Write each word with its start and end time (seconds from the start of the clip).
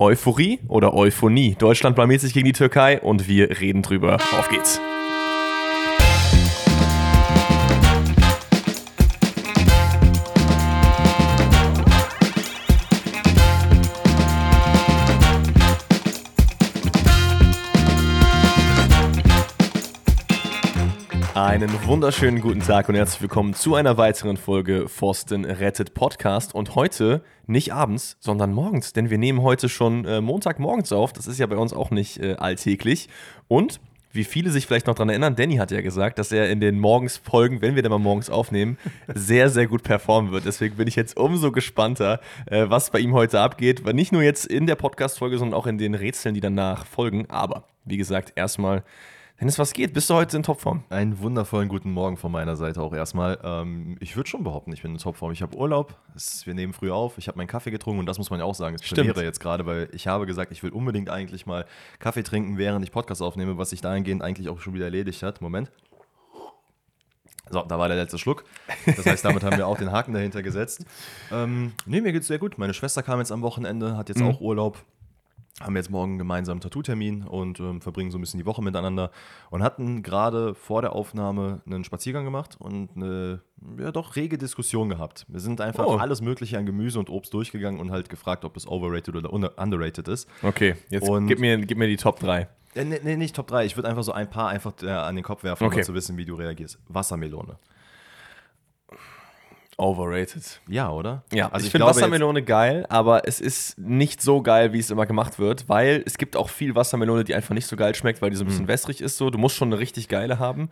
Euphorie 0.00 0.60
oder 0.68 0.94
Euphonie? 0.94 1.56
Deutschland 1.58 1.96
sich 2.20 2.32
gegen 2.32 2.46
die 2.46 2.52
Türkei 2.52 3.00
und 3.00 3.26
wir 3.26 3.58
reden 3.58 3.82
drüber. 3.82 4.14
Auf 4.38 4.48
geht's. 4.48 4.80
Einen 21.60 21.86
wunderschönen 21.86 22.40
guten 22.40 22.60
Tag 22.60 22.88
und 22.88 22.94
herzlich 22.94 23.20
willkommen 23.20 23.52
zu 23.52 23.74
einer 23.74 23.96
weiteren 23.96 24.36
Folge 24.36 24.88
Forsten 24.88 25.44
rettet 25.44 25.92
Podcast. 25.92 26.54
Und 26.54 26.76
heute 26.76 27.24
nicht 27.48 27.72
abends, 27.72 28.16
sondern 28.20 28.52
morgens, 28.52 28.92
denn 28.92 29.10
wir 29.10 29.18
nehmen 29.18 29.42
heute 29.42 29.68
schon 29.68 30.04
äh, 30.04 30.20
Montagmorgens 30.20 30.92
auf. 30.92 31.12
Das 31.12 31.26
ist 31.26 31.40
ja 31.40 31.46
bei 31.46 31.56
uns 31.56 31.72
auch 31.72 31.90
nicht 31.90 32.22
äh, 32.22 32.34
alltäglich. 32.34 33.08
Und 33.48 33.80
wie 34.12 34.22
viele 34.22 34.50
sich 34.50 34.68
vielleicht 34.68 34.86
noch 34.86 34.94
daran 34.94 35.08
erinnern, 35.08 35.34
Danny 35.34 35.56
hat 35.56 35.72
ja 35.72 35.80
gesagt, 35.80 36.20
dass 36.20 36.30
er 36.30 36.48
in 36.48 36.60
den 36.60 36.78
Morgensfolgen, 36.78 37.60
wenn 37.60 37.74
wir 37.74 37.82
dann 37.82 37.90
mal 37.90 37.98
morgens 37.98 38.30
aufnehmen, 38.30 38.78
sehr, 39.12 39.50
sehr 39.50 39.66
gut 39.66 39.82
performen 39.82 40.30
wird. 40.30 40.44
Deswegen 40.44 40.76
bin 40.76 40.86
ich 40.86 40.94
jetzt 40.94 41.16
umso 41.16 41.50
gespannter, 41.50 42.20
äh, 42.46 42.66
was 42.68 42.90
bei 42.90 43.00
ihm 43.00 43.14
heute 43.14 43.40
abgeht. 43.40 43.84
Weil 43.84 43.94
nicht 43.94 44.12
nur 44.12 44.22
jetzt 44.22 44.46
in 44.46 44.68
der 44.68 44.76
Podcast-Folge, 44.76 45.38
sondern 45.38 45.58
auch 45.58 45.66
in 45.66 45.76
den 45.76 45.96
Rätseln, 45.96 46.36
die 46.36 46.40
danach 46.40 46.86
folgen. 46.86 47.28
Aber 47.28 47.64
wie 47.84 47.96
gesagt, 47.96 48.34
erstmal 48.36 48.84
Dennis, 49.40 49.56
was 49.56 49.72
geht? 49.72 49.94
Bist 49.94 50.10
du 50.10 50.14
heute 50.14 50.36
in 50.36 50.42
Topform? 50.42 50.82
Einen 50.88 51.20
wundervollen 51.20 51.68
guten 51.68 51.92
Morgen 51.92 52.16
von 52.16 52.32
meiner 52.32 52.56
Seite 52.56 52.82
auch 52.82 52.92
erstmal. 52.92 53.38
Ähm, 53.44 53.96
ich 54.00 54.16
würde 54.16 54.28
schon 54.28 54.42
behaupten, 54.42 54.72
ich 54.72 54.82
bin 54.82 54.90
in 54.90 54.98
Topform. 54.98 55.30
Ich 55.30 55.42
habe 55.42 55.56
Urlaub, 55.56 55.96
es, 56.16 56.44
wir 56.44 56.54
nehmen 56.54 56.72
früh 56.72 56.90
auf, 56.90 57.18
ich 57.18 57.28
habe 57.28 57.38
meinen 57.38 57.46
Kaffee 57.46 57.70
getrunken 57.70 58.00
und 58.00 58.06
das 58.06 58.18
muss 58.18 58.30
man 58.30 58.40
ja 58.40 58.44
auch 58.44 58.56
sagen, 58.56 58.74
es 58.74 58.82
Premiere 58.82 59.22
jetzt 59.22 59.38
gerade, 59.38 59.64
weil 59.64 59.90
ich 59.92 60.08
habe 60.08 60.26
gesagt, 60.26 60.50
ich 60.50 60.64
will 60.64 60.70
unbedingt 60.70 61.08
eigentlich 61.08 61.46
mal 61.46 61.66
Kaffee 62.00 62.24
trinken, 62.24 62.58
während 62.58 62.84
ich 62.84 62.90
Podcast 62.90 63.22
aufnehme, 63.22 63.56
was 63.58 63.70
sich 63.70 63.80
dahingehend 63.80 64.22
eigentlich 64.22 64.48
auch 64.48 64.58
schon 64.58 64.74
wieder 64.74 64.86
erledigt 64.86 65.22
hat. 65.22 65.40
Moment. 65.40 65.70
So, 67.48 67.62
da 67.62 67.78
war 67.78 67.86
der 67.86 67.96
letzte 67.96 68.18
Schluck. 68.18 68.42
Das 68.86 69.06
heißt, 69.06 69.24
damit 69.24 69.44
haben 69.44 69.56
wir 69.56 69.68
auch 69.68 69.78
den 69.78 69.92
Haken 69.92 70.14
dahinter 70.14 70.42
gesetzt. 70.42 70.84
Ähm, 71.30 71.74
nee, 71.86 72.00
mir 72.00 72.12
geht's 72.12 72.26
sehr 72.26 72.40
gut. 72.40 72.58
Meine 72.58 72.74
Schwester 72.74 73.04
kam 73.04 73.20
jetzt 73.20 73.30
am 73.30 73.42
Wochenende, 73.42 73.96
hat 73.96 74.08
jetzt 74.08 74.20
mhm. 74.20 74.30
auch 74.30 74.40
Urlaub 74.40 74.84
haben 75.60 75.76
jetzt 75.76 75.90
morgen 75.90 76.12
einen 76.12 76.18
gemeinsamen 76.18 76.60
Tattoo-Termin 76.60 77.24
und 77.24 77.58
ähm, 77.60 77.80
verbringen 77.80 78.10
so 78.10 78.18
ein 78.18 78.20
bisschen 78.20 78.38
die 78.38 78.46
Woche 78.46 78.62
miteinander 78.62 79.10
und 79.50 79.62
hatten 79.62 80.02
gerade 80.02 80.54
vor 80.54 80.82
der 80.82 80.92
Aufnahme 80.92 81.60
einen 81.66 81.84
Spaziergang 81.84 82.24
gemacht 82.24 82.56
und 82.58 82.90
eine 82.94 83.40
ja 83.78 83.90
doch 83.90 84.14
rege 84.16 84.38
Diskussion 84.38 84.88
gehabt. 84.88 85.26
Wir 85.28 85.40
sind 85.40 85.60
einfach 85.60 85.86
oh. 85.86 85.96
alles 85.96 86.20
Mögliche 86.20 86.58
an 86.58 86.66
Gemüse 86.66 86.98
und 86.98 87.10
Obst 87.10 87.34
durchgegangen 87.34 87.80
und 87.80 87.90
halt 87.90 88.08
gefragt, 88.08 88.44
ob 88.44 88.56
es 88.56 88.68
overrated 88.68 89.16
oder 89.16 89.58
underrated 89.58 90.06
ist. 90.08 90.28
Okay, 90.42 90.76
jetzt 90.90 91.08
und 91.08 91.26
gib, 91.26 91.40
mir, 91.40 91.58
gib 91.58 91.78
mir 91.78 91.88
die 91.88 91.96
Top 91.96 92.20
3. 92.20 92.48
Äh, 92.74 92.84
nee, 92.84 93.00
nee, 93.02 93.16
nicht 93.16 93.34
Top 93.34 93.48
3. 93.48 93.64
Ich 93.64 93.76
würde 93.76 93.88
einfach 93.88 94.04
so 94.04 94.12
ein 94.12 94.30
paar 94.30 94.48
einfach 94.48 94.72
äh, 94.82 94.90
an 94.90 95.16
den 95.16 95.24
Kopf 95.24 95.42
werfen, 95.42 95.66
okay. 95.66 95.78
um 95.78 95.82
zu 95.82 95.94
wissen, 95.94 96.16
wie 96.16 96.24
du 96.24 96.34
reagierst. 96.34 96.78
Wassermelone. 96.88 97.56
Overrated. 99.78 100.60
Ja, 100.66 100.90
oder? 100.90 101.22
Ja, 101.32 101.50
also 101.50 101.58
ich, 101.62 101.66
ich 101.66 101.70
finde 101.70 101.86
Wassermelone 101.86 102.42
geil, 102.42 102.84
aber 102.88 103.28
es 103.28 103.40
ist 103.40 103.78
nicht 103.78 104.20
so 104.20 104.42
geil, 104.42 104.72
wie 104.72 104.80
es 104.80 104.90
immer 104.90 105.06
gemacht 105.06 105.38
wird, 105.38 105.68
weil 105.68 106.02
es 106.04 106.18
gibt 106.18 106.36
auch 106.36 106.48
viel 106.48 106.74
Wassermelone, 106.74 107.22
die 107.22 107.34
einfach 107.34 107.54
nicht 107.54 107.68
so 107.68 107.76
geil 107.76 107.94
schmeckt, 107.94 108.20
weil 108.20 108.30
die 108.30 108.36
so 108.36 108.42
ein 108.42 108.48
bisschen 108.48 108.64
mhm. 108.64 108.68
wässrig 108.68 109.00
ist. 109.00 109.16
So. 109.16 109.30
Du 109.30 109.38
musst 109.38 109.54
schon 109.54 109.68
eine 109.68 109.78
richtig 109.78 110.08
geile 110.08 110.40
haben. 110.40 110.68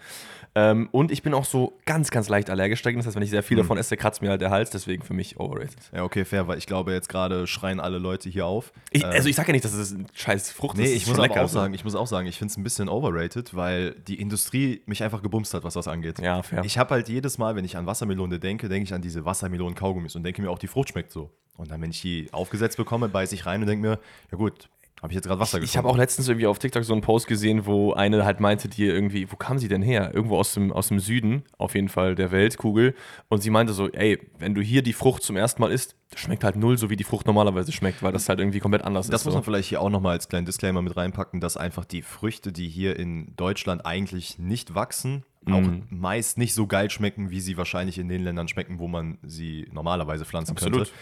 Ähm, 0.57 0.89
und 0.91 1.13
ich 1.13 1.23
bin 1.23 1.35
auch 1.35 1.45
so 1.45 1.79
ganz, 1.85 2.11
ganz 2.11 2.31
leicht 2.31 2.49
allergisch 2.49 2.81
dagegen. 2.81 2.99
Das 2.99 3.07
heißt, 3.07 3.15
wenn 3.15 3.23
ich 3.23 3.29
sehr 3.29 3.43
viel 3.43 3.59
mhm. 3.59 3.61
davon 3.61 3.77
esse, 3.77 3.95
kratzt 3.99 4.23
mir 4.23 4.31
halt 4.31 4.41
der 4.41 4.49
Hals. 4.49 4.71
Deswegen 4.71 5.03
für 5.03 5.13
mich 5.13 5.39
overrated. 5.39 5.77
Ja, 5.95 6.03
okay, 6.03 6.25
fair, 6.25 6.49
weil 6.49 6.57
ich 6.57 6.67
glaube, 6.67 6.95
jetzt 6.95 7.11
gerade 7.11 7.47
schreien 7.47 7.79
alle 7.79 7.99
Leute 7.99 8.31
hier 8.31 8.47
auf. 8.47 8.73
Ich, 8.91 9.05
ähm, 9.05 9.11
also 9.11 9.29
ich 9.29 9.37
sage 9.37 9.49
ja 9.49 9.53
nicht, 9.53 9.67
dass 9.67 9.75
es 9.75 9.93
ein 9.93 10.07
scheiß 10.15 10.51
Frucht 10.53 10.79
nee, 10.79 10.85
ist. 10.85 10.91
Nee, 10.91 10.97
ich 10.97 11.07
muss 11.07 11.19
aber 11.19 11.43
auch 11.43 11.49
sagen, 11.49 11.75
ich 11.75 11.85
muss 11.85 11.95
auch 11.95 12.07
sagen, 12.07 12.27
ich 12.27 12.39
finde 12.39 12.53
es 12.53 12.57
ein 12.57 12.65
bisschen 12.65 12.89
overrated, 12.89 13.55
weil 13.55 13.93
die 13.93 14.19
Industrie 14.19 14.81
mich 14.87 15.03
einfach 15.03 15.23
gebumst 15.23 15.53
hat, 15.53 15.63
was 15.63 15.75
das 15.75 15.89
angeht. 15.89 16.21
Ja, 16.21 16.43
fair. 16.43 16.65
Ich 16.65 16.79
habe 16.79 16.95
halt 16.95 17.11
jedes 17.11 17.37
Mal, 17.37 17.55
wenn 17.55 17.67
ich 17.67 17.77
an 17.77 17.85
Wassermelone 17.85 18.39
denke, 18.39 18.71
denke 18.71 18.85
ich 18.85 18.95
an 18.95 19.03
diese 19.03 19.27
Wassermelonen 19.27 19.75
Kaugummis 19.75 20.17
und 20.17 20.23
denke 20.23 20.41
mir 20.41 20.51
auch, 20.51 20.59
die 20.59 20.69
Frucht 20.69 20.89
schmeckt 20.89 21.13
so. 21.13 21.31
Und 21.59 21.71
dann, 21.71 21.83
wenn 21.83 21.91
ich 21.91 22.01
die 22.01 22.29
aufgesetzt 22.33 22.79
bekomme, 22.79 23.09
beiße 23.11 23.35
ich 23.35 23.45
rein 23.45 23.61
und 23.61 23.67
denke 23.67 23.87
mir, 23.87 23.99
ja 24.31 24.39
gut, 24.39 24.71
habe 25.03 25.13
ich 25.13 25.17
jetzt 25.17 25.27
gerade 25.27 25.41
Wasser 25.41 25.59
getrunken. 25.59 25.71
Ich 25.71 25.77
habe 25.77 25.89
auch 25.89 25.97
letztens 25.97 26.27
irgendwie 26.27 26.47
auf 26.47 26.59
TikTok 26.59 26.83
so 26.83 26.95
einen 26.95 27.03
Post 27.03 27.27
gesehen, 27.27 27.67
wo 27.67 27.93
eine 27.93 28.25
halt 28.25 28.41
meinte, 28.41 28.69
die 28.69 28.85
irgendwie, 28.85 29.31
wo 29.31 29.37
kam 29.37 29.59
sie 29.59 29.69
denn 29.69 29.83
her? 29.83 30.15
Irgendwo 30.15 30.39
aus 30.39 30.55
dem, 30.55 30.73
aus 30.73 30.89
dem 30.89 31.01
Süden, 31.01 31.45
auf 31.59 31.75
jeden 31.75 31.89
Fall 31.89 32.15
der 32.15 32.31
Weltkugel. 32.31 32.95
Und 33.29 33.43
sie 33.43 33.51
meinte 33.51 33.75
so, 33.75 33.91
ey, 33.91 34.19
wenn 34.39 34.55
du 34.55 34.63
hier 34.63 34.83
die 34.83 34.95
Frucht 34.95 35.23
zum 35.23 35.37
ersten 35.37 35.61
Mal 35.61 35.71
isst, 35.71 35.97
schmeckt 36.15 36.45
halt 36.45 36.57
null 36.57 36.79
so, 36.79 36.89
wie 36.89 36.97
die 36.97 37.05
Frucht 37.05 37.27
normalerweise 37.27 37.73
schmeckt, 37.73 38.03
weil 38.03 38.13
das 38.13 38.29
halt 38.29 38.39
irgendwie 38.39 38.61
komplett 38.61 38.83
anders 38.85 39.07
das 39.07 39.09
ist. 39.09 39.13
Das 39.13 39.25
muss 39.27 39.35
man 39.35 39.43
so. 39.43 39.51
vielleicht 39.51 39.69
hier 39.69 39.83
auch 39.83 39.91
nochmal 39.91 40.13
als 40.13 40.29
kleinen 40.29 40.47
Disclaimer 40.47 40.81
mit 40.81 40.97
reinpacken, 40.97 41.41
dass 41.41 41.57
einfach 41.59 41.85
die 41.85 42.03
Früchte, 42.03 42.51
die 42.51 42.69
hier 42.69 42.99
in 42.99 43.35
Deutschland 43.37 43.85
eigentlich 43.85 44.39
nicht 44.39 44.75
wachsen, 44.75 45.25
auch 45.49 45.61
mhm. 45.61 45.85
meist 45.91 46.39
nicht 46.39 46.55
so 46.55 46.67
geil 46.67 46.91
schmecken, 46.91 47.31
wie 47.31 47.41
sie 47.41 47.57
wahrscheinlich 47.57 47.99
in 47.99 48.09
den 48.09 48.23
Ländern 48.25 48.49
schmecken, 48.49 48.79
wo 48.79 48.89
man 48.89 49.19
sie 49.23 49.69
normalerweise 49.73 50.25
pflanzen 50.25 50.53
Absolut. 50.53 50.79
könnte. 50.79 50.93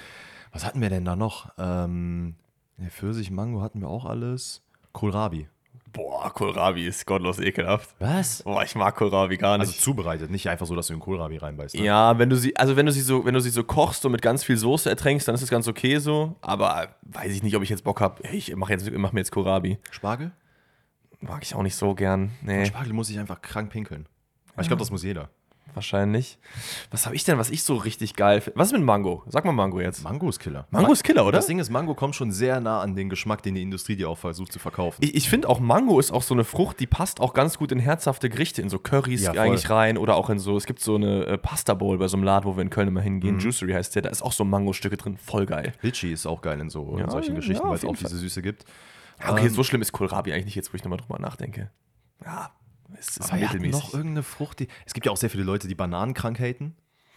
Was 0.53 0.65
hatten 0.65 0.81
wir 0.81 0.91
denn 0.91 1.05
da 1.05 1.17
noch? 1.17 1.51
Ähm, 1.59 2.35
Pfirsich, 2.89 3.31
Mango 3.31 3.63
hatten 3.63 3.81
wir 3.81 3.89
auch 3.89 4.05
alles. 4.05 4.63
Kohlrabi. 4.93 5.49
Boah, 5.93 6.33
Kohlrabi 6.33 6.87
ist 6.87 7.07
gottlos 7.07 7.39
ekelhaft. 7.39 7.95
Was? 8.01 8.43
Boah, 8.43 8.65
ich 8.65 8.75
mag 8.75 8.97
Kohlrabi 8.97 9.37
gar 9.37 9.59
nicht. 9.59 9.69
Also 9.69 9.81
zubereitet, 9.81 10.31
nicht 10.31 10.49
einfach 10.49 10.67
so, 10.67 10.75
dass 10.75 10.89
du 10.89 10.95
in 10.95 11.01
Kohlrabi 11.01 11.37
reinbeißt. 11.37 11.77
Ne? 11.77 11.85
Ja, 11.85 12.19
wenn 12.19 12.31
du 12.31 12.37
sie, 12.37 12.57
also 12.57 12.77
wenn 12.77 12.87
du 12.87 12.93
sie 12.93 13.01
so, 13.01 13.25
wenn 13.25 13.35
du 13.35 13.41
sie 13.41 13.51
so 13.51 13.63
kochst 13.63 14.05
und 14.05 14.13
mit 14.13 14.23
ganz 14.23 14.43
viel 14.43 14.57
Soße 14.57 14.89
ertränkst, 14.91 15.29
dann 15.29 15.37
ist 15.37 15.43
das 15.43 15.51
ganz 15.51 15.69
okay 15.69 15.99
so. 15.99 16.35
Aber 16.41 16.89
weiß 17.03 17.33
ich 17.33 17.45
nicht, 17.45 17.55
ob 17.55 17.63
ich 17.63 17.69
jetzt 17.69 17.85
Bock 17.85 18.01
habe. 18.01 18.23
Ich 18.29 18.55
mach, 18.57 18.71
jetzt, 18.71 18.91
mach 18.91 19.13
mir 19.13 19.21
jetzt 19.21 19.31
Kohlrabi. 19.31 19.79
Spargel? 19.91 20.33
Mag 21.21 21.43
ich 21.45 21.55
auch 21.55 21.63
nicht 21.63 21.77
so 21.77 21.95
gern. 21.95 22.33
Nee. 22.43 22.67
Spargel 22.67 22.93
muss 22.93 23.09
ich 23.09 23.19
einfach 23.19 23.41
krank 23.41 23.71
pinkeln. 23.71 24.09
Ja. 24.57 24.63
Ich 24.63 24.67
glaube, 24.67 24.81
das 24.81 24.91
muss 24.91 25.05
jeder 25.05 25.31
wahrscheinlich. 25.75 26.39
Was 26.91 27.07
habe 27.07 27.17
ich 27.17 27.25
denn, 27.25 27.39
was 27.39 27.51
ich 27.51 27.63
so 27.63 27.77
richtig 27.77 28.15
geil 28.15 28.41
finde? 28.41 28.59
Was 28.59 28.69
ist 28.69 28.73
mit 28.73 28.83
Mango? 28.83 29.23
Sag 29.27 29.45
mal 29.45 29.53
Mango 29.53 29.81
jetzt. 29.81 30.05
Mango 30.05 30.29
ist 30.29 30.39
Killer. 30.39 30.67
Mango 30.71 30.93
ist 30.93 31.03
Killer, 31.05 31.25
oder? 31.25 31.39
Das 31.39 31.47
Ding 31.47 31.59
ist, 31.59 31.71
Mango 31.71 31.95
kommt 31.95 32.15
schon 32.15 32.31
sehr 32.33 32.61
nah 32.61 32.81
an 32.81 32.95
den 32.95 33.09
Geschmack, 33.09 33.43
den 33.43 33.55
die 33.55 33.63
Industrie 33.63 33.97
dir 33.97 34.09
auch 34.09 34.19
versucht 34.19 34.53
zu 34.53 34.59
verkaufen. 34.59 34.99
Ich, 35.01 35.15
ich 35.15 35.29
finde 35.29 35.49
auch, 35.49 35.61
Mango 35.61 35.99
ist 35.99 36.13
auch 36.13 36.23
so 36.23 36.35
eine 36.35 36.45
Frucht, 36.45 36.81
die 36.81 36.87
passt 36.87 37.21
auch 37.21 37.35
ganz 37.35 37.59
gut 37.59 37.73
in 37.73 37.79
herzhafte 37.79 38.29
Gerichte, 38.29 38.63
in 38.63 38.69
so 38.69 38.79
Currys 38.79 39.23
ja, 39.23 39.33
eigentlich 39.33 39.71
rein 39.71 39.99
oder 39.99 40.17
auch 40.17 40.31
in 40.31 40.39
so, 40.39 40.57
es 40.57 40.67
gibt 40.67 40.81
so 40.81 40.97
eine 40.97 41.27
äh, 41.27 41.39
Pasta 41.39 41.75
Bowl 41.75 41.99
bei 41.99 42.09
so 42.09 42.17
einem 42.17 42.25
Laden, 42.25 42.45
wo 42.45 42.57
wir 42.57 42.63
in 42.63 42.71
Köln 42.71 42.89
immer 42.89 43.01
hingehen. 43.01 43.37
Mhm. 43.37 43.41
Juicery 43.41 43.73
heißt 43.73 43.95
der, 43.95 44.03
da 44.03 44.11
ist 44.11 44.23
auch 44.23 44.33
so 44.33 44.45
Mango-Stücke 44.45 44.97
drin, 44.97 45.17
voll 45.17 45.47
geil. 45.47 45.73
Litchi 45.83 46.13
ist 46.13 46.27
auch 46.27 46.43
geil 46.43 46.61
in 46.61 46.71
so 46.71 46.97
ja, 46.99 47.05
in 47.05 47.11
solchen 47.11 47.35
Geschichten, 47.35 47.67
weil 47.67 47.77
es 47.77 47.85
auch 47.85 47.97
diese 47.97 48.17
Süße 48.17 48.43
gibt. 48.43 48.65
Ja, 49.21 49.33
okay, 49.33 49.47
ähm, 49.47 49.55
so 49.55 49.63
schlimm 49.63 49.83
ist 49.83 49.93
Kohlrabi 49.93 50.33
eigentlich 50.33 50.47
nicht 50.47 50.57
jetzt, 50.57 50.73
wo 50.73 50.77
ich 50.77 50.85
nochmal 50.85 50.99
drüber 50.99 51.19
nachdenke. 51.19 51.71
Ja, 52.25 52.51
es 52.99 53.17
ist 53.17 53.33
Aber 53.33 53.41
mittelmäßig. 53.41 53.73
noch 53.73 53.95
irgendeine 53.95 54.23
Frucht, 54.23 54.61
die. 54.61 54.69
Es 54.87 54.95
gibt 54.95 55.07
ja 55.07 55.13
auch 55.13 55.17
sehr 55.17 55.31
viele 55.31 55.45
Leute, 55.45 55.69
die 55.69 55.75
Bananen 55.75 56.15
krank 56.15 56.39
haten. 56.39 56.75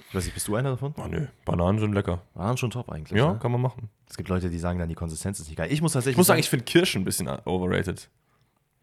Ich 0.10 0.16
weiß 0.16 0.24
nicht, 0.26 0.34
bist 0.34 0.48
du 0.48 0.56
einer 0.56 0.72
davon? 0.72 0.94
Oh 0.98 1.08
nö, 1.08 1.28
Bananen 1.44 1.80
sind 1.80 1.94
lecker. 1.94 2.22
Bananen 2.34 2.58
schon 2.58 2.72
top 2.72 2.90
eigentlich. 2.90 3.18
Ja, 3.18 3.34
ne? 3.34 3.40
kann 3.40 3.52
man 3.52 3.62
machen. 3.62 3.90
Es 4.10 4.16
gibt 4.16 4.30
Leute, 4.30 4.50
die 4.50 4.60
sagen 4.60 4.80
dann, 4.80 4.88
die 4.88 4.96
Konsistenz 4.96 5.40
ist 5.40 5.48
nicht 5.48 5.58
geil. 5.58 5.72
Ich 5.72 5.82
muss 5.82 5.94
tatsächlich. 5.94 6.14
Ich 6.14 6.18
muss 6.18 6.28
sagen, 6.28 6.40
ich 6.40 6.50
finde 6.50 6.66
Kirschen 6.66 7.02
ein 7.02 7.06
bisschen 7.06 7.28
overrated. 7.28 8.10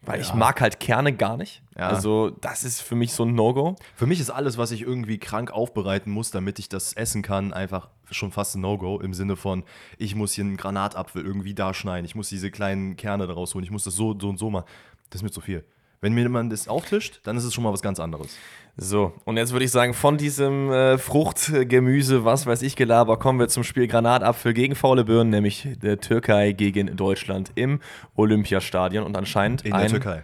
Weil 0.05 0.19
ja. 0.19 0.25
ich 0.25 0.33
mag 0.33 0.61
halt 0.61 0.79
Kerne 0.79 1.13
gar 1.13 1.35
nicht. 1.35 1.63
Ja. 1.75 1.89
Also, 1.89 2.29
das 2.29 2.63
ist 2.63 2.81
für 2.81 2.95
mich 2.95 3.13
so 3.13 3.23
ein 3.23 3.33
No-Go. 3.33 3.75
Für 3.95 4.05
mich 4.05 4.19
ist 4.19 4.29
alles, 4.29 4.57
was 4.57 4.71
ich 4.71 4.81
irgendwie 4.81 5.17
krank 5.17 5.51
aufbereiten 5.51 6.11
muss, 6.11 6.31
damit 6.31 6.59
ich 6.59 6.69
das 6.69 6.93
essen 6.93 7.21
kann, 7.23 7.53
einfach 7.53 7.89
schon 8.11 8.31
fast 8.31 8.55
ein 8.55 8.61
No-Go. 8.61 8.99
Im 8.99 9.13
Sinne 9.13 9.35
von, 9.35 9.63
ich 9.97 10.15
muss 10.15 10.33
hier 10.33 10.43
einen 10.43 10.57
Granatapfel 10.57 11.25
irgendwie 11.25 11.55
da 11.55 11.73
schneiden, 11.73 12.05
ich 12.05 12.13
muss 12.13 12.29
diese 12.29 12.51
kleinen 12.51 12.97
Kerne 12.97 13.25
daraus 13.25 13.55
holen, 13.55 13.63
ich 13.63 13.71
muss 13.71 13.83
das 13.83 13.95
so, 13.95 14.15
so 14.19 14.29
und 14.29 14.37
so 14.37 14.49
machen. 14.51 14.65
Das 15.09 15.19
ist 15.19 15.23
mir 15.23 15.31
zu 15.31 15.41
viel. 15.41 15.65
Wenn 16.05 16.13
mir 16.13 16.21
jemand 16.21 16.53
das 16.53 16.67
auftischt, 16.67 17.21
dann 17.23 17.35
ist 17.35 17.45
es 17.45 17.53
schon 17.55 17.63
mal 17.63 17.73
was 17.73 17.81
ganz 17.81 17.99
anderes. 17.99 18.37
So, 18.77 19.13
und 19.23 19.37
jetzt 19.37 19.53
würde 19.53 19.65
ich 19.65 19.71
sagen, 19.71 19.95
von 19.95 20.19
diesem 20.19 20.71
äh, 20.71 20.99
Frucht, 20.99 21.51
Gemüse, 21.67 22.23
was 22.23 22.45
weiß 22.45 22.61
ich, 22.61 22.75
Gelaber, 22.75 23.17
kommen 23.17 23.39
wir 23.39 23.47
zum 23.47 23.63
Spiel 23.63 23.87
Granatapfel 23.87 24.53
gegen 24.53 24.75
faule 24.75 25.03
Birnen, 25.03 25.31
nämlich 25.31 25.67
der 25.81 25.99
Türkei 25.99 26.51
gegen 26.51 26.95
Deutschland 26.95 27.51
im 27.55 27.79
Olympiastadion 28.15 29.03
und 29.03 29.17
anscheinend 29.17 29.65
In 29.65 29.73
ein 29.73 29.89
Türkei. 29.89 30.21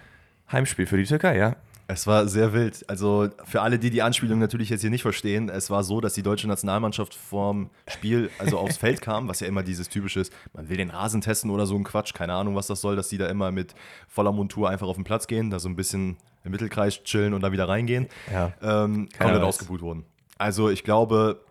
Heimspiel 0.51 0.85
für 0.85 0.97
die 0.97 1.05
Türkei, 1.05 1.35
ja. 1.35 1.55
Es 1.91 2.07
war 2.07 2.27
sehr 2.27 2.53
wild. 2.53 2.88
Also 2.89 3.27
für 3.43 3.61
alle, 3.61 3.77
die 3.77 3.89
die 3.89 4.01
Anspielung 4.01 4.39
natürlich 4.39 4.69
jetzt 4.69 4.81
hier 4.81 4.89
nicht 4.89 5.01
verstehen, 5.01 5.49
es 5.49 5.69
war 5.69 5.83
so, 5.83 5.99
dass 5.99 6.13
die 6.13 6.23
deutsche 6.23 6.47
Nationalmannschaft 6.47 7.13
vorm 7.13 7.69
Spiel 7.88 8.29
also 8.39 8.57
aufs 8.57 8.77
Feld 8.77 9.01
kam, 9.01 9.27
was 9.27 9.41
ja 9.41 9.47
immer 9.47 9.61
dieses 9.61 9.89
typische 9.89 10.21
ist, 10.21 10.33
man 10.53 10.69
will 10.69 10.77
den 10.77 10.89
Rasen 10.89 11.19
testen 11.19 11.51
oder 11.51 11.65
so 11.65 11.75
ein 11.75 11.83
Quatsch, 11.83 12.13
keine 12.13 12.33
Ahnung, 12.33 12.55
was 12.55 12.67
das 12.67 12.79
soll, 12.79 12.95
dass 12.95 13.09
die 13.09 13.17
da 13.17 13.27
immer 13.27 13.51
mit 13.51 13.75
voller 14.07 14.31
Montur 14.31 14.69
einfach 14.69 14.88
auf 14.88 14.95
den 14.95 15.03
Platz 15.03 15.27
gehen, 15.27 15.49
da 15.49 15.59
so 15.59 15.67
ein 15.67 15.75
bisschen 15.75 16.15
im 16.43 16.51
Mittelkreis 16.51 17.03
chillen 17.03 17.33
und 17.33 17.41
da 17.41 17.51
wieder 17.51 17.67
reingehen. 17.67 18.07
Ja. 18.31 18.53
Ähm, 18.61 19.09
komplett 19.17 19.41
ausgebucht 19.41 19.81
wurden. 19.81 20.05
Also 20.38 20.69
ich 20.69 20.83
glaube, 20.83 21.41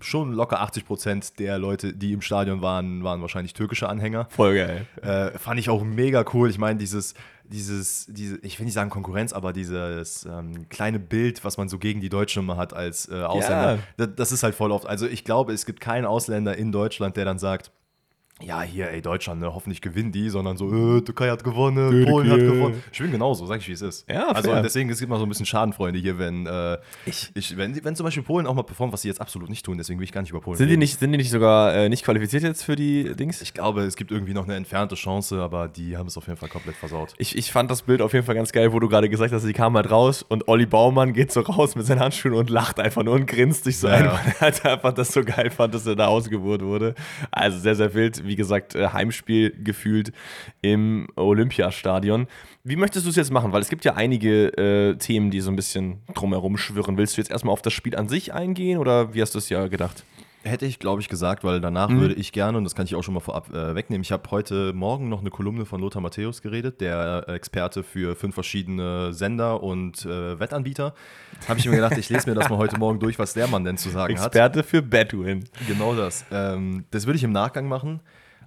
schon 0.00 0.32
locker 0.32 0.60
80 0.60 0.84
Prozent 0.84 1.38
der 1.38 1.58
Leute, 1.58 1.94
die 1.94 2.12
im 2.12 2.20
Stadion 2.20 2.62
waren, 2.62 3.02
waren 3.02 3.22
wahrscheinlich 3.22 3.54
türkische 3.54 3.88
Anhänger. 3.88 4.26
Voll 4.30 4.54
geil. 4.56 4.86
Äh, 5.02 5.38
fand 5.38 5.58
ich 5.58 5.70
auch 5.70 5.82
mega 5.82 6.24
cool. 6.34 6.50
Ich 6.50 6.58
meine, 6.58 6.78
dieses 6.78 7.14
dieses, 7.44 8.06
diese, 8.08 8.38
ich 8.42 8.58
will 8.58 8.64
nicht 8.64 8.74
sagen 8.74 8.90
Konkurrenz, 8.90 9.32
aber 9.32 9.52
dieses 9.52 10.24
ähm, 10.24 10.68
kleine 10.68 10.98
Bild, 10.98 11.44
was 11.44 11.56
man 11.56 11.68
so 11.68 11.78
gegen 11.78 12.00
die 12.00 12.08
Deutschen 12.08 12.42
immer 12.42 12.56
hat 12.56 12.72
als 12.72 13.08
äh, 13.08 13.22
Ausländer, 13.22 13.76
ja. 13.76 13.78
das, 13.96 14.08
das, 14.16 14.32
ist 14.32 14.42
halt 14.42 14.54
voll 14.54 14.72
oft. 14.72 14.86
Also 14.86 15.06
ich 15.06 15.24
glaube, 15.24 15.52
es 15.52 15.66
gibt 15.66 15.80
keinen 15.80 16.06
Ausländer 16.06 16.56
in 16.56 16.72
Deutschland, 16.72 17.16
der 17.16 17.24
dann 17.24 17.38
sagt, 17.38 17.70
ja, 18.42 18.62
hier, 18.62 18.90
ey, 18.90 19.00
Deutschland, 19.00 19.40
ne, 19.40 19.54
hoffentlich 19.54 19.80
gewinnen 19.80 20.10
die, 20.10 20.28
sondern 20.28 20.56
so, 20.56 20.66
äh, 20.96 21.00
Türkei 21.02 21.30
hat 21.30 21.44
gewonnen, 21.44 21.90
Türkei. 21.90 22.10
Polen 22.10 22.30
hat 22.30 22.38
gewonnen. 22.40 22.82
Ich 22.92 22.98
bin 22.98 23.12
genauso, 23.12 23.46
sag 23.46 23.60
ich, 23.60 23.68
wie 23.68 23.72
es 23.72 23.80
ist. 23.80 24.10
Ja, 24.10 24.26
also 24.28 24.50
fair. 24.50 24.60
deswegen, 24.60 24.90
es 24.90 24.98
gibt 24.98 25.08
mal 25.08 25.18
so 25.18 25.24
ein 25.24 25.28
bisschen 25.28 25.46
Schadenfreunde 25.46 26.00
hier, 26.00 26.18
wenn, 26.18 26.44
äh, 26.46 26.78
Ich- 27.06 27.30
ich, 27.34 27.56
wenn, 27.56 27.82
wenn 27.84 27.94
zum 27.94 28.04
Beispiel 28.04 28.24
Polen 28.24 28.46
auch 28.48 28.54
mal 28.54 28.64
performt, 28.64 28.92
was 28.92 29.02
sie 29.02 29.08
jetzt 29.08 29.20
absolut 29.20 29.48
nicht 29.48 29.64
tun, 29.64 29.78
deswegen 29.78 30.00
will 30.00 30.04
ich 30.04 30.12
gar 30.12 30.20
nicht 30.20 30.30
über 30.30 30.40
Polen 30.40 30.56
Sind 30.58 30.66
die 30.66 30.72
reden. 30.72 30.80
nicht, 30.80 30.98
sind 30.98 31.12
die 31.12 31.16
nicht 31.18 31.30
sogar 31.30 31.74
äh, 31.74 31.88
nicht 31.88 32.04
qualifiziert 32.04 32.42
jetzt 32.42 32.64
für 32.64 32.74
die 32.74 33.14
Dings? 33.14 33.40
Ich 33.40 33.54
glaube, 33.54 33.82
es 33.82 33.94
gibt 33.94 34.10
irgendwie 34.10 34.34
noch 34.34 34.44
eine 34.44 34.56
entfernte 34.56 34.96
Chance, 34.96 35.40
aber 35.40 35.68
die 35.68 35.96
haben 35.96 36.08
es 36.08 36.16
auf 36.18 36.26
jeden 36.26 36.38
Fall 36.38 36.48
komplett 36.48 36.74
versaut. 36.76 37.14
Ich, 37.18 37.38
ich 37.38 37.52
fand 37.52 37.70
das 37.70 37.82
Bild 37.82 38.02
auf 38.02 38.12
jeden 38.14 38.26
Fall 38.26 38.34
ganz 38.34 38.50
geil, 38.52 38.72
wo 38.72 38.80
du 38.80 38.88
gerade 38.88 39.08
gesagt 39.08 39.32
hast, 39.32 39.42
sie 39.42 39.52
kam 39.52 39.76
halt 39.76 39.90
raus 39.92 40.22
und 40.28 40.48
Olli 40.48 40.66
Baumann 40.66 41.12
geht 41.12 41.30
so 41.32 41.40
raus 41.40 41.76
mit 41.76 41.86
seinen 41.86 42.00
Handschuhen 42.00 42.34
und 42.34 42.50
lacht 42.50 42.80
einfach 42.80 43.04
nur 43.04 43.14
und 43.14 43.26
grinst 43.26 43.62
sich 43.64 43.78
so 43.78 43.86
Ja, 43.86 43.94
ein, 43.94 44.04
ja. 44.06 44.12
weil 44.24 44.32
er 44.34 44.40
halt 44.40 44.66
einfach 44.66 44.92
das 44.92 45.12
so 45.12 45.22
geil 45.22 45.50
fand, 45.50 45.72
dass 45.72 45.86
er 45.86 45.94
da 45.94 46.08
ausgebucht 46.08 46.62
wurde. 46.62 46.94
Also 47.30 47.58
sehr, 47.60 47.76
sehr 47.76 47.94
wild. 47.94 48.22
Wie 48.24 48.36
gesagt, 48.36 48.74
äh, 48.74 48.88
Heimspiel 48.88 49.54
gefühlt 49.62 50.12
im 50.62 51.08
Olympiastadion. 51.16 52.26
Wie 52.62 52.76
möchtest 52.76 53.06
du 53.06 53.10
es 53.10 53.16
jetzt 53.16 53.30
machen? 53.30 53.52
Weil 53.52 53.62
es 53.62 53.68
gibt 53.68 53.84
ja 53.84 53.94
einige 53.94 54.48
äh, 54.56 54.96
Themen, 54.96 55.30
die 55.30 55.40
so 55.40 55.50
ein 55.50 55.56
bisschen 55.56 56.00
drumherum 56.14 56.56
schwirren. 56.56 56.96
Willst 56.96 57.16
du 57.16 57.20
jetzt 57.20 57.30
erstmal 57.30 57.52
auf 57.52 57.62
das 57.62 57.72
Spiel 57.72 57.96
an 57.96 58.08
sich 58.08 58.32
eingehen 58.32 58.78
oder 58.78 59.14
wie 59.14 59.22
hast 59.22 59.34
du 59.34 59.38
es 59.38 59.48
ja 59.48 59.66
gedacht? 59.68 60.04
Hätte 60.44 60.66
ich, 60.66 60.78
glaube 60.78 61.00
ich, 61.00 61.08
gesagt, 61.08 61.42
weil 61.42 61.60
danach 61.60 61.88
Mhm. 61.88 62.00
würde 62.00 62.14
ich 62.14 62.30
gerne, 62.32 62.58
und 62.58 62.64
das 62.64 62.74
kann 62.74 62.84
ich 62.84 62.94
auch 62.94 63.02
schon 63.02 63.14
mal 63.14 63.20
vorab 63.20 63.52
äh, 63.54 63.74
wegnehmen, 63.74 64.02
ich 64.02 64.12
habe 64.12 64.30
heute 64.30 64.72
Morgen 64.74 65.08
noch 65.08 65.20
eine 65.20 65.30
Kolumne 65.30 65.64
von 65.64 65.80
Lothar 65.80 66.02
Matthäus 66.02 66.42
geredet, 66.42 66.80
der 66.80 67.28
Experte 67.28 67.82
für 67.82 68.14
fünf 68.14 68.34
verschiedene 68.34 69.12
Sender 69.14 69.62
und 69.62 70.04
äh, 70.04 70.38
Wettanbieter. 70.38 70.94
Habe 71.48 71.58
ich 71.58 71.66
mir 71.66 71.76
gedacht, 71.76 71.96
ich 71.98 72.08
lese 72.10 72.28
mir 72.28 72.34
das 72.36 72.48
mal 72.48 72.58
heute 72.58 72.78
Morgen 72.78 73.00
durch, 73.00 73.18
was 73.18 73.32
der 73.34 73.46
Mann 73.46 73.64
denn 73.64 73.76
zu 73.78 73.88
sagen 73.90 74.18
hat. 74.18 74.26
Experte 74.26 74.62
für 74.62 74.82
Bedouin. 74.82 75.44
Genau 75.66 75.94
das. 75.94 76.24
Ähm, 76.30 76.84
das 76.90 77.06
würde 77.06 77.16
ich 77.16 77.24
im 77.24 77.32
Nachgang 77.32 77.66
machen. 77.66 78.00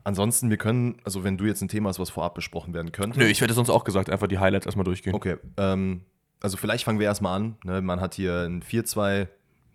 Ansonsten, 0.04 0.50
wir 0.50 0.58
können, 0.58 0.98
also 1.04 1.24
wenn 1.24 1.38
du 1.38 1.46
jetzt 1.46 1.62
ein 1.62 1.68
Thema 1.68 1.90
hast, 1.90 2.00
was 2.00 2.10
vorab 2.10 2.34
besprochen 2.36 2.74
werden 2.74 2.92
könnte. 2.94 3.20
Nö, 3.20 3.26
ich 3.26 3.42
hätte 3.42 3.54
sonst 3.54 3.70
auch 3.70 3.84
gesagt, 3.84 4.10
einfach 4.10 4.28
die 4.28 4.40
Highlights 4.40 4.66
erstmal 4.66 4.86
durchgehen. 4.86 5.14
Okay, 5.14 5.36
ähm, 5.58 6.02
also 6.42 6.56
vielleicht 6.56 6.86
fangen 6.86 7.00
wir 7.00 7.08
erstmal 7.08 7.36
an. 7.36 7.58
Ne? 7.66 7.82
Man 7.82 8.00
hat 8.00 8.14
hier 8.14 8.44
ein 8.44 8.62
4-2, 8.62 9.28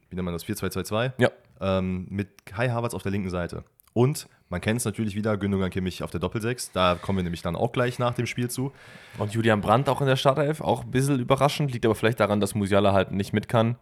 wie 0.09 0.15
nennt 0.17 0.25
man 0.25 0.33
das? 0.33 0.45
4-2-2-2 0.47 1.13
Ja. 1.19 1.31
Ähm, 1.63 2.07
mit 2.11 2.45
Kai 2.45 2.69
Havertz 2.69 2.95
auf 2.95 3.03
der 3.03 3.13
linken 3.13 3.31
Seite. 3.31 3.65
Und 3.95 4.29
man 4.49 4.61
kennt 4.61 4.79
es 4.79 4.85
natürlich 4.85 5.15
wieder, 5.15 5.37
Gündogan 5.37 5.71
Kimmich 5.71 6.03
auf 6.03 6.11
der 6.11 6.21
Doppelsechs. 6.21 6.73
Da 6.73 6.95
kommen 7.01 7.19
wir 7.19 7.23
nämlich 7.23 7.43
dann 7.43 7.57
auch 7.57 7.73
gleich 7.73 7.99
nach 7.99 8.15
dem 8.15 8.27
Spiel 8.27 8.51
zu. 8.51 8.73
Und 9.19 9.33
Julian 9.33 9.61
Brandt 9.61 9.89
auch 9.89 10.01
in 10.01 10.07
der 10.07 10.17
Startelf, 10.17 10.61
auch 10.61 10.85
ein 10.85 10.91
bisschen 10.91 11.21
überraschend, 11.21 11.73
liegt 11.73 11.87
aber 11.87 11.95
vielleicht 11.95 12.21
daran, 12.21 12.41
dass 12.41 12.55
Musiala 12.55 12.93
halt 12.93 13.13
nicht 13.13 13.33
mit 13.33 13.49
kann. 13.49 13.77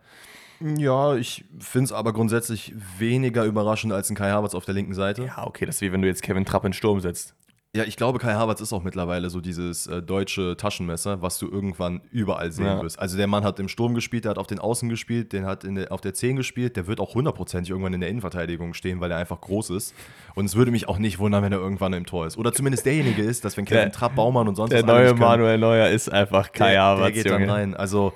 Ja, 0.61 1.17
ich 1.17 1.44
finde 1.59 1.87
es 1.87 1.93
aber 1.93 2.12
grundsätzlich 2.12 2.75
weniger 2.99 3.44
überraschend 3.44 3.93
als 3.93 4.11
ein 4.11 4.17
Kai 4.17 4.31
Havertz 4.31 4.55
auf 4.55 4.67
der 4.67 4.75
linken 4.75 4.94
Seite. 4.94 5.25
Ja, 5.25 5.47
okay, 5.47 5.65
das 5.65 5.76
ist 5.76 5.81
wie 5.81 5.93
wenn 5.93 6.03
du 6.03 6.09
jetzt 6.09 6.23
Kevin 6.23 6.44
Trapp 6.44 6.65
in 6.65 6.73
Sturm 6.75 7.00
setzt. 7.00 7.35
Ja, 7.77 7.85
ich 7.85 7.97
glaube, 7.97 8.19
Kai 8.19 8.33
Havertz 8.35 8.61
ist 8.61 8.73
auch 8.73 8.83
mittlerweile 8.83 9.31
so 9.31 9.41
dieses 9.41 9.87
äh, 9.87 10.03
deutsche 10.03 10.57
Taschenmesser, 10.57 11.23
was 11.23 11.39
du 11.39 11.49
irgendwann 11.49 12.01
überall 12.11 12.51
sehen 12.51 12.67
Ja. 12.67 12.83
wirst. 12.83 12.99
Also 12.99 13.17
der 13.17 13.29
Mann 13.29 13.45
hat 13.45 13.61
im 13.61 13.69
Sturm 13.69 13.95
gespielt, 13.95 14.25
der 14.25 14.31
hat 14.31 14.39
auf 14.39 14.49
den 14.49 14.59
Außen 14.59 14.89
gespielt, 14.89 15.33
der 15.33 15.47
hat 15.47 15.63
der, 15.63 15.93
auf 15.93 16.01
der 16.01 16.13
10 16.13 16.35
gespielt, 16.35 16.75
der 16.77 16.89
wird 16.89 16.99
auch 16.99 17.15
hundertprozentig 17.15 17.71
irgendwann 17.71 17.95
in 17.95 18.01
der 18.01 18.11
Innenverteidigung 18.11 18.75
stehen, 18.75 19.01
weil 19.01 19.13
er 19.13 19.19
einfach 19.19 19.41
groß 19.41 19.71
ist. 19.71 19.95
Und 20.35 20.47
es 20.47 20.57
würde 20.57 20.73
mich 20.73 20.89
auch 20.89 20.99
nicht 20.99 21.21
wundern, 21.21 21.45
wenn 21.45 21.53
er 21.53 21.61
irgendwann 21.61 21.93
im 21.93 22.07
Tor 22.07 22.27
ist. 22.27 22.37
Oder 22.39 22.53
zumindest 22.53 22.87
derjenige 22.87 23.23
ist, 23.23 23.45
dass 23.45 23.57
wenn 23.57 23.67
Kevin 23.67 23.83
Der- 23.83 23.93
Trapp, 23.93 24.17
Baumann 24.17 24.49
und 24.49 24.57
sonst 24.57 24.73
Der 24.73 24.83
was 24.83 24.89
alle 24.91 24.99
neue 25.03 25.09
können, 25.11 25.21
Manuel 25.21 25.59
Neuer 25.59 25.89
ist 25.91 26.09
einfach 26.13 26.51
Kai 26.51 26.73
der, 26.73 26.83
Havertz, 26.83 27.05
der 27.15 27.23
geht 27.23 27.27
Junge. 27.33 27.47
dann 27.47 27.55
rein. 27.55 27.75
Also, 27.77 28.13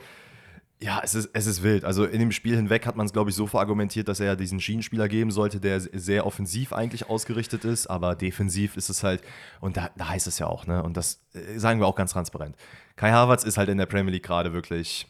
ja, 0.84 1.00
es 1.02 1.14
ist, 1.14 1.31
es 1.32 1.46
ist 1.46 1.62
wild. 1.62 1.82
Also 1.86 2.04
in 2.04 2.20
dem 2.20 2.31
Spiel 2.31 2.56
hinweg 2.56 2.84
hat 2.84 2.94
man 2.94 3.06
es, 3.06 3.14
glaube 3.14 3.31
ich, 3.31 3.36
so 3.36 3.46
verargumentiert, 3.46 4.06
dass 4.06 4.20
er 4.20 4.26
ja 4.26 4.36
diesen 4.36 4.60
Schienenspieler 4.60 5.08
geben 5.08 5.31
sollte, 5.31 5.58
der 5.58 5.81
sehr 5.81 6.26
offensiv 6.26 6.75
eigentlich 6.75 7.08
ausgerichtet 7.08 7.64
ist, 7.64 7.86
aber 7.86 8.14
defensiv 8.14 8.76
ist 8.76 8.90
es 8.90 9.02
halt, 9.02 9.22
und 9.62 9.78
da, 9.78 9.88
da 9.96 10.10
heißt 10.10 10.26
es 10.26 10.38
ja 10.38 10.46
auch, 10.46 10.66
ne? 10.66 10.82
Und 10.82 10.98
das 10.98 11.22
äh, 11.32 11.58
sagen 11.58 11.81
wir 11.81 11.86
auch 11.86 11.94
ganz 11.94 12.12
transparent. 12.12 12.54
Kai 12.96 13.12
Havertz 13.12 13.44
ist 13.44 13.56
halt 13.56 13.70
in 13.70 13.78
der 13.78 13.86
Premier 13.86 14.12
League 14.12 14.25
gerade 14.25 14.52
wirklich 14.52 15.06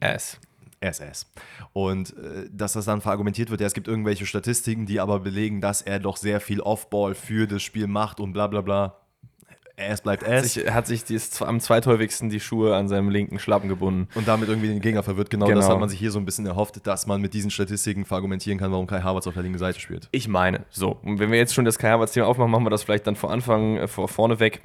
Ass. 0.00 0.38
SS. 0.80 1.30
Und 1.74 2.16
äh, 2.16 2.48
dass 2.50 2.72
das 2.72 2.86
dann 2.86 3.02
verargumentiert 3.02 3.50
wird, 3.50 3.60
ja, 3.60 3.66
es 3.66 3.74
gibt 3.74 3.86
irgendwelche 3.86 4.24
Statistiken, 4.24 4.86
die 4.86 4.98
aber 4.98 5.20
belegen, 5.20 5.60
dass 5.60 5.82
er 5.82 5.98
doch 5.98 6.16
sehr 6.16 6.40
viel 6.40 6.62
Offball 6.62 7.14
für 7.14 7.46
das 7.46 7.62
Spiel 7.62 7.86
macht 7.86 8.18
und 8.18 8.32
bla 8.32 8.46
bla 8.46 8.62
bla. 8.62 8.96
Es 9.80 10.00
bleibt 10.00 10.24
es. 10.24 10.54
Sich, 10.54 10.66
er 10.66 10.74
hat 10.74 10.86
sich 10.88 11.04
dies, 11.04 11.40
am 11.40 11.60
zweithäufigsten 11.60 12.30
die 12.30 12.40
Schuhe 12.40 12.74
an 12.74 12.88
seinem 12.88 13.10
linken 13.10 13.38
Schlappen 13.38 13.68
gebunden. 13.68 14.08
und 14.16 14.26
damit 14.26 14.48
irgendwie 14.48 14.68
den 14.68 14.80
Gegner 14.80 15.02
verwirrt. 15.04 15.30
Genau, 15.30 15.46
Genau. 15.46 15.60
das 15.60 15.68
hat 15.68 15.78
man 15.78 15.88
sich 15.88 15.98
hier 15.98 16.10
so 16.10 16.18
ein 16.18 16.24
bisschen 16.24 16.46
erhofft, 16.46 16.84
dass 16.86 17.06
man 17.06 17.20
mit 17.20 17.32
diesen 17.32 17.50
Statistiken 17.50 18.04
verargumentieren 18.04 18.58
kann, 18.58 18.72
warum 18.72 18.86
Kai 18.88 19.00
Havertz 19.02 19.26
auf 19.28 19.34
der 19.34 19.42
linken 19.44 19.58
Seite 19.58 19.78
spielt. 19.78 20.08
Ich 20.10 20.26
meine, 20.28 20.64
so, 20.70 20.98
und 21.02 21.20
wenn 21.20 21.30
wir 21.30 21.38
jetzt 21.38 21.54
schon 21.54 21.64
das 21.64 21.78
Kai 21.78 21.90
Havertz-Thema 21.90 22.26
aufmachen, 22.26 22.50
machen 22.50 22.64
wir 22.64 22.70
das 22.70 22.82
vielleicht 22.82 23.06
dann 23.06 23.14
vor 23.16 23.30
Anfang, 23.30 23.76
äh, 23.76 23.86
vor, 23.88 24.08
vorne 24.08 24.40
weg, 24.40 24.62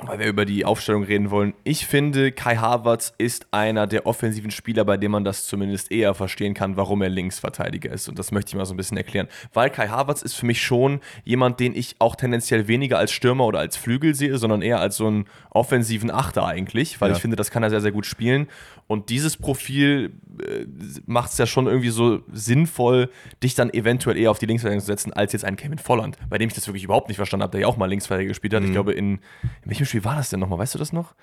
weil 0.00 0.18
wir 0.20 0.26
über 0.26 0.44
die 0.44 0.64
Aufstellung 0.64 1.02
reden 1.02 1.30
wollen. 1.30 1.54
Ich 1.64 1.86
finde, 1.86 2.30
Kai 2.32 2.56
Havertz 2.56 3.12
ist 3.18 3.46
einer 3.50 3.86
der 3.86 4.06
offensiven 4.06 4.50
Spieler, 4.50 4.84
bei 4.84 4.96
dem 4.96 5.10
man 5.10 5.24
das 5.24 5.46
zumindest 5.46 5.90
eher 5.90 6.14
verstehen 6.14 6.54
kann, 6.54 6.76
warum 6.76 7.02
er 7.02 7.08
Linksverteidiger 7.08 7.90
ist. 7.90 8.08
Und 8.08 8.18
das 8.18 8.30
möchte 8.30 8.50
ich 8.50 8.54
mal 8.54 8.64
so 8.64 8.74
ein 8.74 8.76
bisschen 8.76 8.96
erklären. 8.96 9.28
Weil 9.52 9.70
Kai 9.70 9.88
Havertz 9.88 10.22
ist 10.22 10.34
für 10.34 10.46
mich 10.46 10.62
schon 10.62 11.00
jemand, 11.24 11.58
den 11.60 11.74
ich 11.74 11.96
auch 11.98 12.14
tendenziell 12.16 12.68
weniger 12.68 12.98
als 12.98 13.10
Stürmer 13.12 13.44
oder 13.46 13.58
als 13.58 13.76
Flügel 13.76 14.14
sehe, 14.14 14.38
sondern 14.38 14.62
eher 14.62 14.80
als 14.80 14.96
so 14.96 15.06
einen 15.08 15.26
offensiven 15.50 16.10
Achter 16.10 16.46
eigentlich, 16.46 17.00
weil 17.00 17.10
Ja. 17.10 17.16
ich 17.16 17.22
finde, 17.22 17.36
das 17.36 17.50
kann 17.50 17.62
er 17.62 17.70
sehr, 17.70 17.80
sehr 17.80 17.92
gut 17.92 18.06
spielen. 18.06 18.46
Und 18.88 19.10
dieses 19.10 19.36
Profil 19.36 20.14
äh, 20.42 20.64
macht 21.04 21.30
es 21.30 21.38
ja 21.38 21.44
schon 21.44 21.66
irgendwie 21.66 21.90
so 21.90 22.22
sinnvoll, 22.32 23.10
dich 23.42 23.54
dann 23.54 23.70
eventuell 23.72 24.16
eher 24.16 24.30
auf 24.30 24.38
die 24.38 24.46
Linksverteidigung 24.46 24.80
zu 24.80 24.86
setzen, 24.86 25.12
als 25.12 25.34
jetzt 25.34 25.44
einen 25.44 25.58
Kevin 25.58 25.78
Volland, 25.78 26.16
bei 26.30 26.38
dem 26.38 26.48
ich 26.48 26.54
das 26.54 26.66
wirklich 26.66 26.84
überhaupt 26.84 27.08
nicht 27.08 27.18
verstanden 27.18 27.42
habe, 27.42 27.52
der 27.52 27.60
ja 27.60 27.66
auch 27.66 27.76
mal 27.76 27.84
Linksverteidiger 27.84 28.28
gespielt 28.28 28.54
hat. 28.54 28.62
Ich 28.64 28.72
glaube, 28.72 28.94
in, 28.94 29.16
in 29.16 29.20
welchem 29.66 29.84
Spiel 29.84 30.04
war 30.04 30.16
das 30.16 30.30
denn 30.30 30.40
nochmal? 30.40 30.58
Weißt 30.58 30.74
du 30.74 30.78
das 30.78 30.94
noch? 30.94 31.14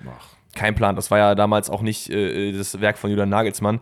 Kein 0.54 0.76
Plan. 0.76 0.94
Das 0.94 1.10
war 1.10 1.18
ja 1.18 1.34
damals 1.34 1.68
auch 1.68 1.82
nicht 1.82 2.08
äh, 2.08 2.52
das 2.52 2.80
Werk 2.80 2.98
von 2.98 3.10
Julian 3.10 3.30
Nagelsmann. 3.30 3.80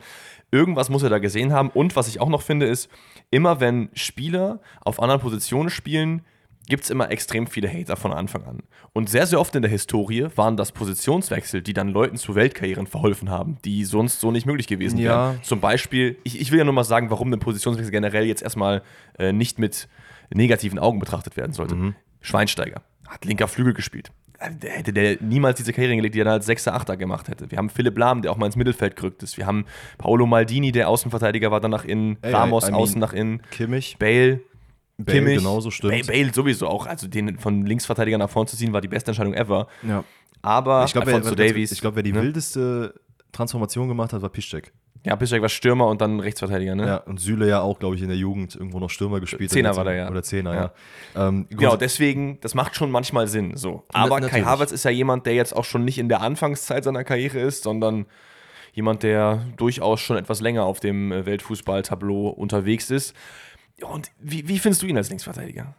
Irgendwas 0.51 0.89
muss 0.89 1.03
er 1.03 1.11
da 1.11 1.19
gesehen 1.19 1.53
haben. 1.53 1.69
Und 1.69 1.95
was 1.95 2.09
ich 2.09 2.23
auch 2.23 2.31
noch 2.31 2.41
finde, 2.41 2.65
ist, 2.65 2.89
immer 3.31 3.61
wenn 3.61 3.91
Spieler 3.93 4.61
auf 4.81 4.99
anderen 5.03 5.21
Positionen 5.21 5.69
spielen, 5.69 6.23
gibt 6.69 6.85
es 6.85 6.91
immer 6.91 7.11
extrem 7.11 7.47
viele 7.47 7.69
Hater 7.69 7.97
von 7.97 8.13
Anfang 8.13 8.45
an. 8.45 8.59
Und 8.93 9.11
sehr, 9.11 9.27
sehr 9.27 9.41
oft 9.41 9.55
in 9.55 9.63
der 9.63 9.71
Historie 9.71 10.27
waren 10.37 10.57
das 10.57 10.73
Positionswechsel, 10.73 11.63
die 11.63 11.73
dann 11.73 11.89
Leuten 11.89 12.17
zu 12.17 12.35
Weltkarrieren 12.35 12.87
verholfen 12.87 13.31
haben, 13.31 13.59
die 13.65 13.85
sonst 13.85 14.21
so 14.21 14.31
nicht 14.31 14.47
möglich 14.47 14.67
gewesen 14.67 14.99
Ja. 14.99 15.33
wären. 15.33 15.43
Zum 15.43 15.61
Beispiel, 15.61 16.17
ich, 16.25 16.41
ich 16.41 16.51
will 16.51 16.59
ja 16.59 16.65
nur 16.65 16.75
mal 16.75 16.85
sagen, 16.85 17.11
warum 17.11 17.33
ein 17.33 17.39
Positionswechsel 17.41 17.91
generell 17.93 18.25
jetzt 18.25 18.43
erstmal 18.43 18.83
äh, 19.19 19.33
nicht 19.33 19.59
mit 19.59 19.89
negativen 20.33 20.79
Augen 20.79 20.99
betrachtet 20.99 21.37
werden 21.37 21.53
sollte. 21.53 21.95
Schweinsteiger 22.21 22.83
hat 23.07 23.25
linker 23.25 23.49
Flügel 23.49 23.75
gespielt. 23.75 24.11
Der 24.63 24.73
hätte 24.73 24.93
der 24.93 25.19
niemals 25.23 25.59
diese 25.59 25.73
Karriere 25.73 25.95
gelegt, 25.97 26.15
die 26.15 26.21
er 26.21 26.25
dann 26.25 26.35
als 26.35 26.47
Sechser, 26.47 26.75
Achter 26.75 26.97
gemacht 26.97 27.29
hätte. 27.29 27.51
Wir 27.51 27.57
haben 27.59 27.71
Philipp 27.71 27.97
Lahm, 27.97 28.21
der 28.23 28.33
auch 28.33 28.37
mal 28.37 28.47
ins 28.47 28.57
Mittelfeld 28.57 28.97
gerückt 28.97 29.23
ist. 29.23 29.39
Wir 29.39 29.47
haben 29.47 29.65
Paolo 29.97 30.27
Maldini, 30.27 30.73
der 30.73 30.89
Außenverteidiger 30.89 31.51
war, 31.51 31.61
dann 31.61 31.71
nach 31.71 31.85
innen. 31.85 32.19
Ey, 32.21 32.33
Ramos 32.33 32.65
I 32.69 32.73
mean, 32.73 32.81
außen 32.81 33.01
nach 33.01 33.13
innen. 33.13 33.43
Kimmich, 33.51 33.97
Bale, 33.99 34.41
Bale 34.97 35.19
Kimmich. 35.19 35.39
genauso, 35.39 35.71
stimmt. 35.71 35.93
Bale, 35.93 36.05
Bale 36.05 36.33
sowieso 36.33 36.69
auch. 36.69 36.87
Also 36.87 37.09
den 37.09 37.39
von 37.39 37.67
Linksverteidiger 37.67 38.19
nach 38.19 38.31
vorne 38.31 38.49
zu 38.49 38.57
ziehen, 38.57 38.73
war 38.73 38.81
die 38.81 38.89
beste 38.89 39.11
Entscheidung 39.11 39.35
ever. 39.35 39.67
Ja. 39.87 40.05
Aber 40.43 40.85
Ich 40.85 40.93
glaube, 40.93 41.07
wer, 41.09 41.21
glaub, 41.21 41.97
wer 41.97 42.03
die 42.03 42.13
ne? 42.13 42.23
wildeste 42.23 42.95
Transformation 43.33 43.89
gemacht 43.89 44.13
hat, 44.13 44.23
war 44.23 44.29
Piszczek. 44.29 44.73
Ja, 45.07 45.17
Piszczek 45.17 45.43
war 45.43 45.49
Stürmer 45.51 45.89
und 45.89 46.01
dann 46.01 46.21
Rechtsverteidiger, 46.21 46.75
ne? 46.75 46.87
Ja, 46.87 46.97
und 46.99 47.21
Süle 47.21 47.47
ja 47.49 47.61
auch, 47.61 47.79
glaube 47.79 47.95
ich, 47.97 48.01
in 48.03 48.09
der 48.09 48.17
Jugend 48.17 48.55
irgendwo 48.55 48.79
noch 48.79 48.89
Stürmer 48.89 49.21
gespielt. 49.21 49.51
Zehner 49.51 49.71
hat. 49.71 49.77
war 49.77 49.85
der, 49.85 49.95
ja. 49.95 50.11
Oder 50.11 50.23
Zehner, 50.23 50.55
Ja. 50.55 50.73
ja. 51.15 51.29
Ähm, 51.29 51.47
Genau, 51.51 51.77
deswegen, 51.77 52.39
das 52.41 52.55
macht 52.55 52.75
schon 52.77 52.91
manchmal 52.91 53.27
Sinn. 53.29 53.57
So. 53.57 53.85
Aber 53.93 54.17
Kai 54.17 54.21
natürlich. 54.21 54.45
Havertz 54.47 54.73
ist 54.73 54.85
ja 54.85 54.91
jemand, 54.91 55.27
der 55.27 55.35
jetzt 55.35 55.55
auch 55.55 55.65
schon 55.65 55.85
nicht 55.85 55.99
in 55.99 56.09
der 56.09 56.23
Anfangszeit 56.23 56.85
seiner 56.85 57.05
Karriere 57.05 57.39
ist, 57.41 57.65
sondern 57.65 58.07
jemand, 58.73 59.03
der 59.03 59.43
durchaus 59.57 60.01
schon 60.01 60.17
etwas 60.17 60.41
länger 60.41 60.65
auf 60.65 60.81
dem 60.81 61.13
äh, 61.13 61.27
Weltfußballtableau 61.27 62.29
unterwegs 62.29 62.91
ist. 62.91 63.15
Und 63.83 64.11
wie, 64.21 64.49
wie 64.49 64.59
findest 64.59 64.83
du 64.83 64.87
ihn 64.87 64.97
als 64.97 65.09
Linksverteidiger? 65.09 65.75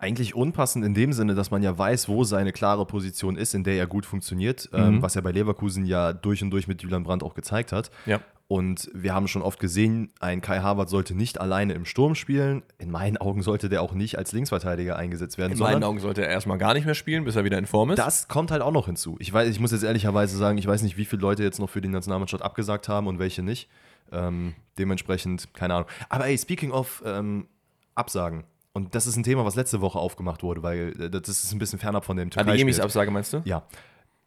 eigentlich 0.00 0.34
unpassend 0.34 0.84
in 0.84 0.92
dem 0.92 1.12
Sinne, 1.14 1.34
dass 1.34 1.50
man 1.50 1.62
ja 1.62 1.76
weiß, 1.76 2.08
wo 2.08 2.24
seine 2.24 2.52
klare 2.52 2.84
Position 2.84 3.36
ist, 3.36 3.54
in 3.54 3.64
der 3.64 3.76
er 3.76 3.86
gut 3.86 4.04
funktioniert, 4.04 4.68
ähm, 4.74 5.00
was 5.00 5.16
er 5.16 5.22
bei 5.22 5.32
Leverkusen 5.32 5.86
ja 5.86 6.12
durch 6.12 6.42
und 6.42 6.50
durch 6.50 6.68
mit 6.68 6.82
Julian 6.82 7.04
Brandt 7.04 7.22
auch 7.22 7.32
gezeigt 7.34 7.72
hat. 7.72 7.90
Ja. 8.04 8.20
Und 8.46 8.90
wir 8.92 9.14
haben 9.14 9.26
schon 9.26 9.40
oft 9.40 9.58
gesehen, 9.58 10.12
ein 10.20 10.42
Kai 10.42 10.60
Havertz 10.60 10.90
sollte 10.90 11.14
nicht 11.14 11.40
alleine 11.40 11.72
im 11.72 11.86
Sturm 11.86 12.14
spielen. 12.14 12.62
In 12.76 12.90
meinen 12.90 13.16
Augen 13.16 13.42
sollte 13.42 13.70
der 13.70 13.80
auch 13.80 13.94
nicht 13.94 14.18
als 14.18 14.32
Linksverteidiger 14.32 14.96
eingesetzt 14.96 15.38
werden. 15.38 15.52
In 15.52 15.58
sondern 15.58 15.76
meinen 15.76 15.84
Augen 15.84 15.98
sollte 15.98 16.22
er 16.22 16.28
erstmal 16.28 16.58
gar 16.58 16.74
nicht 16.74 16.84
mehr 16.84 16.94
spielen, 16.94 17.24
bis 17.24 17.36
er 17.36 17.44
wieder 17.44 17.56
in 17.56 17.64
Form 17.64 17.90
ist. 17.90 17.98
Das 17.98 18.28
kommt 18.28 18.50
halt 18.50 18.60
auch 18.60 18.70
noch 18.70 18.84
hinzu. 18.84 19.16
Ich 19.18 19.32
weiß, 19.32 19.48
ich 19.48 19.60
muss 19.60 19.72
jetzt 19.72 19.82
ehrlicherweise 19.82 20.36
sagen, 20.36 20.58
ich 20.58 20.66
weiß 20.66 20.82
nicht, 20.82 20.98
wie 20.98 21.06
viele 21.06 21.22
Leute 21.22 21.42
jetzt 21.42 21.58
noch 21.58 21.70
für 21.70 21.80
die 21.80 21.88
Nationalmannschaft 21.88 22.42
abgesagt 22.42 22.88
haben 22.90 23.06
und 23.06 23.18
welche 23.18 23.42
nicht. 23.42 23.70
Ähm, 24.12 24.54
dementsprechend, 24.78 25.52
keine 25.54 25.74
Ahnung. 25.74 25.88
Aber 26.08 26.26
ey, 26.26 26.36
speaking 26.38 26.70
of 26.70 27.02
ähm, 27.04 27.48
Absagen. 27.94 28.44
Und 28.72 28.94
das 28.94 29.06
ist 29.06 29.16
ein 29.16 29.22
Thema, 29.22 29.44
was 29.44 29.54
letzte 29.54 29.80
Woche 29.80 29.98
aufgemacht 29.98 30.42
wurde, 30.42 30.62
weil 30.62 31.00
äh, 31.00 31.10
das 31.10 31.28
ist 31.28 31.52
ein 31.52 31.58
bisschen 31.58 31.78
fernab 31.78 32.04
von 32.04 32.16
dem 32.16 32.30
An 32.34 32.46
die 32.46 32.52
Emis 32.60 32.76
Türkei-Spiel. 32.76 32.82
Absage 32.82 33.10
meinst 33.10 33.32
du? 33.32 33.42
Ja. 33.44 33.62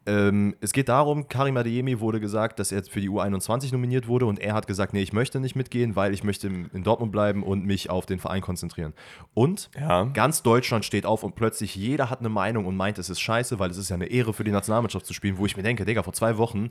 Ähm, 0.08 0.56
es 0.62 0.72
geht 0.72 0.88
darum, 0.88 1.28
Karim 1.28 1.58
Adeyemi 1.58 2.00
wurde 2.00 2.18
gesagt, 2.18 2.58
dass 2.58 2.72
er 2.72 2.82
für 2.82 3.02
die 3.02 3.10
U21 3.10 3.72
nominiert 3.72 4.08
wurde 4.08 4.24
und 4.24 4.38
er 4.38 4.54
hat 4.54 4.66
gesagt, 4.66 4.94
nee, 4.94 5.02
ich 5.02 5.12
möchte 5.12 5.38
nicht 5.38 5.54
mitgehen, 5.54 5.96
weil 5.96 6.14
ich 6.14 6.24
möchte 6.24 6.46
in 6.46 6.82
Dortmund 6.82 7.12
bleiben 7.12 7.42
und 7.42 7.66
mich 7.66 7.90
auf 7.90 8.06
den 8.06 8.18
Verein 8.18 8.40
konzentrieren. 8.40 8.94
Und 9.34 9.68
ja. 9.78 10.04
ganz 10.04 10.42
Deutschland 10.42 10.86
steht 10.86 11.04
auf 11.04 11.24
und 11.24 11.34
plötzlich 11.34 11.76
jeder 11.76 12.08
hat 12.08 12.20
eine 12.20 12.30
Meinung 12.30 12.64
und 12.64 12.74
meint, 12.74 12.96
es 12.96 13.10
ist 13.10 13.20
scheiße, 13.20 13.58
weil 13.58 13.70
es 13.70 13.76
ist 13.76 13.90
ja 13.90 13.96
eine 13.96 14.06
Ehre 14.06 14.32
für 14.32 14.44
die 14.44 14.50
Nationalmannschaft 14.50 15.04
zu 15.04 15.12
spielen, 15.12 15.36
wo 15.36 15.44
ich 15.44 15.58
mir 15.58 15.62
denke, 15.62 15.84
Digga, 15.84 16.02
vor 16.02 16.14
zwei 16.14 16.38
Wochen 16.38 16.70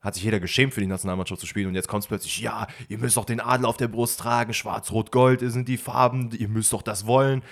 hat 0.00 0.14
sich 0.14 0.22
jeder 0.22 0.40
geschämt 0.40 0.74
für 0.74 0.80
die 0.80 0.86
Nationalmannschaft 0.86 1.40
zu 1.40 1.46
spielen 1.46 1.68
und 1.68 1.74
jetzt 1.74 1.88
kommt 1.88 2.04
es 2.04 2.08
plötzlich, 2.08 2.40
ja, 2.40 2.66
ihr 2.88 2.98
müsst 2.98 3.16
doch 3.16 3.24
den 3.24 3.40
Adel 3.40 3.66
auf 3.66 3.76
der 3.76 3.88
Brust 3.88 4.20
tragen, 4.20 4.54
schwarz-rot-gold 4.54 5.40
sind 5.40 5.68
die 5.68 5.76
Farben, 5.76 6.30
ihr 6.38 6.48
müsst 6.48 6.72
doch 6.72 6.82
das 6.82 7.06
wollen. 7.06 7.42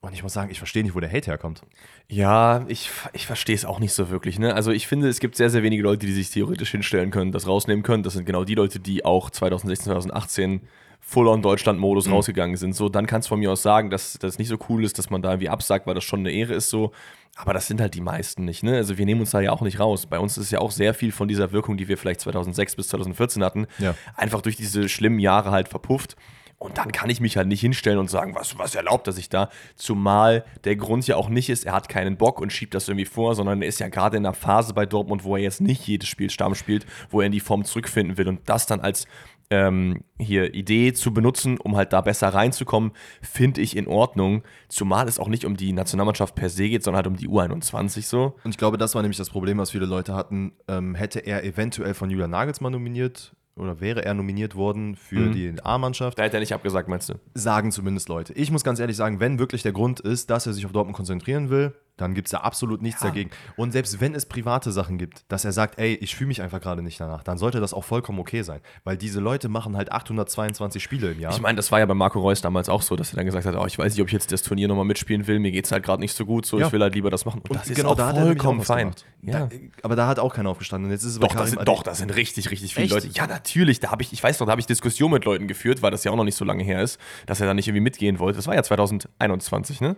Und 0.00 0.12
ich 0.12 0.22
muss 0.22 0.34
sagen, 0.34 0.50
ich 0.52 0.58
verstehe 0.58 0.84
nicht, 0.84 0.94
wo 0.94 1.00
der 1.00 1.10
Hate 1.10 1.26
herkommt. 1.26 1.62
Ja, 2.08 2.64
ich, 2.68 2.90
ich 3.12 3.26
verstehe 3.26 3.56
es 3.56 3.64
auch 3.64 3.80
nicht 3.80 3.92
so 3.92 4.08
wirklich. 4.08 4.38
Ne? 4.38 4.54
Also 4.54 4.70
ich 4.70 4.86
finde, 4.86 5.08
es 5.08 5.18
gibt 5.18 5.36
sehr, 5.36 5.50
sehr 5.50 5.64
wenige 5.64 5.82
Leute, 5.82 6.06
die 6.06 6.12
sich 6.12 6.30
theoretisch 6.30 6.70
hinstellen 6.70 7.10
können, 7.10 7.32
das 7.32 7.48
rausnehmen 7.48 7.82
können. 7.82 8.04
Das 8.04 8.12
sind 8.12 8.24
genau 8.24 8.44
die 8.44 8.54
Leute, 8.54 8.78
die 8.78 9.04
auch 9.04 9.30
2016, 9.30 9.86
2018 9.86 10.60
Full-on-Deutschland-Modus 11.00 12.06
mhm. 12.06 12.12
rausgegangen 12.12 12.56
sind. 12.56 12.74
So, 12.74 12.88
dann 12.88 13.06
kannst 13.06 13.26
du 13.26 13.30
von 13.30 13.40
mir 13.40 13.50
aus 13.50 13.62
sagen, 13.62 13.90
dass 13.90 14.18
das 14.20 14.38
nicht 14.38 14.48
so 14.48 14.58
cool 14.68 14.84
ist, 14.84 14.98
dass 14.98 15.10
man 15.10 15.22
da 15.22 15.30
irgendwie 15.30 15.48
absagt, 15.48 15.86
weil 15.86 15.94
das 15.94 16.04
schon 16.04 16.20
eine 16.20 16.30
Ehre 16.30 16.54
ist 16.54 16.68
so. 16.70 16.92
Aber 17.36 17.52
das 17.52 17.66
sind 17.66 17.82
halt 17.82 17.94
die 17.94 18.00
meisten 18.00 18.46
nicht. 18.46 18.62
Ne? 18.62 18.76
Also 18.76 18.96
wir 18.96 19.04
nehmen 19.04 19.20
uns 19.20 19.30
da 19.30 19.40
ja 19.40 19.52
auch 19.52 19.60
nicht 19.60 19.78
raus. 19.78 20.06
Bei 20.06 20.18
uns 20.18 20.38
ist 20.38 20.50
ja 20.50 20.58
auch 20.58 20.70
sehr 20.70 20.94
viel 20.94 21.12
von 21.12 21.28
dieser 21.28 21.52
Wirkung, 21.52 21.76
die 21.76 21.86
wir 21.86 21.98
vielleicht 21.98 22.20
2006 22.22 22.76
bis 22.76 22.88
2014 22.88 23.44
hatten, 23.44 23.66
ja. 23.78 23.94
einfach 24.16 24.40
durch 24.40 24.56
diese 24.56 24.88
schlimmen 24.88 25.18
Jahre 25.18 25.50
halt 25.50 25.68
verpufft. 25.68 26.16
Und 26.58 26.78
dann 26.78 26.90
kann 26.90 27.10
ich 27.10 27.20
mich 27.20 27.36
halt 27.36 27.48
nicht 27.48 27.60
hinstellen 27.60 27.98
und 27.98 28.08
sagen, 28.08 28.34
was, 28.34 28.58
was 28.58 28.74
erlaubt 28.74 29.06
er 29.06 29.12
sich 29.12 29.28
da? 29.28 29.50
Zumal 29.74 30.46
der 30.64 30.76
Grund 30.76 31.06
ja 31.06 31.16
auch 31.16 31.28
nicht 31.28 31.50
ist, 31.50 31.66
er 31.66 31.74
hat 31.74 31.90
keinen 31.90 32.16
Bock 32.16 32.40
und 32.40 32.50
schiebt 32.50 32.72
das 32.72 32.88
irgendwie 32.88 33.04
vor, 33.04 33.34
sondern 33.34 33.60
er 33.60 33.68
ist 33.68 33.78
ja 33.78 33.88
gerade 33.88 34.16
in 34.16 34.24
einer 34.24 34.32
Phase 34.32 34.72
bei 34.72 34.86
Dortmund, 34.86 35.22
wo 35.22 35.36
er 35.36 35.42
jetzt 35.42 35.60
nicht 35.60 35.86
jedes 35.86 36.08
Spiel 36.08 36.30
Stamm 36.30 36.54
spielt, 36.54 36.86
wo 37.10 37.20
er 37.20 37.26
in 37.26 37.32
die 37.32 37.40
Form 37.40 37.64
zurückfinden 37.64 38.16
will. 38.16 38.28
Und 38.28 38.48
das 38.48 38.64
dann 38.64 38.80
als 38.80 39.06
ähm, 39.50 40.02
hier 40.18 40.54
Idee 40.54 40.92
zu 40.92 41.12
benutzen, 41.12 41.58
um 41.58 41.76
halt 41.76 41.92
da 41.92 42.00
besser 42.00 42.28
reinzukommen, 42.28 42.92
finde 43.22 43.60
ich 43.60 43.76
in 43.76 43.86
Ordnung. 43.86 44.42
Zumal 44.68 45.08
es 45.08 45.18
auch 45.18 45.28
nicht 45.28 45.44
um 45.44 45.56
die 45.56 45.72
Nationalmannschaft 45.72 46.34
per 46.34 46.50
se 46.50 46.68
geht, 46.68 46.82
sondern 46.82 46.98
halt 46.98 47.06
um 47.06 47.16
die 47.16 47.28
U21 47.28 48.02
so. 48.02 48.36
Und 48.44 48.50
ich 48.50 48.58
glaube, 48.58 48.78
das 48.78 48.94
war 48.94 49.02
nämlich 49.02 49.18
das 49.18 49.30
Problem, 49.30 49.58
was 49.58 49.70
viele 49.70 49.86
Leute 49.86 50.14
hatten. 50.14 50.52
Ähm, 50.68 50.94
hätte 50.94 51.20
er 51.20 51.44
eventuell 51.44 51.94
von 51.94 52.10
Julian 52.10 52.30
Nagelsmann 52.30 52.72
nominiert 52.72 53.34
oder 53.56 53.80
wäre 53.80 54.04
er 54.04 54.14
nominiert 54.14 54.54
worden 54.54 54.96
für 54.96 55.16
mhm. 55.16 55.32
die 55.32 55.54
A-Mannschaft. 55.62 56.18
Da 56.18 56.24
hätte 56.24 56.36
er 56.36 56.40
nicht 56.40 56.52
abgesagt, 56.52 56.88
meinst 56.88 57.08
du? 57.08 57.14
Sagen 57.34 57.72
zumindest 57.72 58.08
Leute. 58.08 58.32
Ich 58.34 58.50
muss 58.50 58.64
ganz 58.64 58.80
ehrlich 58.80 58.96
sagen, 58.96 59.18
wenn 59.20 59.38
wirklich 59.38 59.62
der 59.62 59.72
Grund 59.72 60.00
ist, 60.00 60.30
dass 60.30 60.46
er 60.46 60.52
sich 60.52 60.66
auf 60.66 60.72
Dortmund 60.72 60.96
konzentrieren 60.96 61.48
will, 61.48 61.74
dann 61.96 62.14
gibt 62.14 62.28
es 62.28 62.32
da 62.32 62.38
absolut 62.38 62.82
nichts 62.82 63.02
ja. 63.02 63.08
dagegen. 63.08 63.30
Und 63.56 63.72
selbst 63.72 64.00
wenn 64.00 64.14
es 64.14 64.26
private 64.26 64.70
Sachen 64.72 64.98
gibt, 64.98 65.24
dass 65.28 65.44
er 65.44 65.52
sagt, 65.52 65.78
ey, 65.78 65.94
ich 65.94 66.14
fühle 66.14 66.28
mich 66.28 66.42
einfach 66.42 66.60
gerade 66.60 66.82
nicht 66.82 67.00
danach, 67.00 67.22
dann 67.22 67.38
sollte 67.38 67.60
das 67.60 67.72
auch 67.72 67.84
vollkommen 67.84 68.18
okay 68.18 68.42
sein. 68.42 68.60
Weil 68.84 68.96
diese 68.96 69.20
Leute 69.20 69.48
machen 69.48 69.76
halt 69.76 69.92
822 69.92 70.82
Spiele 70.82 71.12
im 71.12 71.20
Jahr. 71.20 71.32
Ich 71.32 71.40
meine, 71.40 71.56
das 71.56 71.72
war 71.72 71.78
ja 71.78 71.86
bei 71.86 71.94
Marco 71.94 72.20
Reus 72.20 72.40
damals 72.40 72.68
auch 72.68 72.82
so, 72.82 72.96
dass 72.96 73.12
er 73.12 73.16
dann 73.16 73.26
gesagt 73.26 73.46
hat, 73.46 73.54
oh, 73.56 73.66
ich 73.66 73.78
weiß 73.78 73.92
nicht, 73.92 74.02
ob 74.02 74.08
ich 74.08 74.12
jetzt 74.12 74.30
das 74.32 74.42
Turnier 74.42 74.68
nochmal 74.68 74.84
mitspielen 74.84 75.26
will, 75.26 75.38
mir 75.38 75.50
geht 75.50 75.64
es 75.64 75.72
halt 75.72 75.84
gerade 75.84 76.00
nicht 76.00 76.14
so 76.14 76.26
gut, 76.26 76.46
so 76.46 76.58
ja. 76.58 76.66
ich 76.66 76.72
will 76.72 76.82
halt 76.82 76.94
lieber 76.94 77.10
das 77.10 77.24
machen. 77.24 77.40
Und, 77.40 77.50
Und 77.50 77.60
das 77.60 77.68
ist 77.68 77.76
genau 77.76 77.90
auch 77.90 77.96
da 77.96 78.14
vollkommen 78.14 78.62
fein. 78.62 78.92
Ja. 79.22 79.46
Da, 79.46 79.56
aber 79.82 79.96
da 79.96 80.06
hat 80.06 80.18
auch 80.18 80.34
keiner 80.34 80.50
aufgestanden. 80.50 80.86
Und 80.86 80.92
jetzt 80.92 81.02
ist 81.02 81.14
es 81.14 81.18
doch, 81.18 81.34
das 81.34 81.50
sind, 81.50 81.66
doch, 81.66 81.82
das 81.82 81.98
sind 81.98 82.14
richtig, 82.14 82.50
richtig 82.50 82.74
viele 82.74 82.86
Echt? 82.86 82.94
Leute. 82.94 83.08
Ja, 83.08 83.26
natürlich. 83.26 83.80
Da 83.80 83.90
habe 83.90 84.02
ich, 84.02 84.12
ich 84.12 84.22
weiß 84.22 84.38
noch, 84.38 84.46
da 84.46 84.52
habe 84.52 84.60
ich 84.60 84.66
Diskussionen 84.66 85.14
mit 85.14 85.24
Leuten 85.24 85.48
geführt, 85.48 85.82
weil 85.82 85.90
das 85.90 86.04
ja 86.04 86.12
auch 86.12 86.16
noch 86.16 86.24
nicht 86.24 86.36
so 86.36 86.44
lange 86.44 86.62
her 86.62 86.82
ist, 86.82 87.00
dass 87.26 87.40
er 87.40 87.46
da 87.46 87.54
nicht 87.54 87.66
irgendwie 87.66 87.82
mitgehen 87.82 88.18
wollte. 88.18 88.36
Das 88.36 88.46
war 88.46 88.54
ja 88.54 88.62
2021, 88.62 89.80
ne? 89.80 89.96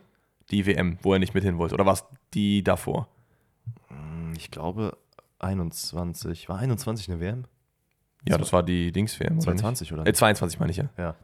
Die 0.51 0.67
WM, 0.67 0.99
wo 1.03 1.13
er 1.13 1.19
nicht 1.19 1.35
mit 1.35 1.45
hin 1.45 1.59
wollte? 1.59 1.75
Oder 1.75 1.87
war 1.87 1.95
es 1.95 2.05
die 2.35 2.63
davor? 2.63 3.09
Hm, 3.89 4.33
ich 4.37 4.51
glaube 4.51 4.97
21. 5.39 6.49
War 6.49 6.59
21 6.59 7.11
eine 7.11 7.21
WM? 7.21 7.45
Ja, 8.27 8.37
das 8.37 8.53
war 8.53 8.63
die 8.63 8.93
Dings-WM. 8.93 9.41
22 9.41 9.93
oder? 9.93 10.03
Nicht? 10.03 10.11
Äh, 10.11 10.15
22 10.15 10.59
meine 10.59 10.71
ich 10.71 10.79
ja. 10.79 10.89
Ja. 10.99 11.15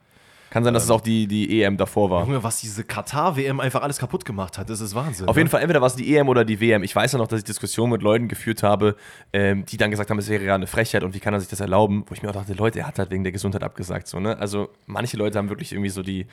Kann 0.54 0.62
sein, 0.62 0.72
dass 0.72 0.84
ähm, 0.84 0.86
es 0.86 0.90
auch 0.92 1.00
die, 1.00 1.26
die 1.26 1.62
EM 1.62 1.76
davor 1.76 2.10
war. 2.10 2.24
Junge, 2.24 2.44
was 2.44 2.60
diese 2.60 2.84
Katar-WM 2.84 3.58
einfach 3.58 3.82
alles 3.82 3.98
kaputt 3.98 4.24
gemacht 4.24 4.56
hat, 4.56 4.70
das 4.70 4.80
ist 4.80 4.94
Wahnsinn. 4.94 5.26
Auf 5.26 5.36
jeden 5.36 5.46
ne? 5.46 5.50
Fall, 5.50 5.62
entweder 5.62 5.80
war 5.80 5.88
es 5.88 5.96
die 5.96 6.16
EM 6.16 6.28
oder 6.28 6.44
die 6.44 6.60
WM. 6.60 6.84
Ich 6.84 6.94
weiß 6.94 7.10
ja 7.10 7.18
noch, 7.18 7.26
dass 7.26 7.40
ich 7.40 7.44
Diskussionen 7.44 7.90
mit 7.90 8.02
Leuten 8.02 8.28
geführt 8.28 8.62
habe, 8.62 8.94
ähm, 9.32 9.64
die 9.66 9.76
dann 9.76 9.90
gesagt 9.90 10.10
haben, 10.10 10.18
es 10.18 10.28
wäre 10.28 10.44
ja 10.44 10.54
eine 10.54 10.68
Frechheit 10.68 11.02
und 11.02 11.12
wie 11.12 11.18
kann 11.18 11.34
er 11.34 11.40
sich 11.40 11.48
das 11.48 11.58
erlauben? 11.58 12.04
Wo 12.06 12.14
ich 12.14 12.22
mir 12.22 12.28
auch 12.28 12.34
dachte, 12.34 12.52
Leute, 12.52 12.78
er 12.78 12.86
hat 12.86 13.00
halt 13.00 13.10
wegen 13.10 13.24
der 13.24 13.32
Gesundheit 13.32 13.64
abgesagt. 13.64 14.06
So, 14.06 14.20
ne? 14.20 14.38
Also 14.38 14.68
manche 14.86 15.16
Leute 15.16 15.38
haben 15.38 15.48
wirklich 15.48 15.72
irgendwie 15.72 15.90
so 15.90 16.04
die, 16.04 16.28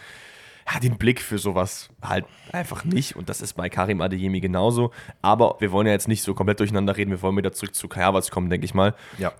ja, 0.71 0.79
den 0.79 0.97
Blick 0.97 1.21
für 1.21 1.37
sowas 1.37 1.89
halt 2.01 2.25
einfach 2.51 2.83
nicht. 2.83 3.15
Und 3.15 3.29
das 3.29 3.41
ist 3.41 3.53
bei 3.53 3.69
Karim 3.69 4.01
Adeyemi 4.01 4.39
genauso. 4.39 4.91
Aber 5.21 5.55
wir 5.59 5.71
wollen 5.71 5.87
ja 5.87 5.93
jetzt 5.93 6.07
nicht 6.07 6.23
so 6.23 6.33
komplett 6.33 6.59
durcheinander 6.59 6.97
reden. 6.97 7.11
Wir 7.11 7.21
wollen 7.21 7.37
wieder 7.37 7.53
zurück 7.53 7.75
zu 7.75 7.87
Kai 7.87 8.01
Havertz 8.01 8.31
kommen, 8.31 8.49
denke 8.49 8.65
ich 8.65 8.73
mal. 8.73 8.93
Ja. 9.17 9.33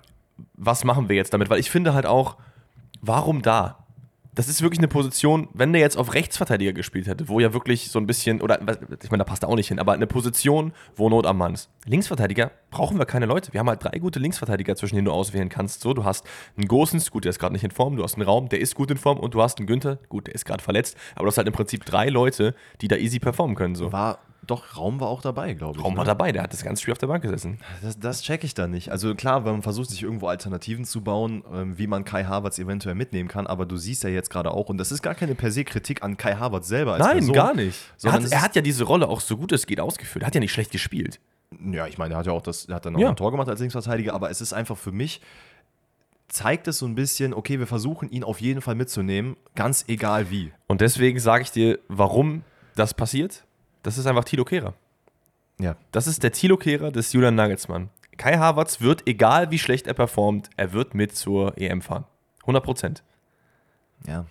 Was 0.54 0.84
machen 0.84 1.10
wir 1.10 1.16
jetzt 1.16 1.34
damit? 1.34 1.50
Weil 1.50 1.60
ich 1.60 1.70
finde 1.70 1.94
halt 1.94 2.06
auch, 2.06 2.38
warum 3.02 3.42
da? 3.42 3.81
Das 4.34 4.48
ist 4.48 4.62
wirklich 4.62 4.80
eine 4.80 4.88
Position, 4.88 5.50
wenn 5.54 5.74
der 5.74 5.82
jetzt 5.82 5.98
auf 5.98 6.14
Rechtsverteidiger 6.14 6.72
gespielt 6.72 7.08
hätte, 7.08 7.28
wo 7.28 7.40
ja 7.40 7.54
wirklich 7.54 7.90
so 7.90 8.00
ein 8.00 8.08
bisschen, 8.08 8.42
oder 8.42 8.62
ich 8.62 9.12
meine, 9.12 9.24
da 9.24 9.24
passt 9.26 9.44
er 9.44 9.50
auch 9.50 9.56
nicht 9.56 9.68
hin, 9.68 9.80
aber 9.80 9.92
eine 9.94 10.08
Position, 10.08 10.74
wo 10.96 11.10
Not 11.10 11.26
am 11.26 11.38
Mann 11.38 11.54
ist. 11.54 11.70
Linksverteidiger 11.86 12.52
brauchen 12.70 12.98
wir 12.98 13.06
keine 13.06 13.26
Leute. 13.26 13.52
Wir 13.52 13.60
haben 13.60 13.68
halt 13.68 13.84
drei 13.84 14.00
gute 14.00 14.20
Linksverteidiger, 14.20 14.76
zwischen 14.76 14.96
denen 14.96 15.06
du 15.06 15.12
auswählen 15.12 15.50
kannst. 15.50 15.82
So, 15.82 15.94
du 15.94 16.06
hast 16.06 16.26
einen 16.58 16.68
Gosens, 16.68 17.12
gut, 17.12 17.26
der 17.26 17.32
ist 17.32 17.40
gerade 17.40 17.54
nicht 17.54 17.64
in 17.64 17.72
Form, 17.72 17.98
du 17.98 18.04
hast 18.04 18.16
einen 18.16 18.24
Raum, 18.24 18.48
der 18.48 18.62
ist 18.62 18.76
gut 18.76 18.90
in 18.90 18.98
Form 18.98 19.20
und 19.20 19.34
du 19.34 19.42
hast 19.42 19.58
einen 19.60 19.68
Günther, 19.68 19.98
gut, 20.08 20.28
der 20.28 20.36
ist 20.36 20.46
gerade 20.46 20.64
verletzt, 20.64 20.96
aber 21.16 21.26
du 21.26 21.28
hast 21.28 21.38
halt 21.38 21.48
im 21.48 21.54
Prinzip 21.54 21.86
drei 21.86 22.08
Leute, 22.08 22.56
die 22.80 22.88
da 22.88 22.96
easy 22.96 23.20
performen 23.20 23.56
können. 23.56 23.76
So. 23.76 23.92
War 23.92 24.20
doch, 24.46 24.76
Raum 24.76 25.00
war 25.00 25.08
auch 25.08 25.22
dabei, 25.22 25.54
glaube 25.54 25.78
ich. 25.78 25.86
Raum 25.86 25.94
ne? 25.94 26.00
war 26.00 26.06
dabei, 26.06 26.32
der 26.32 26.42
hat 26.44 26.52
das 26.52 26.64
ganze 26.64 26.82
Spiel 26.82 26.94
auf 26.94 26.98
der 26.98 27.08
Bank 27.08 27.22
gesessen. 27.22 27.60
Das, 27.84 28.00
das 28.00 28.22
check 28.24 28.44
ich 28.44 28.56
da 28.56 28.68
nicht. 28.68 28.92
Also 28.92 29.14
klar, 29.14 29.46
wenn 29.46 29.54
man 29.54 29.62
versucht, 29.62 29.92
sich 29.92 30.02
irgendwo 30.02 30.28
Alternativen 30.28 30.84
zu 30.84 31.02
bauen, 31.02 31.44
ähm, 31.54 31.78
wie 31.78 31.86
man 31.86 32.04
Kai 32.06 32.24
Havertz 32.24 32.58
eventuell 32.58 32.96
mitnehmen 32.96 33.30
kann, 33.30 33.46
aber 33.46 33.68
du 33.68 33.78
siehst 33.78 34.04
ja 34.04 34.10
jetzt 34.10 34.30
gerade 34.32 34.52
auch, 34.52 34.70
und 34.70 34.80
das 34.80 34.92
ist 34.92 35.04
gar 35.04 35.14
keine 35.14 35.36
per 35.36 35.52
se 35.52 35.64
Kritik 35.64 36.02
an 36.02 36.18
Kai 36.18 36.36
Havertz 36.36 36.68
selber 36.68 36.94
als 36.94 37.06
Nein, 37.06 37.18
Person, 37.18 37.36
gar 37.36 37.54
nicht. 37.54 37.80
Er 38.02 38.14
hat, 38.14 38.32
er 38.32 38.42
hat, 38.42 38.56
ja 38.56 38.64
diese 38.64 38.84
Rolle 38.84 39.10
auch 39.10 39.22
so 39.22 39.38
gut 39.38 39.52
es 39.52 39.68
geht 39.68 39.80
ausgeführt. 39.80 40.24
Er 40.24 40.28
hat 40.28 40.36
ja 40.36 40.42
nicht 40.42 40.52
schlecht 40.52 40.72
gespielt. 40.72 41.20
Ja, 41.64 41.86
ich 41.86 42.00
meine, 42.00 42.16
er 42.16 42.18
hat 42.18 42.26
ja 42.26 42.32
auch 42.32 42.42
das, 42.42 42.66
er 42.66 42.76
hat 42.76 42.86
dann 42.86 42.96
auch 42.96 43.00
ja. 43.00 43.10
ein 43.10 43.16
Tor 43.16 43.30
gemacht 43.30 43.48
als 43.48 43.60
Linksverteidiger, 43.60 44.14
aber 44.14 44.32
es 44.32 44.42
ist 44.42 44.54
einfach 44.54 44.78
für 44.78 44.92
mich, 44.92 45.22
zeigt 46.30 46.68
es 46.68 46.80
so 46.80 46.88
ein 46.88 46.96
bisschen, 46.96 47.34
okay, 47.34 47.60
wir 47.60 47.68
versuchen 47.68 48.10
ihn 48.10 48.24
auf 48.24 48.42
jeden 48.42 48.62
Fall 48.62 48.76
mitzunehmen, 48.76 49.36
ganz 49.54 49.86
egal 49.88 50.32
wie. 50.32 50.52
Und 50.68 50.82
deswegen 50.82 51.20
sage 51.20 51.44
ich 51.44 51.52
dir, 51.52 51.78
warum 51.90 52.44
das 52.76 52.94
passiert. 52.94 53.44
Das 53.84 53.98
ist 53.98 54.06
einfach 54.06 54.24
Tilo 54.24 54.46
Kehrer. 54.46 54.74
Ja. 55.60 55.76
Das 55.92 56.08
ist 56.08 56.24
der 56.24 56.32
Thilo-Kehrer 56.32 56.92
des 56.92 57.14
Julian 57.14 57.36
Nagelsmann. 57.36 57.90
Kai 58.18 58.38
Havertz 58.38 58.82
wird, 58.82 59.08
egal 59.08 59.52
wie 59.52 59.60
schlecht 59.60 59.88
er 59.88 59.94
performt, 59.94 60.50
er 60.58 60.74
wird 60.74 60.96
mit 60.96 61.16
zur 61.16 61.58
EM 61.58 61.82
fahren. 61.82 62.06
100 62.42 62.64
Prozent. 62.64 63.04
Ja. 64.08 64.26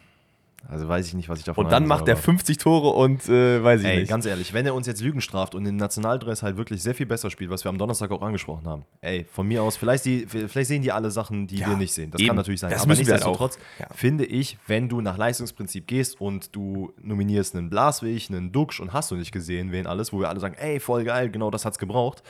Also 0.70 0.88
weiß 0.88 1.08
ich 1.08 1.14
nicht, 1.14 1.28
was 1.28 1.40
ich 1.40 1.44
davon 1.44 1.64
Und 1.64 1.72
dann 1.72 1.84
macht 1.84 2.06
er 2.06 2.16
50 2.16 2.56
Tore 2.58 2.90
und 2.90 3.28
äh, 3.28 3.62
weiß 3.62 3.80
ich 3.80 3.86
ey, 3.88 3.98
nicht. 4.00 4.08
Ganz 4.08 4.24
ehrlich, 4.24 4.52
wenn 4.52 4.64
er 4.66 4.74
uns 4.74 4.86
jetzt 4.86 5.02
Lügen 5.02 5.20
straft 5.20 5.56
und 5.56 5.64
den 5.64 5.76
Nationaldress 5.76 6.44
halt 6.44 6.56
wirklich 6.56 6.80
sehr 6.80 6.94
viel 6.94 7.06
besser 7.06 7.28
spielt, 7.28 7.50
was 7.50 7.64
wir 7.64 7.70
am 7.70 7.78
Donnerstag 7.78 8.12
auch 8.12 8.22
angesprochen 8.22 8.68
haben. 8.68 8.84
Ey, 9.00 9.26
von 9.32 9.48
mir 9.48 9.64
aus, 9.64 9.76
vielleicht, 9.76 10.04
die, 10.04 10.26
vielleicht 10.28 10.68
sehen 10.68 10.82
die 10.82 10.92
alle 10.92 11.10
Sachen, 11.10 11.48
die 11.48 11.56
ja, 11.56 11.70
wir 11.70 11.76
nicht 11.76 11.92
sehen. 11.92 12.12
Das 12.12 12.20
eben. 12.20 12.28
kann 12.28 12.36
natürlich 12.36 12.60
sein. 12.60 12.70
Das 12.70 12.82
Aber 12.82 12.90
halt 12.90 12.98
nichtsdestotrotz 12.98 13.58
ja. 13.80 13.86
finde 13.92 14.24
ich, 14.24 14.58
wenn 14.68 14.88
du 14.88 15.00
nach 15.00 15.16
Leistungsprinzip 15.16 15.88
gehst 15.88 16.20
und 16.20 16.54
du 16.54 16.92
nominierst 17.02 17.56
einen 17.56 17.68
Blaswig, 17.68 18.30
einen 18.30 18.52
Duxch 18.52 18.78
und 18.78 18.92
hast 18.92 19.10
du 19.10 19.16
nicht 19.16 19.32
gesehen, 19.32 19.72
wen 19.72 19.88
alles, 19.88 20.12
wo 20.12 20.20
wir 20.20 20.28
alle 20.28 20.38
sagen, 20.38 20.54
ey, 20.54 20.78
voll 20.78 21.02
geil, 21.02 21.30
genau 21.30 21.50
das 21.50 21.64
hat's 21.64 21.78
gebraucht. 21.78 22.22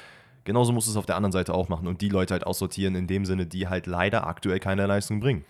Genauso 0.44 0.72
musst 0.72 0.86
du 0.86 0.92
es 0.92 0.96
auf 0.96 1.04
der 1.04 1.16
anderen 1.16 1.32
Seite 1.32 1.52
auch 1.52 1.68
machen 1.68 1.86
und 1.86 2.00
die 2.00 2.08
Leute 2.08 2.32
halt 2.32 2.46
aussortieren 2.46 2.94
in 2.94 3.06
dem 3.06 3.26
Sinne, 3.26 3.44
die 3.44 3.68
halt 3.68 3.86
leider 3.86 4.26
aktuell 4.26 4.58
keine 4.60 4.86
Leistung 4.86 5.20
bringen. 5.20 5.44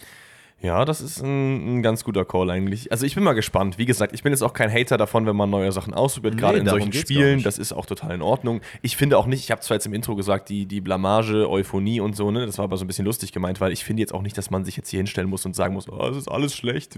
Ja, 0.62 0.84
das 0.84 1.00
ist 1.00 1.22
ein, 1.22 1.78
ein, 1.78 1.82
ganz 1.82 2.04
guter 2.04 2.26
Call 2.26 2.50
eigentlich. 2.50 2.92
Also 2.92 3.06
ich 3.06 3.14
bin 3.14 3.24
mal 3.24 3.32
gespannt. 3.32 3.78
Wie 3.78 3.86
gesagt, 3.86 4.12
ich 4.12 4.22
bin 4.22 4.32
jetzt 4.32 4.42
auch 4.42 4.52
kein 4.52 4.70
Hater 4.70 4.98
davon, 4.98 5.24
wenn 5.24 5.36
man 5.36 5.48
neue 5.48 5.72
Sachen 5.72 5.94
ausprobiert, 5.94 6.34
nee, 6.34 6.40
gerade 6.40 6.58
in 6.58 6.66
solchen 6.66 6.92
Spielen. 6.92 7.42
Das 7.42 7.56
ist 7.56 7.72
auch 7.72 7.86
total 7.86 8.14
in 8.14 8.20
Ordnung. 8.20 8.60
Ich 8.82 8.96
finde 8.98 9.16
auch 9.16 9.24
nicht, 9.26 9.40
ich 9.42 9.50
habe 9.50 9.62
zwar 9.62 9.76
jetzt 9.76 9.86
im 9.86 9.94
Intro 9.94 10.16
gesagt, 10.16 10.50
die, 10.50 10.66
die 10.66 10.82
Blamage, 10.82 11.48
Euphonie 11.48 12.00
und 12.00 12.14
so, 12.14 12.30
ne, 12.30 12.44
das 12.44 12.58
war 12.58 12.64
aber 12.64 12.76
so 12.76 12.84
ein 12.84 12.88
bisschen 12.88 13.06
lustig 13.06 13.32
gemeint, 13.32 13.60
weil 13.62 13.72
ich 13.72 13.84
finde 13.84 14.02
jetzt 14.02 14.12
auch 14.12 14.20
nicht, 14.20 14.36
dass 14.36 14.50
man 14.50 14.64
sich 14.66 14.76
jetzt 14.76 14.90
hier 14.90 14.98
hinstellen 14.98 15.30
muss 15.30 15.46
und 15.46 15.56
sagen 15.56 15.72
muss, 15.72 15.88
oh, 15.88 16.08
es 16.08 16.16
ist 16.18 16.28
alles 16.28 16.54
schlecht. 16.54 16.94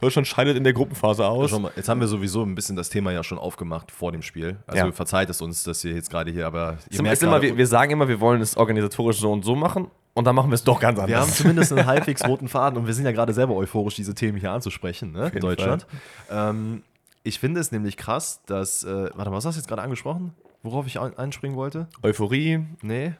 Deutschland 0.00 0.26
scheidet 0.26 0.56
in 0.58 0.64
der 0.64 0.74
Gruppenphase 0.74 1.26
aus. 1.26 1.52
Ja, 1.52 1.58
mal, 1.58 1.72
jetzt 1.76 1.88
haben 1.88 2.00
wir 2.00 2.08
sowieso 2.08 2.42
ein 2.42 2.54
bisschen 2.54 2.76
das 2.76 2.90
Thema 2.90 3.12
ja 3.12 3.24
schon 3.24 3.38
aufgemacht 3.38 3.92
vor 3.92 4.12
dem 4.12 4.20
Spiel. 4.20 4.58
Also 4.66 4.86
ja. 4.86 4.92
verzeiht 4.92 5.30
es 5.30 5.40
uns, 5.40 5.64
dass 5.64 5.82
ihr 5.84 5.94
jetzt 5.94 6.10
gerade 6.10 6.30
hier, 6.30 6.46
aber 6.46 6.76
ihr 6.90 7.02
merkt 7.02 7.22
immer, 7.22 7.40
wir, 7.40 7.56
wir 7.56 7.66
sagen 7.66 7.92
immer, 7.92 8.08
wir 8.08 8.20
wollen 8.20 8.42
es 8.42 8.58
organisatorisch 8.58 9.18
so 9.18 9.32
und 9.32 9.42
so 9.42 9.54
machen 9.54 9.88
und 10.14 10.24
dann 10.24 10.34
machen 10.34 10.50
wir 10.50 10.54
es 10.54 10.64
doch 10.64 10.80
ganz 10.80 10.98
anders. 10.98 11.10
Wir 11.10 11.20
haben 11.20 11.32
zumindest 11.32 11.72
einen 11.72 11.86
halbwegs 11.86 12.24
roten 12.26 12.48
Faden 12.48 12.78
und 12.78 12.86
wir 12.86 12.94
sind 12.94 13.04
ja 13.04 13.12
gerade 13.12 13.32
selber 13.32 13.54
euphorisch, 13.54 13.96
diese 13.96 14.14
Themen 14.14 14.38
hier 14.38 14.52
anzusprechen, 14.52 15.12
ne? 15.12 15.30
in 15.34 15.40
Deutschland. 15.40 15.86
Ähm, 16.30 16.82
ich 17.24 17.38
finde 17.38 17.60
es 17.60 17.72
nämlich 17.72 17.96
krass, 17.96 18.42
dass. 18.46 18.84
Äh, 18.84 19.10
warte 19.14 19.30
mal, 19.30 19.36
was 19.36 19.44
hast 19.44 19.56
du 19.56 19.60
jetzt 19.60 19.68
gerade 19.68 19.82
angesprochen? 19.82 20.34
Worauf 20.62 20.86
ich 20.86 21.00
ein 21.00 21.18
einspringen 21.18 21.56
wollte? 21.56 21.88
Euphorie. 22.02 22.64
Nee. 22.80 23.14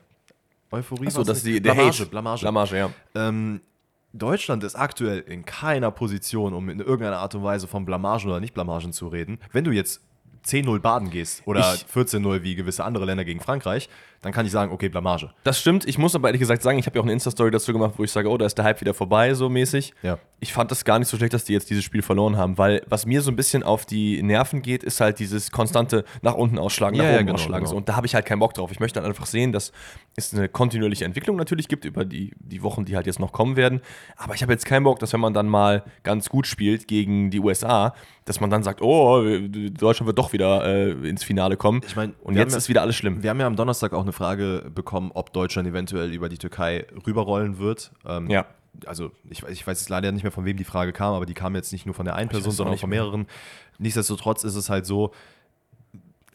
Euphorie. 0.71 1.09
Achso, 1.09 1.25
das 1.25 1.39
ist 1.39 1.47
die 1.47 1.61
Blamage, 1.61 2.07
Blamage. 2.07 2.41
Blamage, 2.41 2.77
ja. 2.77 2.91
Ähm, 3.15 3.61
Deutschland 4.13 4.63
ist 4.63 4.77
aktuell 4.77 5.19
in 5.21 5.45
keiner 5.45 5.91
Position, 5.91 6.55
um 6.55 6.69
in 6.69 6.79
irgendeiner 6.79 7.19
Art 7.19 7.35
und 7.35 7.43
Weise 7.43 7.67
von 7.67 7.85
Blamagen 7.85 8.31
oder 8.31 8.41
nicht 8.41 8.55
Blamagen 8.55 8.93
zu 8.93 9.09
reden. 9.09 9.39
Wenn 9.53 9.65
du 9.65 9.73
jetzt 9.73 10.01
10-0 10.47 10.79
baden 10.81 11.11
gehst 11.11 11.43
oder 11.47 11.63
14-0 11.63 12.43
wie 12.43 12.55
gewisse 12.55 12.85
andere 12.85 13.07
Länder 13.07 13.25
gegen 13.25 13.41
Frankreich, 13.41 13.89
dann 14.25 14.33
kann 14.33 14.47
ich 14.47 14.53
sagen, 14.53 14.73
okay, 14.73 14.89
Blamage. 14.89 15.31
Das 15.45 15.61
stimmt. 15.61 15.87
Ich 15.87 15.99
muss 15.99 16.15
aber 16.15 16.29
ehrlich 16.29 16.41
gesagt 16.41 16.63
sagen, 16.63 16.79
ich 16.79 16.87
habe 16.87 16.97
ja 16.97 17.01
auch 17.01 17.05
eine 17.05 17.13
Insta-Story 17.13 17.51
dazu 17.51 17.73
gemacht, 17.73 17.95
wo 17.97 18.05
ich 18.05 18.11
sage, 18.11 18.29
oh, 18.31 18.37
da 18.39 18.47
ist 18.47 18.57
der 18.57 18.65
Hype 18.65 18.81
wieder 18.81 18.95
vorbei, 18.95 19.35
so 19.35 19.49
mäßig. 19.49 19.93
Ja. 20.03 20.19
Ich 20.41 20.53
fand 20.53 20.71
das 20.71 20.85
gar 20.85 20.99
nicht 20.99 21.09
so 21.09 21.17
schlecht, 21.17 21.33
dass 21.35 21.45
die 21.45 21.53
jetzt 21.53 21.71
dieses 21.71 21.85
Spiel 21.85 22.03
verloren 22.03 22.37
haben, 22.37 22.59
weil 22.59 22.83
was 22.89 23.07
mir 23.07 23.23
so 23.23 23.31
ein 23.31 23.37
bisschen 23.37 23.63
auf 23.63 23.87
die 23.87 24.23
Nerven 24.23 24.63
geht, 24.63 24.83
ist 24.83 25.01
halt 25.01 25.19
dieses 25.19 25.51
konstante 25.51 26.05
nach 26.23 26.35
unten 26.35 26.59
ausschlagen, 26.59 26.97
nach 26.97 27.05
Ja, 27.05 27.11
ja, 27.13 27.17
oben 27.17 27.27
genau, 27.27 27.35
ausschlagen. 27.39 27.65
genau. 27.65 27.71
So. 27.71 27.77
Und 27.77 27.89
da 27.89 27.97
habe 27.97 28.07
ich 28.07 28.15
halt 28.15 28.27
keinen 28.27 28.41
Bock 28.41 28.55
drauf. 28.55 28.71
Ich 28.73 28.81
möchte 28.81 29.01
halt 29.01 29.09
einfach 29.09 29.27
sehen, 29.27 29.53
dass 29.53 29.73
es 30.17 30.33
eine 30.35 30.49
kontinuierliche 30.49 31.05
Entwicklung 31.05 31.37
natürlich 31.37 31.69
gibt 31.69 31.85
über 31.85 32.05
die, 32.05 32.33
die 32.39 32.63
Wochen, 32.63 32.85
die 32.85 32.97
halt 32.97 33.07
jetzt 33.07 33.21
noch 33.21 33.33
kommen 33.33 33.57
werden. 33.57 33.81
Aber 34.17 34.35
ich 34.35 34.43
habe 34.43 34.53
jetzt 34.53 34.65
keinen 34.67 34.85
Bock, 34.85 34.99
dass 34.99 35.13
wenn 35.13 35.21
man 35.21 35.35
dann 35.35 35.49
mal 35.49 35.83
ganz 36.03 36.29
gut 36.29 36.47
spielt 36.47 36.89
gegen 36.89 37.31
die 37.31 37.41
USA, 37.41 37.95
dass 38.27 38.41
man 38.41 38.49
dann 38.49 38.63
sagt, 38.63 38.81
oh, 38.81 39.23
Deutschland 39.23 40.07
wird 40.07 40.19
doch 40.19 40.33
wieder 40.33 40.65
äh, 40.65 40.93
ins 41.09 41.23
Finale 41.25 41.57
kommen. 41.59 41.83
Ich 41.87 41.95
mein, 41.97 42.15
und 42.23 42.37
jetzt 42.37 42.53
ja- 42.53 42.59
ist 42.59 42.69
wieder 42.71 42.81
alles 42.83 42.97
schlimm. 42.97 43.23
Wir 43.23 43.31
haben 43.31 43.41
ja 43.41 43.47
am 43.47 43.57
Donnerstag 43.57 43.93
auch 43.93 44.03
eine 44.03 44.13
Frage 44.15 44.71
bekommen, 44.75 45.11
ob 45.15 45.33
Deutschland 45.33 45.69
eventuell 45.69 46.13
über 46.13 46.29
die 46.31 46.39
Türkei 46.39 46.87
rüberrollen 47.07 47.59
wird. 47.59 47.93
Ähm, 48.07 48.31
Ja. 48.31 48.47
Also 48.87 49.13
ich, 49.31 49.45
weiß- 49.45 49.51
ich 49.51 49.65
weiß 49.67 49.79
jetzt 49.83 49.89
leider 49.89 50.11
nicht 50.11 50.25
mehr, 50.25 50.33
von 50.33 50.45
wem 50.45 50.57
die 50.57 50.65
Frage 50.65 50.93
kam, 50.93 51.15
aber 51.15 51.27
die 51.27 51.35
kam 51.35 51.55
jetzt 51.55 51.71
nicht 51.71 51.87
nur 51.87 51.95
von 51.95 52.07
der 52.07 52.17
einen 52.17 52.29
Person, 52.29 52.51
auch 52.51 52.57
sondern 52.57 52.73
nicht 52.73 52.81
von 52.81 52.91
mehr. 52.91 53.03
mehreren. 53.03 53.27
Nichtsdestotrotz 53.79 54.43
ist 54.43 54.57
es 54.57 54.69
halt 54.69 54.85
so, 54.85 55.13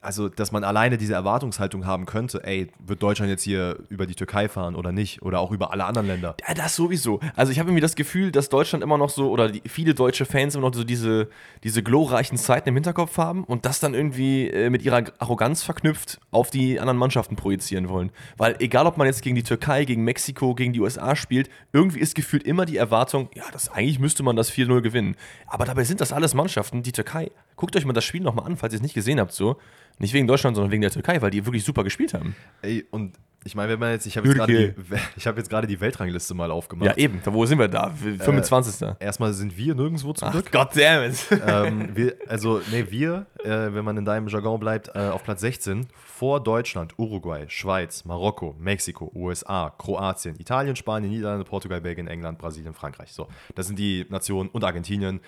also 0.01 0.29
dass 0.29 0.51
man 0.51 0.63
alleine 0.63 0.97
diese 0.97 1.13
Erwartungshaltung 1.13 1.85
haben 1.85 2.05
könnte, 2.05 2.43
ey, 2.43 2.67
wird 2.79 3.03
Deutschland 3.03 3.29
jetzt 3.29 3.43
hier 3.43 3.77
über 3.89 4.05
die 4.05 4.15
Türkei 4.15 4.47
fahren 4.47 4.75
oder 4.75 4.91
nicht? 4.91 5.21
Oder 5.21 5.39
auch 5.39 5.51
über 5.51 5.71
alle 5.71 5.85
anderen 5.85 6.07
Länder. 6.07 6.35
Ja, 6.47 6.53
das 6.53 6.75
sowieso. 6.75 7.19
Also 7.35 7.51
ich 7.51 7.59
habe 7.59 7.69
irgendwie 7.69 7.81
das 7.81 7.95
Gefühl, 7.95 8.31
dass 8.31 8.49
Deutschland 8.49 8.83
immer 8.83 8.97
noch 8.97 9.09
so, 9.09 9.29
oder 9.29 9.49
die, 9.49 9.61
viele 9.67 9.93
deutsche 9.93 10.25
Fans 10.25 10.55
immer 10.55 10.67
noch 10.67 10.75
so 10.75 10.83
diese, 10.83 11.29
diese 11.63 11.83
glorreichen 11.83 12.37
Zeiten 12.37 12.69
im 12.69 12.75
Hinterkopf 12.75 13.17
haben 13.17 13.43
und 13.43 13.65
das 13.65 13.79
dann 13.79 13.93
irgendwie 13.93 14.47
äh, 14.47 14.69
mit 14.69 14.83
ihrer 14.83 15.03
Arroganz 15.19 15.63
verknüpft 15.63 16.19
auf 16.31 16.49
die 16.49 16.79
anderen 16.79 16.97
Mannschaften 16.97 17.35
projizieren 17.35 17.89
wollen. 17.89 18.11
Weil 18.37 18.55
egal, 18.59 18.87
ob 18.87 18.97
man 18.97 19.07
jetzt 19.07 19.21
gegen 19.21 19.35
die 19.35 19.43
Türkei, 19.43 19.85
gegen 19.85 20.03
Mexiko, 20.03 20.55
gegen 20.55 20.73
die 20.73 20.79
USA 20.79 21.15
spielt, 21.15 21.49
irgendwie 21.73 21.99
ist 21.99 22.15
gefühlt 22.15 22.43
immer 22.43 22.65
die 22.65 22.77
Erwartung, 22.77 23.29
ja, 23.35 23.43
das, 23.51 23.69
eigentlich 23.69 23.99
müsste 23.99 24.23
man 24.23 24.35
das 24.35 24.51
4-0 24.51 24.81
gewinnen. 24.81 25.15
Aber 25.47 25.65
dabei 25.65 25.83
sind 25.83 26.01
das 26.01 26.13
alles 26.13 26.33
Mannschaften. 26.33 26.83
Die 26.83 26.91
Türkei, 26.91 27.31
guckt 27.55 27.75
euch 27.75 27.85
mal 27.85 27.93
das 27.93 28.05
Spiel 28.05 28.21
nochmal 28.21 28.45
an, 28.45 28.57
falls 28.57 28.73
ihr 28.73 28.77
es 28.77 28.83
nicht 28.83 28.93
gesehen 28.95 29.19
habt, 29.19 29.33
so. 29.33 29.57
Nicht 29.99 30.13
wegen 30.13 30.27
Deutschland, 30.27 30.55
sondern 30.55 30.71
wegen 30.71 30.81
der 30.81 30.91
Türkei, 30.91 31.21
weil 31.21 31.29
die 31.29 31.45
wirklich 31.45 31.63
super 31.63 31.83
gespielt 31.83 32.13
haben. 32.13 32.35
Ey, 32.61 32.85
und 32.89 33.17
ich 33.45 33.55
meine, 33.55 33.71
wenn 33.71 33.79
man 33.79 33.91
jetzt, 33.91 34.05
ich 34.05 34.17
habe 34.17 34.27
jetzt 34.27 34.37
gerade 34.37 34.73
die, 35.17 35.25
hab 35.25 35.37
jetzt 35.37 35.51
die 35.51 35.79
Weltrangliste 35.79 36.33
mal 36.33 36.51
aufgemacht. 36.51 36.87
Ja, 36.87 36.97
eben. 36.97 37.21
Wo 37.25 37.45
sind 37.45 37.59
wir 37.59 37.67
da? 37.67 37.89
25. 37.89 38.95
Erstmal 38.99 39.33
sind 39.33 39.57
wir 39.57 39.75
nirgendwo 39.75 40.13
zum 40.13 40.27
Ach, 40.27 40.31
Glück. 40.31 40.51
goddammit. 40.51 41.25
ähm, 41.45 41.89
wir, 41.95 42.15
also, 42.27 42.61
nee, 42.71 42.85
wir, 42.89 43.27
äh, 43.43 43.73
wenn 43.73 43.85
man 43.85 43.97
in 43.97 44.05
deinem 44.05 44.27
Jargon 44.27 44.59
bleibt, 44.59 44.89
äh, 44.93 44.99
auf 44.99 45.23
Platz 45.23 45.41
16 45.41 45.87
vor 45.93 46.43
Deutschland, 46.43 46.97
Uruguay, 46.97 47.45
Schweiz, 47.47 48.03
Marokko, 48.03 48.55
Mexiko, 48.59 49.11
USA, 49.15 49.73
Kroatien, 49.77 50.35
Italien, 50.39 50.75
Spanien, 50.75 51.11
Niederlande, 51.11 51.45
Portugal, 51.45 51.79
Belgien, 51.79 52.07
England, 52.07 52.37
Brasilien, 52.39 52.73
Frankreich. 52.73 53.13
So, 53.13 53.27
das 53.55 53.67
sind 53.67 53.79
die 53.79 54.05
Nationen 54.09 54.49
und 54.49 54.63
Argentinien. 54.63 55.21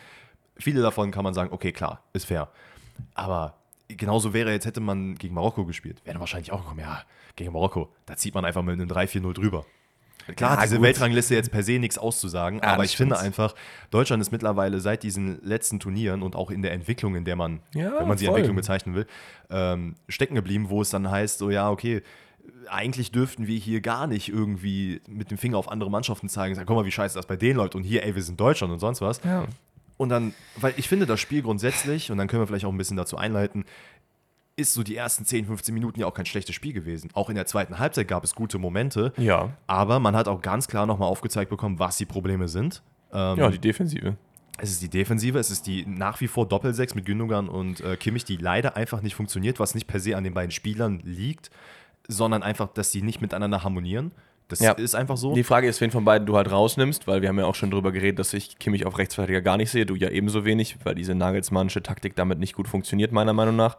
Viele 0.58 0.82
davon 0.82 1.12
kann 1.12 1.24
man 1.24 1.34
sagen, 1.34 1.52
okay, 1.54 1.72
klar, 1.72 2.04
ist 2.14 2.26
fair. 2.26 2.50
Aber 3.16 3.56
genauso 3.98 4.34
wäre 4.34 4.52
jetzt, 4.52 4.66
hätte 4.66 4.82
man 4.82 5.16
gegen 5.16 5.34
Marokko 5.34 5.66
gespielt, 5.66 6.02
wäre 6.06 6.20
wahrscheinlich 6.20 6.52
auch 6.52 6.62
gekommen, 6.62 6.80
ja, 6.82 7.02
gegen 7.36 7.54
Marokko, 7.54 7.90
da 8.06 8.16
zieht 8.16 8.34
man 8.36 8.46
einfach 8.46 8.62
mit 8.64 8.74
einem 8.74 8.90
3-4-0 8.90 9.34
drüber. 9.34 9.66
Klar, 10.36 10.56
Ja, 10.58 10.62
diese 10.64 10.76
gut. 10.76 10.84
Weltrangliste 10.86 11.34
jetzt 11.34 11.52
per 11.52 11.64
se 11.64 11.80
nichts 11.80 11.98
auszusagen, 11.98 12.60
Ja, 12.60 12.74
aber 12.74 12.84
ich 12.84 12.96
finde 12.96 13.18
einfach, 13.20 13.56
Deutschland 13.90 14.22
ist 14.22 14.32
mittlerweile 14.32 14.80
seit 14.80 15.02
diesen 15.04 15.44
letzten 15.44 15.80
Turnieren 15.80 16.22
und 16.22 16.36
auch 16.36 16.52
in 16.52 16.62
der 16.62 16.74
Entwicklung, 16.74 17.16
in 17.16 17.26
der 17.26 17.36
man, 17.36 17.62
Ja, 17.74 18.00
wenn 18.00 18.08
man 18.08 18.18
sie 18.18 18.26
voll. 18.26 18.36
Entwicklung 18.36 18.56
bezeichnen 18.56 18.94
will, 18.96 19.08
ähm, 19.50 19.96
stecken 20.08 20.36
geblieben, 20.36 20.70
wo 20.70 20.82
es 20.82 20.92
dann 20.92 21.10
heißt, 21.10 21.40
so 21.40 21.50
ja, 21.50 21.70
okay, 21.72 22.02
eigentlich 22.70 23.12
dürften 23.12 23.48
wir 23.48 23.58
hier 23.58 23.82
gar 23.82 24.06
nicht 24.08 24.30
irgendwie 24.30 25.02
mit 25.08 25.32
dem 25.32 25.38
Finger 25.40 25.58
auf 25.58 25.72
andere 25.72 25.90
Mannschaften 25.90 26.30
zeigen, 26.30 26.54
sagen, 26.54 26.68
guck 26.68 26.78
mal, 26.78 26.86
wie 26.86 26.92
scheiße 26.92 27.16
das 27.16 27.26
bei 27.26 27.36
denen 27.36 27.58
läuft 27.58 27.74
und 27.76 27.84
hier, 27.84 28.04
ey, 28.06 28.14
wir 28.14 28.22
sind 28.22 28.40
Deutschland 28.40 28.72
und 28.72 28.80
sonst 28.80 29.02
was. 29.02 29.22
Ja. 29.24 29.46
Und 30.02 30.10
dann, 30.10 30.34
weil 30.56 30.74
ich 30.78 30.90
finde, 30.90 31.06
das 31.06 31.20
Spiel 31.20 31.44
grundsätzlich, 31.44 32.10
und 32.10 32.18
dann 32.18 32.28
können 32.28 32.42
wir 32.42 32.48
vielleicht 32.48 32.66
auch 32.66 32.72
ein 32.72 32.78
bisschen 32.78 32.98
dazu 32.98 33.18
einleiten, 33.18 33.66
ist 34.56 34.74
so 34.74 34.82
die 34.82 34.96
ersten 34.96 35.26
10, 35.26 35.46
15 35.46 35.74
Minuten 35.76 36.00
ja 36.00 36.08
auch 36.08 36.14
kein 36.16 36.26
schlechtes 36.26 36.56
Spiel 36.56 36.74
gewesen. 36.74 37.12
Auch 37.14 37.30
in 37.30 37.36
der 37.36 37.46
zweiten 37.46 37.78
Halbzeit 37.78 38.08
gab 38.08 38.24
es 38.24 38.34
gute 38.34 38.58
Momente, 38.58 39.14
Ja. 39.18 39.52
aber 39.68 40.00
man 40.00 40.16
hat 40.16 40.28
auch 40.28 40.42
ganz 40.42 40.68
klar 40.68 40.88
nochmal 40.88 41.08
aufgezeigt 41.08 41.52
bekommen, 41.52 41.78
was 41.78 41.98
die 41.98 42.06
Probleme 42.08 42.48
sind. 42.48 42.82
Ähm, 43.14 43.38
Ja, 43.38 43.50
die 43.52 43.60
Defensive. 43.60 44.18
es 44.58 44.72
ist 44.72 44.82
die 44.82 44.90
Defensive, 44.90 45.38
es 45.38 45.52
ist 45.52 45.68
die 45.68 45.86
nach 45.86 46.20
wie 46.20 46.28
vor 46.28 46.48
Doppelsechs 46.48 46.96
mit 46.96 47.06
Gündogan 47.06 47.48
und 47.48 47.82
äh, 47.82 47.96
Kimmich, 47.96 48.26
die 48.26 48.38
leider 48.38 48.76
einfach 48.76 49.02
nicht 49.04 49.14
funktioniert, 49.14 49.60
was 49.60 49.76
nicht 49.76 49.86
per 49.88 50.00
se 50.00 50.18
an 50.18 50.24
den 50.24 50.34
beiden 50.34 50.52
Spielern 50.52 51.00
liegt, 51.04 51.52
sondern 52.08 52.42
einfach, 52.42 52.70
dass 52.74 52.90
die 52.92 53.04
nicht 53.04 53.22
miteinander 53.22 53.64
harmonieren. 53.64 54.12
Das 54.52 54.60
Ja. 54.60 54.74
ist 54.74 54.96
einfach 54.96 55.18
so. 55.18 55.34
Die 55.34 55.44
Frage 55.44 55.68
ist, 55.68 55.80
wen 55.82 55.92
von 55.92 56.06
beiden 56.06 56.26
du 56.26 56.36
halt 56.36 56.52
rausnimmst, 56.52 57.08
weil 57.08 57.22
wir 57.22 57.30
haben 57.30 57.40
ja 57.40 57.46
auch 57.46 57.56
schon 57.56 57.72
drüber 57.72 57.92
geredet, 57.92 58.20
dass 58.20 58.34
ich 58.34 58.60
Kimmich 58.60 58.86
auf 58.86 58.98
Rechtsverteidiger 58.98 59.42
gar 59.42 59.58
nicht 59.58 59.70
sehe, 59.72 59.86
du 59.86 59.96
ja 59.96 60.10
ebenso 60.10 60.46
wenig, 60.46 60.78
weil 60.84 60.96
diese 60.96 61.16
Nagelsmannsche 61.16 61.82
Taktik 61.84 62.16
damit 62.16 62.40
nicht 62.40 62.54
gut 62.54 62.68
funktioniert, 62.68 63.12
meiner 63.12 63.34
Meinung 63.34 63.56
nach. 63.56 63.78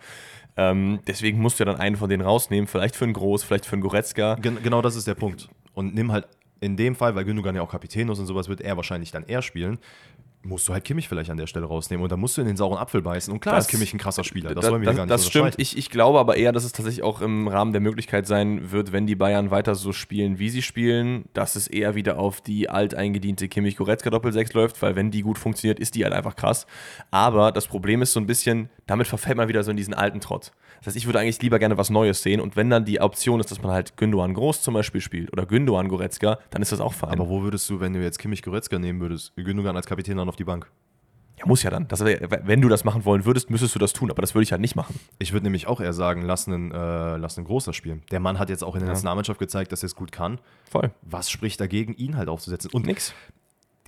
Ähm, 0.56 1.00
deswegen 1.06 1.40
musst 1.40 1.58
du 1.60 1.64
ja 1.64 1.70
dann 1.72 1.80
einen 1.80 1.96
von 1.96 2.10
denen 2.10 2.22
rausnehmen, 2.22 2.66
vielleicht 2.66 2.96
für 2.96 3.04
einen 3.04 3.14
Groß, 3.14 3.42
vielleicht 3.42 3.64
für 3.66 3.72
einen 3.74 3.82
Goretzka. 3.82 4.34
Gen 4.36 4.58
genau 4.62 4.82
das 4.82 4.96
ist 4.96 5.06
der 5.06 5.14
Punkt. 5.14 5.48
Und 5.74 5.94
nimm 5.94 6.12
halt 6.12 6.26
in 6.60 6.76
dem 6.76 6.94
Fall, 6.94 7.14
weil 7.16 7.24
Gündogan 7.24 7.56
ja 7.56 7.62
auch 7.62 7.70
Kapitän 7.70 8.08
ist 8.08 8.18
und 8.20 8.26
sowas, 8.26 8.48
wird 8.48 8.60
er 8.60 8.76
wahrscheinlich 8.76 9.10
dann 9.10 9.24
eher 9.24 9.42
spielen, 9.42 9.78
musst 10.44 10.68
du 10.68 10.72
halt 10.72 10.84
Kimmich 10.84 11.08
vielleicht 11.08 11.30
an 11.30 11.36
der 11.36 11.46
Stelle 11.46 11.66
rausnehmen. 11.66 12.02
Und 12.02 12.10
dann 12.12 12.18
musst 12.20 12.36
du 12.36 12.40
in 12.40 12.46
den 12.48 12.56
sauren 12.56 12.78
Apfel 12.78 13.00
beißen. 13.02 13.32
Und 13.32 13.40
klar 13.40 13.54
Das- 13.56 13.66
ist 13.66 13.70
Kimmich 13.70 13.92
ein 13.94 13.98
krasser 13.98 14.24
Spieler. 14.24 14.54
Das 14.54 14.64
Da- 14.64 14.70
wollen 14.72 14.82
wir 14.82 14.88
hier 14.90 14.96
gar 14.96 15.04
nicht 15.06 15.12
das 15.12 15.26
stimmt. 15.26 15.54
Ich, 15.58 15.76
ich 15.78 15.88
glaube 15.90 16.18
aber 16.18 16.36
eher, 16.36 16.52
dass 16.52 16.64
es 16.64 16.72
tatsächlich 16.72 17.02
auch 17.04 17.20
im 17.20 17.46
Rahmen 17.48 17.72
der 17.72 17.80
Möglichkeit 17.80 18.26
sein 18.26 18.72
wird, 18.72 18.92
wenn 18.92 19.06
die 19.06 19.14
Bayern 19.14 19.50
weiter 19.50 19.74
so 19.74 19.92
spielen, 19.92 20.38
wie 20.38 20.48
sie 20.50 20.62
spielen, 20.62 21.26
dass 21.32 21.54
es 21.56 21.68
eher 21.68 21.94
wieder 21.94 22.18
auf 22.18 22.40
die 22.40 22.68
alteingediente 22.68 23.48
Kimmich-Goretzka-Doppel-6 23.48 24.54
läuft, 24.54 24.82
weil 24.82 24.96
wenn 24.96 25.10
die 25.10 25.22
gut 25.22 25.38
funktioniert, 25.38 25.78
ist 25.80 25.94
die 25.94 26.04
halt 26.04 26.14
einfach 26.14 26.36
krass. 26.36 26.66
Aber 27.10 27.52
das 27.52 27.66
Problem 27.66 28.02
ist 28.02 28.12
so 28.12 28.20
ein 28.20 28.26
bisschen, 28.26 28.68
damit 28.86 29.06
verfällt 29.06 29.36
man 29.36 29.48
wieder 29.48 29.62
so 29.62 29.70
in 29.70 29.76
diesen 29.76 29.94
alten 29.94 30.20
Trott. 30.20 30.52
Das 30.78 30.88
heißt, 30.88 30.96
ich 30.96 31.06
würde 31.06 31.20
eigentlich 31.20 31.40
lieber 31.40 31.60
gerne 31.60 31.78
was 31.78 31.90
Neues 31.90 32.22
sehen 32.22 32.40
und 32.40 32.56
wenn 32.56 32.68
dann 32.68 32.84
die 32.84 33.00
Option 33.00 33.38
ist, 33.38 33.52
dass 33.52 33.62
man 33.62 33.70
halt 33.70 33.96
Gündogan 33.96 34.34
Groß 34.34 34.62
zum 34.62 34.74
Beispiel 34.74 35.00
spielt 35.00 35.32
oder 35.32 35.46
Gündogan 35.46 35.86
Goretzka, 35.86 36.38
dann 36.50 36.60
ist 36.60 36.72
das 36.72 36.80
auch 36.80 36.92
fein. 36.92 37.10
Aber 37.12 37.28
wo 37.28 37.42
würdest 37.42 37.70
du, 37.70 37.78
wenn 37.78 37.92
du 37.92 38.02
jetzt 38.02 38.18
Kimmich 38.18 38.42
Goretzka 38.42 38.80
nehmen 38.80 39.00
würdest, 39.00 39.32
Gündogan 39.36 39.76
als 39.76 39.86
Kapitän 39.86 40.16
dann 40.16 40.28
auf 40.32 40.36
die 40.36 40.44
Bank? 40.44 40.70
ja, 41.38 41.46
muss 41.46 41.62
ja 41.62 41.70
dann. 41.70 41.88
Das 41.88 42.04
wenn 42.04 42.60
du 42.60 42.68
das 42.68 42.84
machen 42.84 43.04
wollen 43.04 43.24
würdest, 43.24 43.50
müsstest 43.50 43.74
du 43.74 43.78
das 43.78 43.92
tun, 43.92 44.10
aber 44.10 44.20
das 44.22 44.34
würde 44.34 44.44
ich 44.44 44.52
halt 44.52 44.60
nicht 44.60 44.76
machen. 44.76 44.98
Ich 45.18 45.32
würde 45.32 45.44
nämlich 45.44 45.66
auch 45.66 45.80
eher 45.80 45.92
sagen, 45.92 46.22
lass 46.22 46.46
einen, 46.46 46.70
äh, 46.70 47.16
lass 47.16 47.36
einen 47.36 47.46
Großer 47.46 47.72
spielen. 47.72 48.02
Der 48.10 48.20
Mann 48.20 48.38
hat 48.38 48.48
jetzt 48.48 48.62
auch 48.62 48.74
in 48.74 48.80
der 48.80 48.88
Ja. 48.88 48.92
Nationalmannschaft 48.92 49.38
gezeigt, 49.40 49.72
dass 49.72 49.82
er 49.82 49.86
es 49.86 49.94
gut 49.96 50.12
kann. 50.12 50.40
Voll. 50.70 50.90
Was 51.02 51.30
spricht 51.30 51.60
dagegen, 51.60 51.94
ihn 51.94 52.16
halt 52.16 52.28
aufzusetzen? 52.28 52.70
Und 52.72 52.86
Nix. 52.86 53.14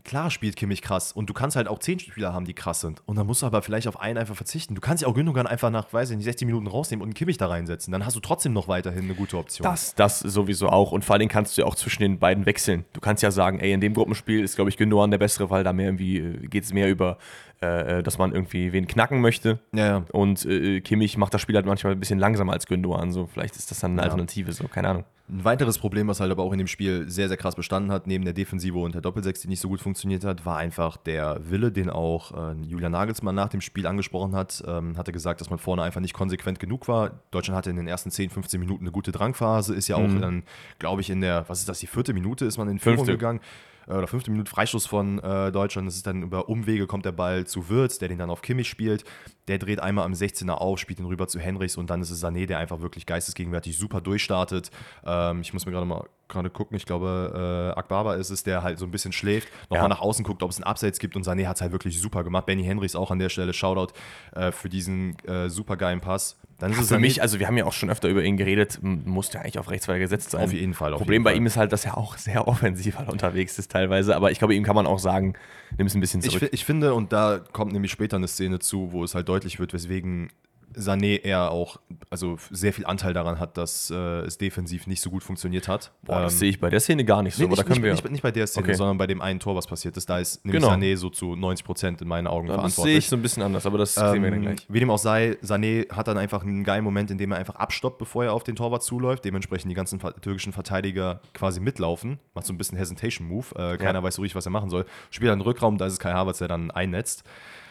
Klar 0.04 0.30
spielt 0.30 0.56
Kimmich 0.56 0.82
krass. 0.82 1.12
Und 1.12 1.28
du 1.30 1.34
kannst 1.34 1.56
halt 1.56 1.66
auch 1.66 1.78
zehn 1.78 1.98
Spieler 1.98 2.32
haben, 2.32 2.44
die 2.44 2.54
krass 2.54 2.80
sind. 2.80 3.02
Und 3.06 3.16
dann 3.16 3.26
musst 3.26 3.42
du 3.42 3.46
aber 3.46 3.62
vielleicht 3.62 3.88
auf 3.88 4.00
einen 4.00 4.18
einfach 4.18 4.36
verzichten. 4.36 4.74
Du 4.74 4.80
kannst 4.80 5.02
ja 5.02 5.08
auch 5.08 5.14
Gündogan 5.14 5.46
einfach 5.46 5.70
nach, 5.70 5.92
weiß 5.92 6.10
ich 6.10 6.16
nicht, 6.16 6.24
60 6.24 6.46
Minuten 6.46 6.66
rausnehmen 6.66 7.02
und 7.02 7.08
einen 7.08 7.14
Kimmich 7.14 7.38
da 7.38 7.48
reinsetzen. 7.48 7.90
Dann 7.92 8.04
hast 8.04 8.14
du 8.16 8.20
trotzdem 8.20 8.52
noch 8.52 8.68
weiterhin 8.68 9.04
eine 9.04 9.14
gute 9.14 9.38
Option. 9.38 9.64
Das, 9.64 9.94
das 9.94 10.20
sowieso 10.20 10.68
auch. 10.68 10.92
Und 10.92 11.04
vor 11.04 11.18
Dingen 11.18 11.30
kannst 11.30 11.56
du 11.56 11.62
ja 11.62 11.66
auch 11.66 11.74
zwischen 11.74 12.02
den 12.02 12.18
beiden 12.18 12.46
wechseln. 12.46 12.84
Du 12.92 13.00
kannst 13.00 13.22
ja 13.22 13.30
sagen, 13.30 13.58
ey, 13.60 13.72
in 13.72 13.80
dem 13.80 13.94
Gruppenspiel 13.94 14.44
ist, 14.44 14.56
glaube 14.56 14.70
ich, 14.70 14.76
Gündogan 14.76 15.10
der 15.10 15.18
bessere, 15.18 15.50
weil 15.50 15.64
da 15.64 15.72
mehr 15.72 15.86
irgendwie 15.86 16.48
geht 16.48 16.64
es 16.64 16.72
mehr 16.72 16.88
über, 16.88 17.18
äh, 17.60 18.02
dass 18.02 18.18
man 18.18 18.32
irgendwie 18.32 18.72
wen 18.72 18.86
knacken 18.86 19.20
möchte. 19.20 19.58
ja, 19.72 19.86
ja. 19.86 20.04
Und 20.12 20.44
äh, 20.46 20.80
Kimmich 20.80 21.16
macht 21.16 21.32
das 21.34 21.40
Spiel 21.40 21.56
halt 21.56 21.66
manchmal 21.66 21.92
ein 21.94 22.00
bisschen 22.00 22.18
langsamer 22.18 22.52
als 22.52 22.66
Gündogan. 22.66 23.12
So, 23.12 23.26
vielleicht 23.26 23.56
ist 23.56 23.70
das 23.70 23.80
dann 23.80 23.92
eine 23.92 24.00
Ja. 24.00 24.04
Alternative, 24.04 24.52
so, 24.52 24.68
keine 24.68 24.88
Ahnung. 24.88 25.04
Ein 25.26 25.42
weiteres 25.42 25.78
Problem, 25.78 26.06
was 26.08 26.20
halt 26.20 26.30
aber 26.30 26.42
auch 26.42 26.52
in 26.52 26.58
dem 26.58 26.66
Spiel 26.66 27.08
sehr, 27.08 27.28
sehr 27.28 27.38
krass 27.38 27.54
bestanden 27.56 27.90
hat, 27.90 28.06
neben 28.06 28.24
der 28.24 28.34
Defensive 28.34 28.76
und 28.78 28.94
der 28.94 29.00
Doppelsechs, 29.00 29.40
die 29.40 29.48
nicht 29.48 29.60
so 29.60 29.68
gut 29.68 29.80
funktioniert 29.80 30.22
hat, 30.22 30.44
war 30.44 30.58
einfach 30.58 30.98
der 30.98 31.40
Wille, 31.48 31.72
den 31.72 31.88
auch 31.88 32.32
äh, 32.52 32.54
Julian 32.66 32.92
Nagelsmann 32.92 33.34
nach 33.34 33.48
dem 33.48 33.62
Spiel 33.62 33.86
angesprochen 33.86 34.36
hat. 34.36 34.62
Ähm, 34.66 34.98
hatte 34.98 35.12
gesagt, 35.12 35.40
dass 35.40 35.48
man 35.48 35.58
vorne 35.58 35.82
einfach 35.82 36.02
nicht 36.02 36.12
konsequent 36.12 36.58
genug 36.58 36.88
war. 36.88 37.12
Deutschland 37.30 37.56
hatte 37.56 37.70
in 37.70 37.76
den 37.76 37.88
ersten 37.88 38.10
10, 38.10 38.28
15 38.28 38.60
Minuten 38.60 38.84
eine 38.84 38.92
gute 38.92 39.12
Drangphase, 39.12 39.74
ist 39.74 39.88
ja 39.88 39.96
auch 39.96 40.06
Mhm. 40.06 40.20
dann, 40.20 40.42
glaube 40.78 41.00
ich, 41.00 41.08
in 41.08 41.22
der, 41.22 41.46
was 41.48 41.60
ist 41.60 41.70
das, 41.70 41.78
die 41.78 41.86
vierte 41.86 42.12
Minute 42.12 42.44
ist 42.44 42.58
man 42.58 42.68
in 42.68 42.78
Führung 42.78 42.98
Fünfte. 42.98 43.12
gegangen. 43.12 43.40
Äh, 43.86 43.92
Oder 43.92 44.06
fünfte 44.06 44.30
Minute 44.30 44.50
Freistoß 44.50 44.86
von 44.86 45.18
äh, 45.18 45.52
Deutschland. 45.52 45.86
Das 45.88 45.96
ist 45.96 46.06
dann 46.06 46.22
über 46.22 46.48
Umwege 46.48 46.86
kommt 46.86 47.04
der 47.04 47.12
Ball 47.12 47.46
zu 47.46 47.68
Würz, 47.68 47.98
der 47.98 48.08
den 48.08 48.18
dann 48.18 48.30
auf 48.30 48.42
Kimmich 48.42 48.68
spielt. 48.68 49.04
Der 49.48 49.58
dreht 49.58 49.80
einmal 49.80 50.04
am 50.04 50.12
16er 50.12 50.52
auf, 50.52 50.78
spielt 50.78 51.00
ihn 51.00 51.06
rüber 51.06 51.28
zu 51.28 51.38
Henrichs 51.38 51.76
und 51.76 51.90
dann 51.90 52.00
ist 52.00 52.10
es 52.10 52.22
Sané, 52.22 52.46
der 52.46 52.58
einfach 52.58 52.80
wirklich 52.80 53.06
geistesgegenwärtig 53.06 53.76
super 53.76 54.00
durchstartet. 54.00 54.70
Ähm, 55.04 55.40
ich 55.40 55.52
muss 55.52 55.66
mir 55.66 55.72
gerade 55.72 55.86
mal 55.86 56.04
gerade 56.28 56.50
gucken, 56.50 56.76
ich 56.76 56.86
glaube, 56.86 57.72
äh, 57.74 57.78
Akbaba 57.78 58.14
ist 58.14 58.30
es, 58.30 58.42
der 58.42 58.62
halt 58.62 58.78
so 58.78 58.84
ein 58.86 58.90
bisschen 58.90 59.12
schläft, 59.12 59.48
nochmal 59.70 59.84
Ja. 59.84 59.88
nach 59.88 60.00
außen 60.00 60.24
guckt, 60.24 60.42
ob 60.42 60.50
es 60.50 60.56
einen 60.56 60.64
Abseits 60.64 60.98
gibt 60.98 61.16
und 61.16 61.26
Sané 61.26 61.46
hat 61.46 61.56
es 61.56 61.62
halt 61.62 61.72
wirklich 61.72 62.00
super 62.00 62.24
gemacht. 62.24 62.46
Benny 62.46 62.64
Henrichs 62.64 62.96
auch 62.96 63.10
an 63.10 63.18
der 63.18 63.28
Stelle, 63.28 63.52
Shoutout 63.52 63.92
äh, 64.34 64.50
für 64.52 64.68
diesen 64.68 65.16
äh, 65.26 65.48
super 65.50 65.76
geilen 65.76 66.00
Pass. 66.00 66.36
Dann 66.58 66.70
ist 66.70 66.78
es 66.80 66.88
Für 66.88 66.94
Sané- 66.96 67.00
mich, 67.00 67.20
also 67.20 67.40
wir 67.40 67.46
haben 67.48 67.56
ja 67.56 67.64
auch 67.64 67.72
schon 67.72 67.90
öfter 67.90 68.08
über 68.08 68.22
ihn 68.22 68.36
geredet, 68.36 68.78
muss 68.82 69.28
der 69.30 69.40
eigentlich 69.42 69.58
auf 69.58 69.68
Rechtsverteidiger 69.70 70.04
gesetzt 70.06 70.30
sein. 70.30 70.44
Auf 70.44 70.52
jeden 70.52 70.72
Fall, 70.72 70.92
auf 70.94 70.98
Problem 70.98 71.14
jeden 71.16 71.24
bei 71.24 71.30
Fall. 71.32 71.36
ihm 71.38 71.46
ist 71.46 71.56
halt, 71.56 71.72
dass 71.72 71.84
er 71.84 71.98
auch 71.98 72.16
sehr 72.16 72.46
offensiv 72.48 72.96
halt 72.98 73.08
unterwegs 73.10 73.58
ist 73.58 73.70
teilweise. 73.72 74.14
Aber 74.16 74.30
ich 74.30 74.38
glaube, 74.38 74.54
ihm 74.54 74.62
kann 74.62 74.76
man 74.76 74.86
auch 74.86 75.00
sagen, 75.00 75.34
nimm 75.76 75.86
es 75.88 75.94
ein 75.94 76.00
bisschen 76.00 76.20
Ich, 76.20 76.26
zurück. 76.28 76.40
fi- 76.44 76.48
ich 76.54 76.64
finde, 76.64 76.94
und 76.94 77.12
da 77.12 77.40
kommt 77.52 77.72
nämlich 77.72 77.90
später 77.90 78.16
eine 78.16 78.28
Szene 78.28 78.60
zu, 78.60 78.92
wo 78.92 79.02
es 79.04 79.14
halt 79.16 79.28
deutlich 79.28 79.58
wird, 79.58 79.72
weswegen 79.74 80.30
Sané 80.76 81.20
eher 81.22 81.50
auch, 81.50 81.78
also 82.10 82.36
sehr 82.50 82.72
viel 82.72 82.86
Anteil 82.86 83.12
daran 83.14 83.38
hat, 83.38 83.56
dass 83.56 83.90
äh, 83.90 83.94
es 84.22 84.38
defensiv 84.38 84.86
nicht 84.86 85.00
so 85.00 85.10
gut 85.10 85.22
funktioniert 85.22 85.68
hat. 85.68 85.92
Boah, 86.02 86.20
das 86.20 86.34
ähm, 86.34 86.38
sehe 86.40 86.50
ich 86.50 86.60
bei 86.60 86.70
der 86.70 86.80
Szene 86.80 87.04
gar 87.04 87.22
nicht 87.22 87.34
so. 87.34 87.44
Nee, 87.44 87.50
nicht, 87.50 87.68
nicht, 87.68 87.82
nicht, 87.82 88.10
nicht, 88.10 88.22
bei 88.22 88.30
der 88.30 88.46
Szene, 88.46 88.66
okay. 88.66 88.74
sondern 88.74 88.98
bei 88.98 89.06
dem 89.06 89.20
einen 89.20 89.40
Tor, 89.40 89.56
was 89.56 89.66
passiert 89.66 89.96
ist. 89.96 90.08
Da 90.08 90.18
ist 90.18 90.44
nämlich 90.44 90.62
genau. 90.62 90.74
Sané 90.74 90.96
so 90.96 91.10
zu 91.10 91.36
90 91.36 91.64
Prozent 91.64 92.02
in 92.02 92.08
meinen 92.08 92.26
Augen 92.26 92.48
ja, 92.48 92.54
verantwortlich. 92.54 92.76
Das 92.76 92.84
sehe 92.84 92.98
ich 92.98 93.08
so 93.08 93.16
ein 93.16 93.22
bisschen 93.22 93.42
anders, 93.42 93.66
aber 93.66 93.78
das 93.78 93.96
ähm, 93.96 94.10
sehen 94.10 94.22
wir 94.22 94.30
dann 94.30 94.42
gleich. 94.42 94.66
Wie 94.68 94.80
dem 94.80 94.90
auch 94.90 94.98
sei, 94.98 95.36
Sané 95.42 95.90
hat 95.94 96.08
dann 96.08 96.18
einfach 96.18 96.42
einen 96.42 96.64
geilen 96.64 96.84
Moment, 96.84 97.10
in 97.10 97.18
dem 97.18 97.32
er 97.32 97.38
einfach 97.38 97.56
abstoppt, 97.56 97.98
bevor 97.98 98.24
er 98.24 98.32
auf 98.32 98.44
den 98.44 98.56
Torwart 98.56 98.82
zuläuft. 98.82 99.24
Dementsprechend 99.24 99.70
die 99.70 99.74
ganzen 99.74 100.00
türkischen 100.20 100.52
Verteidiger 100.52 101.20
quasi 101.32 101.60
mitlaufen. 101.60 102.18
Macht 102.34 102.46
so 102.46 102.52
ein 102.52 102.58
bisschen 102.58 102.78
Hesitation-Move. 102.78 103.46
Äh, 103.54 103.76
keiner 103.78 104.00
ja. 104.00 104.02
weiß 104.02 104.16
so 104.16 104.22
richtig, 104.22 104.36
was 104.36 104.46
er 104.46 104.50
machen 104.50 104.70
soll. 104.70 104.86
Spielt 105.10 105.30
dann 105.30 105.40
Rückraum, 105.40 105.78
da 105.78 105.86
ist 105.86 105.94
es 105.94 105.98
Kai 105.98 106.12
Havertz, 106.12 106.38
der 106.38 106.48
dann 106.48 106.70
einnetzt. 106.70 107.24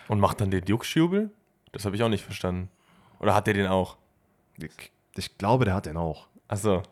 Und 0.08 0.20
macht 0.20 0.42
dann 0.42 0.52
den 0.52 0.66
Juckschjubel? 0.66 1.32
Das 1.72 1.86
habe 1.86 1.96
ich 1.96 2.04
auch 2.04 2.10
nicht 2.10 2.24
verstanden. 2.24 2.70
Oder 3.24 3.36
hat 3.36 3.48
der 3.48 3.54
den 3.54 3.68
auch? 3.68 3.98
Ich, 4.58 4.92
ich 5.16 5.38
glaube, 5.38 5.66
der 5.66 5.74
hat 5.74 5.86
den 5.86 5.98
auch. 5.98 6.28
Achso. 6.48 6.84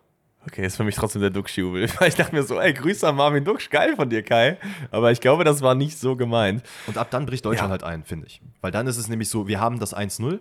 Okay, 0.48 0.66
ist 0.66 0.78
für 0.78 0.84
mich 0.84 0.96
trotzdem 0.96 1.22
der 1.22 1.30
Duxch-Jubel. 1.30 1.88
Ich 2.08 2.16
dachte 2.16 2.34
mir 2.34 2.42
so, 2.44 2.60
ey, 2.60 2.74
Grüße 2.74 3.08
an 3.08 3.16
Marvin 3.16 3.44
Duxch, 3.44 3.70
geil 3.70 3.96
von 3.96 4.10
dir, 4.10 4.24
Kai. 4.24 4.58
Aber 4.90 5.12
ich 5.12 5.22
glaube, 5.22 5.44
das 5.44 5.62
war 5.62 5.76
nicht 5.76 6.00
so 6.00 6.16
gemeint. 6.16 6.64
Und 6.88 6.98
ab 6.98 7.10
dann 7.12 7.28
bricht 7.28 7.46
Deutschland 7.46 7.68
ja. 7.68 7.72
halt 7.72 7.84
ein, 7.84 8.04
finde 8.04 8.26
ich. 8.26 8.42
Weil 8.62 8.72
dann 8.72 8.88
ist 8.88 8.98
es 8.98 9.08
nämlich 9.08 9.30
so, 9.30 9.48
wir 9.48 9.60
haben 9.60 9.78
das 9.80 9.96
1-0 9.96 10.40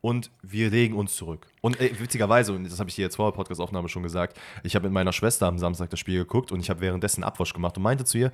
und 0.00 0.30
wir 0.42 0.70
legen 0.70 0.94
uns 0.94 1.16
zurück. 1.16 1.46
Und 1.60 1.80
ey, 1.80 1.98
witzigerweise, 1.98 2.52
und 2.52 2.64
das 2.64 2.78
habe 2.78 2.88
ich 2.88 2.96
dir 2.96 3.02
jetzt 3.02 3.16
vor 3.16 3.30
der 3.30 3.36
Podcast-Aufnahme 3.36 3.88
schon 3.88 4.02
gesagt, 4.02 4.38
ich 4.62 4.74
habe 4.74 4.84
mit 4.84 4.92
meiner 4.92 5.12
Schwester 5.12 5.46
am 5.46 5.58
Samstag 5.58 5.90
das 5.90 5.98
Spiel 6.00 6.18
geguckt 6.18 6.52
und 6.52 6.60
ich 6.60 6.70
habe 6.70 6.80
währenddessen 6.80 7.24
Abwasch 7.24 7.52
gemacht 7.52 7.76
und 7.76 7.82
meinte 7.82 8.04
zu 8.04 8.18
ihr, 8.18 8.32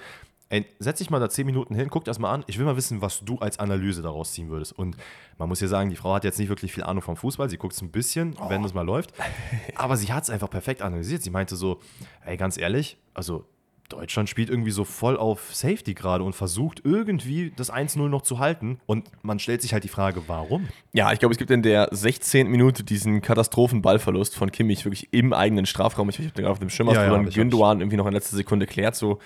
ey, 0.53 0.67
setz 0.79 0.99
dich 0.99 1.09
mal 1.09 1.19
da 1.19 1.31
zehn 1.31 1.47
Minuten 1.47 1.75
hin, 1.75 1.89
guck 1.89 2.05
das 2.05 2.19
mal 2.19 2.31
an. 2.31 2.45
Ich 2.47 2.59
will 2.59 2.67
mal 2.67 2.77
wissen, 2.77 3.01
was 3.01 3.25
du 3.25 3.39
als 3.39 3.59
Analyse 3.59 4.03
daraus 4.03 4.33
ziehen 4.33 4.51
würdest. 4.51 4.79
Und 4.79 4.99
man 5.39 5.49
muss 5.49 5.61
ja 5.61 5.69
sagen, 5.69 5.89
die 5.89 5.97
Frau 5.97 6.15
hat 6.15 6.25
jetzt 6.25 6.39
nicht 6.39 6.51
wirklich 6.51 6.73
viel 6.73 6.85
Ahnung 6.85 7.03
vom 7.03 7.17
Fußball. 7.17 7.49
Sie 7.49 7.57
guckt 7.57 7.73
es 7.73 7.81
ein 7.81 7.91
bisschen, 7.91 8.37
oh. 8.39 8.51
wenn 8.51 8.63
es 8.63 8.75
mal 8.75 8.85
läuft. 8.85 9.15
Aber 9.75 9.97
sie 9.97 10.13
hat 10.13 10.25
es 10.25 10.31
einfach 10.31 10.51
perfekt 10.51 10.83
analysiert. 10.83 11.23
Sie 11.23 11.31
meinte 11.31 11.57
so, 11.57 11.81
ey, 12.27 12.37
ganz 12.37 12.59
ehrlich, 12.59 12.99
also 13.15 13.47
Deutschland 13.93 14.29
spielt 14.29 14.51
irgendwie 14.51 14.71
so 14.71 14.85
voll 14.85 15.17
auf 15.17 15.55
Safety 15.55 15.95
gerade 15.95 16.25
und 16.25 16.35
versucht 16.35 16.83
irgendwie 16.85 17.53
das 17.55 17.73
1-0 17.73 18.09
noch 18.09 18.23
zu 18.23 18.39
halten. 18.39 18.81
Und 18.87 19.11
man 19.23 19.39
stellt 19.39 19.63
sich 19.63 19.73
halt 19.73 19.85
die 19.85 19.89
Frage, 19.89 20.23
warum? 20.27 20.69
Ja, 20.93 21.13
ich 21.13 21.19
glaube, 21.19 21.33
es 21.33 21.39
gibt 21.39 21.51
in 21.51 21.63
der 21.63 21.89
16. 21.91 22.49
Minute 22.49 22.85
diesen 22.85 23.21
Katastrophenballverlust 23.21 24.35
von 24.35 24.51
Kimmich 24.51 24.85
wirklich 24.85 25.09
im 25.13 25.33
eigenen 25.33 25.67
Strafraum. 25.67 26.09
Ich 26.09 26.19
habe 26.19 26.29
den 26.29 26.43
gerade 26.43 26.53
auf 26.53 26.59
dem 26.59 26.71
Schimmer, 26.71 26.95
ja, 26.95 27.05
ja, 27.05 27.11
dann 27.11 27.29
Gündogan 27.29 27.81
irgendwie 27.81 27.97
noch 27.97 28.07
in 28.07 28.13
letzter 28.13 28.37
Sekunde 28.37 28.67
klärt 28.67 28.97
so 28.97 29.19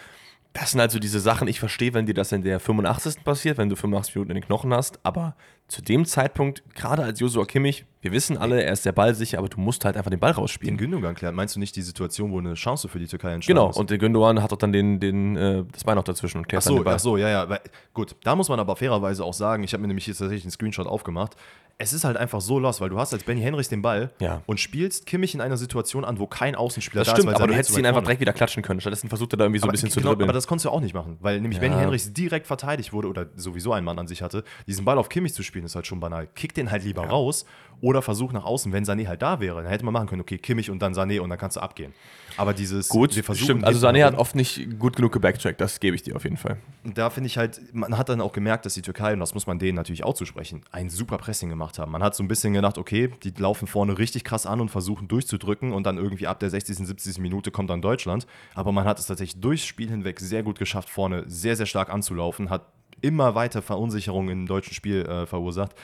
das 0.58 0.70
sind 0.70 0.80
also 0.80 0.98
diese 0.98 1.20
Sachen, 1.20 1.48
ich 1.48 1.60
verstehe, 1.60 1.92
wenn 1.92 2.06
dir 2.06 2.14
das 2.14 2.32
in 2.32 2.42
der 2.42 2.60
85. 2.60 3.22
passiert, 3.24 3.58
wenn 3.58 3.68
du 3.68 3.76
85 3.76 4.14
Minuten 4.14 4.30
in 4.30 4.34
den 4.36 4.44
Knochen 4.44 4.72
hast, 4.72 4.98
aber 5.02 5.36
zu 5.68 5.82
dem 5.82 6.06
Zeitpunkt, 6.06 6.62
gerade 6.74 7.02
als 7.02 7.20
Joshua 7.20 7.44
Kimmich, 7.44 7.84
wir 8.00 8.12
wissen 8.12 8.38
alle, 8.38 8.62
er 8.62 8.72
ist 8.72 8.86
der 8.86 8.92
Ball 8.92 9.14
sicher, 9.14 9.38
aber 9.38 9.50
du 9.50 9.60
musst 9.60 9.84
halt 9.84 9.98
einfach 9.98 10.10
den 10.10 10.20
Ball 10.20 10.30
rausspielen. 10.30 10.76
Den 10.76 10.78
Gündogan 10.78 11.14
klären, 11.14 11.34
meinst 11.34 11.56
du 11.56 11.60
nicht 11.60 11.76
die 11.76 11.82
Situation, 11.82 12.32
wo 12.32 12.38
eine 12.38 12.54
Chance 12.54 12.88
für 12.88 12.98
die 12.98 13.06
Türkei 13.06 13.32
entsteht? 13.32 13.54
Genau, 13.54 13.68
ist? 13.68 13.76
und 13.76 13.90
der 13.90 13.98
Gündogan 13.98 14.42
hat 14.42 14.50
doch 14.50 14.56
dann 14.56 14.72
den, 14.72 14.98
den, 14.98 15.36
äh, 15.36 15.64
das 15.70 15.84
Bein 15.84 15.96
noch 15.96 16.04
dazwischen 16.04 16.38
und 16.38 16.48
klärt 16.48 16.62
ach 16.62 16.68
so, 16.68 16.74
den 16.76 16.84
Ball. 16.84 16.94
Ach 16.94 17.00
so, 17.00 17.18
ja, 17.18 17.28
ja. 17.28 17.58
Gut, 17.92 18.16
da 18.22 18.34
muss 18.34 18.48
man 18.48 18.58
aber 18.58 18.76
fairerweise 18.76 19.24
auch 19.24 19.34
sagen, 19.34 19.62
ich 19.62 19.74
habe 19.74 19.82
mir 19.82 19.88
nämlich 19.88 20.06
jetzt 20.06 20.18
tatsächlich 20.18 20.44
einen 20.44 20.52
Screenshot 20.52 20.86
aufgemacht, 20.86 21.36
es 21.78 21.92
ist 21.92 22.04
halt 22.04 22.16
einfach 22.16 22.40
so 22.40 22.58
los, 22.58 22.80
weil 22.80 22.88
du 22.88 22.98
hast 22.98 23.12
als 23.12 23.24
Benny 23.24 23.42
Henrichs 23.42 23.68
den 23.68 23.82
Ball 23.82 24.10
ja. 24.18 24.42
und 24.46 24.58
spielst 24.58 25.04
Kimmich 25.04 25.34
in 25.34 25.42
einer 25.42 25.58
Situation 25.58 26.06
an, 26.06 26.18
wo 26.18 26.26
kein 26.26 26.54
Außenspieler 26.54 27.02
das 27.02 27.08
da 27.08 27.16
stimmt, 27.16 27.30
ist. 27.30 27.36
aber 27.36 27.48
du 27.48 27.54
hättest 27.54 27.76
ihn 27.76 27.84
einfach 27.84 28.00
direkt 28.00 28.20
wieder 28.20 28.32
klatschen 28.32 28.62
können. 28.62 28.80
Stattdessen 28.80 29.10
versucht 29.10 29.34
er 29.34 29.36
da 29.36 29.44
irgendwie 29.44 29.58
so 29.58 29.64
aber 29.64 29.72
ein 29.72 29.74
bisschen 29.74 29.90
genau, 29.90 30.00
zu 30.00 30.08
dribbeln. 30.08 30.30
Aber 30.30 30.34
das 30.34 30.46
konntest 30.46 30.64
du 30.64 30.70
auch 30.70 30.80
nicht 30.80 30.94
machen, 30.94 31.18
weil 31.20 31.40
nämlich 31.40 31.60
ja. 31.60 31.68
Benny 31.68 31.78
Henrichs 31.78 32.12
direkt 32.14 32.46
verteidigt 32.46 32.94
wurde 32.94 33.08
oder 33.08 33.26
sowieso 33.36 33.74
ein 33.74 33.84
Mann 33.84 33.98
an 33.98 34.06
sich 34.06 34.22
hatte. 34.22 34.42
Diesen 34.66 34.86
Ball 34.86 34.96
auf 34.96 35.10
Kimmich 35.10 35.34
zu 35.34 35.42
spielen, 35.42 35.66
ist 35.66 35.74
halt 35.74 35.86
schon 35.86 36.00
banal. 36.00 36.28
Kick 36.34 36.54
den 36.54 36.70
halt 36.70 36.82
lieber 36.82 37.02
ja. 37.02 37.10
raus 37.10 37.44
oder 37.80 38.02
versuch 38.02 38.32
nach 38.32 38.44
außen, 38.44 38.72
wenn 38.72 38.84
Sané 38.84 39.06
halt 39.06 39.22
da 39.22 39.40
wäre. 39.40 39.62
Dann 39.62 39.70
hätte 39.70 39.84
man 39.84 39.92
machen 39.92 40.08
können, 40.08 40.22
okay, 40.22 40.38
Kimmich 40.38 40.70
und 40.70 40.80
dann 40.80 40.94
Sané 40.94 41.20
und 41.20 41.30
dann 41.30 41.38
kannst 41.38 41.56
du 41.56 41.60
abgehen. 41.60 41.92
Aber 42.36 42.52
dieses, 42.52 42.88
gut, 42.88 43.16
wir 43.16 43.24
versuchen. 43.24 43.44
Stimmt, 43.44 43.64
also 43.64 43.86
Sané 43.86 44.04
hat 44.04 44.14
oft 44.14 44.34
nicht 44.34 44.78
gut 44.78 44.96
genug 44.96 45.12
gebacktrackt, 45.12 45.60
das 45.60 45.80
gebe 45.80 45.96
ich 45.96 46.02
dir 46.02 46.16
auf 46.16 46.24
jeden 46.24 46.36
Fall. 46.36 46.58
Und 46.84 46.98
da 46.98 47.10
finde 47.10 47.28
ich 47.28 47.38
halt, 47.38 47.60
man 47.72 47.96
hat 47.96 48.08
dann 48.08 48.20
auch 48.20 48.32
gemerkt, 48.32 48.66
dass 48.66 48.74
die 48.74 48.82
Türkei, 48.82 49.12
und 49.12 49.20
das 49.20 49.34
muss 49.34 49.46
man 49.46 49.58
denen 49.58 49.76
natürlich 49.76 50.04
auch 50.04 50.14
zusprechen, 50.14 50.62
ein 50.70 50.90
super 50.90 51.18
Pressing 51.18 51.48
gemacht 51.48 51.78
haben. 51.78 51.92
Man 51.92 52.02
hat 52.02 52.14
so 52.14 52.22
ein 52.22 52.28
bisschen 52.28 52.52
gedacht, 52.52 52.78
okay, 52.78 53.10
die 53.22 53.32
laufen 53.36 53.66
vorne 53.66 53.98
richtig 53.98 54.24
krass 54.24 54.46
an 54.46 54.60
und 54.60 54.70
versuchen 54.70 55.08
durchzudrücken 55.08 55.72
und 55.72 55.84
dann 55.84 55.96
irgendwie 55.96 56.26
ab 56.26 56.40
der 56.40 56.50
60., 56.50 56.76
70. 56.76 57.18
Minute 57.18 57.50
kommt 57.50 57.70
dann 57.70 57.82
Deutschland. 57.82 58.26
Aber 58.54 58.72
man 58.72 58.84
hat 58.84 58.98
es 58.98 59.06
tatsächlich 59.06 59.40
durchs 59.40 59.64
Spiel 59.64 59.88
hinweg 59.88 60.20
sehr 60.20 60.42
gut 60.42 60.58
geschafft, 60.58 60.90
vorne 60.90 61.24
sehr, 61.26 61.56
sehr 61.56 61.66
stark 61.66 61.90
anzulaufen, 61.90 62.50
hat 62.50 62.66
immer 63.00 63.34
weiter 63.34 63.62
Verunsicherung 63.62 64.28
im 64.28 64.46
deutschen 64.46 64.74
Spiel 64.74 65.02
äh, 65.06 65.26
verursacht. 65.26 65.74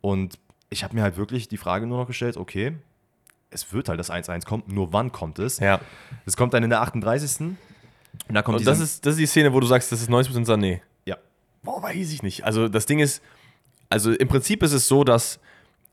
Und 0.00 0.38
ich 0.70 0.84
habe 0.84 0.94
mir 0.94 1.02
halt 1.02 1.16
wirklich 1.16 1.48
die 1.48 1.56
Frage 1.56 1.86
nur 1.86 1.98
noch 1.98 2.06
gestellt, 2.06 2.36
okay, 2.36 2.76
es 3.50 3.72
wird 3.72 3.88
halt 3.88 4.00
das 4.00 4.10
1-1 4.10 4.44
kommen, 4.44 4.64
nur 4.66 4.92
wann 4.92 5.12
kommt 5.12 5.38
es? 5.38 5.58
Ja. 5.60 5.80
Es 6.26 6.36
kommt 6.36 6.54
dann 6.54 6.64
in 6.64 6.70
der 6.70 6.82
38. 6.82 7.40
Und 7.40 7.56
da 8.28 8.42
kommt 8.42 8.58
und 8.58 8.66
das, 8.66 8.80
ist, 8.80 9.06
das 9.06 9.12
ist 9.12 9.20
die 9.20 9.26
Szene, 9.26 9.52
wo 9.52 9.60
du 9.60 9.66
sagst, 9.66 9.92
das 9.92 10.00
ist 10.00 10.10
90% 10.10 10.46
Sané. 10.46 10.80
Ja. 11.04 11.16
Boah, 11.62 11.82
weiß 11.82 12.12
ich 12.12 12.22
nicht. 12.22 12.44
Also 12.44 12.68
das 12.68 12.86
Ding 12.86 12.98
ist, 12.98 13.22
also 13.88 14.12
im 14.12 14.28
Prinzip 14.28 14.62
ist 14.62 14.72
es 14.72 14.88
so, 14.88 15.04
dass 15.04 15.38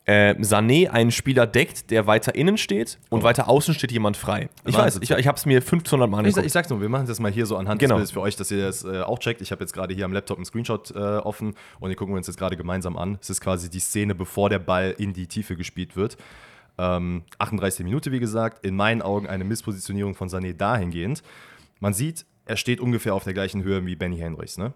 äh, 0.06 0.34
Sané 0.40 0.90
einen 0.90 1.12
Spieler 1.12 1.46
deckt, 1.46 1.92
der 1.92 2.08
weiter 2.08 2.34
innen 2.34 2.58
steht 2.58 3.00
und 3.10 3.22
oh. 3.22 3.24
weiter 3.24 3.48
außen 3.48 3.74
steht 3.74 3.92
jemand 3.92 4.18
frei. 4.18 4.50
Ich 4.66 4.76
weiß, 4.76 5.00
ich, 5.02 5.12
ich 5.12 5.28
habe 5.28 5.38
es 5.38 5.46
mir 5.46 5.58
1500 5.58 6.10
Mal 6.10 6.18
angeguckt. 6.20 6.40
Ich, 6.40 6.46
ich 6.48 6.52
sag's 6.52 6.70
nur, 6.70 6.82
wir 6.82 6.90
machen 6.90 7.06
das 7.06 7.20
mal 7.20 7.32
hier 7.32 7.46
so 7.46 7.56
anhand 7.56 7.80
genau. 7.80 7.96
des 7.96 8.00
Bildes 8.00 8.12
für 8.12 8.22
euch, 8.22 8.36
dass 8.36 8.50
ihr 8.50 8.64
das 8.64 8.84
äh, 8.84 9.02
auch 9.02 9.20
checkt. 9.20 9.42
Ich 9.42 9.52
habe 9.52 9.64
jetzt 9.64 9.74
gerade 9.74 9.94
hier 9.94 10.06
am 10.06 10.14
Laptop 10.14 10.38
einen 10.38 10.46
Screenshot 10.46 10.92
äh, 10.92 10.98
offen 10.98 11.54
und 11.80 11.90
den 11.90 11.96
gucken 11.96 12.14
wir 12.16 12.18
uns 12.18 12.28
jetzt 12.28 12.38
gerade 12.38 12.58
gemeinsam 12.58 12.98
an. 12.98 13.20
Es 13.22 13.30
ist 13.30 13.42
quasi 13.42 13.70
die 13.70 13.80
Szene, 13.80 14.16
bevor 14.16 14.50
der 14.50 14.60
Ball 14.60 14.96
in 14.98 15.14
die 15.14 15.28
Tiefe 15.28 15.56
gespielt 15.56 15.96
wird. 15.96 16.18
Ähm, 16.78 17.24
38 17.38 17.86
Minute, 17.86 18.12
wie 18.12 18.20
gesagt. 18.20 18.66
In 18.66 18.76
meinen 18.76 19.04
Augen 19.04 19.28
eine 19.28 19.44
Misspositionierung 19.44 20.16
von 20.16 20.30
Sané 20.30 20.54
dahingehend. 20.54 21.22
Man 21.80 21.94
sieht, 21.94 22.26
er 22.46 22.58
steht 22.58 22.80
ungefähr 22.80 23.14
auf 23.14 23.24
der 23.24 23.34
gleichen 23.34 23.64
Höhe 23.64 23.86
wie 23.86 23.96
Benny 23.96 24.18
Henrichs, 24.18 24.58
ne? 24.58 24.74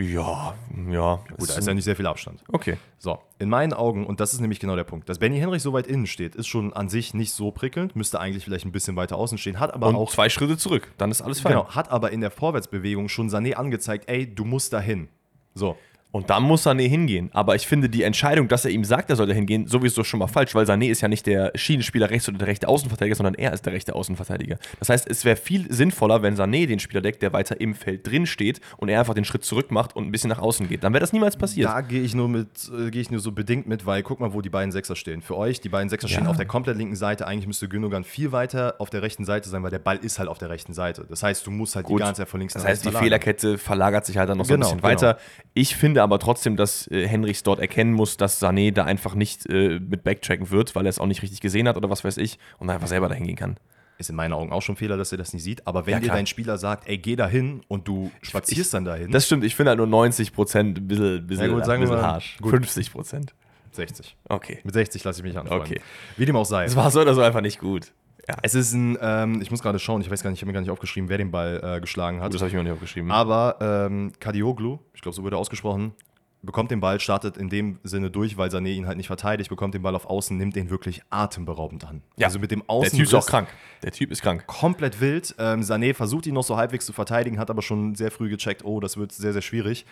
Ja, 0.00 0.54
ja. 0.90 1.20
Gut, 1.36 1.50
da 1.50 1.54
ist 1.56 1.66
ja 1.66 1.74
nicht 1.74 1.84
sehr 1.84 1.96
viel 1.96 2.06
Abstand. 2.06 2.42
Okay. 2.50 2.76
So, 2.98 3.18
in 3.38 3.48
meinen 3.48 3.72
Augen, 3.72 4.06
und 4.06 4.20
das 4.20 4.32
ist 4.32 4.40
nämlich 4.40 4.60
genau 4.60 4.76
der 4.76 4.84
Punkt, 4.84 5.08
dass 5.08 5.18
Benny 5.18 5.38
Henrich 5.38 5.62
so 5.62 5.72
weit 5.72 5.86
innen 5.86 6.06
steht, 6.06 6.34
ist 6.34 6.46
schon 6.46 6.72
an 6.72 6.88
sich 6.88 7.12
nicht 7.12 7.32
so 7.32 7.50
prickelnd, 7.50 7.96
müsste 7.96 8.18
eigentlich 8.18 8.44
vielleicht 8.44 8.64
ein 8.64 8.72
bisschen 8.72 8.96
weiter 8.96 9.16
außen 9.16 9.36
stehen, 9.38 9.60
hat 9.60 9.74
aber 9.74 9.88
und 9.88 9.96
auch. 9.96 10.10
Zwei 10.10 10.28
Schritte 10.28 10.56
zurück, 10.56 10.90
dann 10.96 11.10
ist 11.10 11.22
alles 11.22 11.40
fein. 11.40 11.52
Genau, 11.52 11.68
hat 11.68 11.90
aber 11.90 12.12
in 12.12 12.20
der 12.20 12.30
Vorwärtsbewegung 12.30 13.08
schon 13.08 13.28
Sané 13.28 13.54
angezeigt, 13.54 14.08
ey, 14.08 14.32
du 14.34 14.44
musst 14.44 14.72
dahin. 14.72 15.08
So. 15.54 15.76
Und 16.12 16.28
dann 16.28 16.42
muss 16.42 16.66
Sané 16.66 16.88
hingehen. 16.88 17.30
Aber 17.32 17.54
ich 17.54 17.66
finde 17.66 17.88
die 17.88 18.02
Entscheidung, 18.02 18.48
dass 18.48 18.64
er 18.64 18.72
ihm 18.72 18.84
sagt, 18.84 19.10
er 19.10 19.16
soll 19.16 19.28
da 19.28 19.32
hingehen, 19.32 19.68
sowieso 19.68 20.02
schon 20.02 20.18
mal 20.18 20.26
falsch, 20.26 20.54
weil 20.54 20.64
Sané 20.64 20.90
ist 20.90 21.00
ja 21.00 21.08
nicht 21.08 21.26
der 21.26 21.52
Schienenspieler 21.54 22.10
rechts 22.10 22.28
oder 22.28 22.38
der 22.38 22.48
rechte 22.48 22.66
Außenverteidiger, 22.68 23.14
sondern 23.14 23.34
er 23.34 23.52
ist 23.52 23.64
der 23.64 23.72
rechte 23.72 23.94
Außenverteidiger. 23.94 24.58
Das 24.78 24.88
heißt, 24.88 25.08
es 25.08 25.24
wäre 25.24 25.36
viel 25.36 25.72
sinnvoller, 25.72 26.22
wenn 26.22 26.34
Sané 26.36 26.66
den 26.66 26.80
Spieler 26.80 27.00
deckt, 27.00 27.22
der 27.22 27.32
weiter 27.32 27.60
im 27.60 27.74
Feld 27.74 28.06
drin 28.10 28.26
steht 28.26 28.60
und 28.76 28.88
er 28.88 28.98
einfach 28.98 29.14
den 29.14 29.24
Schritt 29.24 29.44
zurück 29.44 29.70
macht 29.70 29.94
und 29.94 30.06
ein 30.06 30.10
bisschen 30.10 30.30
nach 30.30 30.40
außen 30.40 30.68
geht. 30.68 30.82
Dann 30.82 30.92
wäre 30.92 31.00
das 31.00 31.12
niemals 31.12 31.36
passiert. 31.36 31.68
Da 31.68 31.80
gehe 31.80 32.02
ich 32.02 32.14
nur 32.14 32.28
mit, 32.28 32.48
äh, 32.76 32.90
gehe 32.90 33.02
ich 33.02 33.10
nur 33.10 33.20
so 33.20 33.30
bedingt 33.30 33.68
mit, 33.68 33.86
weil 33.86 34.02
guck 34.02 34.18
mal, 34.18 34.32
wo 34.32 34.40
die 34.40 34.50
beiden 34.50 34.72
Sechser 34.72 34.96
stehen. 34.96 35.22
Für 35.22 35.36
euch, 35.36 35.60
die 35.60 35.68
beiden 35.68 35.88
Sechser 35.88 36.08
ja. 36.08 36.14
stehen 36.14 36.26
auf 36.26 36.36
der 36.36 36.46
komplett 36.46 36.76
linken 36.76 36.96
Seite. 36.96 37.26
Eigentlich 37.26 37.46
müsste 37.46 37.68
Gündogan 37.68 38.02
viel 38.02 38.32
weiter 38.32 38.74
auf 38.78 38.90
der 38.90 39.02
rechten 39.02 39.24
Seite 39.24 39.48
sein, 39.48 39.62
weil 39.62 39.70
der 39.70 39.78
Ball 39.78 39.98
ist 39.98 40.18
halt 40.18 40.28
auf 40.28 40.38
der 40.38 40.50
rechten 40.50 40.72
Seite. 40.72 41.06
Das 41.08 41.22
heißt, 41.22 41.46
du 41.46 41.52
musst 41.52 41.76
halt 41.76 41.86
Gut. 41.86 42.00
die 42.00 42.04
ganze 42.04 42.22
Zeit 42.22 42.28
von 42.28 42.40
links 42.40 42.54
nach 42.54 42.64
rechts. 42.64 42.70
Das 42.70 42.78
heißt, 42.78 42.84
die 42.84 42.90
verlagern. 42.90 43.04
Fehlerkette 43.04 43.58
verlagert 43.58 44.06
sich 44.06 44.16
halt 44.16 44.28
dann 44.28 44.38
noch 44.38 44.44
so 44.44 44.54
genau, 44.54 44.70
ein 44.70 44.76
bisschen 44.76 44.82
weiter. 44.82 45.14
Genau. 45.14 45.50
Ich 45.54 45.76
finde 45.76 45.99
aber 46.02 46.18
trotzdem, 46.18 46.56
dass 46.56 46.86
äh, 46.90 47.06
Henrichs 47.06 47.42
dort 47.42 47.60
erkennen 47.60 47.92
muss, 47.92 48.16
dass 48.16 48.42
Sané 48.42 48.72
da 48.72 48.84
einfach 48.84 49.14
nicht 49.14 49.46
äh, 49.46 49.78
mit 49.80 50.04
backtracken 50.04 50.50
wird, 50.50 50.74
weil 50.74 50.86
er 50.86 50.90
es 50.90 50.98
auch 50.98 51.06
nicht 51.06 51.22
richtig 51.22 51.40
gesehen 51.40 51.68
hat 51.68 51.76
oder 51.76 51.90
was 51.90 52.04
weiß 52.04 52.16
ich 52.18 52.38
und 52.58 52.70
einfach 52.70 52.88
selber 52.88 53.08
dahin 53.08 53.26
gehen 53.26 53.36
kann. 53.36 53.56
Ist 53.98 54.08
in 54.08 54.16
meinen 54.16 54.32
Augen 54.32 54.50
auch 54.50 54.62
schon 54.62 54.74
ein 54.74 54.78
Fehler, 54.78 54.96
dass 54.96 55.12
er 55.12 55.18
das 55.18 55.34
nicht 55.34 55.42
sieht. 55.42 55.66
Aber 55.66 55.84
wenn 55.84 55.92
ja, 55.94 56.00
dir 56.00 56.08
dein 56.08 56.26
Spieler 56.26 56.56
sagt, 56.56 56.88
ey, 56.88 56.96
geh 56.96 57.16
da 57.16 57.28
hin 57.28 57.60
und 57.68 57.86
du 57.86 58.10
spazierst 58.22 58.68
ich, 58.68 58.70
dann 58.70 58.86
dahin. 58.86 59.10
Das 59.10 59.26
stimmt, 59.26 59.44
ich 59.44 59.54
finde 59.54 59.70
halt 59.70 59.76
nur 59.76 59.86
90 59.86 60.32
Prozent 60.32 60.78
ein 60.78 60.88
bisschen, 60.88 61.26
bisschen, 61.26 61.50
ja, 61.50 61.54
gut, 61.54 61.66
sagen 61.66 61.82
bisschen 61.82 61.96
wir 61.96 62.02
mal, 62.02 62.12
harsch. 62.12 62.38
Gut. 62.40 62.50
50 62.50 62.92
Prozent. 62.92 63.34
60. 63.72 64.16
Okay. 64.28 64.58
Mit 64.64 64.74
60 64.74 65.04
lasse 65.04 65.20
ich 65.20 65.24
mich 65.24 65.38
anfangen. 65.38 65.60
Okay. 65.60 65.80
Wie 66.16 66.24
dem 66.24 66.36
auch 66.36 66.46
sei. 66.46 66.64
Es 66.64 66.76
war 66.76 66.90
so 66.90 67.00
oder 67.02 67.14
so 67.14 67.20
einfach 67.20 67.40
nicht 67.42 67.60
gut. 67.60 67.92
Ja. 68.28 68.36
Es 68.42 68.54
ist 68.54 68.72
ein, 68.72 68.98
ähm, 69.00 69.40
ich 69.40 69.50
muss 69.50 69.62
gerade 69.62 69.78
schauen, 69.78 70.00
ich 70.00 70.10
weiß 70.10 70.22
gar 70.22 70.30
nicht, 70.30 70.38
ich 70.38 70.42
habe 70.42 70.48
mir 70.48 70.54
gar 70.54 70.60
nicht 70.60 70.70
aufgeschrieben, 70.70 71.08
wer 71.08 71.18
den 71.18 71.30
Ball 71.30 71.60
äh, 71.62 71.80
geschlagen 71.80 72.20
hat. 72.20 72.34
Das 72.34 72.40
habe 72.40 72.48
ich 72.48 72.54
mir 72.54 72.62
nicht 72.62 72.72
aufgeschrieben. 72.72 73.10
Aber 73.10 73.56
ähm, 73.60 74.12
Kadioglu, 74.20 74.78
ich 74.94 75.00
glaube, 75.00 75.14
so 75.14 75.22
wurde 75.22 75.36
er 75.36 75.38
ausgesprochen, 75.38 75.94
bekommt 76.42 76.70
den 76.70 76.80
Ball, 76.80 77.00
startet 77.00 77.36
in 77.36 77.48
dem 77.48 77.78
Sinne 77.82 78.10
durch, 78.10 78.36
weil 78.36 78.50
Sané 78.50 78.68
ihn 78.68 78.86
halt 78.86 78.96
nicht 78.96 79.06
verteidigt, 79.06 79.50
bekommt 79.50 79.74
den 79.74 79.82
Ball 79.82 79.94
auf 79.94 80.06
Außen, 80.06 80.36
nimmt 80.36 80.56
den 80.56 80.70
wirklich 80.70 81.02
atemberaubend 81.10 81.84
an. 81.84 82.02
Ja. 82.16 82.26
Also 82.26 82.38
mit 82.38 82.50
dem 82.50 82.62
Außen. 82.66 82.90
Der 82.90 82.98
Typ 82.98 83.06
ist 83.06 83.14
auch 83.14 83.26
krank. 83.26 83.48
Der 83.82 83.92
Typ 83.92 84.10
ist 84.10 84.22
krank. 84.22 84.46
Komplett 84.46 85.00
wild. 85.00 85.34
Ähm, 85.38 85.60
Sané 85.60 85.94
versucht 85.94 86.26
ihn 86.26 86.34
noch 86.34 86.44
so 86.44 86.56
halbwegs 86.56 86.86
zu 86.86 86.92
verteidigen, 86.92 87.38
hat 87.38 87.50
aber 87.50 87.62
schon 87.62 87.94
sehr 87.94 88.10
früh 88.10 88.28
gecheckt, 88.28 88.64
oh, 88.64 88.80
das 88.80 88.96
wird 88.96 89.12
sehr, 89.12 89.32
sehr 89.32 89.42
schwierig. 89.42 89.86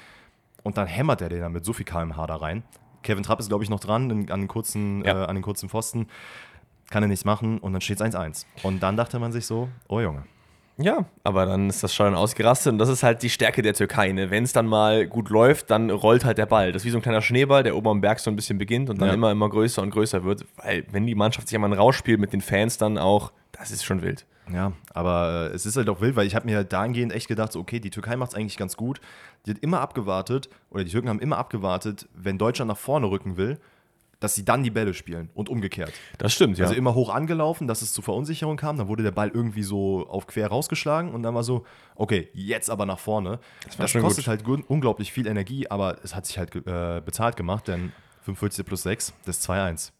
Und 0.62 0.76
dann 0.76 0.86
hämmert 0.86 1.22
er 1.22 1.28
den 1.28 1.40
dann 1.40 1.52
mit 1.52 1.64
so 1.64 1.72
viel 1.72 1.84
kmh 1.84 2.26
da 2.26 2.36
rein. 2.36 2.62
Kevin 3.02 3.22
Trapp 3.22 3.38
ist, 3.40 3.48
glaube 3.48 3.62
ich, 3.62 3.70
noch 3.70 3.80
dran 3.80 4.10
an 4.10 4.40
den 4.40 4.48
kurzen, 4.48 5.04
ja. 5.04 5.22
äh, 5.22 5.26
an 5.26 5.36
den 5.36 5.42
kurzen 5.42 5.68
Pfosten. 5.68 6.08
Kann 6.90 7.02
er 7.02 7.08
nichts 7.08 7.24
machen 7.24 7.58
und 7.58 7.72
dann 7.72 7.80
steht 7.80 8.00
es 8.00 8.14
1-1. 8.14 8.46
Und 8.62 8.82
dann 8.82 8.96
dachte 8.96 9.18
man 9.18 9.32
sich 9.32 9.46
so, 9.46 9.68
oh 9.88 10.00
Junge. 10.00 10.24
Ja, 10.80 11.06
aber 11.24 11.44
dann 11.44 11.68
ist 11.68 11.82
das 11.82 11.92
schon 11.92 12.14
ausgerastet 12.14 12.72
und 12.72 12.78
das 12.78 12.88
ist 12.88 13.02
halt 13.02 13.22
die 13.22 13.30
Stärke 13.30 13.62
der 13.62 13.74
Türkei. 13.74 14.12
Ne? 14.12 14.30
Wenn 14.30 14.44
es 14.44 14.52
dann 14.52 14.66
mal 14.66 15.08
gut 15.08 15.28
läuft, 15.28 15.70
dann 15.70 15.90
rollt 15.90 16.24
halt 16.24 16.38
der 16.38 16.46
Ball. 16.46 16.70
Das 16.70 16.82
ist 16.82 16.86
wie 16.86 16.90
so 16.90 16.98
ein 16.98 17.02
kleiner 17.02 17.20
Schneeball, 17.20 17.64
der 17.64 17.74
oben 17.74 17.88
am 17.88 18.00
Berg 18.00 18.20
so 18.20 18.30
ein 18.30 18.36
bisschen 18.36 18.58
beginnt 18.58 18.88
und 18.88 19.00
dann 19.00 19.08
ja. 19.08 19.14
immer, 19.14 19.32
immer 19.32 19.48
größer 19.48 19.82
und 19.82 19.90
größer 19.90 20.22
wird. 20.22 20.46
Weil 20.56 20.86
wenn 20.92 21.04
die 21.04 21.16
Mannschaft 21.16 21.48
sich 21.48 21.56
einmal 21.56 21.72
rausspielt 21.72 22.20
mit 22.20 22.32
den 22.32 22.40
Fans 22.40 22.78
dann 22.78 22.96
auch, 22.96 23.32
das 23.50 23.72
ist 23.72 23.84
schon 23.84 24.02
wild. 24.02 24.24
Ja, 24.52 24.72
aber 24.94 25.50
äh, 25.50 25.54
es 25.54 25.66
ist 25.66 25.76
halt 25.76 25.88
auch 25.88 26.00
wild, 26.00 26.14
weil 26.14 26.26
ich 26.26 26.36
habe 26.36 26.46
mir 26.46 26.56
halt 26.56 26.72
dahingehend 26.72 27.12
echt 27.12 27.26
gedacht, 27.26 27.52
so, 27.52 27.60
okay, 27.60 27.80
die 27.80 27.90
Türkei 27.90 28.16
macht 28.16 28.30
es 28.30 28.36
eigentlich 28.36 28.56
ganz 28.56 28.76
gut. 28.76 29.00
Die 29.46 29.50
hat 29.50 29.58
immer 29.58 29.80
abgewartet, 29.80 30.48
oder 30.70 30.84
die 30.84 30.90
Türken 30.90 31.08
haben 31.08 31.20
immer 31.20 31.38
abgewartet, 31.38 32.08
wenn 32.14 32.38
Deutschland 32.38 32.68
nach 32.68 32.78
vorne 32.78 33.10
rücken 33.10 33.36
will, 33.36 33.58
dass 34.20 34.34
sie 34.34 34.44
dann 34.44 34.62
die 34.62 34.70
Bälle 34.70 34.94
spielen 34.94 35.30
und 35.34 35.48
umgekehrt. 35.48 35.92
Das 36.18 36.32
stimmt, 36.32 36.58
ja. 36.58 36.64
Also 36.64 36.76
immer 36.76 36.94
hoch 36.94 37.10
angelaufen, 37.10 37.68
dass 37.68 37.82
es 37.82 37.92
zu 37.92 38.02
Verunsicherung 38.02 38.56
kam, 38.56 38.76
dann 38.76 38.88
wurde 38.88 39.02
der 39.02 39.12
Ball 39.12 39.28
irgendwie 39.28 39.62
so 39.62 40.06
auf 40.08 40.26
quer 40.26 40.48
rausgeschlagen 40.48 41.12
und 41.12 41.22
dann 41.22 41.34
war 41.34 41.44
so, 41.44 41.64
okay, 41.94 42.28
jetzt 42.32 42.70
aber 42.70 42.86
nach 42.86 42.98
vorne. 42.98 43.38
Das, 43.64 43.76
das 43.76 43.92
kostet 43.94 44.24
gut. 44.24 44.58
halt 44.58 44.68
unglaublich 44.68 45.12
viel 45.12 45.26
Energie, 45.26 45.68
aber 45.68 45.98
es 46.02 46.14
hat 46.14 46.26
sich 46.26 46.38
halt 46.38 46.54
äh, 46.54 47.00
bezahlt 47.04 47.36
gemacht, 47.36 47.68
denn 47.68 47.92
45 48.22 48.66
plus 48.66 48.82
6, 48.82 49.14
das 49.24 49.38
ist 49.38 49.50
2-1. 49.50 49.92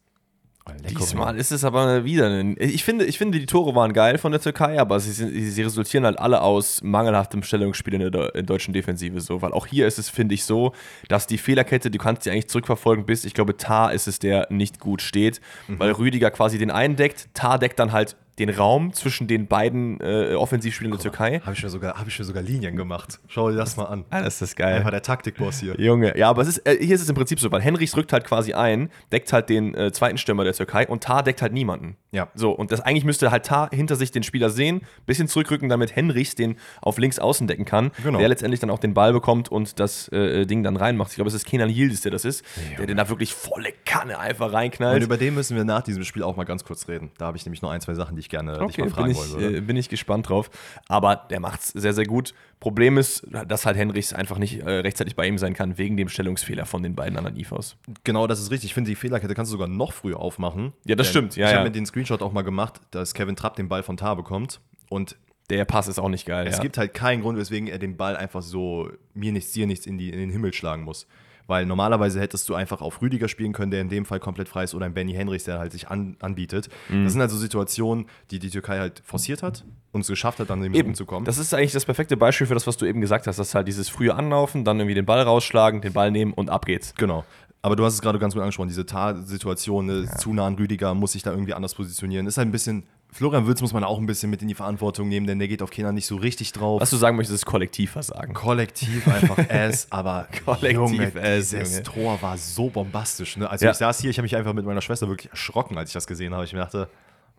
Diesmal 0.89 1.37
ist 1.37 1.51
es 1.51 1.63
aber 1.63 2.03
wieder. 2.03 2.27
Ein, 2.27 2.55
ich, 2.59 2.83
finde, 2.83 3.05
ich 3.05 3.17
finde, 3.17 3.39
die 3.39 3.45
Tore 3.45 3.75
waren 3.75 3.93
geil 3.93 4.17
von 4.17 4.31
der 4.31 4.41
Türkei, 4.41 4.79
aber 4.79 4.99
sie, 4.99 5.11
sie 5.49 5.61
resultieren 5.61 6.05
halt 6.05 6.19
alle 6.19 6.41
aus 6.41 6.81
mangelhaftem 6.81 7.43
Stellungsspiel 7.43 7.95
in 7.95 8.11
der, 8.11 8.35
in 8.35 8.45
deutschen 8.45 8.73
Defensive. 8.73 9.19
So. 9.21 9.41
Weil 9.41 9.51
auch 9.53 9.67
hier 9.67 9.87
ist 9.87 9.99
es, 9.99 10.09
finde 10.09 10.35
ich, 10.35 10.43
so, 10.43 10.73
dass 11.07 11.27
die 11.27 11.37
Fehlerkette, 11.37 11.91
du 11.91 11.97
kannst 11.97 12.23
sie 12.23 12.31
eigentlich 12.31 12.49
zurückverfolgen 12.49 13.05
bis, 13.05 13.25
ich 13.25 13.33
glaube, 13.33 13.57
Tar 13.57 13.93
ist 13.93 14.07
es, 14.07 14.19
der 14.19 14.47
nicht 14.49 14.79
gut 14.79 15.01
steht, 15.01 15.41
mhm. 15.67 15.79
weil 15.79 15.91
Rüdiger 15.91 16.31
quasi 16.31 16.57
den 16.57 16.71
einen 16.71 16.95
deckt, 16.95 17.29
Tar 17.33 17.59
deckt 17.59 17.79
dann 17.79 17.91
halt 17.91 18.15
den 18.39 18.49
Raum 18.49 18.93
zwischen 18.93 19.27
den 19.27 19.47
beiden 19.47 19.99
äh, 19.99 20.33
Offensivspielern 20.33 20.91
der 20.91 21.01
Türkei. 21.01 21.41
Habe 21.41 21.53
ich, 21.53 21.63
mir 21.63 21.69
sogar, 21.69 21.99
hab 21.99 22.07
ich 22.07 22.17
mir 22.17 22.25
sogar 22.25 22.41
Linien 22.41 22.75
gemacht. 22.75 23.19
Schau 23.27 23.49
dir 23.49 23.57
das 23.57 23.75
mal 23.75 23.85
an. 23.85 24.05
Ah, 24.09 24.21
das 24.21 24.41
ist 24.41 24.55
geil. 24.55 24.77
Einfach 24.77 24.91
der 24.91 25.01
Taktikboss 25.01 25.59
hier. 25.59 25.79
Junge, 25.79 26.17
ja, 26.17 26.29
aber 26.29 26.41
es 26.41 26.47
ist, 26.47 26.65
äh, 26.65 26.77
hier 26.79 26.95
ist 26.95 27.01
es 27.01 27.09
im 27.09 27.15
Prinzip 27.15 27.39
so, 27.39 27.51
weil 27.51 27.61
Henrichs 27.61 27.95
rückt 27.97 28.13
halt 28.13 28.23
quasi 28.23 28.53
ein, 28.53 28.89
deckt 29.11 29.31
halt 29.33 29.49
den 29.49 29.75
äh, 29.75 29.91
zweiten 29.91 30.17
Stürmer 30.17 30.45
der 30.45 30.53
Türkei 30.53 30.87
und 30.87 31.03
Tar 31.03 31.23
deckt 31.23 31.41
halt 31.41 31.53
niemanden. 31.53 31.97
Ja. 32.11 32.29
So, 32.33 32.51
und 32.51 32.71
das 32.71 32.81
eigentlich 32.81 33.03
müsste 33.03 33.29
halt 33.29 33.45
Tar 33.45 33.69
hinter 33.71 33.95
sich 33.95 34.11
den 34.11 34.23
Spieler 34.23 34.49
sehen, 34.49 34.81
bisschen 35.05 35.27
zurückrücken, 35.27 35.69
damit 35.69 35.95
Henrichs 35.95 36.35
den 36.35 36.55
auf 36.81 36.97
links 36.97 37.19
außen 37.19 37.45
decken 37.47 37.65
kann, 37.65 37.91
genau. 38.01 38.19
der 38.19 38.29
letztendlich 38.29 38.59
dann 38.59 38.69
auch 38.69 38.79
den 38.79 38.93
Ball 38.93 39.13
bekommt 39.13 39.49
und 39.49 39.79
das 39.79 40.07
äh, 40.09 40.45
Ding 40.45 40.63
dann 40.63 40.77
reinmacht. 40.77 41.11
Ich 41.11 41.15
glaube, 41.15 41.27
es 41.27 41.33
ist 41.33 41.45
Kenan 41.45 41.69
Yildiz, 41.69 42.01
der 42.01 42.11
das 42.11 42.25
ist, 42.25 42.43
ja, 42.71 42.77
der 42.77 42.87
den 42.87 42.97
da 42.97 43.09
wirklich 43.09 43.33
volle 43.33 43.73
Kanne 43.85 44.17
einfach 44.17 44.53
reinknallt. 44.53 44.97
Und 44.97 45.03
über 45.03 45.17
den 45.17 45.35
müssen 45.35 45.55
wir 45.55 45.65
nach 45.65 45.83
diesem 45.83 46.03
Spiel 46.03 46.23
auch 46.23 46.35
mal 46.35 46.45
ganz 46.45 46.63
kurz 46.63 46.87
reden. 46.87 47.11
Da 47.17 47.25
habe 47.25 47.37
ich 47.37 47.45
nämlich 47.45 47.61
noch 47.61 47.69
ein, 47.69 47.81
zwei 47.81 47.93
Sachen, 47.93 48.15
die 48.15 48.21
ich 48.21 48.28
gerne 48.29 48.61
okay, 48.61 48.67
dich 48.67 48.77
mal 48.77 48.89
fragen 48.89 49.03
bin 49.03 49.11
ich, 49.11 49.17
wollen 49.17 49.41
würde. 49.41 49.57
Äh, 49.57 49.61
bin 49.61 49.77
ich 49.77 49.89
gespannt 49.89 50.29
drauf. 50.29 50.49
Aber 50.87 51.15
der 51.15 51.39
macht 51.39 51.61
es 51.61 51.67
sehr, 51.69 51.93
sehr 51.93 52.05
gut. 52.05 52.33
Problem 52.59 52.97
ist, 52.97 53.25
dass 53.47 53.65
halt 53.65 53.77
Henrichs 53.77 54.13
einfach 54.13 54.37
nicht 54.37 54.61
äh, 54.61 54.69
rechtzeitig 54.69 55.15
bei 55.15 55.27
ihm 55.27 55.37
sein 55.37 55.53
kann, 55.53 55.77
wegen 55.77 55.97
dem 55.97 56.09
Stellungsfehler 56.09 56.65
von 56.65 56.83
den 56.83 56.95
beiden 56.95 57.17
anderen 57.17 57.37
IVs. 57.37 57.77
Genau, 58.03 58.27
das 58.27 58.39
ist 58.39 58.51
richtig. 58.51 58.71
Ich 58.71 58.73
finde, 58.73 58.89
die 58.89 58.95
Fehlerkette 58.95 59.33
kannst 59.33 59.51
du 59.51 59.53
sogar 59.53 59.67
noch 59.67 59.93
früher 59.93 60.19
aufmachen. 60.19 60.73
Ja, 60.85 60.95
das 60.95 61.07
stimmt. 61.07 61.35
Ja, 61.35 61.47
ich 61.47 61.51
ja. 61.51 61.57
habe 61.57 61.69
mir 61.69 61.73
den 61.73 61.85
Screenshot 61.85 62.21
auch 62.21 62.33
mal 62.33 62.43
gemacht, 62.43 62.81
dass 62.91 63.13
Kevin 63.13 63.35
Trapp 63.35 63.55
den 63.55 63.69
Ball 63.69 63.83
von 63.83 63.97
Tar 63.97 64.15
bekommt 64.15 64.59
und 64.89 65.15
der 65.49 65.65
Pass 65.65 65.87
ist 65.87 65.99
auch 65.99 66.09
nicht 66.09 66.25
geil. 66.25 66.47
Es 66.47 66.57
ja. 66.57 66.61
gibt 66.61 66.77
halt 66.77 66.93
keinen 66.93 67.21
Grund, 67.21 67.37
weswegen 67.37 67.67
er 67.67 67.79
den 67.79 67.97
Ball 67.97 68.15
einfach 68.15 68.41
so 68.41 68.89
mir 69.13 69.31
nichts, 69.31 69.51
dir 69.51 69.65
nichts 69.65 69.85
in, 69.85 69.97
die, 69.97 70.09
in 70.09 70.19
den 70.19 70.29
Himmel 70.29 70.53
schlagen 70.53 70.83
muss. 70.83 71.07
Weil 71.49 71.65
normalerweise 71.65 72.21
hättest 72.21 72.47
du 72.47 72.53
einfach 72.53 72.79
auf 72.79 73.01
Rüdiger 73.01 73.27
spielen 73.27 73.53
können, 73.53 73.71
der 73.71 73.81
in 73.81 73.89
dem 73.89 74.05
Fall 74.05 74.19
komplett 74.19 74.47
frei 74.47 74.65
ist, 74.65 74.75
oder 74.75 74.85
ein 74.85 74.93
Benny 74.93 75.13
Henrichs, 75.13 75.45
der 75.45 75.57
halt 75.57 75.71
sich 75.71 75.87
an, 75.87 76.15
anbietet. 76.19 76.69
Mhm. 76.89 77.05
Das 77.05 77.13
sind 77.13 77.21
also 77.23 77.37
Situationen, 77.37 78.05
die 78.29 78.37
die 78.37 78.51
Türkei 78.51 78.77
halt 78.77 79.01
forciert 79.03 79.41
hat 79.41 79.65
und 79.91 80.01
es 80.01 80.07
geschafft 80.07 80.39
hat, 80.39 80.51
dann 80.51 80.63
eben 80.63 80.89
umzukommen. 80.89 81.25
Das 81.25 81.39
ist 81.39 81.51
eigentlich 81.55 81.71
das 81.71 81.85
perfekte 81.85 82.17
Beispiel 82.17 82.45
für 82.45 82.53
das, 82.53 82.67
was 82.67 82.77
du 82.77 82.85
eben 82.85 83.01
gesagt 83.01 83.25
hast. 83.25 83.39
Das 83.39 83.47
ist 83.47 83.55
halt 83.55 83.67
dieses 83.67 83.89
frühe 83.89 84.13
Anlaufen, 84.13 84.63
dann 84.63 84.79
irgendwie 84.79 84.93
den 84.93 85.07
Ball 85.07 85.21
rausschlagen, 85.23 85.81
den 85.81 85.91
Ball 85.91 86.11
nehmen 86.11 86.33
und 86.33 86.51
ab 86.51 86.67
geht's. 86.67 86.93
Genau. 86.95 87.25
Aber 87.63 87.75
du 87.75 87.83
hast 87.83 87.95
es 87.95 88.01
gerade 88.01 88.19
ganz 88.19 88.35
gut 88.35 88.43
angesprochen, 88.43 88.69
diese 88.69 88.85
Tar-Situation, 88.85 89.87
ne, 89.87 90.05
ja. 90.05 90.17
zu 90.17 90.31
nah 90.33 90.45
an 90.45 90.55
Rüdiger, 90.55 90.93
muss 90.93 91.13
sich 91.13 91.23
da 91.23 91.31
irgendwie 91.31 91.55
anders 91.55 91.73
positionieren. 91.73 92.27
Ist 92.27 92.37
halt 92.37 92.47
ein 92.47 92.51
bisschen 92.51 92.83
Florian 93.11 93.47
Würz 93.47 93.61
muss 93.61 93.73
man 93.73 93.83
auch 93.83 93.97
ein 93.97 94.05
bisschen 94.05 94.29
mit 94.29 94.41
in 94.41 94.47
die 94.47 94.53
Verantwortung 94.53 95.09
nehmen, 95.09 95.25
denn 95.25 95.39
der 95.39 95.47
geht 95.47 95.61
auf 95.63 95.71
Kenan 95.71 95.95
nicht 95.95 96.05
so 96.05 96.15
richtig 96.15 96.51
drauf. 96.51 96.79
Was 96.79 96.91
du 96.91 96.97
sagen 96.97 97.17
möchtest, 97.17 97.35
ist 97.41 97.45
Kollektivversagen. 97.45 98.35
Kollektiv 98.35 99.07
einfach 99.07 99.37
S, 99.49 99.87
aber 99.89 100.27
Kollektiv 100.45 100.73
Junge, 100.73 101.15
S, 101.15 101.49
dieses 101.49 101.71
Junge. 101.71 101.83
Tor 101.83 102.21
war 102.21 102.37
so 102.37 102.69
bombastisch. 102.69 103.37
Ne? 103.37 103.49
Also 103.49 103.65
ja. 103.65 103.71
ich 103.71 103.77
saß 103.77 103.99
hier, 103.99 104.11
ich 104.11 104.17
habe 104.17 104.23
mich 104.23 104.35
einfach 104.35 104.53
mit 104.53 104.65
meiner 104.65 104.81
Schwester 104.81 105.07
wirklich 105.07 105.31
erschrocken, 105.31 105.77
als 105.77 105.89
ich 105.89 105.93
das 105.93 106.05
gesehen 106.05 106.33
habe. 106.35 106.45
Ich 106.45 106.53
mir 106.53 106.59
dachte, 106.59 106.87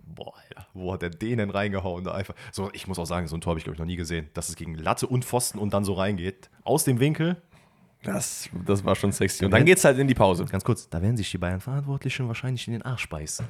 boah, 0.02 0.34
wo 0.74 0.92
hat 0.92 1.02
der 1.02 1.10
den 1.10 1.38
denn 1.38 1.50
reingehauen? 1.50 2.04
Da 2.04 2.12
einfach, 2.12 2.34
so, 2.50 2.70
ich 2.72 2.88
muss 2.88 2.98
auch 2.98 3.06
sagen, 3.06 3.28
so 3.28 3.36
ein 3.36 3.40
Tor 3.40 3.52
habe 3.52 3.58
ich, 3.58 3.64
glaube 3.64 3.74
ich, 3.74 3.78
noch 3.78 3.86
nie 3.86 3.96
gesehen, 3.96 4.28
dass 4.34 4.48
es 4.48 4.56
gegen 4.56 4.74
Latte 4.74 5.06
und 5.06 5.24
Pfosten 5.24 5.58
und 5.58 5.72
dann 5.72 5.84
so 5.84 5.92
reingeht. 5.92 6.50
Aus 6.64 6.84
dem 6.84 6.98
Winkel, 6.98 7.36
das, 8.02 8.48
das 8.66 8.84
war 8.84 8.96
schon 8.96 9.12
sexy. 9.12 9.44
Und 9.44 9.50
dann 9.50 9.64
geht 9.64 9.78
es 9.78 9.84
halt 9.84 9.98
in 9.98 10.08
die 10.08 10.14
Pause. 10.14 10.46
Ganz 10.46 10.64
kurz, 10.64 10.88
da 10.88 11.02
werden 11.02 11.16
sich 11.16 11.30
die 11.30 11.38
Bayern-Verantwortlichen 11.38 12.28
wahrscheinlich 12.28 12.66
in 12.66 12.72
den 12.72 12.82
Arsch 12.82 13.08
beißen. 13.08 13.46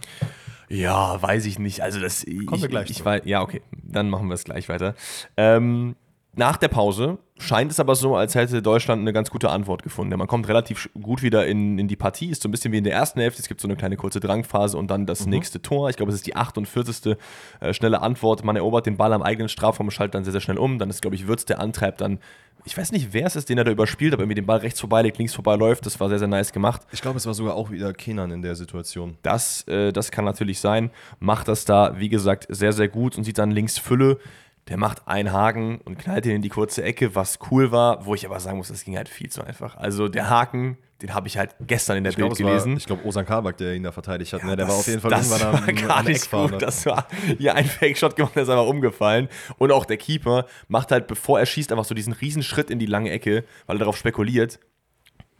Ja, 0.69 1.21
weiß 1.23 1.47
ich 1.47 1.59
nicht. 1.59 1.83
Also 1.83 2.01
das. 2.01 2.25
Kommen 2.25 2.55
ich, 2.55 2.63
wir 2.63 2.69
gleich. 2.69 2.91
Ich, 2.91 3.05
ich 3.05 3.25
ja, 3.25 3.43
okay. 3.43 3.63
Dann 3.73 4.11
machen 4.11 4.29
wir 4.29 4.35
es 4.35 4.45
gleich 4.45 4.69
weiter. 4.69 4.95
Ähm, 5.37 5.95
nach 6.35 6.57
der 6.57 6.69
Pause 6.69 7.19
scheint 7.39 7.73
es 7.73 7.81
aber 7.81 7.97
so, 7.97 8.15
als 8.15 8.35
hätte 8.35 8.63
Deutschland 8.63 9.01
eine 9.01 9.13
ganz 9.13 9.31
gute 9.31 9.51
Antwort 9.51 9.83
gefunden. 9.83 10.17
Man 10.17 10.29
kommt 10.29 10.47
relativ 10.47 10.89
gut 11.01 11.23
wieder 11.23 11.47
in, 11.47 11.79
in 11.79 11.89
die 11.89 11.97
Partie, 11.97 12.31
ist 12.31 12.43
so 12.43 12.49
ein 12.49 12.53
bisschen 12.53 12.71
wie 12.71 12.79
in 12.79 12.85
der 12.85 12.93
ersten 12.93 13.19
Hälfte. 13.19 13.43
Es 13.43 13.49
gibt 13.49 13.61
so 13.61 13.67
eine 13.67 13.77
kleine 13.77 13.97
kurze 13.97 14.21
Drangphase 14.21 14.79
und 14.79 14.91
dann 14.91 15.07
das 15.07 15.25
mhm. 15.25 15.31
nächste 15.31 15.61
Tor. 15.61 15.91
Ich 15.91 15.97
glaube, 15.97 16.11
es 16.11 16.17
ist 16.17 16.27
die 16.27 16.37
48. 16.37 17.17
Äh, 17.61 17.75
schnelle 17.75 18.03
Antwort. 18.03 18.45
Man 18.45 18.55
erobert 18.55 18.87
den 18.87 18.97
Ball 18.97 19.13
am 19.13 19.23
eigenen 19.23 19.49
Strafraum, 19.49 19.91
schaltet 19.91 20.15
dann 20.15 20.25
sehr, 20.25 20.33
sehr 20.33 20.41
schnell 20.41 20.59
um. 20.59 20.79
Dann 20.79 20.91
ist, 20.91 21.03
glaube 21.03 21.17
ich, 21.17 21.27
Würz, 21.27 21.47
der 21.47 21.59
antreibt 21.59 22.01
dann. 22.01 22.21
Ich 22.65 22.77
weiß 22.77 22.93
nicht, 22.93 23.13
wer 23.13 23.27
es 23.27 23.37
ist, 23.37 23.49
den 23.49 23.57
er 23.59 23.65
da 23.65 23.71
überspielt, 23.71 24.13
aber 24.13 24.23
irgendwie 24.23 24.35
den 24.35 24.47
Ball 24.47 24.59
rechts 24.59 24.79
vorbeilegt, 24.79 25.17
links 25.17 25.35
vorbeiläuft. 25.35 25.87
Das 25.87 25.99
war 25.99 26.11
sehr, 26.11 26.19
sehr 26.19 26.29
nice 26.29 26.53
gemacht. 26.53 26.83
Ich 26.93 27.01
glaube, 27.01 27.17
es 27.17 27.27
war 27.27 27.33
sogar 27.33 27.55
auch 27.55 27.71
wieder 27.71 27.93
Kenan 27.95 28.31
in 28.31 28.43
der 28.43 28.55
Situation. 28.55 29.17
Das, 29.23 29.67
äh, 29.67 29.93
das 29.93 30.11
kann 30.11 30.27
natürlich 30.27 30.61
sein. 30.61 30.91
Macht 31.19 31.49
das 31.49 31.65
da, 31.65 31.99
wie 31.99 32.11
gesagt, 32.11 32.47
sehr, 32.51 32.73
sehr 32.73 32.89
gut 32.89 33.17
und 33.17 33.25
sieht 33.25 33.39
dann 33.39 33.51
links 33.51 33.79
Fülle 33.79 34.19
der 34.69 34.77
macht 34.77 35.09
einen 35.09 35.33
Haken 35.33 35.81
und 35.85 35.99
knallt 35.99 36.27
ihn 36.27 36.37
in 36.37 36.43
die 36.43 36.49
kurze 36.49 36.83
Ecke, 36.83 37.15
was 37.15 37.39
cool 37.51 37.73
war, 37.73 38.07
wo 38.07 38.15
ich 38.15 38.25
aber 38.25 38.39
sagen 38.39 38.59
muss, 38.59 38.69
das 38.69 38.85
ging 38.85 38.97
halt 38.97 39.09
viel 39.09 39.31
zu 39.31 39.43
einfach. 39.43 39.77
Also 39.77 40.09
der 40.09 40.31
Haken, 40.31 40.79
den 41.03 41.15
habe 41.15 41.27
ich 41.29 41.39
halt 41.39 41.57
gestern 41.61 41.97
in 41.97 42.05
der 42.05 42.11
ich 42.11 42.17
Bild 42.17 42.29
glaub, 42.29 42.39
gelesen. 42.39 42.73
War, 42.73 42.79
ich 42.79 42.87
glaube, 42.87 43.05
Osan 43.05 43.27
Kabak, 43.27 43.57
der 43.57 43.75
ihn 43.75 43.83
da 43.83 43.91
verteidigt 43.91 44.33
hat, 44.33 44.43
ja, 44.43 44.47
ne? 44.47 44.57
der 44.57 44.67
das, 44.67 44.75
war 44.75 44.81
auf 44.81 44.87
jeden 44.87 45.01
Fall 45.01 45.13
irgendwann 45.13 45.43
am, 45.43 45.67
war 45.67 45.73
gar 45.73 45.97
am 45.99 46.05
nicht 46.05 46.31
gut. 46.31 46.63
Das 46.63 46.87
war 46.87 47.07
hier 47.39 47.55
ein 47.55 47.65
Fake-Shot 47.65 48.17
gemacht, 48.17 48.37
der 48.37 48.45
ist 48.45 48.49
einfach 48.49 48.67
umgefallen. 48.67 49.29
Und 49.59 49.73
auch 49.73 49.85
der 49.85 49.97
Keeper 49.97 50.47
macht 50.69 50.93
halt, 50.93 51.07
bevor 51.07 51.41
er 51.41 51.47
schießt, 51.47 51.73
einfach 51.73 51.85
so 51.85 51.95
diesen 51.95 52.13
riesen 52.13 52.43
Schritt 52.43 52.71
in 52.71 52.79
die 52.79 52.87
lange 52.87 53.11
Ecke, 53.11 53.45
weil 53.67 53.77
er 53.77 53.81
darauf 53.81 53.97
spekuliert. 53.97 54.61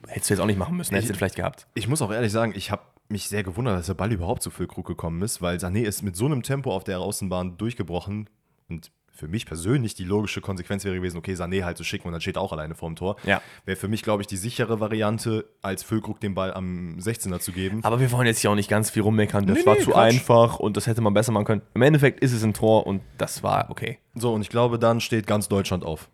Hättest 0.09 0.31
du 0.31 0.35
jetzt 0.35 0.41
auch 0.41 0.47
nicht 0.47 0.59
machen 0.59 0.77
müssen, 0.77 0.95
hättest 0.95 1.13
du 1.13 1.17
vielleicht 1.17 1.37
gehabt. 1.37 1.67
Ich 1.75 1.87
muss 1.87 2.01
auch 2.01 2.11
ehrlich 2.11 2.33
sagen, 2.33 2.53
ich 2.57 2.71
habe 2.71 2.83
mich 3.09 3.29
sehr 3.29 3.43
gewundert, 3.43 3.79
dass 3.79 3.87
der 3.87 3.95
Ball 3.95 4.11
überhaupt 4.11 4.43
zu 4.43 4.51
Füllkrug 4.51 4.87
gekommen 4.87 5.21
ist, 5.23 5.43
weil 5.43 5.59
Sané 5.59 5.83
ist 5.83 6.03
mit 6.03 6.17
so 6.17 6.27
einem 6.27 6.43
Tempo 6.43 6.75
auf 6.75 6.85
der 6.85 7.01
Außenbahn 7.01 7.59
durchgebrochen 7.59 8.31
und 8.69 8.91
für 9.13 9.29
mich 9.29 9.47
persönlich 9.47 9.95
die 9.95 10.05
logische 10.05 10.41
Konsequenz 10.41 10.85
wäre 10.85 10.95
gewesen, 10.95 11.19
okay, 11.19 11.35
Sané 11.35 11.65
halt 11.65 11.77
zu 11.77 11.85
schicken 11.85 12.09
und 12.09 12.13
dann 12.13 12.21
steht 12.21 12.39
auch 12.39 12.53
alleine 12.53 12.75
vorm 12.75 12.97
Tor. 12.97 13.17
Ja. 13.25 13.43
Wäre 13.65 13.77
für 13.77 13.89
mich, 13.89 14.03
glaube 14.03 14.23
ich, 14.23 14.27
die 14.27 14.37
sichere 14.37 14.81
Variante, 14.81 15.45
als 15.63 15.83
Füllkrug 15.83 16.21
den 16.21 16.35
Ball 16.35 16.55
am 16.55 16.97
16er 16.99 17.41
zu 17.41 17.53
geben. 17.53 17.85
Aber 17.85 18.01
wir 18.01 18.11
wollen 18.13 18.27
jetzt 18.27 18.41
hier 18.41 18.51
auch 18.51 18.55
nicht 18.55 18.71
ganz 18.71 18.91
viel 18.91 19.03
rummeckern. 19.03 19.47
Das 19.47 19.59
nee, 19.59 19.67
war 19.67 19.75
nee, 19.75 19.81
zu 19.81 19.91
Quatsch. 19.91 20.15
einfach 20.15 20.59
und 20.59 20.77
das 20.77 20.87
hätte 20.87 21.01
man 21.01 21.13
besser 21.13 21.33
machen 21.33 21.45
können. 21.45 21.63
Im 21.75 21.83
Endeffekt 21.83 22.21
ist 22.21 22.33
es 22.33 22.43
ein 22.43 22.55
Tor 22.55 22.87
und 22.87 23.03
das 23.19 23.43
war 23.43 23.69
okay. 23.71 23.99
So, 24.15 24.33
und 24.33 24.41
ich 24.41 24.49
glaube, 24.49 24.79
dann 24.79 25.01
steht 25.01 25.27
ganz 25.27 25.49
Deutschland 25.49 25.85
auf. 25.85 26.09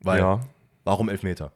Weil, 0.00 0.20
ja. 0.20 0.40
warum 0.84 1.08
Elfmeter? 1.08 1.52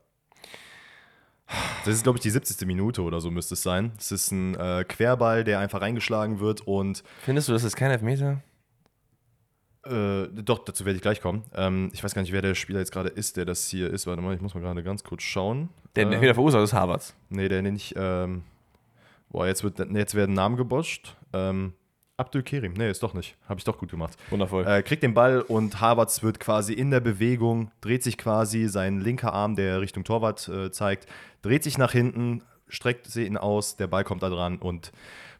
Das 1.84 1.94
ist, 1.94 2.02
glaube 2.02 2.18
ich, 2.18 2.22
die 2.22 2.30
70. 2.30 2.66
Minute 2.66 3.02
oder 3.02 3.20
so 3.20 3.30
müsste 3.30 3.54
es 3.54 3.62
sein. 3.62 3.92
Es 3.98 4.12
ist 4.12 4.30
ein 4.32 4.54
äh, 4.54 4.84
Querball, 4.84 5.44
der 5.44 5.58
einfach 5.58 5.82
reingeschlagen 5.82 6.40
wird 6.40 6.62
und. 6.62 7.04
Findest 7.22 7.48
du, 7.48 7.52
das 7.52 7.64
ist 7.64 7.76
kein 7.76 7.90
Elfmeter? 7.90 8.42
Äh, 9.86 10.28
doch, 10.42 10.64
dazu 10.64 10.84
werde 10.84 10.96
ich 10.96 11.02
gleich 11.02 11.20
kommen. 11.20 11.42
Ähm, 11.54 11.90
ich 11.92 12.02
weiß 12.02 12.14
gar 12.14 12.22
nicht, 12.22 12.32
wer 12.32 12.42
der 12.42 12.54
Spieler 12.54 12.78
jetzt 12.78 12.92
gerade 12.92 13.08
ist, 13.08 13.36
der 13.36 13.44
das 13.44 13.68
hier 13.68 13.90
ist. 13.90 14.06
Warte 14.06 14.22
mal, 14.22 14.34
ich 14.34 14.40
muss 14.40 14.54
mal 14.54 14.60
gerade 14.60 14.82
ganz 14.82 15.04
kurz 15.04 15.22
schauen. 15.22 15.68
Der 15.96 16.10
äh, 16.10 16.20
wieder 16.20 16.34
verursacht 16.34 16.64
ist 16.64 16.72
Harvards. 16.72 17.14
Nee, 17.28 17.48
der 17.48 17.62
nicht. 17.62 17.94
Ähm, 17.96 18.42
boah, 19.30 19.46
jetzt, 19.46 19.62
wird, 19.62 19.78
jetzt 19.78 20.14
werden 20.14 20.34
Namen 20.34 20.56
geboscht. 20.56 21.16
Ähm, 21.32 21.74
Abdul 22.16 22.42
Kerim. 22.42 22.74
Nee, 22.74 22.90
ist 22.90 23.02
doch 23.02 23.12
nicht. 23.14 23.36
Habe 23.48 23.58
ich 23.58 23.64
doch 23.64 23.76
gut 23.76 23.90
gemacht. 23.90 24.16
Wundervoll. 24.30 24.66
Äh, 24.66 24.82
kriegt 24.82 25.02
den 25.02 25.14
Ball 25.14 25.40
und 25.40 25.80
Harvards 25.80 26.22
wird 26.22 26.38
quasi 26.38 26.72
in 26.72 26.90
der 26.90 27.00
Bewegung, 27.00 27.70
dreht 27.80 28.04
sich 28.04 28.16
quasi 28.16 28.68
sein 28.68 29.00
linker 29.00 29.32
Arm, 29.32 29.56
der 29.56 29.80
Richtung 29.80 30.04
Torwart 30.04 30.48
äh, 30.48 30.70
zeigt, 30.70 31.08
dreht 31.42 31.64
sich 31.64 31.76
nach 31.76 31.90
hinten, 31.90 32.42
streckt 32.68 33.06
sie 33.06 33.26
ihn 33.26 33.36
aus, 33.36 33.76
der 33.76 33.88
Ball 33.88 34.04
kommt 34.04 34.22
da 34.22 34.30
dran 34.30 34.58
und 34.58 34.92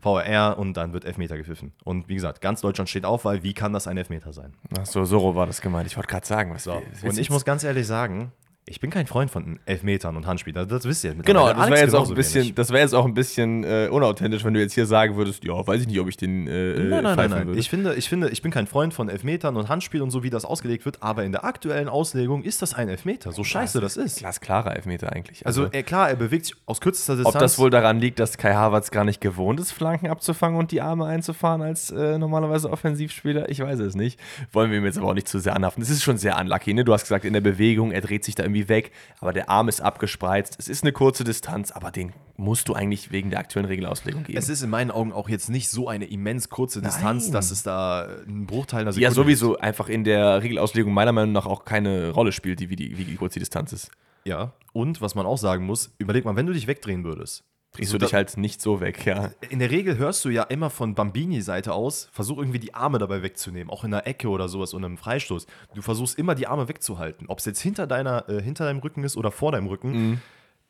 VRR 0.05 0.59
und 0.59 0.77
dann 0.77 0.93
wird 0.93 1.07
Elfmeter 1.07 1.39
gepfiffen. 1.39 1.73
Und 1.83 2.09
wie 2.09 2.15
gesagt, 2.15 2.43
ganz 2.43 2.61
Deutschland 2.61 2.91
steht 2.91 3.07
auf, 3.07 3.25
weil 3.25 3.43
wie 3.43 3.55
kann 3.55 3.73
das 3.73 3.87
ein 3.87 3.97
Elfmeter 3.97 4.35
sein? 4.35 4.53
Ach 4.79 4.85
so, 4.85 5.05
so 5.05 5.35
war 5.35 5.47
das 5.47 5.63
gemeint. 5.63 5.87
Ich 5.87 5.97
wollte 5.97 6.09
gerade 6.09 6.27
sagen, 6.27 6.53
was 6.53 6.65
so. 6.65 6.83
Und 7.03 7.19
ich 7.19 7.31
muss 7.31 7.47
ganz 7.47 7.65
ehrlich 7.65 7.87
sagen, 7.87 8.31
Ich 8.67 8.81
bin 8.81 8.89
kein 8.89 9.07
Freund 9.07 9.31
von 9.31 9.59
Elfmetern 9.67 10.17
und 10.17 10.27
Handspiel, 10.27 10.55
das, 10.55 10.69
das 10.69 10.85
wisst 10.87 11.05
ihr. 11.05 11.15
Genau, 11.15 11.53
das 11.53 11.69
wäre 11.69 11.81
jetzt, 11.81 11.95
auch 11.95 12.09
ein 12.09 12.15
bisschen, 12.15 12.55
das 12.55 12.71
wär 12.71 12.81
jetzt 12.81 12.95
auch 12.95 13.05
ein 13.05 13.13
bisschen 13.13 13.63
äh, 13.63 13.89
unauthentisch, 13.91 14.43
wenn 14.43 14.55
du 14.55 14.61
jetzt 14.61 14.73
hier 14.73 14.87
sagen 14.87 15.17
würdest, 15.17 15.45
ja, 15.45 15.67
weiß 15.67 15.83
ich 15.83 15.87
nicht, 15.87 16.01
ob 16.01 16.09
ich 16.09 16.17
den 16.17 16.47
äh, 16.49 16.79
Nein, 16.79 17.03
nein, 17.03 17.17
nein, 17.17 17.31
nein. 17.31 17.59
Ich 17.59 17.69
finde, 17.69 17.95
ich 17.95 18.09
finde, 18.09 18.31
ich 18.31 18.41
bin 18.41 18.51
kein 18.51 18.67
Freund 18.67 18.95
von 18.95 19.11
Elfmetern 19.11 19.59
und 19.59 19.69
Handspiel 19.69 20.01
und 20.01 20.11
so, 20.11 20.23
wie 20.23 20.31
das 20.31 20.47
ausgelegt 20.47 20.87
wird, 20.87 21.03
aber 21.03 21.25
in 21.25 21.33
der 21.33 21.45
aktuellen 21.45 21.91
Auslegung 21.91 22.43
ist 22.43 22.63
das 22.63 22.73
ein 22.73 22.89
Elfmeter, 22.89 23.33
so 23.33 23.45
scheiße 23.45 23.83
das 23.83 23.99
ist. 23.99 24.21
Glasklarer 24.21 24.75
Elfmeter 24.75 25.13
eigentlich. 25.13 25.47
Also, 25.47 25.65
also 25.65 25.83
klar, 25.83 26.09
er 26.09 26.17
bewegt 26.17 26.47
sich 26.47 26.57
aus 26.65 26.81
kürzester 26.81 27.17
Distanz. 27.17 27.35
Ob 27.35 27.41
das 27.43 27.59
wohl 27.59 27.69
daran 27.69 28.01
liegt, 28.01 28.19
dass 28.19 28.39
Kai 28.39 28.55
Havertz 28.55 28.91
gar 28.91 29.05
nicht 29.05 29.21
gewohnt 29.21 29.61
ist, 29.61 29.73
Flanken 29.73 30.07
abzufangen 30.07 30.59
und 30.59 30.73
die 30.73 30.81
Arme 30.81 31.05
einzufahren 31.05 31.61
als 31.61 31.91
äh, 31.91 32.17
normalerweise 32.17 32.71
Offensivspieler? 32.71 33.51
Ich 33.51 33.61
weiß 33.61 33.79
es 33.81 33.95
nicht. 33.95 34.19
Wollen 34.53 34.71
wir 34.71 34.79
ihm 34.79 34.87
jetzt 34.87 34.97
aber 34.97 35.09
auch 35.09 35.15
nicht 35.15 35.29
zu 35.29 35.39
sehr 35.39 35.55
anhaften. 35.55 35.83
Es 35.83 35.91
ist 35.91 36.03
schon 36.03 36.17
sehr 36.17 36.41
unlucky, 36.41 36.73
ne? 36.73 36.83
Du 36.83 36.95
hast 36.95 37.03
gesagt, 37.03 37.27
in 37.27 37.35
der 37.35 37.43
Bewegung, 37.43 37.93
er 37.93 38.01
dreht 38.01 38.25
sich 38.25 38.35
da 38.35 38.54
irgendwie 38.55 38.69
weg, 38.69 38.93
aber 39.21 39.33
der 39.33 39.49
Arm 39.51 39.69
ist 39.69 39.81
abgespreizt. 39.81 40.57
Es 40.59 40.69
ist 40.69 40.83
eine 40.85 40.93
kurze 40.93 41.25
Distanz, 41.25 41.71
aber 41.71 41.91
den 41.91 42.13
musst 42.37 42.69
du 42.69 42.75
eigentlich 42.75 43.13
wegen 43.13 43.31
der 43.31 43.39
aktuellen 43.39 43.67
Regelauslegung 43.67 44.25
geben. 44.25 44.39
Es 44.39 44.49
ist 44.49 44.63
in 44.63 44.71
meinen 44.71 44.91
Augen 44.91 45.13
auch 45.13 45.29
jetzt 45.29 45.49
nicht 45.51 45.69
so 45.69 45.89
eine 45.89 46.07
immens 46.07 46.49
kurze 46.49 46.83
Distanz, 46.83 47.25
Nein. 47.25 47.33
dass 47.33 47.51
es 47.51 47.63
da 47.63 48.09
einen 48.27 48.47
Bruchteil 48.47 48.81
einer 48.81 48.93
Sekunde 48.93 49.05
Ja, 49.05 49.11
sowieso 49.11 49.55
ist. 49.55 49.63
einfach 49.63 49.89
in 49.89 50.05
der 50.05 50.43
Regelauslegung 50.43 50.93
meiner 50.93 51.13
Meinung 51.13 51.33
nach 51.33 51.47
auch 51.47 51.65
keine 51.65 52.11
Rolle 52.11 52.33
spielt, 52.33 52.61
die, 52.61 52.71
wie, 52.71 52.77
die, 52.77 52.97
wie 52.99 53.15
kurz 53.17 53.35
die 53.35 53.41
Distanz 53.41 53.73
ist. 53.73 53.91
Ja, 54.25 54.53
und 54.73 55.01
was 55.01 55.15
man 55.15 55.27
auch 55.27 55.39
sagen 55.39 55.67
muss, 55.67 55.95
überleg 55.99 56.25
mal, 56.25 56.35
wenn 56.35 56.47
du 56.47 56.53
dich 56.53 56.67
wegdrehen 56.67 57.05
würdest, 57.05 57.45
drehst 57.75 57.93
du 57.93 57.99
dich 57.99 58.15
halt 58.15 58.37
nicht 58.37 58.61
so 58.61 58.81
weg, 58.81 59.05
ja. 59.05 59.31
In 59.51 59.59
der 59.59 59.71
Regel 59.71 59.99
hörst 59.99 60.25
du 60.25 60.29
ja 60.29 60.45
immer 60.45 60.71
von 60.71 60.95
Bambini-Seite 60.95 61.73
aus, 61.73 62.09
versuch 62.13 62.39
irgendwie 62.39 62.61
die 62.61 62.75
Arme 62.75 62.99
dabei 62.99 63.23
wegzunehmen, 63.23 63.71
auch 63.71 63.85
in 63.85 63.91
der 63.91 64.07
Ecke 64.07 64.29
oder 64.29 64.49
sowas 64.49 64.75
oder 64.75 64.87
einem 64.87 64.97
Freistoß. 64.97 65.47
Du 65.75 65.83
versuchst 65.83 66.19
immer 66.19 66.35
die 66.35 66.47
Arme 66.47 66.69
wegzuhalten. 66.69 67.27
Ob 67.29 67.41
es 67.41 67.45
jetzt 67.45 67.61
hinter, 67.61 67.87
deiner, 67.87 68.29
äh, 68.29 68.41
hinter 68.41 68.65
deinem 68.65 68.79
Rücken 68.79 69.05
ist 69.05 69.17
oder 69.17 69.31
vor 69.31 69.53
deinem 69.53 69.67
Rücken, 69.67 69.91
mhm. 69.91 70.21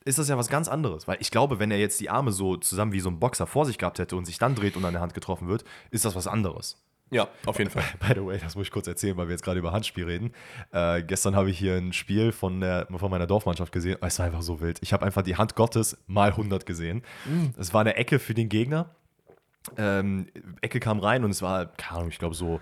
ist 0.03 0.17
das 0.17 0.27
ja 0.27 0.37
was 0.37 0.49
ganz 0.49 0.67
anderes. 0.67 1.07
Weil 1.07 1.17
ich 1.19 1.31
glaube, 1.31 1.59
wenn 1.59 1.71
er 1.71 1.77
jetzt 1.77 1.99
die 1.99 2.09
Arme 2.09 2.31
so 2.31 2.57
zusammen 2.57 2.91
wie 2.91 2.99
so 2.99 3.09
ein 3.09 3.19
Boxer 3.19 3.45
vor 3.45 3.65
sich 3.65 3.77
gehabt 3.77 3.99
hätte 3.99 4.15
und 4.15 4.25
sich 4.25 4.39
dann 4.39 4.55
dreht 4.55 4.75
und 4.75 4.85
an 4.85 4.93
der 4.93 5.01
Hand 5.01 5.13
getroffen 5.13 5.47
wird, 5.47 5.63
ist 5.91 6.05
das 6.05 6.15
was 6.15 6.27
anderes. 6.27 6.81
Ja, 7.15 7.29
auf 7.45 7.59
jeden 7.59 7.71
Fall. 7.71 7.85
By 8.01 8.13
the 8.13 8.25
way, 8.25 8.37
das 8.37 8.57
muss 8.57 8.67
ich 8.67 8.71
kurz 8.71 8.87
erzählen, 8.87 9.15
weil 9.15 9.27
wir 9.27 9.31
jetzt 9.31 9.43
gerade 9.45 9.57
über 9.57 9.71
Handspiel 9.71 10.03
reden. 10.03 10.33
Äh, 10.73 11.01
gestern 11.01 11.33
habe 11.33 11.49
ich 11.49 11.57
hier 11.57 11.75
ein 11.75 11.93
Spiel 11.93 12.33
von, 12.33 12.59
der, 12.59 12.87
von 12.93 13.09
meiner 13.09 13.25
Dorfmannschaft 13.25 13.71
gesehen. 13.71 13.97
Es 14.01 14.19
war 14.19 14.25
einfach 14.25 14.41
so 14.41 14.59
wild. 14.59 14.79
Ich 14.81 14.91
habe 14.91 15.05
einfach 15.05 15.21
die 15.21 15.37
Hand 15.37 15.55
Gottes 15.55 15.97
mal 16.07 16.31
100 16.31 16.65
gesehen. 16.65 17.03
Mhm. 17.23 17.53
Es 17.57 17.73
war 17.73 17.79
eine 17.79 17.95
Ecke 17.95 18.19
für 18.19 18.33
den 18.33 18.49
Gegner. 18.49 18.89
Ähm, 19.77 20.27
Ecke 20.59 20.81
kam 20.81 20.99
rein 20.99 21.23
und 21.23 21.31
es 21.31 21.41
war, 21.41 21.67
keine 21.67 21.99
Ahnung, 21.99 22.09
ich 22.09 22.19
glaube 22.19 22.35
so 22.35 22.59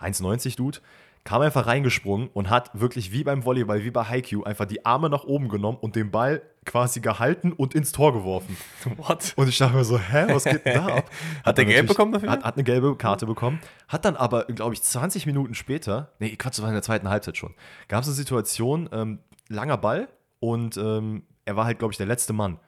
1,90 0.00 0.56
Dude 0.56 0.78
kam 1.26 1.42
einfach 1.42 1.66
reingesprungen 1.66 2.28
und 2.32 2.48
hat 2.48 2.70
wirklich 2.72 3.12
wie 3.12 3.24
beim 3.24 3.44
Volleyball, 3.44 3.84
wie 3.84 3.90
bei 3.90 4.04
Haiku, 4.04 4.44
einfach 4.44 4.64
die 4.64 4.86
Arme 4.86 5.10
nach 5.10 5.24
oben 5.24 5.48
genommen 5.48 5.76
und 5.78 5.96
den 5.96 6.10
Ball 6.10 6.40
quasi 6.64 7.00
gehalten 7.00 7.52
und 7.52 7.74
ins 7.74 7.92
Tor 7.92 8.12
geworfen. 8.12 8.56
What? 8.96 9.34
Und 9.36 9.48
ich 9.48 9.58
dachte 9.58 9.76
mir 9.76 9.84
so, 9.84 9.98
hä, 9.98 10.26
was 10.28 10.44
geht 10.44 10.64
denn 10.64 10.74
da 10.74 10.86
ab? 10.86 10.94
Hat, 10.94 11.06
hat 11.44 11.58
der 11.58 11.64
gelb 11.64 11.88
bekommen 11.88 12.12
dafür? 12.12 12.30
Hat, 12.30 12.44
hat, 12.44 12.54
eine 12.54 12.64
gelbe 12.64 12.96
Karte 12.96 13.26
bekommen. 13.26 13.60
Hat 13.88 14.04
dann 14.04 14.16
aber, 14.16 14.44
glaube 14.44 14.74
ich, 14.74 14.82
20 14.82 15.26
Minuten 15.26 15.54
später, 15.54 16.12
nee, 16.20 16.34
Quatsch, 16.36 16.58
das 16.58 16.62
war 16.62 16.68
in 16.68 16.74
der 16.74 16.82
zweiten 16.82 17.08
Halbzeit 17.08 17.36
schon, 17.36 17.54
gab 17.88 18.02
es 18.02 18.08
eine 18.08 18.14
Situation, 18.14 18.88
ähm, 18.92 19.18
langer 19.48 19.76
Ball 19.76 20.08
und 20.38 20.76
ähm, 20.76 21.24
er 21.44 21.56
war 21.56 21.64
halt, 21.64 21.80
glaube 21.80 21.92
ich, 21.92 21.98
der 21.98 22.06
letzte 22.06 22.32
Mann. 22.32 22.58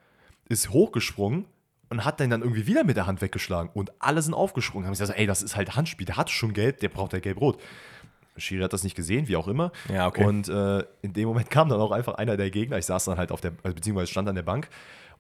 Ist 0.49 0.71
hochgesprungen 0.71 1.45
und 1.91 2.05
hat 2.05 2.21
den 2.21 2.31
dann 2.31 2.43
irgendwie 2.43 2.67
wieder 2.67 2.85
mit 2.85 2.97
der 2.97 3.07
Hand 3.07 3.23
weggeschlagen 3.23 3.71
und 3.73 3.93
alle 4.01 4.21
sind 4.23 4.35
aufgesprungen. 4.35 4.87
Haben 4.87 4.93
gesagt, 4.93 5.17
ey, 5.17 5.27
das 5.27 5.43
ist 5.43 5.57
halt 5.57 5.77
Handspiel, 5.77 6.07
der 6.07 6.17
hat 6.17 6.31
schon 6.31 6.53
gelb, 6.53 6.81
der 6.81 6.89
braucht 6.89 7.13
ja 7.13 7.21
gelb-rot. 7.21 7.61
Schiri 8.41 8.63
hat 8.63 8.73
das 8.73 8.85
nicht 8.85 8.95
gesehen, 8.95 9.29
wie 9.29 9.37
auch 9.37 9.49
immer. 9.49 9.73
Ja, 9.93 10.07
okay. 10.07 10.25
Und 10.25 10.49
äh, 10.49 10.85
in 11.03 11.13
dem 11.13 11.29
Moment 11.29 11.51
kam 11.51 11.69
dann 11.69 11.81
auch 11.81 11.93
einfach 11.93 12.15
einer 12.15 12.37
der 12.37 12.51
Gegner. 12.51 12.79
Ich 12.79 12.87
saß 12.87 13.05
dann 13.07 13.19
halt 13.19 13.33
auf 13.33 13.41
der, 13.41 13.53
also 13.63 13.75
beziehungsweise 13.75 14.11
stand 14.11 14.29
an 14.29 14.35
der 14.35 14.43
Bank. 14.43 14.69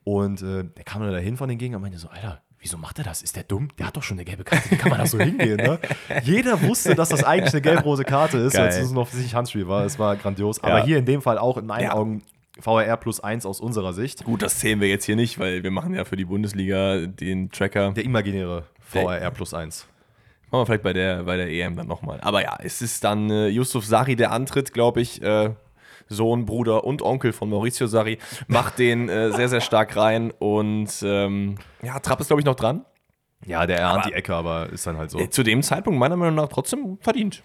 Und 0.04 0.42
äh, 0.42 0.64
der 0.64 0.84
kam 0.84 1.02
dann 1.02 1.12
dahin 1.12 1.36
von 1.36 1.48
den 1.48 1.58
Gegnern 1.58 1.76
und 1.76 1.82
meinte 1.82 1.98
so, 1.98 2.08
Alter, 2.08 2.40
wieso 2.60 2.78
macht 2.78 2.98
er 2.98 3.04
das? 3.04 3.22
Ist 3.22 3.36
der 3.36 3.42
dumm? 3.42 3.68
Der 3.78 3.86
hat 3.86 3.96
doch 3.96 4.02
schon 4.02 4.16
eine 4.16 4.24
gelbe 4.24 4.44
Karte. 4.44 4.70
Wie 4.70 4.76
kann 4.76 4.90
man 4.90 4.98
da 4.98 5.06
so 5.06 5.18
hingehen? 5.20 5.56
Ne? 5.56 5.78
Jeder 6.22 6.62
wusste, 6.62 6.94
dass 6.94 7.10
das 7.10 7.24
eigentlich 7.24 7.52
eine 7.52 7.62
gelb-rose 7.62 8.04
Karte 8.04 8.38
ist, 8.38 8.56
als 8.56 8.76
es 8.76 8.90
noch 8.90 9.08
sich 9.08 9.34
Handspiel 9.34 9.68
war. 9.68 9.84
Es 9.84 9.98
war 9.98 10.16
grandios. 10.16 10.62
Aber 10.62 10.78
ja. 10.78 10.84
hier 10.84 10.98
in 10.98 11.04
dem 11.04 11.22
Fall 11.22 11.38
auch 11.38 11.56
in 11.56 11.66
meinen 11.66 11.84
ja. 11.84 11.94
Augen 11.94 12.22
VRR 12.60 12.96
plus 12.96 13.20
1 13.20 13.46
aus 13.46 13.60
unserer 13.60 13.92
Sicht. 13.92 14.24
Gut, 14.24 14.42
das 14.42 14.58
zählen 14.58 14.80
wir 14.80 14.88
jetzt 14.88 15.04
hier 15.04 15.16
nicht, 15.16 15.38
weil 15.38 15.62
wir 15.62 15.70
machen 15.70 15.94
ja 15.94 16.04
für 16.04 16.16
die 16.16 16.24
Bundesliga 16.24 17.06
den 17.06 17.50
Tracker. 17.50 17.92
Der 17.92 18.04
imaginäre 18.04 18.64
VRR 18.80 19.30
plus 19.30 19.54
1. 19.54 19.86
Machen 20.50 20.62
wir 20.62 20.66
vielleicht 20.66 20.82
bei 20.82 20.92
der, 20.92 21.24
bei 21.24 21.36
der 21.36 21.50
EM 21.50 21.76
dann 21.76 21.86
nochmal. 21.86 22.20
Aber 22.22 22.42
ja, 22.42 22.56
es 22.62 22.80
ist 22.80 23.04
dann 23.04 23.30
äh, 23.30 23.48
Yusuf 23.48 23.84
Sari, 23.84 24.16
der 24.16 24.32
antritt, 24.32 24.72
glaube 24.72 25.00
ich. 25.00 25.20
Äh, 25.22 25.50
Sohn, 26.08 26.46
Bruder 26.46 26.84
und 26.84 27.02
Onkel 27.02 27.32
von 27.32 27.50
Maurizio 27.50 27.86
Sari, 27.86 28.18
macht 28.46 28.78
den 28.78 29.08
äh, 29.08 29.30
sehr, 29.32 29.48
sehr 29.48 29.60
stark 29.60 29.96
rein. 29.96 30.32
Und 30.38 30.90
ähm, 31.02 31.56
ja, 31.82 31.98
Trapp 31.98 32.20
ist, 32.20 32.28
glaube 32.28 32.40
ich, 32.40 32.46
noch 32.46 32.54
dran. 32.54 32.84
Ja, 33.46 33.66
der 33.66 33.78
erahnt 33.78 34.06
die 34.06 34.12
Ecke, 34.12 34.34
aber 34.34 34.70
ist 34.70 34.86
dann 34.86 34.96
halt 34.96 35.10
so. 35.10 35.18
Äh, 35.18 35.30
zu 35.30 35.42
dem 35.42 35.62
Zeitpunkt 35.62 35.98
meiner 35.98 36.16
Meinung 36.16 36.34
nach 36.34 36.48
trotzdem 36.48 36.98
verdient. 37.00 37.42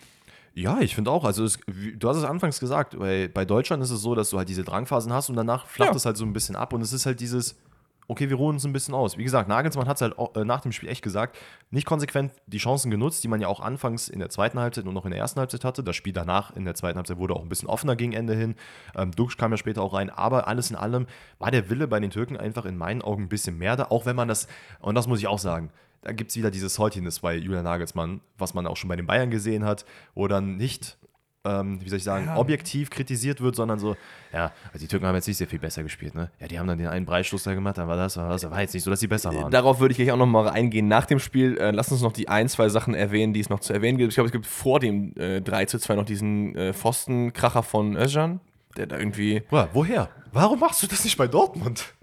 Ja, 0.56 0.80
ich 0.82 0.96
finde 0.96 1.12
auch. 1.12 1.26
Also, 1.26 1.44
es, 1.44 1.60
du 1.68 2.10
hast 2.10 2.18
es 2.18 2.24
anfangs 2.24 2.60
gesagt, 2.60 2.98
bei, 2.98 3.28
bei 3.28 3.46
Deutschland 3.46 3.84
ist 3.84 3.92
es 3.92 4.02
so, 4.02 4.16
dass 4.16 4.30
du 4.30 4.38
halt 4.38 4.50
diese 4.50 4.64
Drangphasen 4.64 5.12
hast 5.12 5.30
und 5.30 5.36
danach 5.36 5.68
flacht 5.68 5.92
ja. 5.92 5.96
es 5.96 6.06
halt 6.06 6.18
so 6.18 6.26
ein 6.26 6.34
bisschen 6.34 6.56
ab. 6.56 6.74
Und 6.74 6.82
es 6.82 6.94
ist 6.94 7.06
halt 7.06 7.20
dieses, 7.20 7.60
okay, 8.08 8.30
wir 8.30 8.36
ruhen 8.36 8.56
uns 8.56 8.66
ein 8.66 8.74
bisschen 8.74 8.94
aus. 8.94 9.18
Wie 9.18 9.24
gesagt, 9.24 9.48
Nagelsmann 9.50 9.88
hat 9.88 9.98
es 9.98 10.02
halt 10.02 10.16
äh, 10.36 10.46
nach 10.46 10.62
dem 10.62 10.72
Spiel 10.72 10.90
echt 10.90 11.02
gesagt, 11.02 11.38
nicht 11.72 11.86
konsequent 11.86 12.32
die 12.48 12.58
Chancen 12.58 12.92
genutzt, 12.92 13.24
die 13.24 13.28
man 13.28 13.42
ja 13.42 13.48
auch 13.48 13.60
anfangs 13.60 14.10
in 14.10 14.20
der 14.20 14.30
zweiten 14.30 14.60
Halbzeit 14.60 14.86
und 14.86 14.94
noch 14.94 15.06
in 15.06 15.12
der 15.12 15.20
ersten 15.20 15.40
Halbzeit 15.40 15.64
hatte. 15.64 15.84
Das 15.84 15.96
Spiel 15.96 16.14
danach 16.14 16.56
in 16.56 16.66
der 16.66 16.76
zweiten 16.76 16.98
Halbzeit 16.98 17.18
wurde 17.18 17.36
auch 17.36 17.42
ein 17.42 17.50
bisschen 17.50 17.70
offener 17.70 17.96
gegen 17.96 18.14
Ende 18.14 18.36
hin. 18.36 18.56
Ähm, 18.96 19.12
Dux 19.12 19.38
kam 19.38 19.52
ja 19.52 19.58
später 19.58 19.82
auch 19.82 19.94
rein, 19.94 20.10
aber 20.10 20.48
alles 20.48 20.70
in 20.70 20.76
allem 20.76 21.08
war 21.40 21.52
der 21.52 21.70
Wille 21.70 21.88
bei 21.88 22.00
den 22.00 22.12
Türken 22.12 22.38
einfach 22.38 22.66
in 22.66 22.78
meinen 22.78 23.02
Augen 23.02 23.24
ein 23.24 23.30
bisschen 23.30 23.58
mehr 23.58 23.76
da, 23.76 23.86
auch 23.86 24.06
wenn 24.06 24.16
man 24.16 24.28
das, 24.28 24.48
und 24.80 24.96
das 24.96 25.08
muss 25.08 25.20
ich 25.20 25.28
auch 25.28 25.40
sagen, 25.40 25.72
da 26.02 26.12
gibt 26.12 26.32
es 26.32 26.38
wieder 26.38 26.52
diese 26.52 26.68
Saltiness 26.68 27.20
bei 27.20 27.36
Julian 27.36 27.64
Nagelsmann, 27.64 28.20
was 28.38 28.54
man 28.54 28.68
auch 28.68 28.76
schon 28.76 28.90
bei 28.90 28.98
den 28.98 29.08
Bayern 29.08 29.32
gesehen 29.32 29.64
hat, 29.64 29.86
wo 30.16 30.28
dann 30.28 30.58
nicht 30.58 30.98
ähm, 31.46 31.82
wie 31.84 31.90
soll 31.90 31.98
ich 31.98 32.04
sagen, 32.04 32.28
ja. 32.28 32.38
objektiv 32.38 32.90
kritisiert 32.90 33.42
wird, 33.42 33.56
sondern 33.56 33.78
so, 33.78 33.98
ja, 34.32 34.54
also 34.68 34.80
die 34.80 34.88
Türken 34.88 35.06
haben 35.06 35.16
jetzt 35.16 35.28
nicht 35.28 35.38
sehr 35.38 35.48
viel 35.48 35.60
besser 35.60 35.84
gespielt, 35.84 36.16
ne? 36.16 36.32
Ja, 36.40 36.48
die 36.48 36.58
haben 36.58 36.68
dann 36.68 36.78
den 36.78 36.88
einen 36.88 37.06
Breitschluss 37.06 37.44
da 37.44 37.54
gemacht, 37.54 37.78
dann 37.78 37.88
war 37.90 37.98
das, 37.98 38.16
war 38.16 38.30
das, 38.30 38.50
war 38.50 38.62
jetzt 38.62 38.74
nicht 38.74 38.84
so, 38.84 38.90
dass 38.90 39.02
sie 39.02 39.08
besser 39.08 39.34
waren. 39.34 39.52
Darauf 39.52 39.80
würde 39.82 39.92
ich 39.92 39.98
gleich 39.98 40.12
auch 40.12 40.18
nochmal 40.18 40.48
eingehen 40.50 40.88
nach 40.88 41.06
dem 41.06 41.20
Spiel. 41.20 41.58
Äh, 41.58 41.72
lass 41.72 41.92
uns 41.92 42.02
noch 42.02 42.14
die 42.14 42.30
ein, 42.30 42.48
zwei 42.48 42.70
Sachen 42.70 42.94
erwähnen, 42.94 43.34
die 43.34 43.42
es 43.42 43.50
noch 43.50 43.60
zu 43.60 43.74
erwähnen 43.74 43.98
gibt. 43.98 44.10
Ich 44.10 44.16
glaube, 44.16 44.28
es 44.28 44.32
gibt 44.32 44.46
vor 44.46 44.80
dem 44.80 45.14
äh, 45.18 45.42
3 45.42 45.66
zu 45.66 45.80
2 45.80 45.96
noch 45.96 46.06
diesen 46.06 46.56
äh, 46.56 46.74
Pfostenkracher 46.74 47.64
von 47.64 47.98
Özcan, 47.98 48.40
der 48.78 48.88
da 48.88 48.98
irgendwie. 48.98 49.42
Boah, 49.50 49.68
woher? 49.74 50.10
Warum 50.32 50.60
machst 50.60 50.82
du 50.82 50.88
das 50.88 51.04
nicht 51.04 51.18
bei 51.18 51.28
Dortmund? 51.28 51.94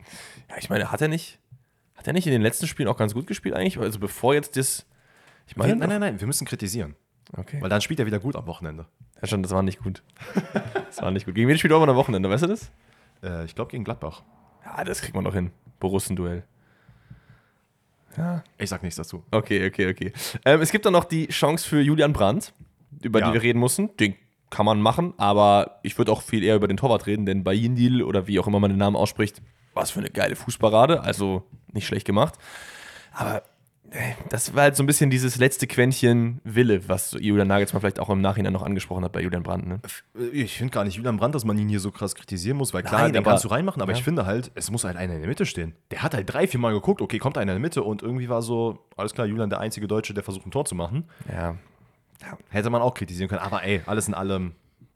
Ja, 0.51 0.57
ich 0.59 0.69
meine, 0.69 0.93
hat 0.93 1.01
er 1.01 1.09
nicht, 1.09 1.39
hat 1.97 2.07
er 2.07 2.13
nicht 2.13 2.27
in 2.27 2.33
den 2.33 2.43
letzten 2.43 2.67
Spielen 2.67 2.89
auch 2.89 2.99
ganz 2.99 3.15
gut 3.15 3.27
gespielt 3.27 3.55
eigentlich? 3.55 3.79
Also 3.79 3.99
bevor 3.99 4.35
jetzt 4.35 4.59
das. 4.59 4.85
Ich 5.47 5.57
meine, 5.57 5.75
nein, 5.77 5.89
nein, 5.89 6.01
nein, 6.01 6.21
wir 6.21 6.27
müssen 6.27 6.47
kritisieren. 6.47 6.95
Okay. 7.37 7.61
Weil 7.61 7.71
dann 7.71 7.81
spielt 7.81 7.99
er 8.01 8.07
wieder 8.07 8.19
gut 8.19 8.37
am 8.37 8.47
Wochenende. 8.47 8.87
Ja, 9.21 9.29
schon, 9.29 9.43
das 9.43 9.53
war 9.53 9.63
nicht 9.63 9.83
gut. 9.83 10.03
das 10.87 11.03
war 11.03 11.11
nicht 11.11 11.27
gut. 11.27 11.35
Gegen 11.35 11.49
wen 11.49 11.59
spielt 11.59 11.73
er 11.73 11.81
am 11.81 11.97
Wochenende, 11.97 12.31
weißt 12.31 12.45
du 12.45 12.49
das? 12.49 12.71
Äh, 13.23 13.45
ich 13.45 13.55
glaube 13.55 13.71
gegen 13.71 13.85
Gladbach. 13.85 14.23
Ja, 14.65 14.85
das 14.85 15.01
kriegt 15.03 15.15
man 15.15 15.25
doch 15.25 15.35
hin. 15.35 15.51
Borussen-Duell. 15.79 16.45
Ja. 18.17 18.43
Ich 18.59 18.69
sag 18.69 18.83
nichts 18.83 18.97
dazu. 18.97 19.25
Okay, 19.31 19.67
okay, 19.67 19.91
okay. 19.91 20.13
Ähm, 20.45 20.61
es 20.61 20.73
gibt 20.73 20.85
dann 20.85 20.93
noch 20.93 21.05
die 21.05 21.29
Chance 21.29 21.69
für 21.69 21.81
Julian 21.81 22.13
Brandt, 22.13 22.53
über 23.03 23.21
ja. 23.21 23.29
die 23.29 23.35
wir 23.35 23.43
reden 23.43 23.59
mussten. 23.59 23.97
Den 23.97 24.15
kann 24.51 24.67
man 24.67 24.83
machen, 24.83 25.15
aber 25.17 25.79
ich 25.83 25.97
würde 25.97 26.11
auch 26.11 26.23
viel 26.23 26.43
eher 26.43 26.57
über 26.57 26.67
den 26.67 26.77
Torwart 26.77 27.07
reden, 27.07 27.25
denn 27.25 27.45
bei 27.45 27.55
Yindil 27.55 28.03
oder 28.03 28.27
wie 28.27 28.41
auch 28.41 28.49
immer 28.49 28.59
man 28.59 28.71
den 28.71 28.79
Namen 28.79 28.97
ausspricht, 28.97 29.41
was 29.75 29.93
für 29.93 30.01
eine 30.01 30.11
geile 30.11 30.35
Fußparade, 30.35 31.03
also 31.03 31.45
nicht 31.73 31.87
schlecht 31.87 32.05
gemacht. 32.05 32.35
Aber 33.13 33.43
das 34.29 34.55
war 34.55 34.63
halt 34.63 34.77
so 34.77 34.83
ein 34.83 34.87
bisschen 34.87 35.11
dieses 35.11 35.37
letzte 35.37 35.67
Quäntchen 35.67 36.41
Wille, 36.45 36.89
was 36.89 37.17
Julian 37.19 37.49
Nagelsmann 37.49 37.81
vielleicht 37.81 37.99
auch 37.99 38.09
im 38.09 38.21
Nachhinein 38.21 38.53
noch 38.53 38.63
angesprochen 38.63 39.05
hat 39.05 39.13
bei 39.13 39.21
Julian 39.21 39.43
Brandt. 39.43 39.67
Ne? 39.67 39.81
Ich 40.33 40.57
finde 40.59 40.73
gar 40.73 40.85
nicht 40.85 40.95
Julian 40.95 41.17
Brandt, 41.17 41.35
dass 41.35 41.45
man 41.45 41.59
ihn 41.59 41.69
hier 41.69 41.81
so 41.81 41.91
krass 41.91 42.15
kritisieren 42.15 42.57
muss, 42.57 42.73
weil 42.73 42.83
klar, 42.83 43.03
Nein, 43.03 43.13
den 43.13 43.25
kannst 43.25 43.45
du 43.45 43.49
reinmachen, 43.49 43.83
aber 43.83 43.93
ja. 43.93 43.99
ich 43.99 44.05
finde 44.05 44.27
halt, 44.27 44.53
es 44.55 44.71
muss 44.71 44.85
halt 44.85 44.97
einer 44.97 45.15
in 45.15 45.21
der 45.21 45.29
Mitte 45.29 45.45
stehen. 45.45 45.75
Der 45.91 46.03
hat 46.03 46.15
halt 46.15 46.33
drei, 46.33 46.47
vier 46.47 46.61
Mal 46.61 46.73
geguckt, 46.73 47.01
okay, 47.01 47.19
kommt 47.19 47.37
einer 47.37 47.53
in 47.53 47.57
der 47.57 47.61
Mitte 47.61 47.83
und 47.83 48.03
irgendwie 48.03 48.29
war 48.29 48.43
so, 48.43 48.79
alles 48.97 49.13
klar, 49.13 49.27
Julian 49.27 49.51
der 49.51 49.61
einzige 49.61 49.89
Deutsche, 49.89 50.15
der 50.15 50.23
versucht 50.23 50.47
ein 50.47 50.51
Tor 50.51 50.65
zu 50.65 50.75
machen. 50.75 51.05
Ja. 51.29 51.57
ja. 52.23 52.39
Hätte 52.49 52.71
man 52.71 52.83
auch 52.83 52.95
kritisieren 52.95 53.29
können, 53.29 53.43
aber 53.43 53.65
ey, 53.65 53.83
alles 53.87 54.07
in 54.07 54.15
allem. 54.15 54.53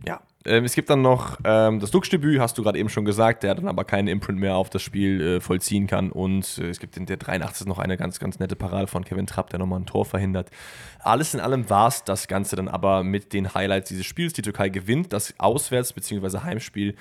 Ja, 0.06 0.20
ähm, 0.46 0.64
es 0.64 0.74
gibt 0.74 0.90
dann 0.90 1.00
noch 1.00 1.38
ähm, 1.44 1.80
das 1.80 1.90
Dux-Debüt, 1.90 2.38
hast 2.38 2.58
du 2.58 2.62
gerade 2.62 2.78
eben 2.78 2.90
schon 2.90 3.04
gesagt, 3.04 3.42
der 3.42 3.54
dann 3.54 3.66
aber 3.66 3.84
keinen 3.84 4.08
Imprint 4.08 4.38
mehr 4.38 4.56
auf 4.56 4.68
das 4.68 4.82
Spiel 4.82 5.20
äh, 5.20 5.40
vollziehen 5.40 5.86
kann. 5.86 6.12
Und 6.12 6.58
äh, 6.58 6.68
es 6.68 6.80
gibt 6.80 6.96
in 6.96 7.06
der 7.06 7.16
83 7.16 7.66
noch 7.66 7.78
eine 7.78 7.96
ganz, 7.96 8.18
ganz 8.18 8.38
nette 8.38 8.54
Parade 8.54 8.86
von 8.86 9.04
Kevin 9.04 9.26
Trapp, 9.26 9.50
der 9.50 9.58
nochmal 9.58 9.80
ein 9.80 9.86
Tor 9.86 10.04
verhindert. 10.04 10.50
Alles 11.00 11.32
in 11.32 11.40
allem 11.40 11.70
war 11.70 11.88
es 11.88 12.04
das 12.04 12.28
Ganze 12.28 12.56
dann 12.56 12.68
aber 12.68 13.02
mit 13.02 13.32
den 13.32 13.54
Highlights 13.54 13.88
dieses 13.88 14.04
Spiels. 14.04 14.34
Die 14.34 14.42
Türkei 14.42 14.68
gewinnt 14.68 15.12
das 15.12 15.38
Auswärts- 15.38 15.94
bzw. 15.94 16.40
Heimspiel 16.40 16.94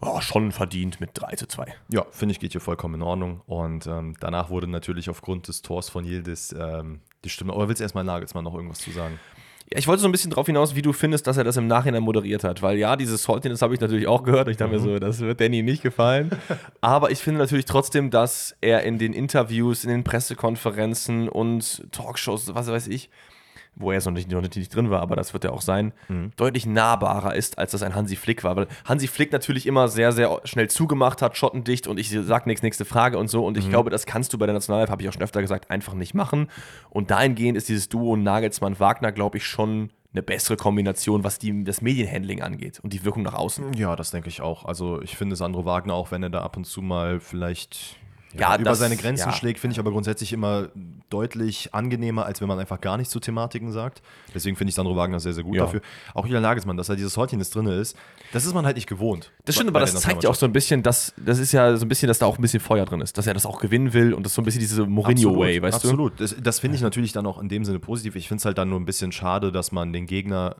oh, 0.00 0.20
schon 0.20 0.50
verdient 0.50 1.00
mit 1.00 1.10
3 1.14 1.36
zu 1.36 1.46
2. 1.46 1.72
Ja, 1.90 2.04
finde 2.10 2.32
ich, 2.32 2.40
geht 2.40 2.52
hier 2.52 2.60
vollkommen 2.60 2.94
in 2.94 3.02
Ordnung. 3.02 3.40
Und 3.46 3.86
ähm, 3.86 4.16
danach 4.18 4.50
wurde 4.50 4.66
natürlich 4.66 5.08
aufgrund 5.08 5.46
des 5.46 5.62
Tors 5.62 5.88
von 5.88 6.04
Yildiz 6.04 6.52
ähm, 6.58 7.00
die 7.24 7.28
Stimme. 7.28 7.52
Aber 7.52 7.68
willst 7.68 7.78
du 7.78 7.84
erstmal 7.84 8.04
Nagelsmann 8.04 8.42
noch 8.42 8.54
irgendwas 8.54 8.80
zu 8.80 8.90
sagen? 8.90 9.20
Ich 9.70 9.88
wollte 9.88 10.02
so 10.02 10.08
ein 10.08 10.12
bisschen 10.12 10.30
darauf 10.30 10.46
hinaus, 10.46 10.74
wie 10.74 10.82
du 10.82 10.92
findest, 10.92 11.26
dass 11.26 11.36
er 11.36 11.44
das 11.44 11.56
im 11.56 11.66
Nachhinein 11.66 12.02
moderiert 12.02 12.44
hat. 12.44 12.62
Weil 12.62 12.76
ja, 12.78 12.96
dieses 12.96 13.22
Saltiness 13.22 13.62
habe 13.62 13.74
ich 13.74 13.80
natürlich 13.80 14.06
auch 14.06 14.22
gehört. 14.22 14.48
Ich 14.48 14.56
dachte 14.56 14.78
mhm. 14.78 14.84
mir 14.84 14.92
so, 14.92 14.98
das 14.98 15.20
wird 15.20 15.40
Danny 15.40 15.62
nicht 15.62 15.82
gefallen. 15.82 16.30
Aber 16.80 17.10
ich 17.10 17.18
finde 17.18 17.40
natürlich 17.40 17.64
trotzdem, 17.64 18.10
dass 18.10 18.56
er 18.60 18.82
in 18.82 18.98
den 18.98 19.12
Interviews, 19.12 19.84
in 19.84 19.90
den 19.90 20.04
Pressekonferenzen 20.04 21.28
und 21.28 21.90
Talkshows, 21.92 22.54
was 22.54 22.68
weiß 22.68 22.88
ich, 22.88 23.10
wo 23.76 23.92
er 23.92 24.00
so 24.00 24.10
nicht, 24.10 24.30
noch 24.30 24.40
nicht 24.40 24.74
drin 24.74 24.90
war, 24.90 25.00
aber 25.00 25.16
das 25.16 25.32
wird 25.32 25.44
er 25.44 25.52
auch 25.52 25.60
sein, 25.60 25.92
mhm. 26.08 26.32
deutlich 26.36 26.66
nahbarer 26.66 27.34
ist, 27.34 27.58
als 27.58 27.72
das 27.72 27.82
ein 27.82 27.94
Hansi 27.94 28.16
Flick 28.16 28.44
war. 28.44 28.56
Weil 28.56 28.68
Hansi 28.84 29.08
Flick 29.08 29.32
natürlich 29.32 29.66
immer 29.66 29.88
sehr, 29.88 30.12
sehr 30.12 30.40
schnell 30.44 30.68
zugemacht 30.68 31.22
hat, 31.22 31.36
schottendicht 31.36 31.86
und 31.86 31.98
ich 31.98 32.10
sag 32.10 32.46
nichts, 32.46 32.62
nächste 32.62 32.84
Frage 32.84 33.18
und 33.18 33.28
so. 33.28 33.44
Und 33.44 33.56
ich 33.56 33.66
mhm. 33.66 33.70
glaube, 33.70 33.90
das 33.90 34.06
kannst 34.06 34.32
du 34.32 34.38
bei 34.38 34.46
der 34.46 34.54
Nationalelf, 34.54 34.90
habe 34.90 35.02
ich 35.02 35.08
auch 35.08 35.12
schon 35.12 35.22
öfter 35.22 35.40
gesagt, 35.40 35.70
einfach 35.70 35.94
nicht 35.94 36.14
machen. 36.14 36.48
Und 36.90 37.10
dahingehend 37.10 37.56
ist 37.56 37.68
dieses 37.68 37.88
Duo 37.88 38.16
Nagelsmann-Wagner, 38.16 39.12
glaube 39.12 39.38
ich, 39.38 39.46
schon 39.46 39.90
eine 40.12 40.22
bessere 40.22 40.56
Kombination, 40.56 41.24
was 41.24 41.38
die, 41.38 41.64
das 41.64 41.82
Medienhandling 41.82 42.40
angeht 42.40 42.78
und 42.80 42.92
die 42.92 43.04
Wirkung 43.04 43.24
nach 43.24 43.34
außen. 43.34 43.72
Ja, 43.74 43.96
das 43.96 44.12
denke 44.12 44.28
ich 44.28 44.40
auch. 44.40 44.64
Also 44.64 45.02
ich 45.02 45.16
finde 45.16 45.34
Sandro 45.34 45.64
Wagner, 45.64 45.94
auch 45.94 46.12
wenn 46.12 46.22
er 46.22 46.30
da 46.30 46.42
ab 46.42 46.56
und 46.56 46.64
zu 46.64 46.82
mal 46.82 47.18
vielleicht 47.18 47.96
ja, 48.38 48.54
über 48.54 48.64
das, 48.64 48.78
seine 48.78 48.96
Grenzen 48.96 49.28
ja. 49.28 49.32
schlägt, 49.32 49.60
finde 49.60 49.74
ich 49.74 49.78
aber 49.78 49.90
grundsätzlich 49.90 50.32
immer 50.32 50.68
deutlich 51.10 51.72
angenehmer, 51.74 52.26
als 52.26 52.40
wenn 52.40 52.48
man 52.48 52.58
einfach 52.58 52.80
gar 52.80 52.96
nichts 52.96 53.12
zu 53.12 53.20
Thematiken 53.20 53.72
sagt. 53.72 54.02
Deswegen 54.34 54.56
finde 54.56 54.70
ich 54.70 54.74
Sandro 54.74 54.96
Wagner 54.96 55.20
sehr, 55.20 55.32
sehr 55.32 55.44
gut 55.44 55.56
ja. 55.56 55.64
dafür. 55.64 55.80
Auch 56.14 56.26
Julian 56.26 56.42
Nagelsmann, 56.42 56.76
dass 56.76 56.88
er 56.88 56.96
dieses 56.96 57.16
Häutchen 57.16 57.40
drin 57.40 57.66
ist, 57.66 57.96
das 58.32 58.44
ist 58.44 58.54
man 58.54 58.66
halt 58.66 58.76
nicht 58.76 58.88
gewohnt. 58.88 59.30
Das 59.44 59.54
stimmt, 59.54 59.70
aber 59.70 59.80
das 59.80 59.94
zeigt 59.94 60.24
ja 60.24 60.30
auch 60.30 60.34
so 60.34 60.46
ein 60.46 60.52
bisschen, 60.52 60.82
dass 60.82 61.14
das 61.16 61.38
ist 61.38 61.52
ja 61.52 61.76
so 61.76 61.84
ein 61.84 61.88
bisschen, 61.88 62.08
dass 62.08 62.18
da 62.18 62.26
auch 62.26 62.38
ein 62.38 62.42
bisschen 62.42 62.60
Feuer 62.60 62.84
drin 62.84 63.00
ist, 63.00 63.16
dass 63.18 63.26
er 63.26 63.34
das 63.34 63.46
auch 63.46 63.60
gewinnen 63.60 63.92
will 63.92 64.14
und 64.14 64.24
das 64.24 64.32
ist 64.32 64.36
so 64.36 64.42
ein 64.42 64.44
bisschen 64.44 64.60
diese 64.60 64.86
Mourinho-Way, 64.86 65.62
weißt 65.62 65.76
absolut. 65.76 65.98
du? 65.98 66.24
Absolut. 66.24 66.38
Das, 66.38 66.42
das 66.42 66.58
finde 66.58 66.76
ich 66.76 66.82
natürlich 66.82 67.12
dann 67.12 67.26
auch 67.26 67.40
in 67.40 67.48
dem 67.48 67.64
Sinne 67.64 67.78
positiv. 67.78 68.16
Ich 68.16 68.28
finde 68.28 68.40
es 68.40 68.44
halt 68.44 68.58
dann 68.58 68.68
nur 68.68 68.80
ein 68.80 68.86
bisschen 68.86 69.12
schade, 69.12 69.52
dass 69.52 69.72
man 69.72 69.92
den 69.92 70.06
Gegner 70.06 70.56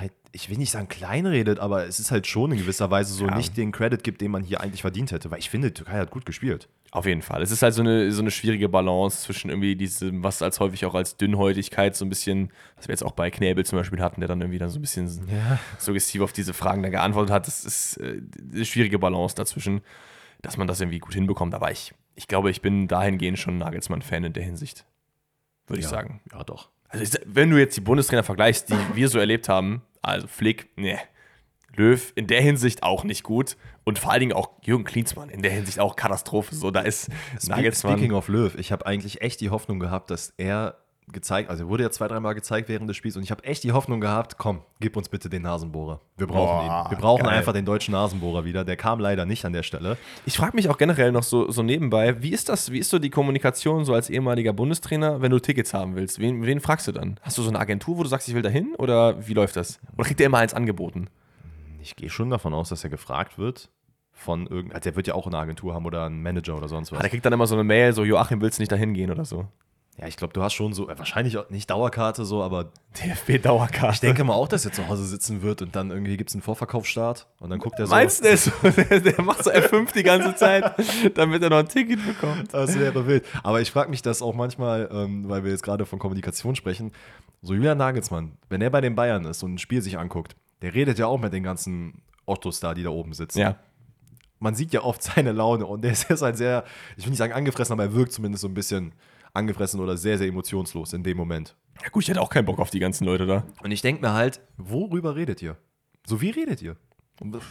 halt, 0.00 0.12
ich 0.32 0.50
will 0.50 0.58
nicht 0.58 0.70
sagen 0.70 0.88
kleinredet, 0.88 1.58
aber 1.58 1.86
es 1.86 2.00
ist 2.00 2.10
halt 2.10 2.26
schon 2.26 2.52
in 2.52 2.58
gewisser 2.58 2.90
Weise 2.90 3.14
so 3.14 3.26
ja. 3.26 3.36
nicht 3.36 3.56
den 3.56 3.72
Credit 3.72 4.02
gibt, 4.02 4.20
den 4.20 4.30
man 4.30 4.42
hier 4.42 4.60
eigentlich 4.60 4.82
verdient 4.82 5.12
hätte, 5.12 5.30
weil 5.30 5.38
ich 5.38 5.50
finde, 5.50 5.72
Türkei 5.72 5.98
hat 5.98 6.10
gut 6.10 6.26
gespielt. 6.26 6.68
Auf 6.96 7.04
jeden 7.04 7.20
Fall. 7.20 7.42
Es 7.42 7.50
ist 7.50 7.60
halt 7.60 7.74
so 7.74 7.82
eine, 7.82 8.10
so 8.10 8.22
eine 8.22 8.30
schwierige 8.30 8.70
Balance 8.70 9.24
zwischen 9.24 9.50
irgendwie 9.50 9.76
diesem, 9.76 10.24
was 10.24 10.40
als 10.40 10.60
häufig 10.60 10.86
auch 10.86 10.94
als 10.94 11.18
Dünnhäutigkeit 11.18 11.94
so 11.94 12.06
ein 12.06 12.08
bisschen, 12.08 12.50
was 12.74 12.88
wir 12.88 12.94
jetzt 12.94 13.02
auch 13.02 13.12
bei 13.12 13.30
Knäbel 13.30 13.66
zum 13.66 13.78
Beispiel 13.78 14.00
hatten, 14.00 14.22
der 14.22 14.28
dann 14.28 14.40
irgendwie 14.40 14.58
dann 14.58 14.70
so 14.70 14.78
ein 14.78 14.80
bisschen 14.80 15.06
ja. 15.28 15.58
suggestiv 15.76 16.22
auf 16.22 16.32
diese 16.32 16.54
Fragen 16.54 16.82
dann 16.82 16.92
geantwortet 16.92 17.34
hat. 17.34 17.46
Das 17.48 17.66
ist 17.66 17.98
äh, 17.98 18.22
eine 18.50 18.64
schwierige 18.64 18.98
Balance 18.98 19.34
dazwischen, 19.34 19.82
dass 20.40 20.56
man 20.56 20.66
das 20.66 20.80
irgendwie 20.80 20.98
gut 20.98 21.12
hinbekommt. 21.12 21.54
Aber 21.54 21.70
ich, 21.70 21.92
ich 22.14 22.28
glaube, 22.28 22.50
ich 22.50 22.62
bin 22.62 22.88
dahingehend 22.88 23.38
schon 23.38 23.58
Nagelsmann-Fan 23.58 24.24
in 24.24 24.32
der 24.32 24.44
Hinsicht. 24.44 24.86
Würde 25.66 25.82
ja. 25.82 25.86
ich 25.86 25.90
sagen. 25.90 26.22
Ja, 26.32 26.44
doch. 26.44 26.70
Also, 26.88 27.18
wenn 27.26 27.50
du 27.50 27.58
jetzt 27.58 27.76
die 27.76 27.82
Bundestrainer 27.82 28.22
vergleichst, 28.22 28.70
die 28.70 28.76
wir 28.94 29.10
so 29.10 29.18
erlebt 29.18 29.50
haben, 29.50 29.82
also 30.00 30.26
Flick, 30.28 30.74
ne. 30.78 30.98
Löw 31.76 32.12
in 32.14 32.26
der 32.26 32.40
Hinsicht 32.40 32.82
auch 32.82 33.04
nicht 33.04 33.22
gut. 33.22 33.56
Und 33.84 33.98
vor 33.98 34.10
allen 34.10 34.20
Dingen 34.20 34.32
auch 34.32 34.50
Jürgen 34.62 34.84
Klinsmann 34.84 35.28
in 35.28 35.42
der 35.42 35.52
Hinsicht 35.52 35.78
auch 35.78 35.96
Katastrophe. 35.96 36.54
So, 36.54 36.70
da 36.70 36.80
ist 36.80 37.08
Nagelsmann. 37.46 37.92
Speaking 37.92 38.12
of 38.12 38.28
Löw, 38.28 38.54
ich 38.56 38.72
habe 38.72 38.84
eigentlich 38.86 39.22
echt 39.22 39.40
die 39.40 39.50
Hoffnung 39.50 39.78
gehabt, 39.78 40.10
dass 40.10 40.32
er 40.36 40.76
gezeigt, 41.12 41.50
also 41.50 41.64
er 41.64 41.68
wurde 41.68 41.84
ja 41.84 41.90
zwei, 41.90 42.08
dreimal 42.08 42.34
gezeigt 42.34 42.68
während 42.68 42.90
des 42.90 42.96
Spiels 42.96 43.16
und 43.16 43.22
ich 43.22 43.30
habe 43.30 43.44
echt 43.44 43.62
die 43.62 43.72
Hoffnung 43.72 44.00
gehabt, 44.00 44.38
komm, 44.38 44.62
gib 44.80 44.96
uns 44.96 45.08
bitte 45.08 45.28
den 45.28 45.42
Nasenbohrer. 45.42 46.00
Wir 46.16 46.26
brauchen 46.26 46.66
Boah, 46.66 46.84
ihn. 46.86 46.90
Wir 46.90 46.98
brauchen 46.98 47.24
geil. 47.24 47.38
einfach 47.38 47.52
den 47.52 47.64
deutschen 47.64 47.92
Nasenbohrer 47.92 48.44
wieder. 48.44 48.64
Der 48.64 48.76
kam 48.76 48.98
leider 48.98 49.24
nicht 49.24 49.44
an 49.44 49.52
der 49.52 49.62
Stelle. 49.62 49.96
Ich 50.24 50.36
frage 50.36 50.56
mich 50.56 50.68
auch 50.68 50.78
generell 50.78 51.12
noch 51.12 51.22
so, 51.22 51.50
so 51.50 51.62
nebenbei, 51.62 52.22
wie 52.22 52.30
ist 52.30 52.48
das, 52.48 52.72
wie 52.72 52.78
ist 52.78 52.90
so 52.90 52.98
die 52.98 53.10
Kommunikation 53.10 53.84
so 53.84 53.94
als 53.94 54.10
ehemaliger 54.10 54.52
Bundestrainer, 54.52 55.22
wenn 55.22 55.30
du 55.30 55.38
Tickets 55.38 55.72
haben 55.74 55.94
willst? 55.94 56.18
Wen, 56.18 56.44
wen 56.44 56.60
fragst 56.60 56.88
du 56.88 56.92
dann? 56.92 57.20
Hast 57.22 57.38
du 57.38 57.42
so 57.42 57.50
eine 57.50 57.60
Agentur, 57.60 57.98
wo 57.98 58.02
du 58.02 58.08
sagst, 58.08 58.28
ich 58.28 58.34
will 58.34 58.42
dahin 58.42 58.74
oder 58.76 59.26
wie 59.28 59.34
läuft 59.34 59.56
das? 59.56 59.78
Oder 59.94 60.06
kriegt 60.06 60.18
der 60.18 60.26
immer 60.26 60.38
eins 60.38 60.54
angeboten? 60.54 61.08
Ich 61.86 61.94
gehe 61.94 62.10
schon 62.10 62.30
davon 62.30 62.52
aus, 62.52 62.68
dass 62.70 62.82
er 62.82 62.90
gefragt 62.90 63.38
wird 63.38 63.70
von 64.10 64.48
irgendeinem, 64.48 64.72
also 64.72 64.80
der 64.80 64.96
wird 64.96 65.06
ja 65.06 65.14
auch 65.14 65.28
eine 65.28 65.38
Agentur 65.38 65.72
haben 65.72 65.86
oder 65.86 66.06
einen 66.06 66.20
Manager 66.20 66.56
oder 66.56 66.68
sonst 66.68 66.90
was. 66.90 66.98
Ah, 66.98 67.02
der 67.02 67.10
kriegt 67.10 67.24
dann 67.24 67.32
immer 67.32 67.46
so 67.46 67.54
eine 67.54 67.62
Mail, 67.62 67.92
so 67.92 68.02
Joachim, 68.02 68.40
willst 68.40 68.58
du 68.58 68.62
nicht 68.62 68.72
dahin 68.72 68.92
gehen 68.92 69.12
oder 69.12 69.24
so? 69.24 69.46
Ja, 69.96 70.08
ich 70.08 70.16
glaube, 70.16 70.32
du 70.32 70.42
hast 70.42 70.54
schon 70.54 70.72
so, 70.72 70.90
äh, 70.90 70.98
wahrscheinlich 70.98 71.38
auch 71.38 71.48
nicht 71.48 71.70
Dauerkarte 71.70 72.24
so, 72.24 72.42
aber 72.42 72.72
DFB-Dauerkarte. 72.98 73.94
Ich 73.94 74.00
denke 74.00 74.24
mal 74.24 74.34
auch, 74.34 74.48
dass 74.48 74.64
er 74.64 74.72
zu 74.72 74.88
Hause 74.88 75.04
sitzen 75.04 75.42
wird 75.42 75.62
und 75.62 75.76
dann 75.76 75.90
irgendwie 75.90 76.16
gibt 76.16 76.28
es 76.28 76.34
einen 76.34 76.42
Vorverkaufsstart 76.42 77.28
und 77.38 77.50
dann 77.50 77.60
guckt 77.60 77.78
er 77.78 77.86
so. 77.86 77.94
Meinst 77.94 78.24
du, 78.24 78.36
so, 78.36 78.50
der, 78.62 79.00
der 79.00 79.22
macht 79.22 79.44
so 79.44 79.52
F5 79.52 79.92
die 79.94 80.02
ganze 80.02 80.34
Zeit, 80.34 80.74
damit 81.14 81.40
er 81.44 81.50
noch 81.50 81.58
ein 81.58 81.68
Ticket 81.68 82.04
bekommt? 82.04 82.52
Das 82.52 82.76
wäre 82.76 83.06
wild. 83.06 83.24
Aber 83.44 83.60
ich 83.60 83.70
frage 83.70 83.90
mich 83.90 84.02
das 84.02 84.22
auch 84.22 84.34
manchmal, 84.34 84.88
ähm, 84.90 85.28
weil 85.28 85.44
wir 85.44 85.52
jetzt 85.52 85.62
gerade 85.62 85.86
von 85.86 86.00
Kommunikation 86.00 86.56
sprechen, 86.56 86.90
so 87.42 87.54
Julian 87.54 87.78
Nagelsmann, 87.78 88.32
wenn 88.48 88.60
er 88.60 88.70
bei 88.70 88.80
den 88.80 88.96
Bayern 88.96 89.24
ist 89.24 89.44
und 89.44 89.54
ein 89.54 89.58
Spiel 89.58 89.82
sich 89.82 89.98
anguckt, 89.98 90.34
der 90.62 90.74
redet 90.74 90.98
ja 90.98 91.06
auch 91.06 91.20
mit 91.20 91.32
den 91.32 91.42
ganzen 91.42 92.02
Ottos 92.24 92.60
da, 92.60 92.74
die 92.74 92.82
da 92.82 92.90
oben 92.90 93.12
sitzen. 93.12 93.38
Ja. 93.38 93.56
Man 94.38 94.54
sieht 94.54 94.72
ja 94.72 94.82
oft 94.82 95.02
seine 95.14 95.32
Laune 95.32 95.66
und 95.66 95.82
der 95.82 95.92
ist 95.92 96.10
halt 96.10 96.36
sehr, 96.36 96.64
ich 96.96 97.04
will 97.04 97.10
nicht 97.10 97.18
sagen 97.18 97.32
angefressen, 97.32 97.72
aber 97.72 97.84
er 97.84 97.94
wirkt 97.94 98.12
zumindest 98.12 98.42
so 98.42 98.48
ein 98.48 98.54
bisschen 98.54 98.92
angefressen 99.32 99.80
oder 99.80 99.96
sehr, 99.96 100.18
sehr 100.18 100.28
emotionslos 100.28 100.92
in 100.92 101.02
dem 101.02 101.16
Moment. 101.16 101.56
Ja 101.82 101.88
gut, 101.90 102.04
ich 102.04 102.08
hätte 102.08 102.22
auch 102.22 102.30
keinen 102.30 102.46
Bock 102.46 102.58
auf 102.58 102.70
die 102.70 102.78
ganzen 102.78 103.04
Leute 103.04 103.26
da. 103.26 103.44
Und 103.62 103.70
ich 103.70 103.82
denke 103.82 104.00
mir 104.00 104.12
halt, 104.12 104.40
worüber 104.56 105.14
redet 105.14 105.42
ihr? 105.42 105.56
So 106.06 106.20
wie 106.20 106.30
redet 106.30 106.62
ihr? 106.62 106.76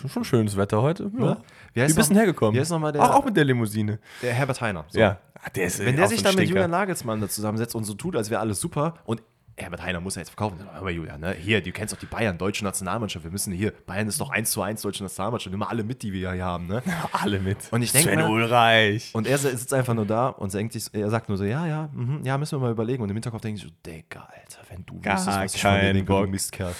Schon 0.07 0.23
schönes 0.23 0.57
Wetter 0.57 0.81
heute. 0.81 1.11
Ja. 1.17 1.25
ja. 1.25 1.37
Wie, 1.73 1.89
wie 1.89 1.93
bist 1.93 2.11
du 2.11 2.15
hergekommen? 2.15 2.53
Wie 2.55 2.59
heißt 2.59 2.71
noch 2.71 2.79
mal 2.79 2.91
der, 2.91 3.03
auch, 3.03 3.15
auch 3.15 3.25
mit 3.25 3.35
der 3.35 3.45
Limousine. 3.45 3.99
Der 4.21 4.33
Herbert 4.33 4.61
Heiner. 4.61 4.85
So. 4.89 4.99
Ja. 4.99 5.19
Ach, 5.41 5.49
der 5.49 5.65
ist 5.65 5.79
Wenn 5.79 5.95
der 5.95 6.07
sich 6.07 6.21
dann 6.21 6.35
mit 6.35 6.47
Julian 6.47 6.71
Nagelsmann 6.71 7.19
da 7.19 7.27
zusammensetzt 7.27 7.75
und 7.75 7.83
so 7.83 7.95
tut, 7.95 8.15
als 8.15 8.29
wäre 8.29 8.41
alles 8.41 8.59
super 8.59 8.95
und 9.05 9.23
Herbert 9.57 9.81
Heiner 9.83 10.01
muss 10.01 10.15
ja 10.15 10.21
jetzt 10.21 10.29
verkaufen. 10.29 10.67
Aber 10.73 10.91
Julian, 10.91 11.21
ne? 11.21 11.33
hier, 11.33 11.61
du 11.61 11.71
kennst 11.71 11.93
doch 11.93 11.99
die 11.99 12.05
Bayern, 12.05 12.37
deutsche 12.37 12.63
Nationalmannschaft. 12.65 13.23
Wir 13.23 13.31
müssen 13.31 13.53
hier, 13.53 13.71
Bayern 13.85 14.07
ist 14.07 14.19
doch 14.19 14.29
1 14.29 14.51
zu 14.51 14.61
1 14.61 14.81
deutsche 14.81 15.03
Nationalmannschaft. 15.03 15.51
Nimm 15.51 15.59
mal 15.59 15.67
alle 15.67 15.83
mit, 15.83 16.03
die 16.03 16.11
wir 16.11 16.33
hier 16.33 16.43
haben. 16.43 16.67
Ne? 16.67 16.83
alle 17.13 17.39
mit. 17.39 17.57
Und 17.71 17.81
ich 17.81 17.93
denke. 17.93 18.09
Sven 18.09 18.21
Ulreich. 18.23 19.11
Und 19.13 19.27
er 19.27 19.37
sitzt 19.37 19.73
einfach 19.73 19.93
nur 19.93 20.05
da 20.05 20.27
und 20.27 20.53
denkt 20.53 20.73
sich, 20.73 20.87
er 20.93 21.09
sagt 21.09 21.29
nur 21.29 21.37
so, 21.37 21.45
ja, 21.45 21.65
ja, 21.65 21.89
mh, 21.93 22.19
ja, 22.25 22.37
müssen 22.37 22.59
wir 22.59 22.65
mal 22.65 22.71
überlegen. 22.71 23.01
Und 23.01 23.09
im 23.09 23.15
Hinterkopf 23.15 23.41
denke 23.41 23.59
ich 23.59 23.63
so, 23.63 23.69
Digga, 23.85 24.27
Alter, 24.33 24.59
wenn 24.69 24.85
du 24.85 24.95
wüsstest, 24.95 25.27
was 25.27 25.55
ich 25.55 25.61
von 25.61 25.79
dir 25.79 25.93
denke, 25.93 26.11
du 26.13 26.27
Mistkerl. 26.27 26.75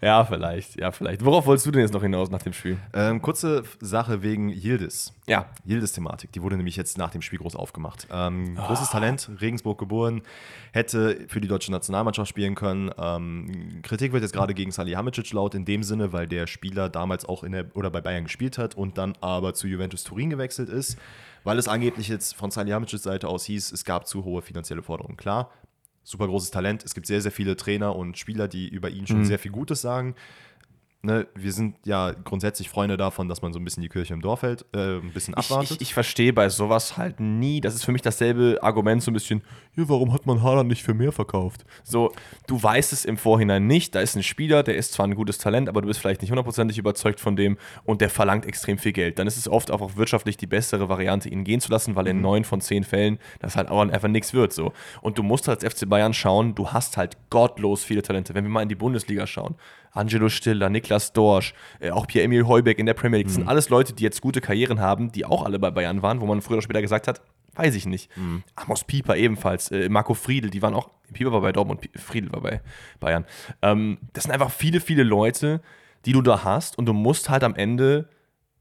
Ja, 0.00 0.24
vielleicht, 0.24 0.78
ja, 0.78 0.92
vielleicht. 0.92 1.24
Worauf 1.24 1.46
wolltest 1.46 1.66
du 1.66 1.70
denn 1.70 1.82
jetzt 1.82 1.92
noch 1.92 2.02
hinaus 2.02 2.30
nach 2.30 2.42
dem 2.42 2.52
Spiel? 2.52 2.76
Ähm, 2.92 3.22
kurze 3.22 3.64
Sache 3.80 4.22
wegen 4.22 4.50
Yildiz. 4.50 5.12
Ja. 5.26 5.46
Yildiz-Thematik, 5.66 6.32
die 6.32 6.42
wurde 6.42 6.56
nämlich 6.56 6.76
jetzt 6.76 6.98
nach 6.98 7.10
dem 7.10 7.22
Spiel 7.22 7.38
groß 7.38 7.56
aufgemacht. 7.56 8.06
Ähm, 8.10 8.56
oh. 8.58 8.66
Großes 8.66 8.90
Talent, 8.90 9.30
Regensburg 9.40 9.78
geboren, 9.78 10.22
hätte 10.72 11.26
für 11.28 11.40
die 11.40 11.48
deutsche 11.48 11.72
Nationalmannschaft 11.72 12.28
spielen 12.28 12.54
können. 12.54 12.90
Ähm, 12.98 13.80
Kritik 13.82 14.12
wird 14.12 14.22
jetzt 14.22 14.32
gerade 14.32 14.54
gegen 14.54 14.70
Salihamidzic 14.70 15.32
laut 15.32 15.54
in 15.54 15.64
dem 15.64 15.82
Sinne, 15.82 16.12
weil 16.12 16.26
der 16.26 16.46
Spieler 16.46 16.88
damals 16.88 17.24
auch 17.24 17.42
in 17.42 17.52
der 17.52 17.66
oder 17.74 17.90
bei 17.90 18.00
Bayern 18.00 18.24
gespielt 18.24 18.58
hat 18.58 18.74
und 18.74 18.98
dann 18.98 19.14
aber 19.20 19.54
zu 19.54 19.66
Juventus 19.66 20.04
Turin 20.04 20.30
gewechselt 20.30 20.68
ist, 20.68 20.96
weil 21.44 21.58
es 21.58 21.68
angeblich 21.68 22.08
jetzt 22.08 22.36
von 22.36 22.50
Salihamidzic 22.50 23.00
Seite 23.00 23.28
aus 23.28 23.44
hieß, 23.44 23.72
es 23.72 23.84
gab 23.84 24.06
zu 24.06 24.24
hohe 24.24 24.42
finanzielle 24.42 24.82
Forderungen. 24.82 25.16
Klar, 25.16 25.50
super 26.06 26.28
großes 26.28 26.50
Talent. 26.50 26.84
Es 26.84 26.94
gibt 26.94 27.06
sehr, 27.06 27.20
sehr 27.20 27.32
viele 27.32 27.56
Trainer 27.56 27.96
und 27.96 28.16
Spieler, 28.16 28.46
die 28.48 28.68
über 28.68 28.90
ihn 28.90 29.06
schon 29.06 29.18
mhm. 29.18 29.24
sehr 29.24 29.38
viel 29.38 29.50
Gutes 29.50 29.80
sagen 29.82 30.14
ne, 31.02 31.26
wir 31.34 31.52
sind 31.52 31.76
ja 31.86 32.12
grundsätzlich 32.12 32.68
Freunde 32.68 32.96
davon, 32.96 33.28
dass 33.28 33.42
man 33.42 33.52
so 33.52 33.58
ein 33.58 33.64
bisschen 33.64 33.82
die 33.82 33.88
Kirche 33.88 34.14
im 34.14 34.20
Dorf 34.20 34.42
hält, 34.42 34.64
äh, 34.74 34.96
ein 34.96 35.12
bisschen 35.12 35.34
abwartet. 35.34 35.70
Ich, 35.70 35.76
ich, 35.76 35.82
ich, 35.82 35.94
verstehe 35.94 36.32
bei 36.32 36.48
sowas 36.48 36.96
halt 36.96 37.20
nie, 37.20 37.60
das 37.60 37.74
ist 37.74 37.84
für 37.84 37.92
mich 37.92 38.02
dasselbe 38.02 38.58
Argument, 38.62 39.02
so 39.02 39.10
ein 39.10 39.14
bisschen, 39.14 39.42
ja, 39.76 39.88
warum 39.88 40.12
hat 40.12 40.26
man 40.26 40.42
Haaland 40.42 40.68
nicht 40.68 40.82
für 40.82 40.94
mehr 40.94 41.12
verkauft? 41.12 41.64
So, 41.84 42.12
du 42.46 42.62
weißt 42.62 42.92
es 42.92 43.04
im 43.04 43.16
Vorhinein 43.16 43.66
nicht, 43.66 43.94
da 43.94 44.00
ist 44.00 44.16
ein 44.16 44.22
Spieler, 44.22 44.62
der 44.62 44.76
ist 44.76 44.92
zwar 44.92 45.06
ein 45.06 45.14
gutes 45.14 45.38
Talent, 45.38 45.68
aber 45.68 45.80
du 45.80 45.88
bist 45.88 46.00
vielleicht 46.00 46.22
nicht 46.22 46.30
hundertprozentig 46.30 46.78
überzeugt 46.78 47.20
von 47.20 47.36
dem 47.36 47.56
und 47.84 48.00
der 48.00 48.10
verlangt 48.10 48.46
extrem 48.46 48.78
viel 48.78 48.92
Geld. 48.92 49.18
Dann 49.18 49.26
ist 49.26 49.36
es 49.36 49.48
oft 49.48 49.70
auch 49.70 49.96
wirtschaftlich 49.96 50.36
die 50.36 50.46
bessere 50.46 50.88
Variante, 50.88 51.28
ihn 51.28 51.44
gehen 51.44 51.60
zu 51.60 51.70
lassen, 51.70 51.94
weil 51.96 52.06
in 52.08 52.16
mhm. 52.16 52.22
neun 52.22 52.44
von 52.44 52.60
zehn 52.60 52.84
Fällen 52.84 53.18
das 53.40 53.56
halt 53.56 53.68
auch 53.68 53.80
einfach 53.80 54.08
nichts 54.08 54.34
wird. 54.34 54.52
So. 54.52 54.72
Und 55.02 55.18
du 55.18 55.22
musst 55.22 55.48
als 55.48 55.64
FC 55.64 55.88
Bayern 55.88 56.14
schauen, 56.14 56.54
du 56.54 56.68
hast 56.70 56.96
halt 56.96 57.16
gottlos 57.30 57.84
viele 57.84 58.02
Talente. 58.02 58.34
Wenn 58.34 58.44
wir 58.44 58.50
mal 58.50 58.62
in 58.62 58.68
die 58.68 58.74
Bundesliga 58.74 59.26
schauen, 59.26 59.54
Angelo 59.96 60.28
Stiller, 60.28 60.68
Niklas 60.70 61.12
Dorsch, 61.12 61.54
äh, 61.80 61.90
auch 61.90 62.06
Pierre-Emil 62.06 62.46
Heubeck 62.46 62.78
in 62.78 62.86
der 62.86 62.94
Premier 62.94 63.18
League. 63.18 63.26
Das 63.26 63.36
mhm. 63.36 63.42
sind 63.42 63.48
alles 63.48 63.68
Leute, 63.68 63.92
die 63.92 64.02
jetzt 64.02 64.20
gute 64.20 64.40
Karrieren 64.40 64.80
haben, 64.80 65.12
die 65.12 65.24
auch 65.24 65.44
alle 65.44 65.58
bei 65.58 65.70
Bayern 65.70 66.02
waren, 66.02 66.20
wo 66.20 66.26
man 66.26 66.42
früher 66.42 66.56
oder 66.56 66.62
später 66.62 66.82
gesagt 66.82 67.08
hat, 67.08 67.22
weiß 67.54 67.74
ich 67.74 67.86
nicht. 67.86 68.14
Mhm. 68.16 68.42
Amos 68.54 68.84
Pieper 68.84 69.16
ebenfalls, 69.16 69.70
äh, 69.70 69.88
Marco 69.88 70.14
Friedl, 70.14 70.50
die 70.50 70.62
waren 70.62 70.74
auch, 70.74 70.90
Pieper 71.12 71.32
war 71.32 71.40
bei 71.40 71.52
Dortmund, 71.52 71.88
Friedl 71.94 72.32
war 72.32 72.40
bei 72.40 72.60
Bayern. 73.00 73.24
Ähm, 73.62 73.98
das 74.12 74.24
sind 74.24 74.32
einfach 74.32 74.50
viele, 74.50 74.80
viele 74.80 75.02
Leute, 75.02 75.60
die 76.04 76.12
du 76.12 76.22
da 76.22 76.44
hast 76.44 76.78
und 76.78 76.86
du 76.86 76.92
musst 76.92 77.30
halt 77.30 77.42
am 77.42 77.54
Ende 77.54 78.08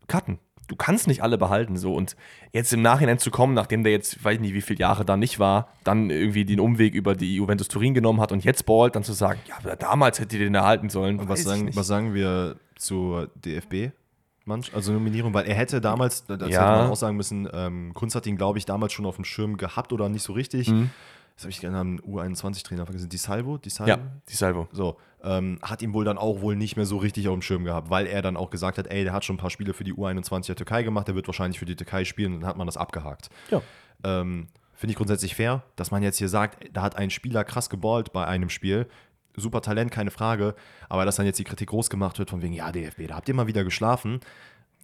cutten 0.07 0.39
du 0.68 0.76
kannst 0.76 1.07
nicht 1.07 1.24
alle 1.24 1.38
behalten 1.38 1.78
so 1.78 1.93
und 1.93 2.16
jetzt 2.51 2.74
im 2.74 2.82
Nachhinein 2.82 3.20
zu 3.20 3.32
kommen, 3.32 3.53
nachdem 3.53 3.84
der 3.84 3.91
jetzt, 3.91 4.24
weiß 4.24 4.36
ich 4.36 4.41
nicht, 4.41 4.53
wie 4.53 4.61
viele 4.61 4.80
Jahre 4.80 5.05
da 5.05 5.18
nicht 5.18 5.39
war, 5.39 5.70
dann 5.84 6.09
irgendwie 6.09 6.45
den 6.45 6.59
Umweg 6.59 6.93
über 6.93 7.16
die 7.16 7.36
Juventus 7.36 7.68
Turin 7.68 7.93
genommen 7.93 8.22
hat 8.22 8.32
und 8.32 8.43
jetzt 8.43 8.66
ballt, 8.66 8.95
dann 8.95 9.03
zu 9.03 9.13
sagen, 9.13 9.39
ja, 9.47 9.76
damals 9.76 10.20
hätte 10.20 10.38
ihr 10.38 10.45
den 10.45 10.55
erhalten 10.55 10.89
sollen. 10.89 11.28
Was 11.28 11.43
sagen, 11.43 11.76
was 11.76 11.88
sagen 11.88 12.13
wir 12.13 12.57
zur 12.76 13.30
DFB? 13.36 13.91
also 14.74 14.93
Nominierung, 14.93 15.34
weil 15.34 15.45
er 15.45 15.55
hätte 15.55 15.82
damals, 15.82 16.26
das 16.26 16.39
ja. 16.39 16.45
hätte 16.45 16.82
man 16.84 16.91
auch 16.91 16.95
sagen 16.95 17.18
müssen, 17.18 17.49
ähm, 17.51 17.93
Kunz 17.93 18.13
hat 18.13 18.28
ihn, 18.28 18.38
glaube 18.38 18.59
ich, 18.59 18.66
damals 18.66 18.93
schon 18.93 19.05
auf 19.05 19.16
dem 19.16 19.26
Schirm 19.26 19.57
gehabt 19.57 19.91
oder 19.91 20.07
nicht 20.07 20.22
so 20.22 20.34
richtig. 20.34 20.70
Mhm. 20.70 20.91
Das 21.36 21.43
habe 21.43 21.51
ich 21.51 21.59
gerne 21.59 21.79
einen 21.79 21.99
U21-Trainer 21.99 22.86
vergessen, 22.86 23.09
die 23.09 23.17
Salvo? 23.17 23.57
Die 23.57 23.69
Salvo? 23.69 23.89
Ja, 23.89 23.99
die 24.29 24.36
Salvo. 24.36 24.69
So, 24.71 24.97
ähm, 25.21 25.59
hat 25.61 25.81
ihn 25.81 25.93
wohl 25.93 26.05
dann 26.05 26.17
auch 26.17 26.39
wohl 26.41 26.55
nicht 26.55 26.77
mehr 26.77 26.86
so 26.86 26.97
richtig 26.97 27.27
auf 27.27 27.33
dem 27.33 27.41
Schirm 27.41 27.65
gehabt, 27.65 27.89
weil 27.89 28.07
er 28.07 28.21
dann 28.21 28.38
auch 28.38 28.49
gesagt 28.49 28.77
hat, 28.77 28.88
ey, 28.88 29.03
der 29.03 29.11
hat 29.11 29.25
schon 29.25 29.36
ein 29.36 29.39
paar 29.39 29.49
Spiele 29.49 29.73
für 29.73 29.83
die 29.83 29.93
U21 29.93 30.47
der 30.47 30.55
Türkei 30.55 30.83
gemacht, 30.83 31.07
der 31.07 31.15
wird 31.15 31.27
wahrscheinlich 31.27 31.59
für 31.59 31.65
die 31.65 31.75
Türkei 31.75 32.05
spielen 32.05 32.36
und 32.36 32.41
dann 32.41 32.49
hat 32.49 32.57
man 32.57 32.67
das 32.67 32.77
abgehakt. 32.77 33.29
Ja. 33.51 33.61
Ähm, 34.03 34.47
Finde 34.75 34.91
ich 34.91 34.97
grundsätzlich 34.97 35.36
fair, 35.36 35.63
dass 35.75 35.91
man 35.91 36.03
jetzt 36.03 36.17
hier 36.17 36.29
sagt, 36.29 36.69
da 36.73 36.81
hat 36.81 36.97
ein 36.97 37.09
Spieler 37.09 37.43
krass 37.43 37.69
geballt 37.69 38.13
bei 38.13 38.25
einem 38.25 38.49
Spiel. 38.49 38.88
Super 39.38 39.61
Talent, 39.61 39.91
keine 39.91 40.11
Frage. 40.11 40.55
Aber 40.88 41.05
dass 41.05 41.17
dann 41.17 41.25
jetzt 41.25 41.39
die 41.39 41.43
Kritik 41.43 41.69
groß 41.69 41.89
gemacht 41.89 42.19
wird, 42.19 42.29
von 42.29 42.41
wegen, 42.41 42.53
ja, 42.53 42.71
DFB, 42.71 43.07
da 43.07 43.15
habt 43.15 43.27
ihr 43.27 43.36
mal 43.36 43.47
wieder 43.47 43.63
geschlafen 43.63 44.19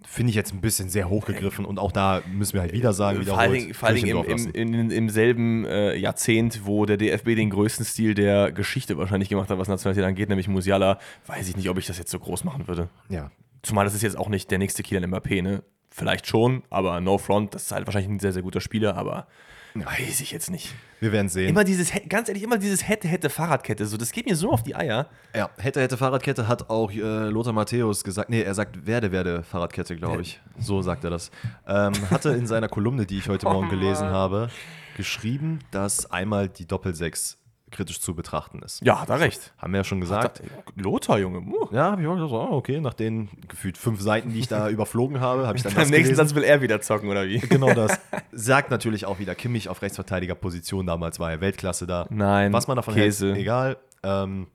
finde 0.06 0.32
ich 0.32 0.36
jetzt 0.36 0.54
ein 0.54 0.62
bisschen 0.62 0.89
sehr 0.89 1.10
hochgegriffen 1.10 1.66
und 1.66 1.80
auch 1.80 1.91
da 1.91 2.22
müssen 2.32 2.54
wir 2.54 2.62
halt 2.62 2.74
wieder 2.74 2.93
sagen, 2.93 3.24
vor 3.24 3.38
allen 3.38 3.54
Dingen, 3.54 3.74
vor 3.74 3.88
allen 3.89 3.95
Dingen 3.95 4.24
im, 4.26 4.49
im, 4.54 4.74
im, 4.74 4.91
im, 4.91 5.10
selben 5.10 5.66
äh, 5.66 5.95
Jahrzehnt, 5.95 6.66
wo 6.66 6.86
der 6.86 6.97
DFB 6.97 7.36
den 7.36 7.49
größten 7.49 7.86
Stil 7.86 8.14
der 8.14 8.52
Geschichte 8.52 8.97
wahrscheinlich 8.97 9.30
gemacht 9.30 9.49
hat, 9.49 9.58
was 9.58 9.68
Nationalität 9.68 10.06
angeht, 10.06 10.30
nämlich 10.30 10.47
Musiala, 10.47 10.99
weiß 11.28 11.49
ich 11.49 11.56
nicht, 11.56 11.70
ob 11.70 11.78
ich 11.78 11.86
das 11.86 11.97
jetzt 11.97 12.12
so 12.12 12.20
groß 12.20 12.43
machen 12.43 12.68
würde. 12.68 12.89
Ja. 13.10 13.32
Zumal 13.62 13.86
das 13.86 13.93
ist 13.93 14.02
jetzt 14.02 14.18
auch 14.18 14.30
nicht 14.30 14.49
der 14.49 14.58
nächste 14.58 14.84
Kieler 14.84 15.06
Mbappé, 15.06 15.41
ne? 15.41 15.64
Vielleicht 15.89 16.26
schon, 16.26 16.64
aber 16.70 16.99
No 17.02 17.18
Front, 17.18 17.54
das 17.54 17.64
ist 17.64 17.72
halt 17.72 17.86
wahrscheinlich 17.86 18.10
ein 18.10 18.20
sehr, 18.20 18.32
sehr 18.32 18.41
guter 18.41 18.62
Spieler, 18.62 18.95
aber 18.95 19.28
Weiß 19.74 20.19
ich 20.19 20.32
jetzt 20.32 20.49
nicht. 20.49 20.74
Wir 20.99 21.11
werden 21.11 21.30
sehen. 21.30 21.49
Immer 21.49 21.63
dieses, 21.63 21.91
ganz 22.09 22.28
ehrlich, 22.28 22.43
immer 22.43 22.57
dieses 22.57 22.88
hätte, 22.88 23.07
hätte 23.07 23.30
Fahrradkette. 23.30 23.86
So, 23.86 23.97
das 23.97 24.11
geht 24.11 24.26
mir 24.26 24.36
so 24.36 24.51
auf 24.51 24.63
die 24.63 24.76
Eier. 24.76 25.07
Ja, 25.36 25.49
hätte, 25.57 25.82
hätte 25.82 25.97
Fahrradkette 25.97 26.47
hat 26.47 26.69
auch 26.69 26.91
äh, 26.91 27.30
Lothar 27.30 27.53
Matthäus 27.53 28.03
gesagt. 28.03 28.30
Nee, 28.30 28.41
er 28.41 28.53
sagt 28.53 28.86
werde, 28.86 29.11
werde 29.11 29.43
Fahrradkette, 29.43 29.95
glaube 29.95 30.22
ich. 30.22 30.41
So 30.59 30.82
sagt 30.82 31.03
er 31.03 31.09
das. 31.09 31.32
Ähm, 31.67 31.93
hatte 32.09 32.30
in 32.32 32.47
seiner 32.47 32.67
Kolumne, 32.67 33.05
die 33.05 33.17
ich 33.17 33.30
heute 33.30 33.45
Morgen 33.49 33.67
oh 33.67 33.69
gelesen 33.69 34.07
habe, 34.09 34.49
geschrieben, 34.97 35.59
dass 35.72 36.11
einmal 36.11 36.49
die 36.49 36.65
Doppelsechs 36.67 37.41
kritisch 37.72 37.99
zu 38.01 38.13
betrachten 38.13 38.59
ist. 38.59 38.82
Ja, 38.84 39.01
hat 39.01 39.09
er 39.09 39.19
recht. 39.19 39.53
Haben 39.57 39.74
wir 39.74 39.80
ja 39.80 39.84
schon 39.84 40.01
gesagt. 40.01 40.41
Lothar, 40.76 41.19
Junge. 41.19 41.39
Uh. 41.39 41.67
Ja, 41.72 41.91
habe 41.91 42.01
ich 42.01 42.07
auch 42.07 42.15
gesagt, 42.15 42.32
oh, 42.32 42.55
okay, 42.55 42.80
nach 42.80 42.93
den 42.93 43.30
gefühlt 43.47 43.78
fünf 43.78 44.01
Seiten, 44.01 44.32
die 44.34 44.39
ich 44.39 44.47
da 44.47 44.69
überflogen 44.69 45.19
habe, 45.19 45.47
habe 45.47 45.57
ich 45.57 45.63
dann 45.63 45.74
Beim 45.74 45.89
nächsten 45.89 46.15
Satz 46.15 46.36
will 46.36 46.43
er 46.43 46.61
wieder 46.61 46.82
zocken, 46.82 47.09
oder 47.09 47.26
wie? 47.26 47.39
Genau 47.39 47.74
das. 47.74 47.99
Sagt 48.32 48.72
natürlich 48.72 49.05
auch 49.05 49.19
wieder 49.19 49.36
Kimmich 49.36 49.69
auf 49.69 49.82
Rechtsverteidigerposition, 49.82 50.86
damals 50.86 51.19
war 51.19 51.32
er 51.32 51.41
Weltklasse 51.41 51.88
da. 51.88 52.07
Nein, 52.09 52.53
Was 52.53 52.67
man 52.67 52.76
davon 52.76 52.93
Käse. 52.93 53.28
hält, 53.28 53.38
egal. 53.38 53.78
Ähm, 54.03 54.47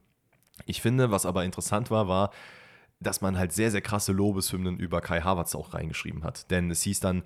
ich 0.65 0.81
finde, 0.83 1.11
was 1.11 1.27
aber 1.27 1.45
interessant 1.45 1.91
war, 1.91 2.09
war, 2.09 2.31
dass 3.01 3.21
man 3.21 3.39
halt 3.39 3.53
sehr, 3.53 3.71
sehr 3.71 3.83
krasse 3.83 4.13
Lobeshymnen 4.13 4.79
über 4.79 5.01
Kai 5.01 5.21
Havertz 5.21 5.55
auch 5.55 5.75
reingeschrieben 5.75 6.25
hat. 6.25 6.51
Denn 6.51 6.71
es 6.71 6.83
hieß 6.83 7.01
dann, 7.01 7.23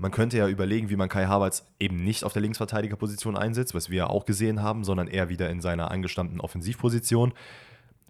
man 0.00 0.10
könnte 0.10 0.38
ja 0.38 0.48
überlegen, 0.48 0.88
wie 0.88 0.96
man 0.96 1.10
Kai 1.10 1.26
Havertz 1.26 1.66
eben 1.78 1.96
nicht 1.96 2.24
auf 2.24 2.32
der 2.32 2.40
Linksverteidigerposition 2.40 3.36
einsetzt, 3.36 3.74
was 3.74 3.90
wir 3.90 3.98
ja 3.98 4.06
auch 4.06 4.24
gesehen 4.24 4.62
haben, 4.62 4.82
sondern 4.82 5.08
eher 5.08 5.28
wieder 5.28 5.50
in 5.50 5.60
seiner 5.60 5.90
angestammten 5.90 6.40
Offensivposition. 6.40 7.34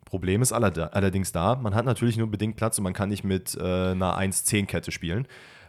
Problem 0.05 0.41
ist 0.41 0.53
allerdings 0.53 1.33
da, 1.33 1.57
man 1.57 1.75
hat 1.75 1.85
natürlich 1.85 2.17
nur 2.17 2.31
bedingt 2.31 2.57
Platz 2.57 2.79
und 2.79 2.85
man 2.85 2.93
kann 2.93 3.09
nicht 3.09 3.25
mit 3.25 3.57
äh, 3.57 3.61
einer 3.61 4.19
1-10-Kette 4.19 4.93
spielen. 4.93 5.27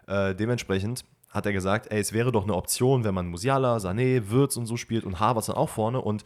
Äh, 0.08 0.36
dementsprechend 0.36 1.06
hat 1.30 1.48
er 1.48 1.54
gesagt, 1.54 1.92
ey, 1.92 2.00
es 2.00 2.14
wäre 2.14 2.32
doch 2.32 2.44
eine 2.44 2.56
Option, 2.56 3.04
wenn 3.04 3.16
man 3.16 3.28
Musiala, 3.28 3.78
Sané, 3.78 4.30
Würz 4.30 4.58
und 4.58 4.68
so 4.68 4.78
spielt 4.78 5.06
und 5.06 5.20
Havertz 5.20 5.48
dann 5.48 5.56
auch 5.56 5.70
vorne 5.70 6.02
und 6.02 6.24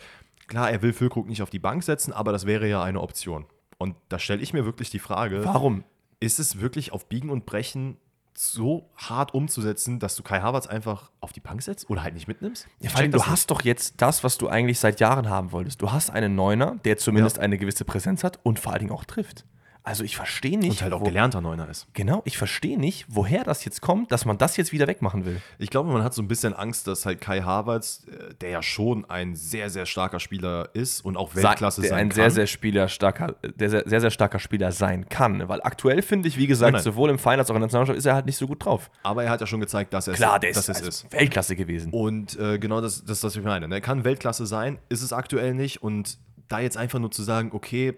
klar, 0.47 0.69
er 0.69 0.81
will 0.81 0.91
Füllkrug 0.91 1.27
nicht 1.27 1.41
auf 1.41 1.49
die 1.49 1.59
Bank 1.59 1.83
setzen, 1.83 2.11
aber 2.11 2.33
das 2.33 2.45
wäre 2.45 2.67
ja 2.67 2.83
eine 2.83 2.99
Option. 2.99 3.45
Und 3.77 3.95
da 4.09 4.19
stelle 4.19 4.41
ich 4.41 4.51
mir 4.51 4.65
wirklich 4.65 4.89
die 4.89 4.99
Frage, 4.99 5.45
warum? 5.45 5.85
Ist 6.19 6.39
es 6.39 6.59
wirklich 6.61 6.91
auf 6.91 7.07
Biegen 7.07 7.29
und 7.29 7.45
Brechen 7.45 7.97
so 8.37 8.89
hart 8.95 9.33
umzusetzen, 9.33 9.99
dass 9.99 10.15
du 10.15 10.23
Kai 10.23 10.41
Havertz 10.41 10.67
einfach 10.67 11.11
auf 11.21 11.33
die 11.33 11.39
Bank 11.39 11.61
setzt 11.61 11.89
oder 11.89 12.03
halt 12.03 12.13
nicht 12.13 12.27
mitnimmst? 12.27 12.67
Ja, 12.79 12.89
vor 12.89 12.99
allem, 12.99 13.11
du 13.11 13.25
hast 13.25 13.51
doch 13.51 13.61
jetzt 13.61 14.01
das, 14.01 14.23
was 14.23 14.37
du 14.37 14.47
eigentlich 14.47 14.79
seit 14.79 14.99
Jahren 14.99 15.29
haben 15.29 15.51
wolltest. 15.51 15.81
Du 15.81 15.91
hast 15.91 16.09
einen 16.09 16.35
Neuner, 16.35 16.77
der 16.85 16.97
zumindest 16.97 17.37
ja. 17.37 17.43
eine 17.43 17.57
gewisse 17.57 17.85
Präsenz 17.85 18.23
hat 18.23 18.39
und 18.43 18.59
vor 18.59 18.73
allen 18.73 18.81
Dingen 18.81 18.91
auch 18.91 19.05
trifft. 19.05 19.45
Also 19.85 20.03
ich 20.03 20.15
verstehe 20.15 20.57
nicht. 20.57 20.71
Und 20.71 20.81
halt 20.81 20.93
auch 20.93 21.01
wo, 21.01 21.05
gelernter 21.05 21.41
Neuner 21.41 21.69
ist. 21.69 21.85
Genau, 21.93 22.23
ich 22.25 22.39
verstehe 22.39 22.77
nicht, 22.79 23.05
woher 23.07 23.43
das 23.43 23.63
jetzt 23.65 23.81
kommt, 23.81 24.11
dass 24.11 24.25
man 24.25 24.39
das 24.39 24.57
jetzt 24.57 24.71
wieder 24.71 24.87
wegmachen 24.87 25.25
will. 25.25 25.41
Ich 25.59 25.69
glaube, 25.69 25.91
man 25.91 26.03
hat 26.03 26.15
so 26.15 26.23
ein 26.23 26.27
bisschen 26.27 26.53
Angst, 26.53 26.87
dass 26.87 27.05
halt 27.05 27.21
Kai 27.21 27.41
Havertz, 27.41 28.03
äh, 28.07 28.33
der 28.41 28.49
ja 28.49 28.63
schon 28.63 29.07
ein 29.09 29.35
sehr, 29.35 29.69
sehr 29.69 29.85
starker 29.85 30.19
Spieler 30.19 30.69
ist 30.73 31.05
und 31.05 31.17
auch 31.17 31.35
Weltklasse 31.35 31.81
Sagt, 31.81 31.89
sein 31.89 31.99
ein 31.99 32.09
kann. 32.09 32.15
Sehr, 32.15 32.31
sehr, 32.31 32.47
Spieler 32.47 32.87
starker, 32.87 33.35
der 33.43 33.69
sehr, 33.69 33.83
sehr, 33.85 34.01
sehr 34.01 34.09
starker 34.09 34.39
Spieler 34.39 34.71
sein 34.71 35.07
kann. 35.07 35.47
Weil 35.47 35.61
aktuell 35.61 36.01
finde 36.01 36.29
ich, 36.29 36.37
wie 36.37 36.47
gesagt, 36.47 36.73
nein, 36.73 36.79
nein. 36.79 36.83
sowohl 36.83 37.11
im 37.11 37.19
Final 37.19 37.39
als 37.39 37.51
auch 37.51 37.55
in 37.55 37.61
der 37.61 37.67
Nationalmannschaft 37.67 37.99
ist 37.99 38.05
er 38.05 38.15
halt 38.15 38.25
nicht 38.25 38.37
so 38.37 38.47
gut 38.47 38.65
drauf. 38.65 38.89
Aber 39.03 39.23
er 39.23 39.29
hat 39.29 39.39
ja 39.41 39.45
schon 39.45 39.59
gezeigt, 39.59 39.93
dass 39.93 40.07
er 40.07 40.15
Klar, 40.15 40.39
der 40.39 40.49
ist, 40.49 40.67
also 40.67 40.87
ist. 40.87 41.11
Weltklasse 41.13 41.55
gewesen. 41.55 41.91
Und 41.91 42.39
äh, 42.39 42.57
genau 42.57 42.81
das, 42.81 43.05
das 43.05 43.19
ist, 43.19 43.23
was 43.23 43.35
ich 43.35 43.43
meine. 43.43 43.71
Er 43.71 43.81
kann 43.81 44.03
Weltklasse 44.03 44.47
sein, 44.47 44.79
ist 44.89 45.03
es 45.03 45.13
aktuell 45.13 45.53
nicht. 45.53 45.83
Und 45.83 46.17
da 46.47 46.59
jetzt 46.59 46.77
einfach 46.77 46.97
nur 46.97 47.11
zu 47.11 47.21
sagen, 47.21 47.51
okay, 47.53 47.95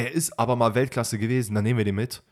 er 0.00 0.12
ist 0.12 0.38
aber 0.38 0.56
mal 0.56 0.74
Weltklasse 0.74 1.18
gewesen, 1.18 1.54
dann 1.54 1.64
nehmen 1.64 1.78
wir 1.78 1.84
den 1.84 1.94
mit. 1.94 2.22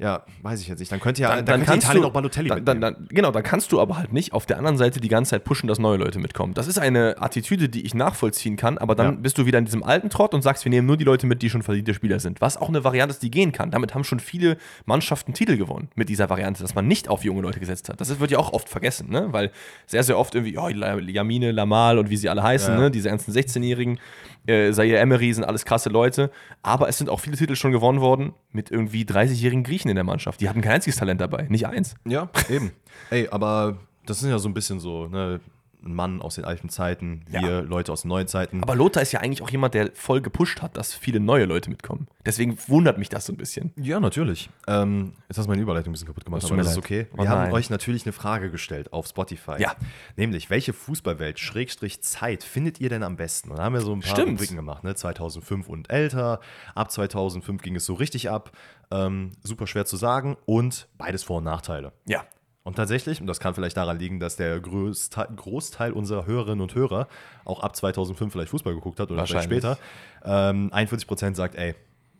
Ja, 0.00 0.22
weiß 0.42 0.60
ich 0.60 0.68
jetzt 0.68 0.78
nicht. 0.78 0.92
Dann 0.92 1.00
könnte 1.00 1.22
ja 1.22 1.28
dann, 1.28 1.44
dann, 1.44 1.46
dann 1.46 1.66
kannst 1.66 1.86
Italien 1.86 2.02
du, 2.02 2.08
auch 2.08 2.12
Balotelli 2.12 2.48
dann, 2.48 2.64
dann, 2.64 2.80
dann, 2.80 3.08
Genau, 3.08 3.32
dann 3.32 3.42
kannst 3.42 3.72
du 3.72 3.80
aber 3.80 3.98
halt 3.98 4.12
nicht 4.12 4.32
auf 4.32 4.46
der 4.46 4.56
anderen 4.56 4.78
Seite 4.78 5.00
die 5.00 5.08
ganze 5.08 5.30
Zeit 5.30 5.42
pushen, 5.42 5.66
dass 5.66 5.80
neue 5.80 5.96
Leute 5.96 6.20
mitkommen. 6.20 6.54
Das 6.54 6.68
ist 6.68 6.78
eine 6.78 7.16
Attitüde, 7.20 7.68
die 7.68 7.84
ich 7.84 7.94
nachvollziehen 7.94 8.56
kann, 8.56 8.78
aber 8.78 8.94
dann 8.94 9.06
ja. 9.06 9.12
bist 9.20 9.38
du 9.38 9.46
wieder 9.46 9.58
in 9.58 9.64
diesem 9.64 9.82
alten 9.82 10.08
Trott 10.08 10.34
und 10.34 10.42
sagst, 10.42 10.64
wir 10.64 10.70
nehmen 10.70 10.86
nur 10.86 10.96
die 10.96 11.04
Leute 11.04 11.26
mit, 11.26 11.42
die 11.42 11.50
schon 11.50 11.62
verdiente 11.62 11.94
Spieler 11.94 12.20
sind. 12.20 12.40
Was 12.40 12.56
auch 12.56 12.68
eine 12.68 12.84
Variante 12.84 13.12
ist, 13.12 13.24
die 13.24 13.30
gehen 13.30 13.50
kann. 13.50 13.72
Damit 13.72 13.92
haben 13.92 14.04
schon 14.04 14.20
viele 14.20 14.56
Mannschaften 14.86 15.34
Titel 15.34 15.56
gewonnen 15.56 15.88
mit 15.96 16.08
dieser 16.08 16.30
Variante, 16.30 16.62
dass 16.62 16.76
man 16.76 16.86
nicht 16.86 17.08
auf 17.08 17.24
junge 17.24 17.42
Leute 17.42 17.58
gesetzt 17.58 17.88
hat. 17.88 18.00
Das 18.00 18.20
wird 18.20 18.30
ja 18.30 18.38
auch 18.38 18.52
oft 18.52 18.68
vergessen, 18.68 19.10
ne? 19.10 19.26
weil 19.32 19.50
sehr, 19.86 20.04
sehr 20.04 20.16
oft 20.16 20.36
irgendwie, 20.36 20.56
oh, 20.58 20.68
Jamine, 20.68 21.50
Lamal 21.50 21.98
und 21.98 22.08
wie 22.08 22.16
sie 22.16 22.28
alle 22.28 22.44
heißen, 22.44 22.74
ja. 22.74 22.80
ne? 22.82 22.90
diese 22.92 23.08
ganzen 23.08 23.32
16-Jährigen, 23.32 23.98
äh, 24.46 24.72
Zaire 24.72 24.98
Emery 24.98 25.32
sind 25.32 25.44
alles 25.44 25.64
krasse 25.64 25.88
Leute, 25.88 26.30
aber 26.62 26.88
es 26.88 26.98
sind 26.98 27.10
auch 27.10 27.18
viele 27.18 27.36
Titel 27.36 27.56
schon 27.56 27.72
gewonnen 27.72 28.00
worden 28.00 28.32
mit 28.52 28.70
irgendwie 28.70 29.02
30-jährigen 29.02 29.64
Griechen 29.64 29.87
in 29.88 29.96
der 29.96 30.04
Mannschaft. 30.04 30.40
Die 30.40 30.48
hatten 30.48 30.60
kein 30.60 30.72
einziges 30.72 30.96
Talent 30.96 31.20
dabei, 31.20 31.46
nicht 31.48 31.66
eins. 31.66 31.94
Ja, 32.06 32.28
eben. 32.48 32.72
Ey, 33.10 33.28
aber 33.30 33.78
das 34.06 34.20
sind 34.20 34.30
ja 34.30 34.38
so 34.38 34.48
ein 34.48 34.54
bisschen 34.54 34.80
so, 34.80 35.06
ne, 35.06 35.40
ein 35.88 35.94
Mann 35.94 36.22
aus 36.22 36.36
den 36.36 36.44
alten 36.44 36.68
Zeiten, 36.68 37.22
wir 37.28 37.40
ja. 37.40 37.60
Leute 37.60 37.92
aus 37.92 38.02
den 38.02 38.08
neuen 38.08 38.28
Zeiten. 38.28 38.62
Aber 38.62 38.76
Lothar 38.76 39.02
ist 39.02 39.12
ja 39.12 39.20
eigentlich 39.20 39.42
auch 39.42 39.50
jemand, 39.50 39.74
der 39.74 39.90
voll 39.94 40.20
gepusht 40.20 40.62
hat, 40.62 40.76
dass 40.76 40.94
viele 40.94 41.20
neue 41.20 41.44
Leute 41.44 41.70
mitkommen. 41.70 42.08
Deswegen 42.24 42.58
wundert 42.66 42.98
mich 42.98 43.08
das 43.08 43.26
so 43.26 43.32
ein 43.32 43.36
bisschen. 43.36 43.72
Ja, 43.76 44.00
natürlich. 44.00 44.50
Ähm, 44.66 45.12
jetzt 45.28 45.38
hast 45.38 45.46
du 45.46 45.50
meine 45.50 45.62
Überleitung 45.62 45.90
ein 45.90 45.92
bisschen 45.92 46.06
kaputt 46.06 46.24
gemacht, 46.24 46.44
aber 46.44 46.56
das 46.56 46.72
ist 46.72 46.78
okay. 46.78 47.06
Wir 47.14 47.24
oh 47.24 47.28
haben 47.28 47.52
euch 47.52 47.70
natürlich 47.70 48.04
eine 48.04 48.12
Frage 48.12 48.50
gestellt 48.50 48.92
auf 48.92 49.06
Spotify. 49.06 49.56
Ja. 49.58 49.74
Nämlich, 50.16 50.50
welche 50.50 50.72
Fußballwelt, 50.72 51.38
Schrägstrich 51.38 52.02
Zeit, 52.02 52.44
findet 52.44 52.80
ihr 52.80 52.88
denn 52.88 53.02
am 53.02 53.16
besten? 53.16 53.50
Und 53.50 53.58
da 53.58 53.64
haben 53.64 53.72
wir 53.72 53.80
so 53.80 53.92
ein 53.92 54.00
paar 54.00 54.10
Stimmt. 54.10 54.32
Rubriken 54.32 54.56
gemacht, 54.56 54.84
ne? 54.84 54.94
2005 54.94 55.68
und 55.68 55.90
älter. 55.90 56.40
Ab 56.74 56.90
2005 56.90 57.62
ging 57.62 57.76
es 57.76 57.86
so 57.86 57.94
richtig 57.94 58.30
ab. 58.30 58.52
Ähm, 58.90 59.32
super 59.42 59.66
schwer 59.66 59.84
zu 59.84 59.96
sagen 59.96 60.36
und 60.46 60.88
beides 60.96 61.22
Vor- 61.22 61.38
und 61.38 61.44
Nachteile. 61.44 61.92
Ja. 62.06 62.24
Und 62.68 62.74
tatsächlich, 62.74 63.22
und 63.22 63.26
das 63.26 63.40
kann 63.40 63.54
vielleicht 63.54 63.78
daran 63.78 63.98
liegen, 63.98 64.20
dass 64.20 64.36
der 64.36 64.60
Großteil, 64.60 65.28
Großteil 65.34 65.90
unserer 65.90 66.26
Hörerinnen 66.26 66.60
und 66.60 66.74
Hörer 66.74 67.08
auch 67.46 67.60
ab 67.60 67.74
2005 67.74 68.30
vielleicht 68.30 68.50
Fußball 68.50 68.74
geguckt 68.74 69.00
hat 69.00 69.10
oder 69.10 69.26
vielleicht 69.26 69.44
später, 69.44 69.78
ähm, 70.22 70.70
41% 70.70 71.34
sagt, 71.34 71.54
ey, 71.54 71.74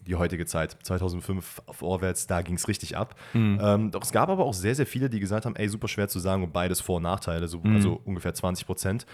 die 0.06 0.14
heutige 0.14 0.46
Zeit, 0.46 0.78
2005 0.84 1.60
vorwärts, 1.70 2.28
da 2.28 2.40
ging 2.40 2.54
es 2.54 2.66
richtig 2.66 2.96
ab. 2.96 3.14
Mhm. 3.34 3.60
Ähm, 3.62 3.90
doch 3.90 4.02
es 4.02 4.10
gab 4.10 4.30
aber 4.30 4.46
auch 4.46 4.54
sehr, 4.54 4.74
sehr 4.74 4.86
viele, 4.86 5.10
die 5.10 5.20
gesagt 5.20 5.44
haben, 5.44 5.54
ey, 5.54 5.68
super 5.68 5.86
schwer 5.86 6.08
zu 6.08 6.18
sagen 6.18 6.42
und 6.42 6.54
beides 6.54 6.80
Vor- 6.80 6.96
und 6.96 7.02
Nachteile, 7.02 7.46
so, 7.46 7.60
mhm. 7.62 7.76
also 7.76 8.00
ungefähr 8.06 8.32
20% 8.32 9.04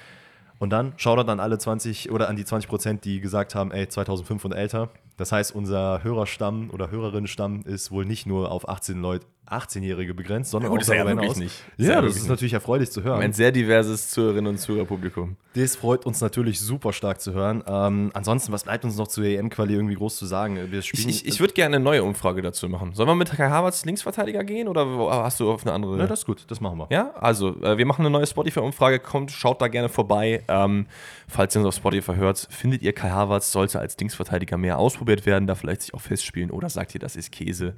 Und 0.61 0.71
dann 0.71 0.93
schaut 0.99 1.19
er 1.19 1.25
dann 1.25 1.41
alle 1.41 1.59
20 1.59 2.13
oder 2.13 2.29
an 2.29 2.37
die 2.37 2.45
20% 2.45 3.01
die 3.01 3.19
gesagt 3.19 3.57
haben, 3.57 3.73
ey, 3.73 3.89
2005 3.89 4.45
und 4.45 4.53
älter. 4.53 4.91
Das 5.17 5.33
heißt, 5.33 5.55
unser 5.55 6.03
Hörerstamm 6.03 6.71
oder 6.71 6.91
Hörerinnenstamm 6.91 7.63
ist 7.65 7.91
wohl 7.91 8.05
nicht 8.05 8.27
nur 8.27 8.51
auf 8.51 8.69
18 8.69 9.01
Leute, 9.01 9.27
18-Jährige 9.49 10.15
begrenzt, 10.15 10.51
sondern 10.51 10.73
ja, 10.73 10.79
auch 10.79 10.83
darüber 10.83 11.13
ja 11.13 11.21
hinaus. 11.21 11.37
Nicht. 11.37 11.55
Ja, 11.77 12.01
das 12.01 12.17
ist 12.17 12.29
natürlich 12.29 12.55
erfreulich 12.55 12.91
zu 12.91 13.03
hören. 13.03 13.21
Ein 13.21 13.33
sehr 13.33 13.53
diverses 13.53 14.11
Zuhörerinnen- 14.11 14.49
und 14.49 14.59
Zuhörerpublikum. 14.59 15.37
Das 15.55 15.77
freut 15.77 16.07
uns 16.07 16.21
natürlich 16.21 16.61
super 16.61 16.93
stark 16.93 17.21
zu 17.21 17.35
hören. 17.35 17.63
Ähm, 17.67 18.11
ansonsten, 18.15 18.53
was 18.53 18.65
bleibt 18.65 18.85
uns 18.85 18.97
noch 18.97 19.07
zur 19.07 19.25
EM-Quali 19.25 19.75
irgendwie 19.75 19.97
groß 19.97 20.17
zu 20.17 20.27
sagen? 20.27 20.59
Wir 20.71 20.81
spielen 20.81 21.09
ich 21.11 21.27
ich, 21.27 21.35
ich 21.35 21.41
würde 21.41 21.53
gerne 21.53 21.77
eine 21.77 21.85
neue 21.85 22.03
Umfrage 22.03 22.41
dazu 22.41 22.69
machen. 22.69 22.95
Sollen 22.95 23.09
wir 23.09 23.15
mit 23.15 23.31
Kai 23.31 23.51
Havertz 23.51 23.85
Linksverteidiger 23.85 24.45
gehen 24.45 24.67
oder 24.67 24.87
hast 25.23 25.41
du 25.41 25.53
auf 25.53 25.65
eine 25.65 25.75
andere? 25.75 25.99
Ja, 25.99 26.07
das 26.07 26.21
ist 26.21 26.27
gut, 26.27 26.45
das 26.49 26.61
machen 26.61 26.79
wir. 26.79 26.87
Ja, 26.91 27.11
also 27.21 27.61
äh, 27.63 27.77
wir 27.77 27.85
machen 27.85 28.01
eine 28.01 28.11
neue 28.11 28.27
Spotify-Umfrage. 28.27 28.99
Kommt, 28.99 29.31
schaut 29.31 29.61
da 29.61 29.69
gerne 29.69 29.91
vorbei. 29.91 30.43
Ähm, 30.49 30.87
falls 31.29 31.55
ihr 31.55 31.61
uns 31.61 31.69
auf 31.69 31.75
Spotify 31.75 32.17
hört, 32.17 32.49
findet 32.51 32.81
ihr 32.81 32.95
Kai 32.95 33.11
Havertz 33.11 33.53
sollte 33.53 33.79
als 33.79 33.99
Linksverteidiger 33.99 34.57
mehr 34.57 34.79
ausprobiert 35.05 35.27
werden, 35.27 35.47
da 35.47 35.55
vielleicht 35.55 35.83
sich 35.83 35.95
auch 35.95 36.01
festspielen 36.01 36.51
oder 36.51 36.69
sagt 36.69 36.95
ihr, 36.95 37.01
das 37.01 37.17
ist 37.17 37.31
Käse? 37.31 37.75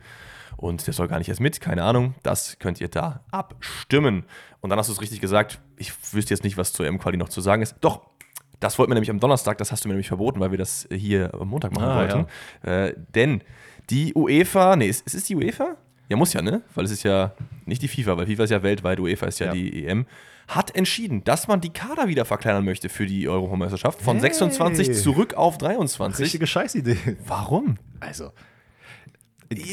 und 0.56 0.86
der 0.86 0.94
soll 0.94 1.08
gar 1.08 1.18
nicht 1.18 1.28
erst 1.28 1.40
mit, 1.40 1.60
keine 1.60 1.82
Ahnung. 1.82 2.14
Das 2.22 2.58
könnt 2.58 2.80
ihr 2.80 2.88
da 2.88 3.20
abstimmen. 3.30 4.24
Und 4.60 4.70
dann 4.70 4.78
hast 4.78 4.88
du 4.88 4.92
es 4.94 5.02
richtig 5.02 5.20
gesagt, 5.20 5.60
ich 5.76 5.92
wüsste 6.14 6.32
jetzt 6.32 6.44
nicht, 6.44 6.56
was 6.56 6.72
zur 6.72 6.86
M-Quali 6.86 7.18
noch 7.18 7.28
zu 7.28 7.42
sagen 7.42 7.60
ist. 7.60 7.76
Doch, 7.82 8.00
das 8.58 8.78
wollten 8.78 8.90
wir 8.90 8.94
nämlich 8.94 9.10
am 9.10 9.20
Donnerstag, 9.20 9.58
das 9.58 9.70
hast 9.70 9.84
du 9.84 9.88
mir 9.88 9.94
nämlich 9.94 10.08
verboten, 10.08 10.40
weil 10.40 10.52
wir 10.52 10.58
das 10.58 10.88
hier 10.90 11.34
am 11.34 11.48
Montag 11.48 11.72
machen 11.72 11.88
ah, 11.88 11.96
wollten. 11.96 12.26
Ja. 12.64 12.86
Äh, 12.86 12.94
denn 13.14 13.42
die 13.90 14.14
UEFA, 14.14 14.76
nee, 14.76 14.88
ist, 14.88 15.06
ist 15.06 15.14
es 15.14 15.24
die 15.24 15.36
UEFA? 15.36 15.76
Ja, 16.08 16.16
muss 16.16 16.32
ja, 16.32 16.40
ne? 16.40 16.62
Weil 16.74 16.86
es 16.86 16.90
ist 16.90 17.02
ja 17.02 17.34
nicht 17.66 17.82
die 17.82 17.88
FIFA, 17.88 18.16
weil 18.16 18.26
FIFA 18.26 18.44
ist 18.44 18.50
ja 18.50 18.62
weltweit, 18.62 18.98
UEFA 18.98 19.26
ist 19.26 19.40
ja, 19.40 19.46
ja. 19.48 19.52
die 19.52 19.84
EM. 19.84 20.06
Hat 20.48 20.74
entschieden, 20.74 21.24
dass 21.24 21.48
man 21.48 21.60
die 21.60 21.70
Kader 21.70 22.08
wieder 22.08 22.24
verkleinern 22.24 22.64
möchte 22.64 22.88
für 22.88 23.06
die 23.06 23.28
Europameisterschaft. 23.28 24.00
Von 24.00 24.16
hey. 24.16 24.22
26 24.22 24.94
zurück 24.94 25.34
auf 25.34 25.58
23. 25.58 26.24
Richtige 26.24 26.46
Scheißidee. 26.46 27.16
Warum? 27.26 27.76
Also. 28.00 28.32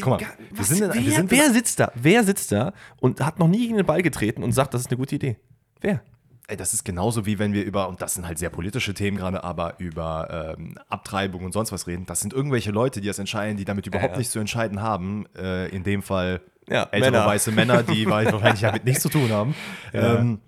Guck 0.00 0.06
mal, 0.06 0.20
Was, 0.52 0.68
sind, 0.68 0.94
wer, 0.94 1.30
wer 1.30 1.50
sitzt 1.50 1.80
da? 1.80 1.90
Wer 1.94 2.22
sitzt 2.22 2.52
da 2.52 2.72
und 3.00 3.20
hat 3.20 3.38
noch 3.38 3.48
nie 3.48 3.66
gegen 3.66 3.76
den 3.76 3.86
Ball 3.86 4.02
getreten 4.02 4.42
und 4.44 4.52
sagt, 4.52 4.72
das 4.72 4.82
ist 4.82 4.90
eine 4.90 4.98
gute 4.98 5.16
Idee? 5.16 5.36
Wer? 5.80 6.00
Ey, 6.46 6.56
das 6.56 6.74
ist 6.74 6.84
genauso 6.84 7.24
wie 7.24 7.38
wenn 7.38 7.54
wir 7.54 7.64
über, 7.64 7.88
und 7.88 8.02
das 8.02 8.14
sind 8.14 8.26
halt 8.26 8.38
sehr 8.38 8.50
politische 8.50 8.92
Themen 8.92 9.16
gerade, 9.16 9.42
aber 9.42 9.76
über 9.78 10.54
ähm, 10.58 10.76
Abtreibung 10.90 11.42
und 11.44 11.52
sonst 11.52 11.72
was 11.72 11.86
reden. 11.86 12.04
Das 12.04 12.20
sind 12.20 12.34
irgendwelche 12.34 12.70
Leute, 12.70 13.00
die 13.00 13.08
das 13.08 13.18
entscheiden, 13.18 13.56
die 13.56 13.64
damit 13.64 13.86
überhaupt 13.86 14.10
ja, 14.10 14.12
ja. 14.12 14.18
nichts 14.18 14.32
zu 14.32 14.38
entscheiden 14.38 14.82
haben. 14.82 15.24
Äh, 15.36 15.68
in 15.68 15.84
dem 15.84 16.02
Fall 16.02 16.42
ja, 16.68 16.84
ältere 16.90 17.12
Männer. 17.12 17.26
weiße 17.26 17.52
Männer, 17.52 17.82
die 17.82 18.06
wahrscheinlich 18.10 18.60
damit 18.60 18.84
nichts 18.84 19.02
zu 19.02 19.08
tun 19.08 19.30
haben. 19.30 19.54
Ähm, 19.92 20.40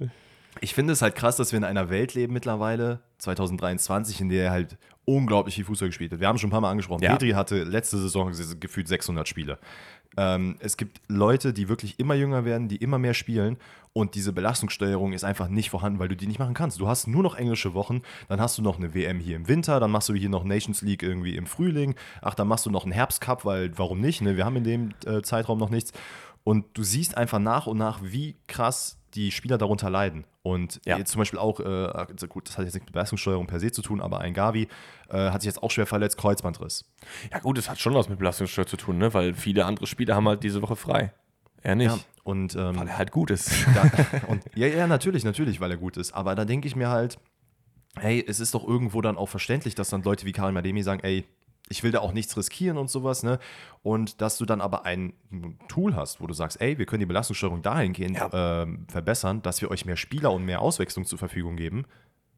ich 0.61 0.75
finde 0.75 0.93
es 0.93 1.03
halt 1.03 1.14
krass, 1.14 1.37
dass 1.37 1.53
wir 1.53 1.59
in 1.59 1.64
einer 1.64 1.91
Welt 1.91 2.14
leben 2.14 2.33
mittlerweile, 2.33 3.01
2023, 3.19 4.21
in 4.21 4.29
der 4.29 4.51
halt 4.51 4.79
unglaublich 5.05 5.55
viel 5.55 5.64
Fußball 5.64 5.89
gespielt 5.89 6.11
wird. 6.11 6.21
Wir 6.21 6.29
haben 6.29 6.39
schon 6.39 6.49
ein 6.49 6.51
paar 6.51 6.61
Mal 6.61 6.71
angesprochen. 6.71 7.03
Ja. 7.03 7.12
Petri 7.12 7.31
hatte 7.31 7.62
letzte 7.62 7.99
Saison 7.99 8.33
gefühlt 8.59 8.89
600 8.89 9.29
Spiele. 9.29 9.59
Ähm, 10.17 10.57
es 10.61 10.77
gibt 10.77 11.01
Leute, 11.09 11.53
die 11.53 11.69
wirklich 11.69 11.99
immer 11.99 12.14
jünger 12.14 12.45
werden, 12.45 12.69
die 12.69 12.77
immer 12.77 12.99
mehr 12.99 13.14
spielen 13.14 13.57
und 13.97 14.14
diese 14.14 14.35
Belastungssteuerung 14.35 15.14
ist 15.14 15.25
einfach 15.25 15.49
nicht 15.49 15.71
vorhanden, 15.71 15.99
weil 15.99 16.09
du 16.09 16.17
die 16.17 16.27
nicht 16.27 16.39
machen 16.39 16.53
kannst. 16.53 16.81
Du 16.81 16.87
hast 16.87 17.07
nur 17.07 17.23
noch 17.23 17.35
englische 17.35 17.73
Wochen, 17.73 18.03
dann 18.29 18.43
hast 18.43 18.59
du 18.59 18.62
noch 18.62 18.77
eine 18.77 18.93
WM 18.93 19.21
hier 19.21 19.37
im 19.37 19.49
Winter, 19.49 19.81
dann 19.81 19.91
machst 19.91 20.11
du 20.11 20.14
hier 20.14 20.29
noch 20.29 20.45
Nations 20.45 20.83
League 20.83 21.03
irgendwie 21.03 21.35
im 21.35 21.47
Frühling, 21.47 21.95
ach, 22.21 22.35
dann 22.35 22.47
machst 22.47 22.67
du 22.67 22.71
noch 22.71 22.83
einen 22.83 22.93
Herbstcup, 22.93 23.47
weil 23.47 23.77
warum 23.79 24.03
nicht? 24.03 24.21
Ne? 24.21 24.37
Wir 24.37 24.45
haben 24.45 24.57
in 24.57 24.64
dem 24.64 24.91
äh, 25.07 25.23
Zeitraum 25.23 25.59
noch 25.59 25.71
nichts. 25.71 25.95
Und 26.47 26.64
du 26.74 26.84
siehst 26.84 27.16
einfach 27.16 27.40
nach 27.40 27.66
und 27.66 27.76
nach, 27.76 27.99
wie 28.05 28.36
krass 28.47 29.01
die 29.14 29.32
Spieler 29.32 29.59
darunter 29.59 29.90
leiden. 29.90 30.28
Und 30.42 30.80
ja. 30.86 30.97
jetzt 30.97 31.11
zum 31.11 31.18
Beispiel 31.18 31.40
auch, 31.40 31.59
äh, 31.59 31.64
also 31.64 32.28
gut, 32.28 32.49
das 32.49 32.57
hat 32.57 32.64
jetzt 32.64 32.74
nichts 32.74 32.86
mit 32.86 32.92
Belastungssteuerung 32.92 33.49
per 33.49 33.59
se 33.59 33.72
zu 33.72 33.82
tun, 33.82 34.01
aber 34.01 34.20
ein 34.20 34.32
Gavi 34.32 34.68
äh, 35.09 35.30
hat 35.30 35.42
sich 35.42 35.49
jetzt 35.49 35.61
auch 35.61 35.72
schwer 35.72 35.86
verletzt, 35.86 36.18
Kreuzbandriss. 36.18 36.84
Ja, 37.32 37.40
gut, 37.40 37.59
das 37.59 37.68
hat 37.68 37.80
schon 37.80 37.94
was 37.94 38.09
mit 38.09 38.20
Belastungssteuerung 38.20 38.68
zu 38.68 38.76
tun, 38.76 38.97
ne? 38.97 39.12
weil 39.12 39.34
viele 39.34 39.64
andere 39.64 39.88
Spieler 39.88 40.14
haben 40.14 40.28
halt 40.28 40.44
diese 40.44 40.62
Woche 40.62 40.76
frei. 40.76 41.12
Er 41.62 41.74
nicht. 41.74 41.90
Ja, 41.90 41.99
und, 42.22 42.55
ähm, 42.55 42.78
weil 42.78 42.86
er 42.86 42.97
halt 42.97 43.11
gut 43.11 43.32
ist. 43.32 43.51
Da, 43.74 43.90
und, 44.28 44.44
ja, 44.55 44.68
ja, 44.68 44.86
natürlich, 44.86 45.24
natürlich, 45.24 45.61
weil 45.61 45.72
er 45.72 45.78
gut 45.78 45.97
ist. 45.97 46.12
Aber 46.12 46.36
da 46.36 46.44
denke 46.44 46.68
ich 46.68 46.76
mir 46.76 46.90
halt, 46.90 47.18
hey, 47.99 48.24
es 48.24 48.38
ist 48.38 48.55
doch 48.55 48.64
irgendwo 48.64 49.01
dann 49.01 49.16
auch 49.16 49.28
verständlich, 49.28 49.74
dass 49.74 49.88
dann 49.88 50.05
Leute 50.05 50.26
wie 50.26 50.32
Karim 50.32 50.55
Mademi 50.55 50.84
sagen, 50.84 51.01
ey, 51.03 51.24
ich 51.69 51.83
will 51.83 51.91
da 51.91 52.01
auch 52.01 52.12
nichts 52.12 52.37
riskieren 52.37 52.79
und 52.79 52.91
sowas, 52.91 53.23
ne? 53.23 53.39
Und 53.83 54.21
dass 54.21 54.39
du 54.39 54.45
dann 54.45 54.61
aber 54.61 54.85
ein 54.85 55.14
Tool 55.69 55.95
hast, 55.95 56.21
wo 56.21 56.27
du 56.27 56.35
sagst, 56.35 56.61
ey, 56.61 56.79
wir 56.79 56.87
können 56.87 57.01
die 57.01 57.07
Belastungssteuerung 57.07 57.62
dahingehend 57.62 58.17
ja. 58.17 58.62
äh, 58.62 58.67
verbessern, 58.89 59.43
dass 59.43 59.61
wir 59.62 59.71
euch 59.71 59.85
mehr 59.85 59.97
Spieler 59.97 60.33
und 60.33 60.45
mehr 60.45 60.61
Auswechslung 60.61 61.05
zur 61.05 61.19
Verfügung 61.19 61.57
geben. 61.57 61.87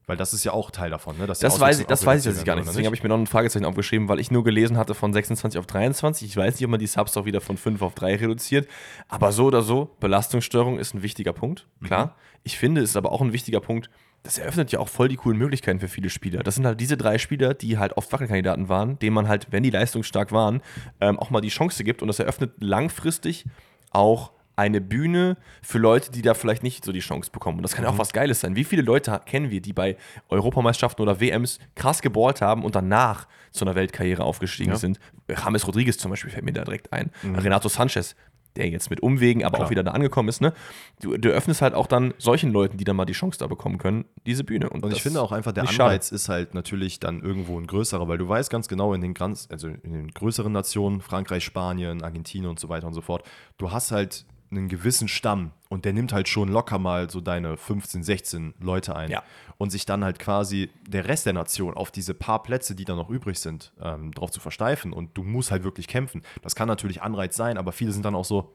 Weil 0.07 0.16
das 0.16 0.33
ist 0.33 0.43
ja 0.43 0.53
auch 0.53 0.70
Teil 0.70 0.89
davon, 0.89 1.18
ne? 1.18 1.26
das 1.26 1.43
weiß 1.43 1.81
ich, 1.81 1.87
das 1.87 2.07
weiß 2.07 2.24
ich 2.24 2.45
gar 2.47 2.57
nicht. 2.57 2.66
Deswegen 2.66 2.87
habe 2.87 2.97
ich 2.97 3.03
mir 3.03 3.11
noch 3.11 3.18
ein 3.18 3.26
Fragezeichen 3.26 3.66
aufgeschrieben, 3.66 4.09
weil 4.09 4.18
ich 4.18 4.31
nur 4.31 4.43
gelesen 4.43 4.79
hatte 4.79 4.95
von 4.95 5.12
26 5.12 5.59
auf 5.59 5.66
23. 5.66 6.26
Ich 6.26 6.35
weiß 6.35 6.55
nicht, 6.55 6.64
ob 6.64 6.70
man 6.70 6.81
die 6.81 6.87
Subs 6.87 7.14
auch 7.18 7.26
wieder 7.26 7.43
von 7.43 7.59
5 7.59 7.83
auf 7.83 7.95
3 7.95 8.16
reduziert. 8.16 8.66
Aber 9.09 9.33
so 9.33 9.45
oder 9.45 9.61
so, 9.61 9.95
Belastungssteuerung 10.01 10.79
ist 10.79 10.95
ein 10.95 11.03
wichtiger 11.03 11.35
Punkt, 11.35 11.68
klar. 11.85 12.07
Mhm. 12.07 12.11
Ich 12.43 12.57
finde, 12.57 12.81
es 12.81 12.91
ist 12.91 12.97
aber 12.97 13.12
auch 13.12 13.20
ein 13.20 13.35
wichtiger 13.35 13.61
Punkt, 13.61 13.91
das 14.23 14.39
eröffnet 14.39 14.73
ja 14.73 14.79
auch 14.79 14.89
voll 14.89 15.09
die 15.09 15.16
coolen 15.16 15.39
Möglichkeiten 15.39 15.81
für 15.81 15.89
viele 15.89 16.11
Spieler. 16.11 16.43
Das 16.43 16.57
sind 16.57 16.66
halt 16.66 16.81
diese 16.81 16.97
drei 16.97 17.19
Spieler, 17.19 17.55
die 17.55 17.79
halt 17.79 17.97
oft 17.97 18.12
Wackelkandidaten 18.12 18.69
waren, 18.69 18.99
denen 18.99 19.14
man 19.14 19.29
halt, 19.29 19.49
wenn 19.51 19.62
die 19.62 19.71
leistungsstark 19.71 20.33
waren, 20.33 20.61
ähm, 21.01 21.19
auch 21.19 21.31
mal 21.31 21.41
die 21.41 21.49
Chance 21.49 21.85
gibt. 21.85 22.03
Und 22.03 22.09
das 22.09 22.19
eröffnet 22.19 22.53
langfristig 22.59 23.47
auch 23.91 24.33
eine 24.59 24.81
Bühne 24.81 25.37
für 25.62 25.79
Leute, 25.79 26.11
die 26.11 26.21
da 26.21 26.35
vielleicht 26.35 26.64
nicht 26.64 26.85
so 26.85 26.91
die 26.91 26.99
Chance 26.99 27.31
bekommen. 27.31 27.59
Und 27.59 27.62
das 27.62 27.77
kann 27.77 27.85
ja 27.85 27.91
auch 27.91 27.95
mhm. 27.95 27.99
was 27.99 28.12
Geiles 28.12 28.41
sein. 28.41 28.57
Wie 28.57 28.64
viele 28.64 28.83
Leute 28.83 29.21
kennen 29.25 29.51
wir, 29.51 29.62
die 29.62 29.73
bei 29.73 29.97
Europameisterschaften 30.31 31.01
oder 31.01 31.21
WMs 31.21 31.61
krass 31.77 32.03
geballt 32.03 32.41
haben 32.41 32.64
und 32.64 32.75
danach 32.75 33.29
zu 33.53 33.64
einer 33.64 33.77
Weltkarriere 33.77 34.25
aufgestiegen 34.25 34.73
ja. 34.73 34.77
sind? 34.77 34.99
James 35.29 35.64
Rodriguez 35.64 35.97
zum 35.97 36.11
Beispiel 36.11 36.33
fällt 36.33 36.45
mir 36.45 36.53
da 36.53 36.64
direkt 36.64 36.93
ein. 36.93 37.12
Mhm. 37.23 37.37
Renato 37.37 37.69
Sanchez, 37.69 38.16
der 38.59 38.68
jetzt 38.68 38.90
mit 38.90 39.00
Umwegen, 39.00 39.44
aber 39.44 39.56
Klar. 39.56 39.66
auch 39.66 39.70
wieder 39.70 39.82
da 39.82 39.92
angekommen 39.92 40.28
ist, 40.28 40.40
ne? 40.40 40.52
Du, 41.00 41.16
du, 41.16 41.30
öffnest 41.30 41.62
halt 41.62 41.74
auch 41.74 41.86
dann 41.86 42.12
solchen 42.18 42.52
Leuten, 42.52 42.76
die 42.76 42.84
dann 42.84 42.96
mal 42.96 43.04
die 43.04 43.12
Chance 43.12 43.38
da 43.38 43.46
bekommen 43.46 43.78
können, 43.78 44.04
diese 44.26 44.44
Bühne. 44.44 44.68
Und, 44.68 44.84
und 44.84 44.92
ich 44.92 45.02
finde 45.02 45.22
auch 45.22 45.32
einfach, 45.32 45.52
der 45.52 45.62
Anreiz 45.62 46.06
schade. 46.09 46.14
ist 46.14 46.28
halt 46.28 46.54
natürlich 46.54 47.00
dann 47.00 47.22
irgendwo 47.22 47.59
ein 47.59 47.66
größerer, 47.66 48.09
weil 48.09 48.18
du 48.18 48.28
weißt 48.28 48.50
ganz 48.50 48.68
genau, 48.68 48.92
in 48.92 49.00
den, 49.00 49.14
ganz, 49.14 49.48
also 49.50 49.68
in 49.68 49.92
den 49.92 50.09
größeren 50.09 50.52
Nationen, 50.52 51.00
Frankreich, 51.00 51.44
Spanien, 51.44 52.02
Argentinien 52.02 52.50
und 52.50 52.61
so 52.61 52.68
weiter 52.68 52.86
und 52.86 52.94
so 52.94 53.00
fort, 53.00 53.24
du 53.56 53.70
hast 53.70 53.92
halt 53.92 54.26
einen 54.51 54.68
gewissen 54.68 55.09
Stamm 55.09 55.53
und 55.68 55.84
der 55.84 55.92
nimmt 55.92 56.12
halt 56.12 56.28
schon 56.28 56.49
locker 56.49 56.78
mal 56.78 57.11
so 57.11 57.20
deine 57.20 57.57
15, 57.57 58.03
16 58.03 58.55
Leute 58.61 58.96
ein 58.96 59.11
ja. 59.11 59.22
und 59.59 59.70
sich 59.70 59.84
dann 59.84 60.05
halt 60.05 60.18
quasi 60.18 60.70
der 60.86 61.07
Rest 61.07 61.26
der 61.26 61.32
Nation 61.32 61.74
auf 61.74 61.90
diese 61.90 62.14
paar 62.14 62.42
Plätze, 62.42 62.74
die 62.74 62.84
da 62.84 62.94
noch 62.94 63.11
übrig 63.11 63.38
sind, 63.38 63.72
ähm, 63.82 64.12
drauf 64.12 64.30
zu 64.30 64.40
versteifen 64.40 64.92
und 64.92 65.16
du 65.16 65.22
musst 65.22 65.51
halt 65.51 65.64
wirklich 65.64 65.88
kämpfen. 65.88 66.22
Das 66.42 66.55
kann 66.55 66.68
natürlich 66.68 67.03
Anreiz 67.03 67.36
sein, 67.36 67.59
aber 67.59 67.72
viele 67.72 67.92
sind 67.92 68.05
dann 68.05 68.14
auch 68.14 68.24
so, 68.24 68.55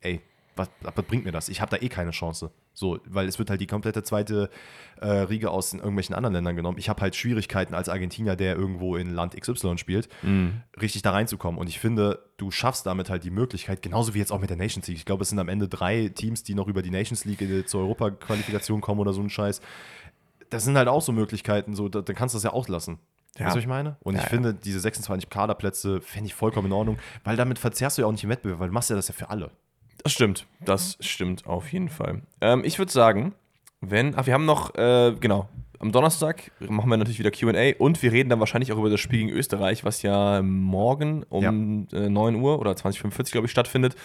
ey, 0.00 0.20
was, 0.56 0.70
was 0.80 1.04
bringt 1.06 1.24
mir 1.24 1.32
das? 1.32 1.48
Ich 1.48 1.60
habe 1.60 1.70
da 1.70 1.82
eh 1.82 1.88
keine 1.88 2.10
Chance. 2.10 2.50
So, 2.74 2.98
weil 3.06 3.28
es 3.28 3.38
wird 3.38 3.50
halt 3.50 3.60
die 3.60 3.66
komplette 3.66 4.02
zweite 4.02 4.50
äh, 5.00 5.06
Riege 5.06 5.50
aus 5.50 5.72
irgendwelchen 5.74 6.14
anderen 6.14 6.34
Ländern 6.34 6.56
genommen. 6.56 6.78
Ich 6.78 6.88
habe 6.88 7.02
halt 7.02 7.14
Schwierigkeiten 7.16 7.74
als 7.74 7.88
Argentinier, 7.88 8.36
der 8.36 8.56
irgendwo 8.56 8.96
in 8.96 9.12
Land 9.14 9.38
XY 9.38 9.78
spielt, 9.78 10.08
mhm. 10.22 10.62
richtig 10.80 11.02
da 11.02 11.12
reinzukommen. 11.12 11.60
Und 11.60 11.68
ich 11.68 11.78
finde, 11.78 12.24
du 12.36 12.50
schaffst 12.50 12.86
damit 12.86 13.10
halt 13.10 13.24
die 13.24 13.30
Möglichkeit, 13.30 13.82
genauso 13.82 14.14
wie 14.14 14.18
jetzt 14.18 14.32
auch 14.32 14.40
mit 14.40 14.50
der 14.50 14.56
Nations 14.56 14.86
League. 14.86 14.98
Ich 14.98 15.04
glaube, 15.04 15.22
es 15.22 15.28
sind 15.28 15.38
am 15.38 15.48
Ende 15.48 15.68
drei 15.68 16.08
Teams, 16.08 16.42
die 16.42 16.54
noch 16.54 16.68
über 16.68 16.82
die 16.82 16.90
Nations 16.90 17.24
League 17.24 17.42
äh, 17.42 17.64
zur 17.66 17.82
Europa-Qualifikation 17.82 18.80
kommen 18.80 19.00
oder 19.00 19.12
so 19.12 19.20
ein 19.20 19.30
Scheiß. 19.30 19.60
Das 20.50 20.64
sind 20.64 20.76
halt 20.76 20.88
auch 20.88 21.02
so 21.02 21.12
Möglichkeiten, 21.12 21.74
so, 21.74 21.88
da, 21.88 22.02
dann 22.02 22.16
kannst 22.16 22.34
du 22.34 22.36
das 22.36 22.44
ja 22.44 22.52
auch 22.52 22.68
lassen. 22.68 22.98
Ja. 23.38 23.46
Weißt 23.46 23.54
du, 23.54 23.58
was 23.58 23.64
ich 23.64 23.68
meine? 23.68 23.96
Und 24.00 24.14
ja, 24.14 24.20
ich 24.20 24.24
ja. 24.24 24.30
finde, 24.30 24.54
diese 24.54 24.80
26 24.80 25.30
Kaderplätze 25.30 26.00
fände 26.00 26.26
ich 26.26 26.34
vollkommen 26.34 26.66
in 26.66 26.72
Ordnung, 26.72 26.98
weil 27.24 27.36
damit 27.36 27.58
verzerrst 27.58 27.96
du 27.96 28.02
ja 28.02 28.08
auch 28.08 28.12
nicht 28.12 28.24
im 28.24 28.30
Wettbewerb, 28.30 28.60
weil 28.60 28.68
du 28.68 28.74
machst 28.74 28.90
ja 28.90 28.96
das 28.96 29.08
ja 29.08 29.14
für 29.14 29.30
alle. 29.30 29.50
Das 30.02 30.12
stimmt. 30.12 30.46
Das 30.60 30.96
stimmt 31.00 31.46
auf 31.46 31.72
jeden 31.72 31.88
Fall. 31.88 32.22
Ähm, 32.40 32.62
ich 32.64 32.78
würde 32.78 32.92
sagen, 32.92 33.34
wenn. 33.80 34.14
Ach, 34.16 34.26
wir 34.26 34.34
haben 34.34 34.44
noch, 34.44 34.74
äh, 34.74 35.14
genau. 35.18 35.48
Am 35.78 35.90
Donnerstag 35.90 36.52
machen 36.60 36.88
wir 36.90 36.96
natürlich 36.96 37.18
wieder 37.18 37.32
QA 37.32 37.72
und 37.76 38.00
wir 38.04 38.12
reden 38.12 38.28
dann 38.28 38.38
wahrscheinlich 38.38 38.72
auch 38.72 38.78
über 38.78 38.88
das 38.88 39.00
Spiel 39.00 39.18
gegen 39.18 39.30
Österreich, 39.30 39.84
was 39.84 40.02
ja 40.02 40.40
morgen 40.40 41.24
um 41.28 41.88
ja. 41.90 41.98
Äh, 41.98 42.08
9 42.08 42.36
Uhr 42.36 42.60
oder 42.60 42.76
2045, 42.76 43.32
glaube 43.32 43.46
ich, 43.46 43.50
stattfindet. 43.50 43.96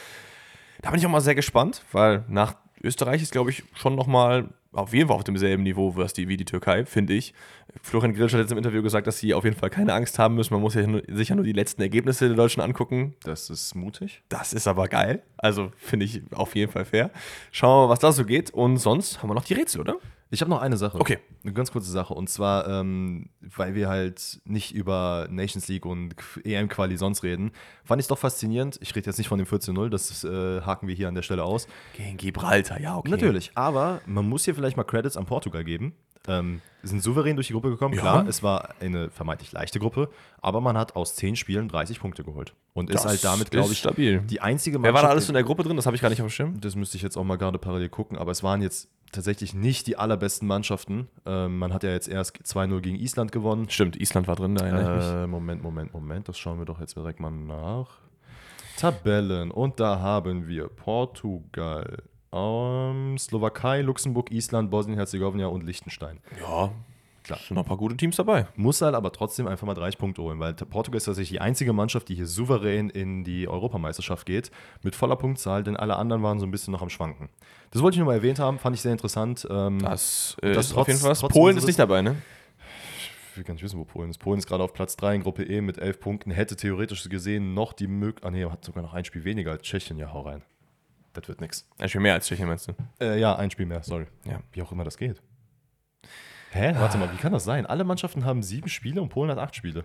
Da 0.82 0.89
bin 0.89 1.00
ich 1.00 1.06
auch 1.06 1.12
mal 1.12 1.22
sehr 1.22 1.36
gespannt, 1.36 1.84
weil 1.91 2.24
nach 2.30 2.56
Österreich 2.82 3.22
ist, 3.22 3.32
glaube 3.32 3.52
ich, 3.52 3.64
schon 3.76 3.95
nochmal 3.95 4.50
auf 4.72 4.93
jeden 4.93 5.07
Fall 5.07 5.18
auf 5.18 5.24
demselben 5.24 5.63
Niveau 5.63 5.95
was 5.95 6.13
die, 6.13 6.28
wie 6.28 6.38
die 6.38 6.45
Türkei, 6.45 6.86
finde 6.86 7.13
ich. 7.13 7.34
Florian 7.82 8.13
Grillsch 8.13 8.34
hat 8.34 8.41
jetzt 8.41 8.51
im 8.51 8.57
Interview 8.57 8.82
gesagt, 8.82 9.07
dass 9.07 9.18
sie 9.18 9.34
auf 9.34 9.43
jeden 9.43 9.55
Fall 9.55 9.70
keine 9.70 9.93
Angst 9.93 10.20
haben 10.20 10.36
müssen. 10.36 10.53
Man 10.53 10.61
muss 10.61 10.74
ja 10.74 10.86
nur, 10.86 11.03
sich 11.07 11.30
ja 11.30 11.36
nur 11.36 11.45
die 11.45 11.53
letzten 11.53 11.82
Ergebnisse 11.82 12.28
der 12.28 12.38
Deutschen 12.38 12.61
angucken. 12.61 13.15
Das 13.24 13.49
ist 13.49 13.76
mutig. 13.76 14.22
Das 14.30 14.53
ist 14.53 14.68
aber 14.68 14.88
geil. 14.88 15.24
Also 15.38 15.72
finde 15.78 16.05
ich 16.05 16.22
auf 16.32 16.55
jeden 16.55 16.72
Fall 16.72 16.86
fair. 16.86 17.11
Schauen 17.51 17.70
wir 17.70 17.88
mal, 17.88 17.93
was 17.93 17.99
da 17.99 18.11
so 18.11 18.26
geht. 18.26 18.51
Und 18.51 18.78
sonst 18.78 19.22
haben 19.22 19.30
wir 19.30 19.36
noch 19.36 19.45
die 19.45 19.53
Rätsel, 19.53 19.82
oder? 19.82 19.97
Ich 20.30 20.41
habe 20.41 20.49
noch 20.49 20.61
eine 20.61 20.78
Sache. 20.78 20.99
Okay. 20.99 21.19
Eine 21.43 21.53
ganz 21.53 21.71
kurze 21.71 21.89
Sache. 21.89 22.13
Und 22.13 22.30
zwar, 22.30 22.67
ähm, 22.67 23.30
weil 23.41 23.75
wir 23.75 23.88
halt 23.88 24.41
nicht 24.45 24.73
über 24.73 25.28
Nations 25.30 25.67
League 25.67 25.86
und 25.86 26.15
EM-Quali 26.43 26.97
sonst 26.97 27.23
reden, 27.23 27.51
fand 27.86 28.01
ich 28.01 28.05
es 28.05 28.07
doch 28.09 28.17
faszinierend. 28.17 28.78
Ich 28.82 28.95
rede 28.95 29.05
jetzt 29.05 29.17
nicht 29.17 29.30
von 29.30 29.38
dem 29.38 29.47
14-0, 29.47 29.89
das 29.89 30.23
äh, 30.23 30.61
haken 30.61 30.88
wir 30.88 30.95
hier 30.95 31.07
an 31.07 31.15
der 31.15 31.21
Stelle 31.21 31.43
aus. 31.43 31.67
Gegen 31.95 32.17
Gibraltar, 32.17 32.80
ja, 32.80 32.97
okay. 32.97 33.09
Natürlich. 33.09 33.51
Aber 33.55 34.01
man 34.05 34.28
muss 34.28 34.43
hier 34.45 34.55
vielleicht 34.55 34.75
mal 34.75 34.84
Credits 34.84 35.15
an 35.15 35.25
Portugal 35.25 35.63
geben. 35.63 35.93
Ähm, 36.28 36.61
sind 36.84 37.01
souverän 37.01 37.36
durch 37.36 37.47
die 37.47 37.53
Gruppe 37.53 37.69
gekommen. 37.69 37.93
Ja. 37.93 38.01
Klar, 38.01 38.28
es 38.28 38.43
war 38.43 38.75
eine 38.82 39.09
vermeintlich 39.09 39.51
leichte 39.53 39.80
Gruppe, 39.80 40.09
aber 40.41 40.61
man 40.61 40.78
hat 40.78 40.95
aus 40.95 41.15
zehn 41.15 41.36
Spielen 41.36 41.69
30 41.69 41.99
Punkte 41.99 42.23
geholt. 42.23 42.53
Und 42.73 42.93
das 42.93 43.01
ist 43.01 43.07
halt 43.07 43.23
damit, 43.23 43.49
glaube 43.49 43.71
ich, 43.71 43.80
stabil. 43.80 44.19
die 44.21 44.41
einzige 44.41 44.78
Mannschaft. 44.78 44.93
Wer 44.95 45.01
war 45.01 45.07
da 45.07 45.09
alles 45.09 45.28
in 45.30 45.34
der 45.34 45.43
Gruppe 45.43 45.63
drin? 45.63 45.75
Das 45.78 45.86
habe 45.86 45.95
ich 45.95 46.01
gar 46.01 46.09
nicht 46.09 46.21
auf 46.21 46.28
dem 46.28 46.32
Schirm. 46.32 46.59
Das 46.59 46.75
müsste 46.75 46.97
ich 46.97 47.03
jetzt 47.03 47.17
auch 47.17 47.23
mal 47.23 47.38
gerade 47.38 47.57
parallel 47.57 47.89
gucken, 47.89 48.17
aber 48.17 48.32
es 48.32 48.43
waren 48.43 48.61
jetzt 48.61 48.89
tatsächlich 49.12 49.53
nicht 49.53 49.88
die 49.88 49.97
allerbesten 49.97 50.47
Mannschaften. 50.47 51.08
Ähm, 51.26 51.58
man 51.58 51.74
hat 51.74 51.84
ja 51.84 51.91
jetzt 51.91 52.08
erst 52.08 52.38
2-0 52.38 52.82
gegen 52.82 52.97
Island 52.97 53.32
gewonnen. 53.32 53.70
Stimmt, 53.70 53.95
Island 53.95 54.28
war 54.28 54.36
drin, 54.36 54.55
da 54.55 54.66
erinnere 54.66 55.24
äh, 55.24 55.28
Moment, 55.28 55.64
Moment, 55.64 55.93
Moment, 55.93 56.28
das 56.28 56.38
schauen 56.38 56.60
wir 56.60 56.66
doch 56.66 56.80
jetzt 56.80 56.95
direkt 56.95 57.20
mal 57.20 57.32
nach. 57.32 57.99
Tabellen 58.78 59.49
und 59.49 59.80
da 59.80 59.99
haben 59.99 60.47
wir 60.47 60.68
Portugal, 60.68 62.03
ähm, 62.32 63.18
Slowakei, 63.18 63.82
Luxemburg, 63.82 64.32
Island, 64.32 64.70
Bosnien-Herzegowina 64.70 65.47
und 65.47 65.64
Liechtenstein. 65.64 66.20
Ja, 66.39 66.72
Klar. 67.28 67.39
Sind 67.39 67.55
noch 67.55 67.63
ein 67.63 67.67
paar 67.67 67.78
gute 67.78 67.97
Teams 67.97 68.15
dabei. 68.15 68.47
Muss 68.55 68.82
halt 68.82 68.95
aber 68.95 69.11
trotzdem 69.11 69.47
einfach 69.47 69.67
mal 69.67 69.73
30 69.73 69.99
Punkte 69.99 70.21
holen, 70.21 70.39
weil 70.39 70.53
Portugal 70.53 70.95
ist 70.95 71.05
tatsächlich 71.05 71.38
die 71.38 71.41
einzige 71.41 71.73
Mannschaft, 71.73 72.07
die 72.07 72.15
hier 72.15 72.25
souverän 72.25 72.89
in 72.89 73.25
die 73.25 73.49
Europameisterschaft 73.49 74.25
geht, 74.25 74.49
mit 74.82 74.95
voller 74.95 75.17
Punktzahl, 75.17 75.61
denn 75.61 75.75
alle 75.75 75.97
anderen 75.97 76.23
waren 76.23 76.39
so 76.39 76.45
ein 76.45 76.51
bisschen 76.51 76.71
noch 76.71 76.82
am 76.82 76.89
Schwanken. 76.89 77.28
Das 77.71 77.82
wollte 77.82 77.95
ich 77.95 77.99
nur 77.99 78.07
mal 78.07 78.13
erwähnt 78.13 78.39
haben, 78.39 78.59
fand 78.59 78.78
ich 78.78 78.82
sehr 78.82 78.93
interessant. 78.93 79.45
Ähm, 79.49 79.80
das, 79.80 80.38
äh, 80.41 80.51
ist 80.51 80.69
trotz, 80.69 80.73
auf 80.73 80.88
jeden 80.88 80.99
Fall 81.01 81.11
was. 81.11 81.21
Polen 81.21 81.57
ist 81.57 81.67
nicht 81.67 81.80
dabei, 81.80 82.01
ne? 82.01 82.15
Ich 83.32 83.38
will 83.38 83.43
gar 83.43 83.53
nicht 83.55 83.63
wissen, 83.63 83.78
wo 83.78 83.84
Polen 83.84 84.09
ist. 84.09 84.19
Polen 84.19 84.39
ist 84.39 84.47
gerade 84.47 84.63
auf 84.63 84.73
Platz 84.73 84.95
3 84.95 85.15
in 85.15 85.23
Gruppe 85.23 85.43
E 85.43 85.59
mit 85.59 85.80
11 85.80 85.99
Punkten, 85.99 86.32
hätte 86.32 86.55
theoretisch 86.55 87.07
gesehen 87.09 87.53
noch 87.53 87.73
die 87.73 87.88
Möglichkeit, 87.88 88.25
ah 88.25 88.32
nee, 88.32 88.45
hat 88.45 88.63
sogar 88.63 88.82
noch 88.84 88.93
ein 88.93 89.03
Spiel 89.03 89.25
weniger 89.25 89.51
als 89.51 89.63
Tschechien, 89.63 89.99
ja, 89.99 90.13
hau 90.13 90.21
rein. 90.21 90.43
das 91.11 91.28
wird 91.28 91.41
nix. 91.41 91.67
Ein 91.78 91.89
Spiel 91.89 92.01
mehr 92.01 92.13
als 92.13 92.25
Tschechien, 92.25 92.47
meinst 92.47 92.69
du? 92.69 92.73
Äh, 93.01 93.19
ja, 93.19 93.36
ein 93.36 93.51
Spiel 93.51 93.65
mehr, 93.65 93.84
sorry. 93.84 94.07
Ja. 94.23 94.39
Wie 94.53 94.61
auch 94.61 94.71
immer 94.71 94.86
das 94.86 94.97
geht. 94.97 95.21
Hä? 96.52 96.74
Warte 96.78 96.98
mal, 96.98 97.12
wie 97.12 97.18
kann 97.18 97.34
das 97.34 97.43
sein? 97.43 97.66
Alle 97.66 97.84
Mannschaften 97.84 98.26
haben 98.26 98.41
sieben 98.43 98.70
Spiele 98.70 99.02
und 99.02 99.10
Polen 99.10 99.30
hat 99.32 99.38
acht 99.38 99.56
Spiele. 99.56 99.84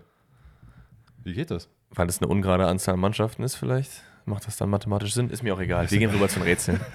Wie 1.23 1.33
geht 1.33 1.51
das? 1.51 1.69
Weil 1.91 2.07
das 2.07 2.19
eine 2.21 2.27
ungerade 2.27 2.67
Anzahl 2.67 2.95
an 2.95 2.99
Mannschaften 2.99 3.43
ist, 3.43 3.55
vielleicht? 3.55 4.03
Macht 4.25 4.47
das 4.47 4.57
dann 4.57 4.69
mathematisch 4.69 5.13
Sinn? 5.13 5.29
Ist 5.29 5.43
mir 5.43 5.53
auch 5.53 5.59
egal. 5.59 5.89
Wir 5.91 5.99
gehen 5.99 6.09
rüber 6.09 6.27
zum 6.29 6.41
Rätseln. 6.43 6.79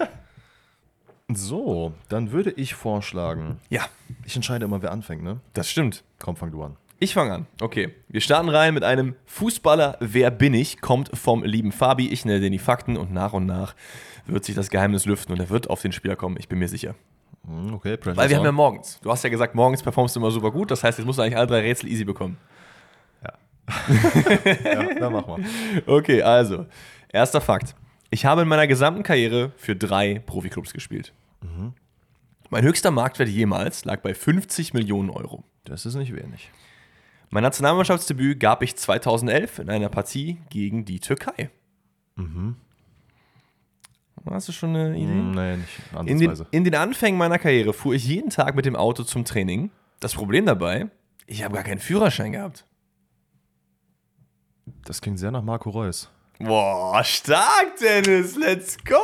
So, 1.31 1.93
dann 2.07 2.31
würde 2.31 2.49
ich 2.49 2.73
vorschlagen. 2.73 3.59
Ja, 3.69 3.85
Ich 4.25 4.35
entscheide 4.35 4.65
immer, 4.65 4.81
wer 4.81 4.91
anfängt, 4.91 5.21
ne? 5.21 5.39
das 5.53 5.69
stimmt. 5.69 6.03
Komm, 6.17 6.35
fang 6.35 6.49
du 6.51 6.63
an. 6.63 6.75
Ich 6.97 7.13
fange 7.13 7.31
an. 7.33 7.45
Okay. 7.61 7.93
Wir 8.07 8.19
starten 8.19 8.49
rein 8.49 8.73
mit 8.73 8.83
einem 8.83 9.15
Fußballer. 9.27 9.97
Wer 9.99 10.31
bin 10.31 10.55
ich? 10.55 10.81
Kommt 10.81 11.11
vom 11.15 11.43
lieben 11.43 11.71
Fabi. 11.71 12.09
Ich 12.09 12.25
nenne 12.25 12.39
den 12.39 12.51
die 12.51 12.57
Fakten 12.59 12.97
und 12.97 13.13
nach 13.13 13.33
und 13.33 13.45
nach 13.45 13.75
wird 14.25 14.43
sich 14.43 14.55
das 14.55 14.69
Geheimnis 14.71 15.05
lüften 15.05 15.31
und 15.31 15.39
er 15.39 15.49
wird 15.51 15.69
auf 15.69 15.81
den 15.83 15.91
Spieler 15.91 16.15
kommen. 16.15 16.35
Ich 16.39 16.49
bin 16.49 16.57
mir 16.59 16.67
sicher. 16.67 16.95
Hm, 17.49 17.73
Okay, 17.73 17.97
Pressure 17.97 18.15
Weil 18.17 18.29
wir 18.29 18.37
haben 18.37 18.45
ja 18.45 18.51
morgens. 18.51 18.99
Du 19.01 19.11
hast 19.11 19.23
ja 19.23 19.29
gesagt, 19.29 19.55
morgens 19.55 19.81
performst 19.81 20.15
du 20.15 20.19
immer 20.19 20.31
super 20.31 20.51
gut. 20.51 20.69
Das 20.71 20.83
heißt, 20.83 20.99
jetzt 20.99 21.05
musst 21.05 21.17
du 21.17 21.23
eigentlich 21.23 21.37
alle 21.37 21.47
drei 21.47 21.61
Rätsel 21.61 21.89
easy 21.89 22.05
bekommen. 22.05 22.37
ja, 23.23 23.33
dann 24.99 25.13
mach 25.13 25.27
mal. 25.27 25.39
Okay, 25.85 26.21
also. 26.21 26.65
Erster 27.11 27.41
Fakt. 27.41 27.75
Ich 28.11 28.25
habe 28.25 28.43
in 28.43 28.47
meiner 28.47 28.67
gesamten 28.67 29.03
Karriere 29.03 29.51
für 29.57 29.75
drei 29.75 30.19
Profiklubs 30.19 30.73
gespielt. 30.73 31.13
Mein 32.49 32.63
höchster 32.63 32.91
Marktwert 32.91 33.29
jemals 33.29 33.85
lag 33.85 34.01
bei 34.01 34.13
50 34.13 34.73
Millionen 34.73 35.09
Euro. 35.09 35.43
Das 35.65 35.85
ist 35.85 35.95
nicht 35.95 36.15
wenig. 36.15 36.49
Mein 37.29 37.43
Nationalmannschaftsdebüt 37.43 38.39
gab 38.39 38.63
ich 38.63 38.75
2011 38.75 39.59
in 39.59 39.69
einer 39.69 39.89
Partie 39.89 40.39
gegen 40.49 40.83
die 40.85 40.99
Türkei. 40.99 41.51
Hast 44.25 44.47
du 44.47 44.51
schon 44.51 44.75
eine 44.75 44.95
Idee? 44.97 45.07
Hm, 45.07 45.31
nee, 45.31 45.57
nicht 45.57 46.09
In 46.09 46.19
den, 46.19 46.45
in 46.51 46.63
den 46.63 46.75
Anfängen 46.75 47.17
meiner 47.17 47.39
Karriere 47.39 47.73
fuhr 47.73 47.93
ich 47.93 48.05
jeden 48.05 48.29
Tag 48.29 48.55
mit 48.55 48.65
dem 48.65 48.75
Auto 48.75 49.03
zum 49.03 49.25
Training. 49.25 49.71
Das 49.99 50.13
Problem 50.13 50.45
dabei, 50.45 50.89
ich 51.27 51.43
habe 51.43 51.55
gar 51.55 51.63
keinen 51.63 51.79
Führerschein 51.79 52.31
gehabt. 52.31 52.65
Das 54.85 55.01
klingt 55.01 55.19
sehr 55.19 55.31
nach 55.31 55.43
Marco 55.43 55.69
Reus. 55.69 56.09
Boah, 56.39 57.03
stark, 57.03 57.75
Dennis. 57.81 58.37
Let's 58.37 58.77
go. 58.85 58.95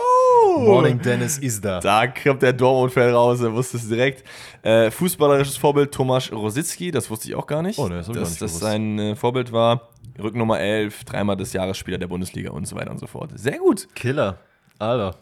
Morning 0.58 1.02
Dennis 1.02 1.38
ist 1.38 1.66
da. 1.66 1.82
Da 1.82 2.08
kommt 2.08 2.42
der 2.42 2.54
Dortmund-Fan 2.54 3.14
raus, 3.14 3.42
er 3.42 3.54
wusste 3.54 3.76
es 3.76 3.90
direkt. 3.90 4.24
Äh, 4.62 4.90
fußballerisches 4.90 5.58
Vorbild 5.58 5.92
Tomasz 5.92 6.32
Rositzky, 6.32 6.92
das 6.92 7.10
wusste 7.10 7.28
ich 7.28 7.36
auch 7.36 7.46
gar 7.46 7.62
nicht. 7.62 7.78
Oh, 7.78 7.90
nee, 7.90 7.96
das 7.96 8.08
dass 8.08 8.30
nicht 8.30 8.42
das 8.42 8.60
sein 8.60 8.98
äh, 9.00 9.16
Vorbild 9.18 9.52
war. 9.52 9.90
Rücknummer 10.18 10.62
11, 10.62 11.04
dreimal 11.04 11.36
des 11.36 11.52
Jahresspieler 11.52 11.98
der 11.98 12.08
Bundesliga 12.08 12.52
und 12.52 12.66
so 12.66 12.76
weiter 12.78 12.92
und 12.92 13.00
so 13.00 13.08
fort. 13.08 13.32
Sehr 13.36 13.58
gut. 13.58 13.88
Killer. 13.96 14.40
Alter. 14.80 15.16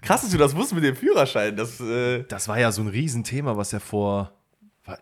Krass, 0.00 0.22
dass 0.22 0.30
du 0.30 0.38
das 0.38 0.54
wusstest 0.54 0.74
mit 0.74 0.84
dem 0.84 0.96
Führerschein. 0.96 1.56
Das, 1.56 1.80
äh, 1.80 2.22
Das 2.28 2.46
war 2.48 2.58
ja 2.58 2.70
so 2.70 2.82
ein 2.82 2.88
Riesenthema, 2.88 3.56
was 3.56 3.72
ja 3.72 3.80
vor. 3.80 4.32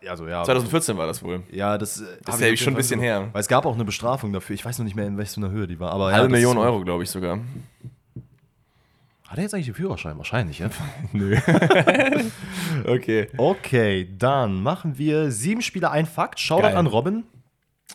Also 0.07 0.27
ja. 0.27 0.43
2014 0.43 0.97
war 0.97 1.07
das 1.07 1.23
wohl. 1.23 1.43
Ja, 1.51 1.77
das, 1.77 1.95
Das 1.95 2.35
hab 2.35 2.41
ist 2.41 2.41
ja 2.41 2.57
schon 2.57 2.73
ein 2.73 2.77
bisschen 2.77 2.99
so- 2.99 3.05
her. 3.05 3.29
Weil 3.31 3.39
es 3.41 3.47
gab 3.47 3.65
auch 3.65 3.75
eine 3.75 3.85
Bestrafung 3.85 4.33
dafür. 4.33 4.53
Ich 4.55 4.65
weiß 4.65 4.79
noch 4.79 4.85
nicht 4.85 4.95
mehr, 4.95 5.05
in 5.07 5.17
welcher 5.17 5.49
Höhe 5.49 5.67
die 5.67 5.79
war. 5.79 5.91
Aber 5.91 6.09
ja, 6.09 6.15
Halbe 6.17 6.27
das 6.29 6.31
Million 6.33 6.57
Euro, 6.57 6.83
glaube 6.83 7.03
ich 7.03 7.09
sogar. 7.09 7.39
Hat 9.27 9.37
er 9.37 9.43
jetzt 9.43 9.53
eigentlich 9.53 9.67
den 9.67 9.75
Führerschein? 9.75 10.17
Wahrscheinlich, 10.17 10.59
ja? 10.59 10.69
Nö. 11.13 11.37
okay. 12.87 13.27
Okay, 13.37 14.09
dann 14.17 14.61
machen 14.61 14.97
wir 14.97 15.31
sieben 15.31 15.61
Spieler, 15.61 15.91
ein 15.91 16.05
Fakt. 16.05 16.39
Shoutout 16.39 16.63
Geil. 16.63 16.75
an 16.77 16.87
Robin. 16.87 17.23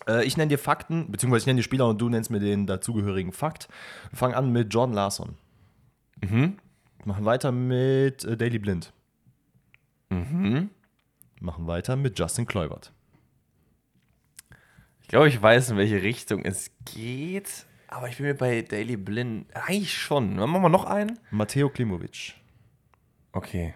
Äh, 0.08 0.24
ich 0.24 0.36
nenne 0.36 0.48
dir 0.48 0.58
Fakten, 0.58 1.10
beziehungsweise 1.10 1.42
ich 1.42 1.46
nenne 1.46 1.58
dir 1.58 1.62
Spieler 1.64 1.88
und 1.88 2.00
du 2.00 2.08
nennst 2.08 2.30
mir 2.30 2.40
den 2.40 2.66
dazugehörigen 2.66 3.32
Fakt. 3.32 3.68
Wir 4.10 4.18
fangen 4.18 4.34
an 4.34 4.50
mit 4.52 4.72
Jordan 4.72 4.94
Larson. 4.94 5.36
Mhm. 6.22 6.58
Machen 7.04 7.24
weiter 7.24 7.52
mit 7.52 8.24
äh, 8.24 8.36
Daily 8.36 8.58
Blind. 8.58 8.92
Mhm. 10.10 10.70
Machen 11.40 11.66
weiter 11.66 11.96
mit 11.96 12.18
Justin 12.18 12.46
Kluivert. 12.46 12.92
Ich 15.02 15.08
glaube, 15.08 15.28
ich 15.28 15.40
weiß, 15.42 15.70
in 15.70 15.76
welche 15.76 16.02
Richtung 16.02 16.44
es 16.44 16.70
geht. 16.84 17.66
Aber 17.88 18.08
ich 18.08 18.16
bin 18.16 18.26
mir 18.26 18.34
bei 18.34 18.62
Daily 18.62 18.96
Blind 18.96 19.54
eigentlich 19.54 19.92
schon. 19.92 20.36
Machen 20.36 20.62
wir 20.62 20.68
noch 20.68 20.84
einen? 20.84 21.18
Matteo 21.30 21.68
Klimovic. 21.68 22.34
Okay. 23.32 23.74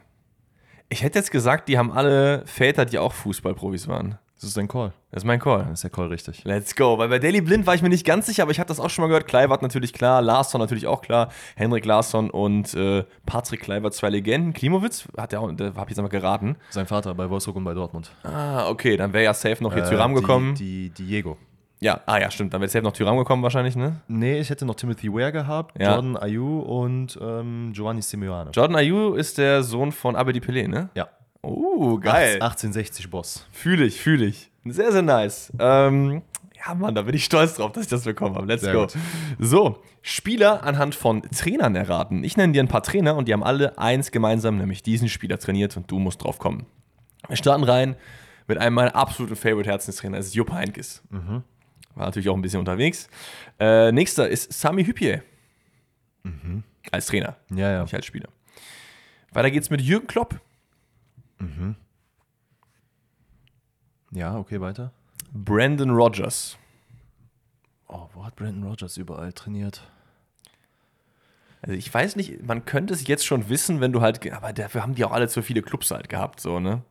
Ich 0.89 1.03
hätte 1.03 1.19
jetzt 1.19 1.31
gesagt, 1.31 1.69
die 1.69 1.77
haben 1.77 1.91
alle 1.91 2.47
Väter, 2.47 2.85
die 2.85 2.99
auch 2.99 3.13
Fußballprofis 3.13 3.89
waren. 3.89 4.19
Das 4.37 4.45
ist 4.45 4.57
dein 4.59 4.69
Call. 4.69 4.93
Das 5.11 5.23
ist 5.23 5.27
mein 5.27 5.41
Call. 5.41 5.61
Dann 5.65 5.73
ist 5.73 5.83
der 5.83 5.91
Call 5.91 6.09
richtig. 6.09 6.45
Let's 6.45 6.77
go. 6.77 6.99
Weil 6.99 7.09
bei 7.09 7.19
Daily 7.19 7.41
Blind 7.41 7.67
war 7.67 7.75
ich 7.75 7.81
mir 7.81 7.89
nicht 7.89 8.05
ganz 8.05 8.27
sicher, 8.27 8.43
aber 8.43 8.53
ich 8.53 8.61
habe 8.61 8.69
das 8.69 8.79
auch 8.79 8.91
schon 8.91 9.03
mal 9.03 9.09
gehört. 9.09 9.27
Kleivert 9.27 9.63
natürlich 9.63 9.95
klar, 9.95 10.21
Larsson 10.21 10.61
natürlich 10.61 10.87
auch 10.87 11.01
klar, 11.01 11.31
Henrik 11.57 11.87
Larsson 11.87 12.29
und 12.29 12.75
äh, 12.75 13.05
Patrick 13.25 13.61
Kleivert, 13.63 13.95
zwei 13.95 14.11
Legenden. 14.11 14.53
Klimowitz 14.53 15.09
hat 15.17 15.33
ja 15.33 15.39
auch, 15.41 15.51
da 15.53 15.67
habe 15.67 15.81
ich 15.85 15.89
jetzt 15.89 15.99
einmal 15.99 16.11
geraten. 16.11 16.57
Sein 16.69 16.87
Vater 16.87 17.15
bei 17.15 17.31
Wolfsburg 17.31 17.57
und 17.57 17.65
bei 17.65 17.73
Dortmund. 17.73 18.11
Ah, 18.25 18.69
okay, 18.69 18.99
dann 18.99 19.13
wäre 19.15 19.25
ja 19.25 19.33
safe 19.33 19.63
noch 19.63 19.73
hier 19.73 19.85
Äh, 19.85 19.89
Tyram 19.89 20.15
gekommen. 20.15 20.55
Die, 20.55 20.91
die 20.91 21.07
Diego. 21.07 21.39
ja, 21.81 22.01
ah 22.05 22.19
ja, 22.19 22.31
stimmt. 22.31 22.53
Dann 22.53 22.61
wäre 22.61 22.69
safe 22.69 22.85
noch 22.85 22.93
Tyram 22.93 23.17
gekommen 23.17 23.43
wahrscheinlich, 23.43 23.75
ne? 23.75 24.03
Nee, 24.07 24.39
ich 24.41 24.51
hätte 24.51 24.67
noch 24.67 24.75
Timothy 24.75 25.11
Ware 25.11 25.33
gehabt, 25.33 25.81
Ja. 25.81 25.93
Jordan 25.95 26.19
Ayew 26.19 26.61
und 26.61 27.19
ähm, 27.23 27.71
Giovanni 27.75 28.03
Simeone. 28.03 28.51
Jordan 28.51 28.77
Ayew 28.77 29.15
ist 29.15 29.39
der 29.39 29.63
Sohn 29.63 29.93
von 29.93 30.15
Abedi 30.15 30.41
Pelé, 30.41 30.69
ne? 30.69 30.91
ja. 30.95 31.09
Oh, 31.49 31.99
geil. 31.99 32.35
1860 32.35 33.11
Boss. 33.11 33.47
Fühle 33.53 33.85
ich, 33.87 34.01
fühle 34.01 34.27
ich. 34.27 34.51
Sehr, 34.65 34.91
sehr 34.93 35.03
nice. 35.03 35.53
Ähm, 35.59 36.23
ja, 36.67 36.75
Mann, 36.75 36.95
da 36.95 37.03
bin 37.03 37.15
ich 37.15 37.25
stolz 37.25 37.55
drauf, 37.55 37.73
dass 37.73 37.85
ich 37.85 37.89
das 37.91 38.03
bekommen 38.05 38.35
habe. 38.35 38.47
Let's 38.47 38.63
Sehr 38.63 38.73
go. 38.73 38.81
gut. 38.83 38.95
So, 39.39 39.83
Spieler 40.03 40.65
anhand 40.65 40.95
von 40.97 41.23
Trainern 41.23 41.77
erraten. 41.77 42.25
Ich 42.25 42.37
nenne 42.37 42.53
dir 42.53 42.63
ein 42.63 42.69
paar 42.69 42.83
Trainer 42.83 43.15
und 43.17 43.29
die 43.29 43.33
haben 43.33 43.45
alle 43.45 43.79
eins 43.79 44.11
gemeinsam, 44.11 44.57
nämlich 44.59 44.83
diesen 44.83 45.09
Spieler 45.09 45.39
trainiert 45.39 45.77
und 45.77 45.89
du 45.91 45.99
musst 46.01 46.25
drauf 46.25 46.39
kommen. 46.39 46.67
Wir 47.29 47.37
starten 47.37 47.63
rein 47.65 47.95
mit 48.49 48.59
einem 48.59 48.75
meiner 48.75 48.95
absoluten 48.97 49.37
Favorite-Herzenstrainer, 49.37 50.17
das 50.17 50.27
ist 50.27 50.35
Jupp 50.35 50.53
Heynckes. 50.53 51.03
War 51.11 52.07
natürlich 52.07 52.29
auch 52.29 52.35
ein 52.37 52.43
bisschen 52.43 52.61
unterwegs. 52.61 53.09
Äh, 53.61 53.93
nächster 53.93 54.29
ist 54.29 54.53
Sami 54.53 54.85
Hüppier. 54.85 55.23
Als 56.91 57.07
Trainer, 57.07 57.37
Ja, 57.55 57.71
ja. 57.71 57.83
nicht 57.83 57.95
als 57.95 58.07
Spieler. 58.07 58.29
Weiter 59.33 59.51
geht's 59.51 59.71
mit 59.71 59.81
Jürgen 59.81 60.07
Klopp. 60.07 60.41
Ja, 64.11 64.37
okay, 64.37 64.61
weiter. 64.61 64.93
Brandon 65.33 65.91
Rogers. 65.91 66.57
Oh, 67.89 68.09
wo 68.15 68.25
hat 68.25 68.37
Brandon 68.37 68.65
Rogers 68.65 68.97
überall 68.97 69.33
trainiert? 69.33 69.83
Also 71.63 71.77
ich 71.77 71.93
weiß 71.93 72.17
nicht, 72.17 72.43
man 72.47 72.65
könnte 72.65 72.95
es 72.95 73.07
jetzt 73.07 73.27
schon 73.27 73.49
wissen, 73.49 73.81
wenn 73.81 73.93
du 73.93 74.01
halt, 74.01 74.31
aber 74.33 74.53
dafür 74.53 74.83
haben 74.83 74.95
die 74.95 75.05
auch 75.05 75.13
alle 75.13 75.29
zu 75.29 75.43
viele 75.43 75.63
Clubs 75.63 75.91
halt 75.91 76.09
gehabt, 76.09 76.41
so, 76.41 76.61
ne? 76.61 76.83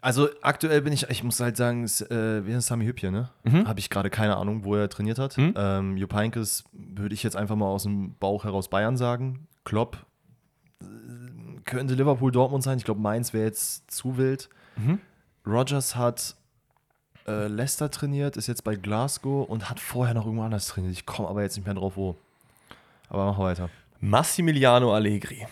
Also 0.00 0.28
aktuell 0.42 0.82
bin 0.82 0.92
ich, 0.92 1.08
ich 1.08 1.24
muss 1.24 1.40
halt 1.40 1.56
sagen, 1.56 1.82
es, 1.82 2.02
äh, 2.02 2.44
wie 2.46 2.52
ist 2.52 2.66
Sami 2.66 2.84
Hüppje, 2.84 3.10
ne? 3.10 3.30
Habe 3.66 3.80
ich 3.80 3.88
gerade 3.88 4.10
keine 4.10 4.36
Ahnung, 4.36 4.64
wo 4.64 4.74
er 4.74 4.90
trainiert 4.90 5.18
hat. 5.18 5.36
Ähm, 5.56 5.96
Jupp 5.96 6.12
Heynckes 6.12 6.64
würde 6.72 7.14
ich 7.14 7.22
jetzt 7.22 7.36
einfach 7.36 7.56
mal 7.56 7.66
aus 7.66 7.84
dem 7.84 8.14
Bauch 8.16 8.44
heraus 8.44 8.68
Bayern 8.68 8.96
sagen. 8.98 9.46
Klopp 9.64 10.04
könnte 11.64 11.94
Liverpool 11.94 12.32
Dortmund 12.32 12.62
sein. 12.62 12.78
Ich 12.78 12.84
glaube, 12.84 13.00
Mainz 13.00 13.32
wäre 13.32 13.44
jetzt 13.44 13.90
zu 13.90 14.16
wild. 14.16 14.48
Rogers 15.46 15.96
hat 15.96 16.36
äh, 17.26 17.46
Leicester 17.46 17.90
trainiert, 17.90 18.36
ist 18.36 18.46
jetzt 18.46 18.64
bei 18.64 18.74
Glasgow 18.76 19.48
und 19.48 19.70
hat 19.70 19.80
vorher 19.80 20.14
noch 20.14 20.24
irgendwo 20.24 20.44
anders 20.44 20.66
trainiert. 20.68 20.92
Ich 20.92 21.06
komme 21.06 21.28
aber 21.28 21.42
jetzt 21.42 21.56
nicht 21.56 21.66
mehr 21.66 21.74
drauf, 21.74 21.96
wo. 21.96 22.16
Aber 23.08 23.26
mach 23.26 23.38
weiter. 23.38 23.70
Massimiliano 24.00 24.92
Allegri. 24.94 25.46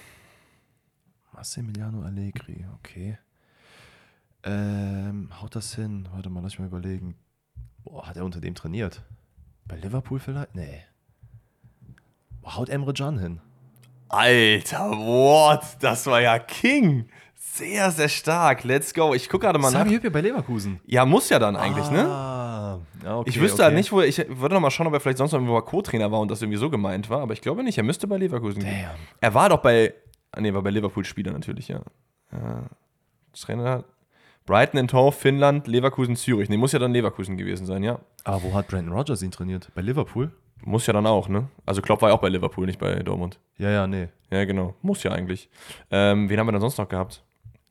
Massimiliano 1.32 2.02
Allegri, 2.02 2.66
okay. 2.78 3.18
Ähm, 4.44 5.30
haut 5.40 5.54
das 5.54 5.74
hin? 5.74 6.08
Warte 6.12 6.28
mal, 6.28 6.42
lass 6.42 6.54
ich 6.54 6.58
mal 6.58 6.66
überlegen. 6.66 7.14
Boah, 7.84 8.06
hat 8.06 8.16
er 8.16 8.24
unter 8.24 8.40
dem 8.40 8.54
trainiert? 8.54 9.02
Bei 9.66 9.76
Liverpool 9.76 10.18
vielleicht? 10.18 10.54
Nee. 10.54 10.82
Boah, 12.42 12.56
haut 12.56 12.68
Emre 12.68 12.92
Can 12.92 13.18
hin? 13.18 13.40
Alter, 14.12 14.90
what? 14.90 15.62
Das 15.80 16.06
war 16.06 16.20
ja 16.20 16.38
King. 16.38 17.08
Sehr, 17.34 17.90
sehr 17.90 18.08
stark. 18.08 18.62
Let's 18.62 18.92
go. 18.92 19.14
Ich 19.14 19.28
gucke 19.28 19.46
gerade 19.46 19.58
mal 19.58 19.70
nach. 19.70 19.80
Sami 19.80 19.92
Hüppe 19.92 20.10
bei 20.10 20.20
Leverkusen. 20.20 20.80
Ja, 20.86 21.06
muss 21.06 21.30
ja 21.30 21.38
dann 21.38 21.56
eigentlich, 21.56 21.90
ne? 21.90 22.06
Ah, 22.06 22.78
okay, 23.04 23.30
Ich 23.30 23.40
wüsste 23.40 23.56
okay. 23.56 23.64
halt 23.64 23.74
nicht, 23.74 23.90
wo 23.90 24.00
er, 24.00 24.06
ich 24.06 24.18
würde 24.28 24.54
noch 24.54 24.60
mal 24.60 24.70
schauen, 24.70 24.86
ob 24.86 24.92
er 24.92 25.00
vielleicht 25.00 25.18
sonst 25.18 25.32
noch 25.32 25.38
irgendwo 25.38 25.54
mal 25.54 25.62
Co-Trainer 25.62 26.12
war 26.12 26.20
und 26.20 26.30
das 26.30 26.42
irgendwie 26.42 26.58
so 26.58 26.68
gemeint 26.68 27.08
war, 27.10 27.20
aber 27.20 27.32
ich 27.32 27.40
glaube 27.40 27.62
nicht, 27.62 27.78
er 27.78 27.84
müsste 27.84 28.06
bei 28.06 28.18
Leverkusen 28.18 28.62
gehen. 28.62 28.82
Damn. 28.82 28.96
Er 29.20 29.34
war 29.34 29.48
doch 29.48 29.58
bei, 29.58 29.94
ah, 30.30 30.40
nee, 30.40 30.52
war 30.52 30.62
bei 30.62 30.70
Liverpool 30.70 31.04
Spieler 31.04 31.32
natürlich, 31.32 31.68
ja. 31.68 31.80
ja. 32.32 32.64
Trainer 33.34 33.84
Brighton 34.44 34.80
and 34.80 34.92
Hove, 34.92 35.12
Finnland, 35.12 35.66
Leverkusen, 35.66 36.16
Zürich. 36.16 36.48
Nee, 36.48 36.56
muss 36.56 36.72
ja 36.72 36.78
dann 36.78 36.92
Leverkusen 36.92 37.36
gewesen 37.36 37.64
sein, 37.64 37.82
ja. 37.82 38.00
Aber 38.24 38.42
wo 38.42 38.54
hat 38.54 38.68
Brandon 38.68 38.92
Rogers 38.94 39.22
ihn 39.22 39.30
trainiert? 39.30 39.70
Bei 39.74 39.82
Liverpool? 39.82 40.32
Muss 40.64 40.86
ja 40.86 40.92
dann 40.92 41.06
auch, 41.06 41.28
ne? 41.28 41.48
Also 41.66 41.82
Klopp 41.82 42.02
war 42.02 42.10
ja 42.10 42.14
auch 42.14 42.20
bei 42.20 42.28
Liverpool, 42.28 42.66
nicht 42.66 42.78
bei 42.78 42.94
Dortmund. 43.02 43.38
Ja, 43.58 43.70
ja, 43.70 43.86
nee. 43.86 44.08
Ja, 44.30 44.44
genau. 44.44 44.74
Muss 44.80 45.02
ja 45.02 45.10
eigentlich. 45.12 45.50
Ähm, 45.90 46.28
wen 46.28 46.38
haben 46.38 46.46
wir 46.46 46.52
denn 46.52 46.60
sonst 46.60 46.78
noch 46.78 46.88
gehabt? 46.88 47.22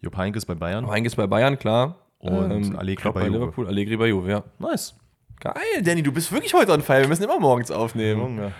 Jupp 0.02 0.18
Heynckes 0.18 0.46
bei 0.46 0.56
Bayern. 0.56 0.88
Heinges 0.88 1.16
bei 1.16 1.26
Bayern, 1.28 1.58
klar. 1.58 1.96
Und 2.20 2.76
Allegri 2.76 3.02
Klopp 3.02 3.16
bei 3.16 3.22
bei. 3.22 3.28
Liverpool, 3.30 3.68
Allegri 3.68 3.98
bei 3.98 4.08
Juve, 4.08 4.30
ja. 4.30 4.44
Nice. 4.60 4.96
Geil, 5.40 5.82
Danny, 5.84 6.04
du 6.04 6.12
bist 6.12 6.32
wirklich 6.32 6.54
heute 6.54 6.72
on 6.74 6.82
fire. 6.82 7.02
Wir 7.02 7.08
müssen 7.08 7.24
immer 7.24 7.40
morgens 7.40 7.72
aufnehmen. 7.72 8.22
Junge. 8.22 8.52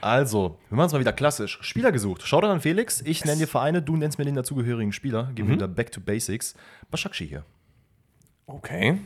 Also, 0.00 0.58
wir 0.70 0.76
machen 0.76 0.86
es 0.86 0.92
mal 0.92 1.00
wieder 1.00 1.12
klassisch. 1.12 1.58
Spieler 1.60 1.92
gesucht. 1.92 2.22
Schau 2.24 2.40
dann 2.40 2.52
an 2.52 2.60
Felix. 2.60 3.02
Ich 3.02 3.24
nenne 3.24 3.38
dir 3.38 3.46
Vereine, 3.46 3.82
du 3.82 3.96
nennst 3.96 4.18
mir 4.18 4.24
den 4.24 4.36
dazugehörigen 4.36 4.92
Spieler. 4.92 5.30
Gehen 5.34 5.48
wir 5.48 5.56
wieder 5.56 5.68
back 5.68 5.92
to 5.92 6.00
basics. 6.00 6.54
Başakşehir 6.90 7.28
hier. 7.28 7.44
Okay. 8.46 8.98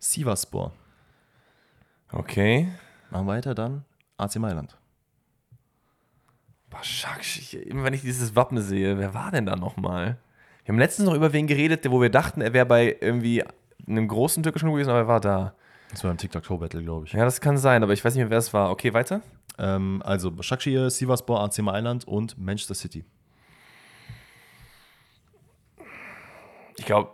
Sivaspor. 0.00 0.72
Okay. 2.10 2.68
Machen 3.10 3.28
weiter 3.28 3.54
dann 3.54 3.84
AC 4.20 4.36
Mailand. 4.36 4.70
Başakşehir. 6.72 7.66
Immer 7.66 7.84
wenn 7.84 7.94
ich 7.94 8.02
dieses 8.02 8.34
Wappen 8.34 8.58
sehe, 8.58 8.98
wer 8.98 9.12
war 9.14 9.32
denn 9.32 9.46
da 9.46 9.56
nochmal? 9.56 10.18
Wir 10.64 10.72
haben 10.72 10.78
letztens 10.78 11.08
noch 11.08 11.14
über 11.14 11.32
wen 11.32 11.46
geredet, 11.46 11.90
wo 11.90 12.00
wir 12.00 12.10
dachten, 12.10 12.40
er 12.40 12.52
wäre 12.52 12.66
bei 12.66 12.96
irgendwie 13.00 13.42
einem 13.88 14.06
großen 14.06 14.42
türkischen 14.42 14.66
Club 14.66 14.74
gewesen, 14.74 14.90
aber 14.90 15.00
er 15.00 15.08
war 15.08 15.20
da. 15.20 15.54
Das 15.90 16.04
war 16.04 16.10
im 16.12 16.16
TikTok-Show-Battle, 16.16 16.82
glaube 16.84 17.06
ich. 17.06 17.12
Ja, 17.12 17.24
das 17.24 17.40
kann 17.40 17.58
sein, 17.58 17.82
aber 17.82 17.92
ich 17.92 18.04
weiß 18.04 18.14
nicht 18.14 18.22
mehr, 18.22 18.30
wer 18.30 18.38
es 18.38 18.52
war. 18.52 18.70
Okay, 18.70 18.94
weiter. 18.94 19.22
Ähm, 19.58 20.00
also 20.04 20.30
Başakşehir, 20.30 20.90
Sivaspor, 20.90 21.40
AC 21.40 21.58
Mailand 21.58 22.06
und 22.06 22.38
Manchester 22.38 22.74
City. 22.74 23.04
Ich 26.78 26.86
glaube. 26.86 27.10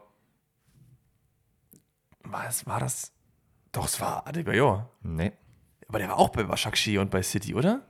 Was 2.25 2.67
war 2.67 2.81
das? 2.81 3.13
Doch, 3.73 3.87
es 3.87 4.01
war 4.01 4.27
Adebayor. 4.27 4.91
Nee. 5.03 5.33
Aber 5.89 5.99
der 5.99 6.09
war 6.09 6.19
auch 6.19 6.31
bei 6.31 6.43
Başakşehir 6.43 7.01
und 7.01 7.11
bei 7.11 7.23
City, 7.23 7.55
oder? 7.55 7.83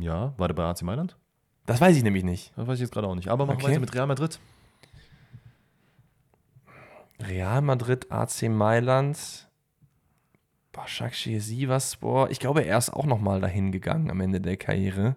Ja, 0.00 0.34
war 0.36 0.48
der 0.48 0.54
bei 0.54 0.64
AC 0.64 0.82
Mailand? 0.82 1.16
Das 1.66 1.80
weiß 1.80 1.96
ich 1.96 2.02
nämlich 2.02 2.24
nicht. 2.24 2.52
Das 2.56 2.66
weiß 2.66 2.74
ich 2.76 2.80
jetzt 2.82 2.92
gerade 2.92 3.06
auch 3.06 3.14
nicht. 3.14 3.28
Aber 3.28 3.46
machen 3.46 3.58
wir 3.58 3.64
Okay. 3.64 3.72
weiter 3.72 3.80
mit 3.80 3.94
Real 3.94 4.06
Madrid. 4.06 4.40
Real 7.20 7.60
Madrid, 7.60 8.10
AC 8.10 8.48
Mailand, 8.48 9.48
Başakşehir, 10.72 11.40
Sivasspor. 11.40 12.30
Ich 12.30 12.40
glaube, 12.40 12.62
er 12.64 12.78
ist 12.78 12.90
auch 12.90 13.04
noch 13.04 13.20
mal 13.20 13.40
dahin 13.40 13.72
gegangen 13.72 14.10
am 14.10 14.20
Ende 14.20 14.40
der 14.40 14.56
Karriere. 14.56 15.16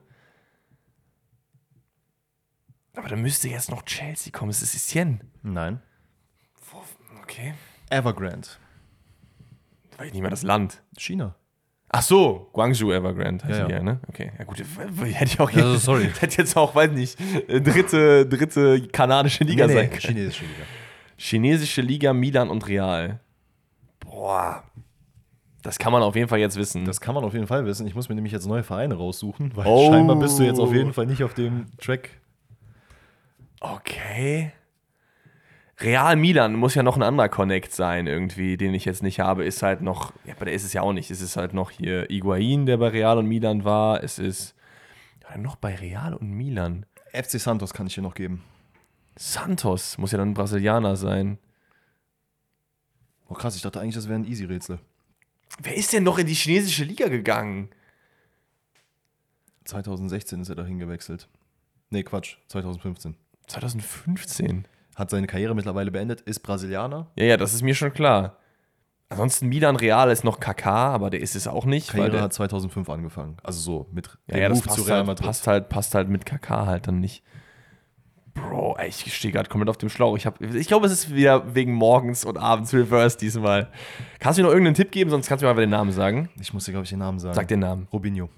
Aber 2.96 3.08
da 3.08 3.16
müsste 3.16 3.48
jetzt 3.50 3.72
noch 3.72 3.84
Chelsea 3.84 4.32
kommen. 4.32 4.52
Es 4.52 4.62
ist 4.62 4.76
Etienne. 4.76 5.20
Nein. 5.42 5.82
Okay. 7.24 7.54
Evergrande. 7.90 8.48
Da 9.92 10.00
weiß 10.00 10.08
ich 10.08 10.14
nicht 10.14 10.22
mehr 10.22 10.30
das 10.30 10.44
Land. 10.44 10.84
China. 10.98 11.36
Ach 11.96 12.02
so, 12.02 12.50
Guangzhou 12.54 12.92
Evergrande 12.92 13.46
heißt 13.46 13.60
Ja, 13.60 13.68
ja. 13.70 13.76
ja, 13.78 13.84
ne? 13.84 14.00
Okay, 14.10 14.32
ja 14.40 14.46
gut, 14.46 14.58
hätte 15.14 15.26
ich 15.26 15.40
auch 15.40 15.54
Also, 15.54 15.78
sorry. 15.78 16.10
hätte 16.20 16.38
jetzt 16.40 16.58
auch, 16.58 16.74
weiß 16.74 16.92
nicht, 16.92 17.20
äh, 17.48 17.62
dritte, 17.62 18.26
dritte 18.26 18.82
kanadische 18.88 19.44
Liga 19.44 19.68
sein 19.70 19.90
können. 19.92 20.00
chinesische 20.02 20.44
Liga. 20.46 20.64
Chinesische 21.18 21.82
Liga, 21.84 22.12
Milan 22.14 22.50
und 22.50 22.68
Real. 22.68 23.20
Boah. 24.00 24.64
Das 25.62 25.78
kann 25.78 25.94
man 25.94 26.02
auf 26.02 26.16
jeden 26.16 26.28
Fall 26.28 26.40
jetzt 26.40 26.58
wissen. 26.58 26.84
Das 26.86 27.00
kann 27.00 27.14
man 27.14 27.24
auf 27.24 27.34
jeden 27.34 27.46
Fall 27.48 27.64
wissen. 27.66 27.86
Ich 27.86 27.94
muss 27.94 28.10
mir 28.10 28.16
nämlich 28.16 28.34
jetzt 28.34 28.48
neue 28.48 28.64
Vereine 28.64 28.96
raussuchen, 28.96 29.56
weil 29.56 29.66
Oh. 29.68 29.92
scheinbar 29.92 30.16
bist 30.18 30.40
du 30.40 30.44
jetzt 30.44 30.60
auf 30.60 30.74
jeden 30.74 30.94
Fall 30.94 31.06
nicht 31.06 31.24
auf 31.24 31.36
dem 31.36 31.68
Track. 31.78 32.10
okay. 33.62 34.52
Real 35.80 36.16
Milan 36.16 36.54
muss 36.56 36.76
ja 36.76 36.84
noch 36.84 36.96
ein 36.96 37.04
anderer 37.04 37.30
Connect 37.30 37.74
sein, 37.74 38.08
irgendwie, 38.08 38.58
den 38.58 38.74
ich 38.74 38.86
jetzt 38.86 39.04
nicht 39.04 39.20
habe. 39.20 39.44
Ist 39.44 39.64
halt 39.64 39.82
noch, 39.82 40.14
ja, 40.26 40.36
aber 40.36 40.46
der 40.46 40.54
ist 40.54 40.64
es 40.64 40.74
ja 40.74 40.82
auch 40.82 40.94
nicht. 40.94 41.10
Es 41.10 41.22
ist 41.22 41.36
halt 41.36 41.54
noch 41.54 41.72
hier 41.72 42.06
Higuain, 42.10 42.66
der 42.66 42.78
bei 42.78 42.90
Real 42.90 43.18
und 43.18 43.28
Milan 43.28 43.66
war. 43.66 44.04
Es 44.04 44.20
ist 44.20 44.56
ja, 45.30 45.38
noch 45.38 45.56
bei 45.56 45.76
Real 45.76 46.14
und 46.14 46.32
Milan. 46.32 46.86
FC 47.12 47.40
Santos 47.40 47.74
kann 47.74 47.88
ich 47.88 47.96
dir 47.96 48.02
noch 48.02 48.16
geben. 48.16 48.44
Santos 49.16 49.98
muss 49.98 50.12
ja 50.12 50.18
dann 50.18 50.30
ein 50.30 50.34
Brasilianer 50.34 50.96
sein. 50.96 51.38
Oh 53.28 53.34
krass, 53.34 53.56
ich 53.56 53.62
dachte 53.62 53.80
eigentlich, 53.80 53.96
das 53.96 54.08
wäre 54.08 54.20
ein 54.20 54.26
Easy-Rätsel. 54.26 54.80
Wer 55.60 55.76
ist 55.76 55.94
denn 55.94 56.04
noch 56.04 56.18
in 56.18 56.28
die 56.28 56.34
chinesische 56.34 56.84
Liga 56.84 57.08
gegangen? 57.08 57.70
2016 59.66 60.42
ist 60.42 60.50
er 60.50 60.56
dahin 60.56 60.80
gewechselt. 60.80 61.28
Nee, 61.90 62.04
Quatsch, 62.04 62.38
2015. 62.48 63.16
2015. 63.48 64.66
Hat 64.96 65.10
seine 65.10 65.28
Karriere 65.28 65.56
mittlerweile 65.56 65.92
beendet, 65.92 66.22
ist 66.22 66.42
Brasilianer. 66.42 67.12
Ja, 67.16 67.26
ja, 67.26 67.38
das 67.38 67.54
ist 67.54 67.64
mir 67.64 67.76
schon 67.76 67.94
klar. 67.94 68.38
Ansonsten 69.10 69.48
Milan 69.48 69.76
Real 69.76 70.10
ist 70.10 70.24
noch 70.24 70.40
KK, 70.40 70.66
aber 70.66 71.10
der 71.10 71.22
ist 71.22 71.36
es 71.36 71.48
auch 71.48 71.66
nicht. 71.66 71.94
weil 71.94 72.00
Karriere 72.02 72.18
der, 72.18 72.22
hat 72.24 72.34
2005 72.34 72.90
angefangen. 72.90 73.38
Also 73.44 73.60
so 73.60 73.88
mit 73.92 74.10
ja, 74.28 74.38
ja, 74.38 74.50
das 74.50 74.60
Move 74.60 74.68
passt 74.68 74.90
halt, 74.90 75.22
passt, 75.22 75.48
halt, 75.48 75.70
passt 75.70 75.96
halt 75.96 76.10
mit 76.10 76.26
KK 76.26 76.66
halt 76.66 76.88
dann 76.88 77.00
nicht. 77.00 77.24
Bro, 78.34 78.78
ey, 78.80 78.90
ich 78.90 79.16
stehe 79.16 79.32
gerade 79.32 79.48
komplett 79.48 79.70
auf 79.70 79.78
dem 79.78 79.90
Schlauch. 79.90 80.18
Ich, 80.18 80.26
hab, 80.26 80.42
ich 80.42 80.68
glaube, 80.68 80.88
es 80.88 80.92
ist 80.92 81.14
wieder 81.14 81.54
wegen 81.54 81.74
morgens 81.74 82.26
und 82.26 82.38
abends 82.38 82.74
Reverse 82.74 83.16
diesmal. 83.18 83.70
Kannst 84.20 84.40
du 84.40 84.42
mir 84.42 84.48
noch 84.48 84.54
irgendeinen 84.54 84.76
Tipp 84.76 84.92
geben, 84.92 85.12
sonst 85.12 85.28
kannst 85.28 85.44
du 85.44 85.46
mir 85.46 85.52
einfach 85.52 85.62
den 85.62 85.70
Namen 85.70 85.92
sagen. 85.92 86.30
Ich 86.40 86.52
muss 86.52 86.66
dir, 86.66 86.72
glaube 86.72 86.86
ich, 86.86 86.90
den 86.90 87.00
Namen 87.00 87.20
sagen. 87.20 87.36
Sag 87.36 87.48
den 87.48 87.60
Namen. 87.60 87.88
Robinho. 87.94 88.30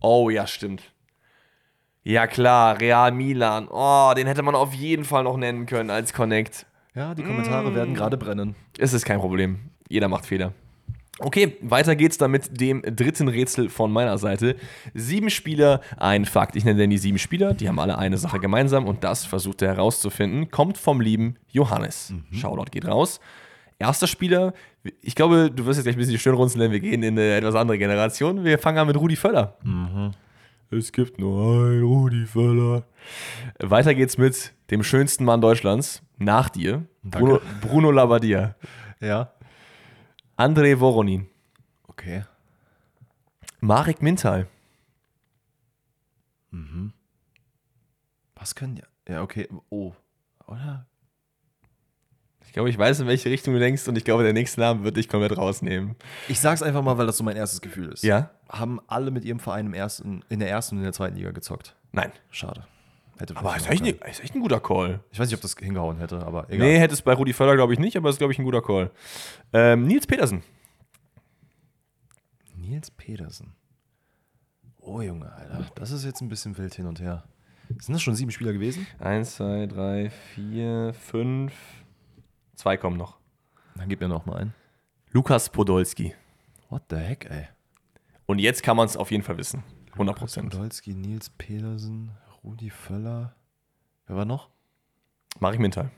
Oh, 0.00 0.28
ja, 0.30 0.48
stimmt. 0.48 0.82
Ja, 2.04 2.26
klar, 2.26 2.80
Real 2.80 3.12
Milan. 3.12 3.68
Oh, 3.70 4.12
den 4.16 4.26
hätte 4.26 4.42
man 4.42 4.54
auf 4.54 4.74
jeden 4.74 5.04
Fall 5.04 5.22
noch 5.24 5.36
nennen 5.36 5.66
können 5.66 5.90
als 5.90 6.12
Connect. 6.12 6.66
Ja, 6.94 7.14
die 7.14 7.22
Kommentare 7.22 7.70
Mm. 7.70 7.74
werden 7.74 7.94
gerade 7.94 8.16
brennen. 8.16 8.54
Es 8.78 8.92
ist 8.92 9.04
kein 9.04 9.20
Problem. 9.20 9.70
Jeder 9.88 10.08
macht 10.08 10.26
Fehler. 10.26 10.52
Okay, 11.18 11.56
weiter 11.60 11.94
geht's 11.94 12.18
dann 12.18 12.30
mit 12.32 12.60
dem 12.60 12.82
dritten 12.82 13.28
Rätsel 13.28 13.68
von 13.68 13.92
meiner 13.92 14.18
Seite. 14.18 14.56
Sieben 14.94 15.30
Spieler, 15.30 15.80
ein 15.98 16.24
Fakt. 16.24 16.56
Ich 16.56 16.64
nenne 16.64 16.78
denn 16.80 16.90
die 16.90 16.98
sieben 16.98 17.18
Spieler, 17.18 17.54
die 17.54 17.68
haben 17.68 17.78
alle 17.78 17.96
eine 17.98 18.18
Sache 18.18 18.40
gemeinsam 18.40 18.86
und 18.86 19.04
das 19.04 19.24
versucht 19.24 19.62
er 19.62 19.68
herauszufinden. 19.68 20.50
Kommt 20.50 20.78
vom 20.78 21.00
lieben 21.00 21.36
Johannes. 21.50 22.12
Shoutout 22.32 22.70
geht 22.72 22.86
raus. 22.88 23.20
Erster 23.78 24.06
Spieler, 24.06 24.52
ich 25.02 25.14
glaube, 25.14 25.50
du 25.54 25.66
wirst 25.66 25.78
jetzt 25.78 25.84
gleich 25.84 25.96
ein 25.96 25.98
bisschen 25.98 26.12
die 26.14 26.18
Stirn 26.18 26.34
runzeln, 26.34 26.60
denn 26.62 26.72
wir 26.72 26.80
gehen 26.80 27.02
in 27.02 27.16
eine 27.18 27.36
etwas 27.36 27.54
andere 27.54 27.78
Generation. 27.78 28.42
Wir 28.44 28.58
fangen 28.58 28.78
an 28.78 28.86
mit 28.86 28.96
Rudi 28.96 29.16
Völler. 29.16 29.56
Es 30.72 30.90
gibt 30.90 31.18
nur 31.18 31.66
ein 31.66 31.82
Rudi 31.82 32.24
Völler. 32.24 32.84
Weiter 33.58 33.94
geht's 33.94 34.16
mit 34.16 34.54
dem 34.70 34.82
schönsten 34.82 35.22
Mann 35.24 35.42
Deutschlands, 35.42 36.02
nach 36.16 36.48
dir, 36.48 36.86
Bruno, 37.02 37.42
Bruno 37.60 37.90
Labbadia. 37.90 38.54
Ja. 38.98 39.34
André 40.38 40.80
Voronin. 40.80 41.28
Okay. 41.88 42.24
Marek 43.60 44.00
Mintal. 44.00 44.48
Was 48.34 48.54
können 48.54 48.76
die? 48.76 49.12
Ja, 49.12 49.22
okay. 49.22 49.48
Oh. 49.68 49.92
Oder? 50.46 50.86
Ich 52.52 52.54
glaube, 52.54 52.68
ich 52.68 52.76
weiß, 52.76 53.00
in 53.00 53.06
welche 53.06 53.30
Richtung 53.30 53.54
du 53.54 53.60
denkst 53.60 53.88
und 53.88 53.96
ich 53.96 54.04
glaube, 54.04 54.24
der 54.24 54.34
nächste 54.34 54.60
Name 54.60 54.84
wird 54.84 54.98
dich 54.98 55.08
komplett 55.08 55.38
rausnehmen. 55.38 55.96
Ich 56.28 56.38
sag's 56.38 56.62
einfach 56.62 56.82
mal, 56.82 56.98
weil 56.98 57.06
das 57.06 57.16
so 57.16 57.24
mein 57.24 57.34
erstes 57.34 57.62
Gefühl 57.62 57.90
ist. 57.90 58.04
Ja? 58.04 58.28
Haben 58.46 58.78
alle 58.88 59.10
mit 59.10 59.24
ihrem 59.24 59.40
Verein 59.40 59.64
im 59.64 59.72
ersten, 59.72 60.22
in 60.28 60.38
der 60.38 60.50
ersten 60.50 60.74
und 60.74 60.80
in 60.80 60.84
der 60.84 60.92
zweiten 60.92 61.16
Liga 61.16 61.30
gezockt. 61.30 61.74
Nein. 61.92 62.12
Schade. 62.28 62.66
Hätte 63.16 63.38
Aber 63.38 63.56
ist 63.56 63.70
echt, 63.70 63.86
ist 63.86 64.22
echt 64.22 64.34
ein 64.34 64.42
guter 64.42 64.60
Call. 64.60 65.00
Ich 65.10 65.18
weiß 65.18 65.28
nicht, 65.28 65.36
ob 65.36 65.40
das 65.40 65.56
hingehauen 65.58 65.96
hätte, 65.96 66.18
aber 66.26 66.44
egal. 66.50 66.66
Nee, 66.66 66.78
hätte 66.78 66.92
es 66.92 67.00
bei 67.00 67.14
Rudi 67.14 67.32
Völler, 67.32 67.54
glaube 67.54 67.72
ich, 67.72 67.78
nicht, 67.78 67.96
aber 67.96 68.10
ist, 68.10 68.18
glaube 68.18 68.34
ich, 68.34 68.38
ein 68.38 68.44
guter 68.44 68.60
Call. 68.60 68.90
Ähm, 69.54 69.86
Nils 69.86 70.06
Petersen. 70.06 70.42
Nils 72.54 72.90
Pedersen. 72.90 73.54
Oh, 74.78 75.00
Junge, 75.00 75.32
Alter. 75.32 75.68
Das 75.74 75.90
ist 75.90 76.04
jetzt 76.04 76.20
ein 76.20 76.28
bisschen 76.28 76.58
wild 76.58 76.74
hin 76.74 76.84
und 76.84 77.00
her. 77.00 77.24
Sind 77.78 77.94
das 77.94 78.02
schon 78.02 78.14
sieben 78.14 78.30
Spieler 78.30 78.52
gewesen? 78.52 78.86
Eins, 78.98 79.36
zwei, 79.36 79.64
drei, 79.64 80.10
vier, 80.34 80.92
fünf. 80.92 81.54
Zwei 82.54 82.76
kommen 82.76 82.96
noch. 82.96 83.18
Dann 83.76 83.88
gib 83.88 84.00
mir 84.00 84.08
noch 84.08 84.26
mal 84.26 84.36
einen. 84.36 84.54
Lukas 85.10 85.48
Podolski. 85.48 86.14
What 86.68 86.82
the 86.90 86.96
heck, 86.96 87.30
ey? 87.30 87.48
Und 88.26 88.38
jetzt 88.38 88.62
kann 88.62 88.76
man 88.76 88.86
es 88.86 88.96
auf 88.96 89.10
jeden 89.10 89.22
Fall 89.22 89.36
wissen. 89.38 89.62
100 89.92 90.16
Prozent. 90.16 90.50
Podolski, 90.50 90.94
Nils 90.94 91.30
Pedersen, 91.30 92.12
Rudi 92.42 92.70
Völler. 92.70 93.34
Wer 94.06 94.16
war 94.16 94.24
noch? 94.24 94.48
Marek 95.38 95.60
Mintal. 95.60 95.90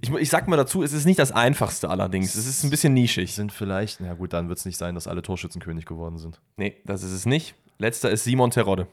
Ich, 0.00 0.10
ich 0.10 0.28
sag 0.28 0.46
mal 0.46 0.56
dazu, 0.56 0.82
es 0.82 0.92
ist 0.92 1.06
nicht 1.06 1.18
das 1.18 1.32
einfachste 1.32 1.90
allerdings. 1.90 2.34
Es 2.34 2.46
ist 2.46 2.62
ein 2.62 2.70
bisschen 2.70 2.94
nischig. 2.94 3.34
Sind 3.34 3.52
vielleicht, 3.52 4.00
na 4.00 4.14
gut, 4.14 4.32
dann 4.32 4.48
wird 4.48 4.58
es 4.58 4.64
nicht 4.64 4.76
sein, 4.76 4.94
dass 4.94 5.08
alle 5.08 5.22
Torschützenkönig 5.22 5.86
geworden 5.86 6.18
sind. 6.18 6.40
Nee, 6.56 6.76
das 6.84 7.02
ist 7.02 7.12
es 7.12 7.26
nicht. 7.26 7.54
Letzter 7.78 8.10
ist 8.10 8.24
Simon 8.24 8.50
Terodde. 8.50 8.86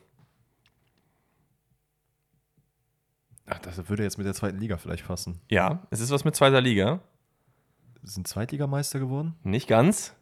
Ach, 3.47 3.59
das 3.59 3.89
würde 3.89 4.03
jetzt 4.03 4.17
mit 4.17 4.25
der 4.25 4.33
zweiten 4.33 4.57
Liga 4.57 4.77
vielleicht 4.77 5.07
passen. 5.07 5.39
Ja, 5.49 5.83
es 5.91 5.99
ist 5.99 6.11
was 6.11 6.25
mit 6.25 6.35
zweiter 6.35 6.61
Liga. 6.61 6.99
Sind 8.03 8.27
Zweitligameister 8.27 8.99
geworden? 8.99 9.35
Nicht 9.43 9.67
ganz. 9.67 10.13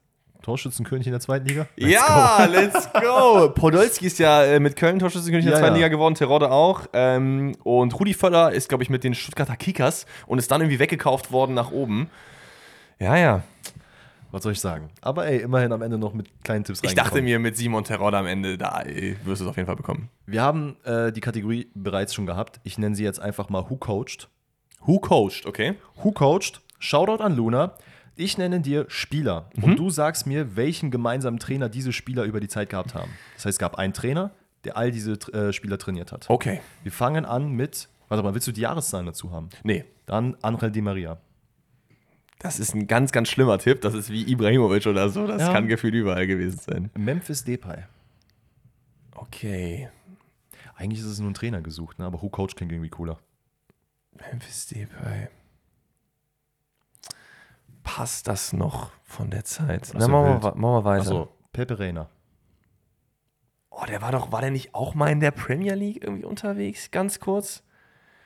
Torschützenkönig 0.42 1.08
in 1.08 1.14
der 1.14 1.22
zweiten 1.22 1.46
Liga? 1.46 1.68
ja, 1.78 2.46
let's 2.52 2.92
go. 2.94 3.50
Podolski 3.56 4.08
ist 4.08 4.20
ja 4.20 4.44
äh, 4.44 4.60
mit 4.60 4.76
Köln 4.76 5.00
Torschützenkönig 5.00 5.46
in 5.46 5.52
der 5.52 5.60
Ja, 5.60 5.64
zweiten 5.64 5.76
ja. 5.76 5.86
Liga 5.86 5.88
geworden, 5.88 6.16
Terodde 6.16 6.52
auch. 6.52 6.82
Ähm, 6.94 7.56
und 7.64 7.98
Rudi 7.98 8.14
Völler 8.14 8.52
ist, 8.52 8.68
glaube 8.70 8.84
ich, 8.84 8.90
mit 8.90 9.04
den 9.06 9.16
Stuttgarter 9.16 9.56
Kickers 9.56 10.06
und 10.28 10.40
ist 10.40 10.52
dann 10.52 10.62
irgendwie 10.62 10.80
weggekauft 10.80 11.32
worden 11.32 11.54
nach 11.54 11.72
oben. 11.72 12.10
Ja, 13.00 13.16
ja. 13.16 13.44
Was 14.34 14.42
soll 14.44 14.52
ich 14.54 14.60
sagen? 14.60 14.90
Aber 15.02 15.28
ey, 15.28 15.42
immerhin 15.42 15.72
am 15.72 15.84
Ende 15.84 15.98
noch 16.00 16.14
mit 16.14 16.44
kleinen 16.44 16.64
Tipps 16.64 16.82
Ich 16.84 16.96
dachte 16.96 17.22
mir, 17.22 17.38
mit 17.38 17.56
Simon 17.56 17.84
Terodde 17.84 18.18
am 18.18 18.26
Ende, 18.26 18.58
da 18.58 18.82
ey, 18.82 19.16
wirst 19.24 19.42
du 19.42 19.46
es 19.46 19.50
auf 19.50 19.56
jeden 19.58 19.68
Fall 19.68 19.76
bekommen. 19.76 20.10
Wir 20.26 20.42
haben 20.42 20.76
äh, 20.86 21.12
die 21.12 21.22
Kategorie 21.22 21.70
bereits 21.76 22.16
schon 22.16 22.26
gehabt. 22.26 22.60
Ich 22.64 22.80
nenne 22.80 22.96
sie 22.96 23.04
jetzt 23.04 23.20
einfach 23.20 23.50
mal 23.50 23.70
Who 23.70 23.78
Coached. 23.78 24.30
Who 24.86 25.00
coached, 25.00 25.46
okay? 25.46 25.76
Who 26.02 26.12
Coached? 26.12 26.62
Shoutout 26.80 27.24
an 27.24 27.36
Luna. 27.36 27.76
Ich 28.16 28.38
nenne 28.40 28.60
dir 28.60 28.86
Spieler 28.90 29.50
Mhm. 29.56 29.64
und 29.64 29.76
du 29.80 29.90
sagst 29.92 30.26
mir, 30.28 30.56
welchen 30.56 30.90
gemeinsamen 30.92 31.38
Trainer 31.40 31.70
diese 31.70 31.94
Spieler 31.94 32.24
über 32.24 32.40
die 32.40 32.48
Zeit 32.50 32.70
gehabt 32.72 32.94
haben. 32.96 33.12
Das 33.36 33.46
heißt, 33.46 33.56
es 33.56 33.60
gab 33.60 33.76
einen 33.76 33.94
Trainer, 33.94 34.32
der 34.66 34.78
all 34.78 34.90
diese 34.92 35.14
äh, 35.32 35.54
Spieler 35.54 35.78
trainiert 35.78 36.12
hat. 36.12 36.26
Okay. 36.30 36.60
Wir 36.82 36.92
fangen 36.92 37.26
an 37.26 37.52
mit, 37.52 37.88
warte 38.10 38.24
mal, 38.24 38.34
willst 38.34 38.48
du 38.48 38.52
die 38.52 38.62
Jahreszahlen 38.62 39.06
dazu 39.06 39.32
haben? 39.32 39.50
Nee. 39.64 39.86
Dann 40.08 40.36
Angel 40.42 40.72
Di 40.72 40.82
Maria. 40.82 41.18
Das 42.44 42.60
ist 42.60 42.76
ein 42.76 42.88
ganz, 42.88 43.12
ganz 43.12 43.30
schlimmer 43.30 43.58
Tipp. 43.58 43.82
Das 43.82 43.94
ist 43.94 44.10
wie 44.10 44.30
Ibrahimovic 44.30 44.86
oder 44.86 45.10
so. 45.10 45.26
Das 45.26 45.42
Ja. 45.42 45.54
kann 45.54 45.68
gefühlt 45.68 45.94
überall 45.94 46.28
gewesen 46.28 46.60
sein. 46.60 46.92
Memphis 46.94 47.44
Depay. 47.46 47.84
Okay. 49.16 49.90
Eigentlich 50.76 51.00
ist 51.00 51.06
es 51.06 51.20
nur 51.20 51.32
ein 51.32 51.34
Trainer 51.34 51.62
gesucht, 51.62 52.00
ne? 52.00 52.06
aber 52.06 52.22
Who 52.22 52.30
Coach 52.30 52.56
klingt 52.56 52.72
irgendwie 52.72 52.90
cooler. 52.90 53.18
Memphis 54.12 54.68
Depay. 54.68 55.30
Passt 57.84 58.28
das 58.28 58.54
noch 58.54 58.92
von 59.04 59.30
der 59.30 59.44
Zeit? 59.46 59.92
Na, 59.94 60.08
machen, 60.08 60.42
wir, 60.44 60.56
machen 60.56 60.62
wir 60.62 60.84
weiter. 60.84 61.02
Achso, 61.02 61.30
Pepe 61.52 61.80
Reina. 61.80 62.10
Oh, 63.70 63.86
der 63.88 64.02
war 64.02 64.12
doch, 64.12 64.32
war 64.32 64.42
der 64.42 64.52
nicht 64.52 64.74
auch 64.76 64.96
mal 64.96 65.12
in 65.12 65.20
der 65.20 65.32
Premier 65.32 65.76
League 65.76 66.04
irgendwie 66.04 66.26
unterwegs? 66.26 66.92
Ganz 66.92 67.20
kurz. 67.20 67.64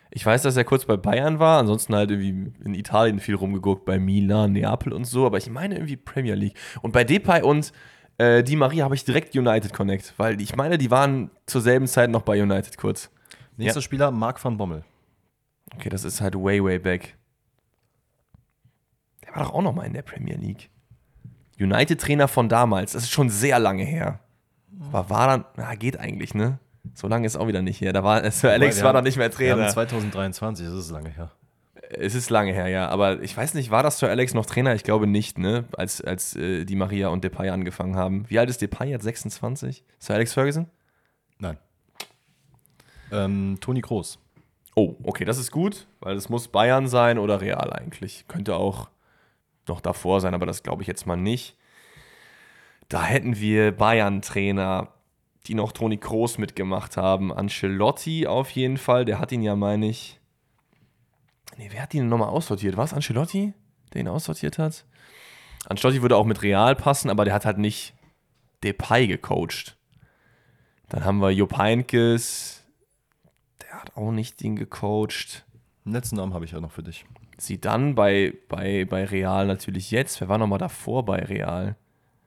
Ich 0.09 0.25
weiß, 0.25 0.41
dass 0.41 0.55
er 0.55 0.63
kurz 0.63 0.85
bei 0.85 0.97
Bayern 0.97 1.39
war, 1.39 1.59
ansonsten 1.59 1.95
halt 1.95 2.11
irgendwie 2.11 2.51
in 2.63 2.73
Italien 2.73 3.19
viel 3.19 3.35
rumgeguckt, 3.35 3.85
bei 3.85 3.99
Milan, 3.99 4.53
Neapel 4.53 4.93
und 4.93 5.05
so, 5.05 5.25
aber 5.25 5.37
ich 5.37 5.49
meine 5.49 5.75
irgendwie 5.75 5.97
Premier 5.97 6.35
League. 6.35 6.57
Und 6.81 6.91
bei 6.93 7.03
Depay 7.03 7.41
und 7.41 7.73
äh, 8.17 8.43
Di 8.43 8.55
Maria 8.55 8.85
habe 8.85 8.95
ich 8.95 9.03
direkt 9.03 9.35
United 9.35 9.73
Connect, 9.73 10.13
weil 10.17 10.41
ich 10.41 10.55
meine, 10.55 10.77
die 10.77 10.91
waren 10.91 11.29
zur 11.45 11.61
selben 11.61 11.87
Zeit 11.87 12.09
noch 12.09 12.21
bei 12.21 12.41
United 12.41 12.77
kurz. 12.77 13.11
Nächster 13.57 13.81
Spieler, 13.81 14.11
Marc 14.11 14.43
van 14.43 14.57
Bommel. 14.57 14.83
Okay, 15.75 15.89
das 15.89 16.03
ist 16.03 16.21
halt 16.21 16.35
way, 16.35 16.63
way 16.63 16.79
back. 16.79 17.15
Der 19.25 19.35
war 19.35 19.43
doch 19.43 19.53
auch 19.53 19.61
noch 19.61 19.73
mal 19.73 19.85
in 19.85 19.93
der 19.93 20.03
Premier 20.03 20.37
League. 20.37 20.69
United-Trainer 21.59 22.27
von 22.27 22.49
damals, 22.49 22.93
das 22.93 23.03
ist 23.03 23.11
schon 23.11 23.29
sehr 23.29 23.59
lange 23.59 23.83
her. 23.83 24.19
Aber 24.79 25.09
war 25.09 25.27
dann, 25.27 25.45
na, 25.57 25.75
geht 25.75 25.99
eigentlich, 25.99 26.33
ne? 26.33 26.59
So 26.93 27.07
lange 27.07 27.25
ist 27.25 27.35
auch 27.35 27.47
wieder 27.47 27.61
nicht 27.61 27.81
her. 27.81 27.93
Da 27.93 28.03
war, 28.03 28.29
Sir 28.31 28.51
Alex 28.51 28.77
Wir 28.77 28.83
war 28.83 28.93
doch 28.93 29.01
nicht 29.01 29.17
mehr 29.17 29.29
Wir 29.37 29.51
haben 29.51 29.59
Trainer. 29.59 29.71
2023, 29.71 30.65
das 30.65 30.75
ist 30.75 30.91
lange 30.91 31.09
her. 31.09 31.31
Es 31.89 32.15
ist 32.15 32.29
lange 32.29 32.51
her, 32.51 32.67
ja. 32.67 32.89
Aber 32.89 33.21
ich 33.21 33.35
weiß 33.35 33.53
nicht, 33.53 33.71
war 33.71 33.83
das 33.83 33.99
Sir 33.99 34.09
Alex 34.09 34.33
noch 34.33 34.45
Trainer? 34.45 34.75
Ich 34.75 34.83
glaube 34.83 35.07
nicht, 35.07 35.37
ne? 35.37 35.65
Als, 35.77 36.01
als 36.01 36.35
äh, 36.35 36.65
die 36.65 36.75
Maria 36.75 37.07
und 37.09 37.23
Depay 37.23 37.49
angefangen 37.49 37.95
haben. 37.95 38.25
Wie 38.27 38.39
alt 38.39 38.49
ist 38.49 38.61
Depay 38.61 38.89
jetzt? 38.89 39.03
26? 39.03 39.83
Sir 39.99 40.15
Alex 40.15 40.33
Ferguson? 40.33 40.67
Nein. 41.39 41.57
Ähm, 43.11 43.57
Toni 43.61 43.81
Kroos. 43.81 44.19
Oh, 44.75 44.95
okay, 45.03 45.25
das 45.25 45.37
ist 45.37 45.51
gut, 45.51 45.87
weil 46.01 46.15
es 46.17 46.29
muss 46.29 46.49
Bayern 46.49 46.87
sein 46.87 47.17
oder 47.17 47.41
Real 47.41 47.73
eigentlich. 47.73 48.25
Könnte 48.27 48.55
auch 48.55 48.89
noch 49.67 49.81
davor 49.81 50.21
sein, 50.21 50.33
aber 50.33 50.45
das 50.45 50.63
glaube 50.63 50.81
ich 50.81 50.87
jetzt 50.87 51.07
mal 51.07 51.15
nicht. 51.15 51.57
Da 52.89 53.03
hätten 53.03 53.37
wir 53.37 53.71
Bayern-Trainer, 53.71 54.89
die 55.47 55.55
noch 55.55 55.71
Toni 55.71 55.97
Kroos 55.97 56.37
mitgemacht 56.37 56.97
haben. 56.97 57.31
Ancelotti 57.31 58.27
auf 58.27 58.49
jeden 58.51 58.77
Fall, 58.77 59.05
der 59.05 59.19
hat 59.19 59.31
ihn 59.31 59.41
ja, 59.41 59.55
meine 59.55 59.87
ich. 59.87 60.19
Nee, 61.57 61.69
wer 61.71 61.81
hat 61.81 61.93
ihn 61.93 62.09
nochmal 62.09 62.29
aussortiert? 62.29 62.77
War 62.77 62.85
es 62.85 62.93
Ancelotti, 62.93 63.53
der 63.93 64.01
ihn 64.01 64.07
aussortiert 64.07 64.57
hat? 64.57 64.85
Ancelotti 65.67 66.01
würde 66.01 66.17
auch 66.17 66.25
mit 66.25 66.43
Real 66.43 66.75
passen, 66.75 67.09
aber 67.09 67.25
der 67.25 67.33
hat 67.33 67.45
halt 67.45 67.57
nicht 67.57 67.93
Depay 68.63 69.07
gecoacht. 69.07 69.77
Dann 70.89 71.03
haben 71.03 71.19
wir 71.19 71.31
Jupp 71.31 71.57
Heynckes, 71.57 72.63
der 73.61 73.81
hat 73.81 73.95
auch 73.97 74.11
nicht 74.11 74.41
den 74.41 74.55
gecoacht. 74.55 75.45
Den 75.85 75.93
letzten 75.93 76.17
Namen 76.17 76.33
habe 76.33 76.45
ich 76.45 76.51
ja 76.51 76.59
noch 76.59 76.71
für 76.71 76.83
dich. 76.83 77.05
Sie 77.37 77.61
dann 77.61 77.95
bei, 77.95 78.33
bei, 78.49 78.85
bei 78.85 79.05
Real 79.05 79.45
natürlich 79.47 79.91
jetzt. 79.91 80.19
Wer 80.19 80.27
war 80.27 80.37
nochmal 80.37 80.59
davor 80.59 81.05
bei 81.05 81.19
Real? 81.19 81.75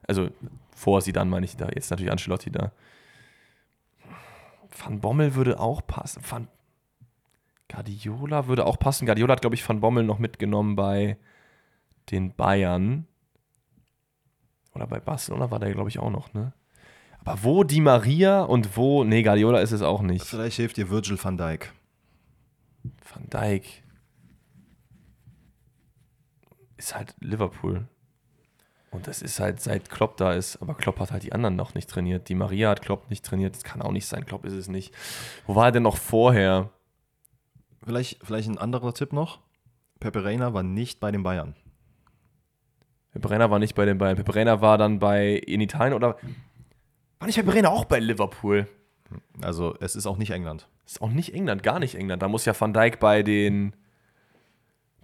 Also 0.06 0.28
vor 0.74 1.02
sie 1.02 1.12
dann 1.12 1.28
meine 1.28 1.44
ich 1.44 1.56
da. 1.56 1.68
Jetzt 1.68 1.90
natürlich 1.90 2.12
Ancelotti 2.12 2.50
da. 2.50 2.72
Van 4.82 5.00
Bommel 5.00 5.34
würde 5.34 5.60
auch 5.60 5.86
passen. 5.86 6.22
Van 6.28 6.48
Guardiola 7.68 8.46
würde 8.46 8.66
auch 8.66 8.78
passen. 8.78 9.06
Guardiola 9.06 9.32
hat, 9.32 9.40
glaube 9.40 9.54
ich, 9.54 9.68
Van 9.68 9.80
Bommel 9.80 10.04
noch 10.04 10.18
mitgenommen 10.18 10.76
bei 10.76 11.18
den 12.10 12.34
Bayern. 12.34 13.06
Oder 14.74 14.86
bei 14.86 15.00
Barcelona 15.00 15.50
war 15.50 15.58
der, 15.58 15.72
glaube 15.72 15.88
ich, 15.88 15.98
auch 15.98 16.10
noch, 16.10 16.32
ne? 16.32 16.52
Aber 17.20 17.42
wo 17.42 17.64
Di 17.64 17.80
Maria 17.80 18.42
und 18.42 18.76
wo. 18.76 19.04
Nee, 19.04 19.22
Guardiola 19.22 19.60
ist 19.60 19.72
es 19.72 19.82
auch 19.82 20.00
nicht. 20.02 20.24
Vielleicht 20.24 20.56
hilft 20.56 20.76
dir 20.78 20.90
Virgil 20.90 21.22
van 21.22 21.36
Dijk. 21.36 21.72
Van 22.82 23.28
Dijk 23.28 23.82
ist 26.78 26.94
halt 26.94 27.14
Liverpool. 27.20 27.86
Und 28.90 29.06
das 29.06 29.22
ist 29.22 29.38
halt 29.38 29.60
seit 29.60 29.88
Klopp 29.88 30.16
da 30.16 30.32
ist, 30.32 30.60
aber 30.60 30.74
Klopp 30.74 30.98
hat 30.98 31.12
halt 31.12 31.22
die 31.22 31.32
anderen 31.32 31.54
noch 31.54 31.74
nicht 31.74 31.88
trainiert. 31.88 32.28
Die 32.28 32.34
Maria 32.34 32.70
hat 32.70 32.82
Klopp 32.82 33.08
nicht 33.08 33.24
trainiert, 33.24 33.54
das 33.54 33.62
kann 33.62 33.82
auch 33.82 33.92
nicht 33.92 34.06
sein, 34.06 34.26
Klopp 34.26 34.44
ist 34.44 34.52
es 34.52 34.68
nicht. 34.68 34.92
Wo 35.46 35.54
war 35.54 35.66
er 35.66 35.72
denn 35.72 35.84
noch 35.84 35.96
vorher? 35.96 36.70
Vielleicht, 37.84 38.18
vielleicht 38.24 38.48
ein 38.48 38.58
anderer 38.58 38.92
Tipp 38.92 39.12
noch. 39.12 39.38
Pepe 40.00 40.24
Reina 40.24 40.52
war 40.54 40.62
nicht 40.62 40.98
bei 40.98 41.12
den 41.12 41.22
Bayern. 41.22 41.54
Brenner 43.14 43.50
war 43.50 43.58
nicht 43.58 43.74
bei 43.74 43.84
den 43.84 43.98
Bayern. 43.98 44.16
Brenner 44.22 44.60
war 44.60 44.78
dann 44.78 44.98
bei 44.98 45.34
in 45.34 45.60
Italien 45.60 45.94
oder 45.94 46.16
war 47.18 47.26
nicht 47.26 47.44
Brenner 47.44 47.70
auch 47.70 47.84
bei 47.84 47.98
Liverpool? 47.98 48.68
Also 49.42 49.74
es 49.80 49.96
ist 49.96 50.06
auch 50.06 50.16
nicht 50.16 50.30
England. 50.30 50.68
Ist 50.86 51.02
auch 51.02 51.10
nicht 51.10 51.34
England, 51.34 51.62
gar 51.62 51.80
nicht 51.80 51.96
England. 51.96 52.22
Da 52.22 52.28
muss 52.28 52.44
ja 52.44 52.58
Van 52.58 52.72
Dijk 52.72 53.00
bei 53.00 53.22
den 53.22 53.74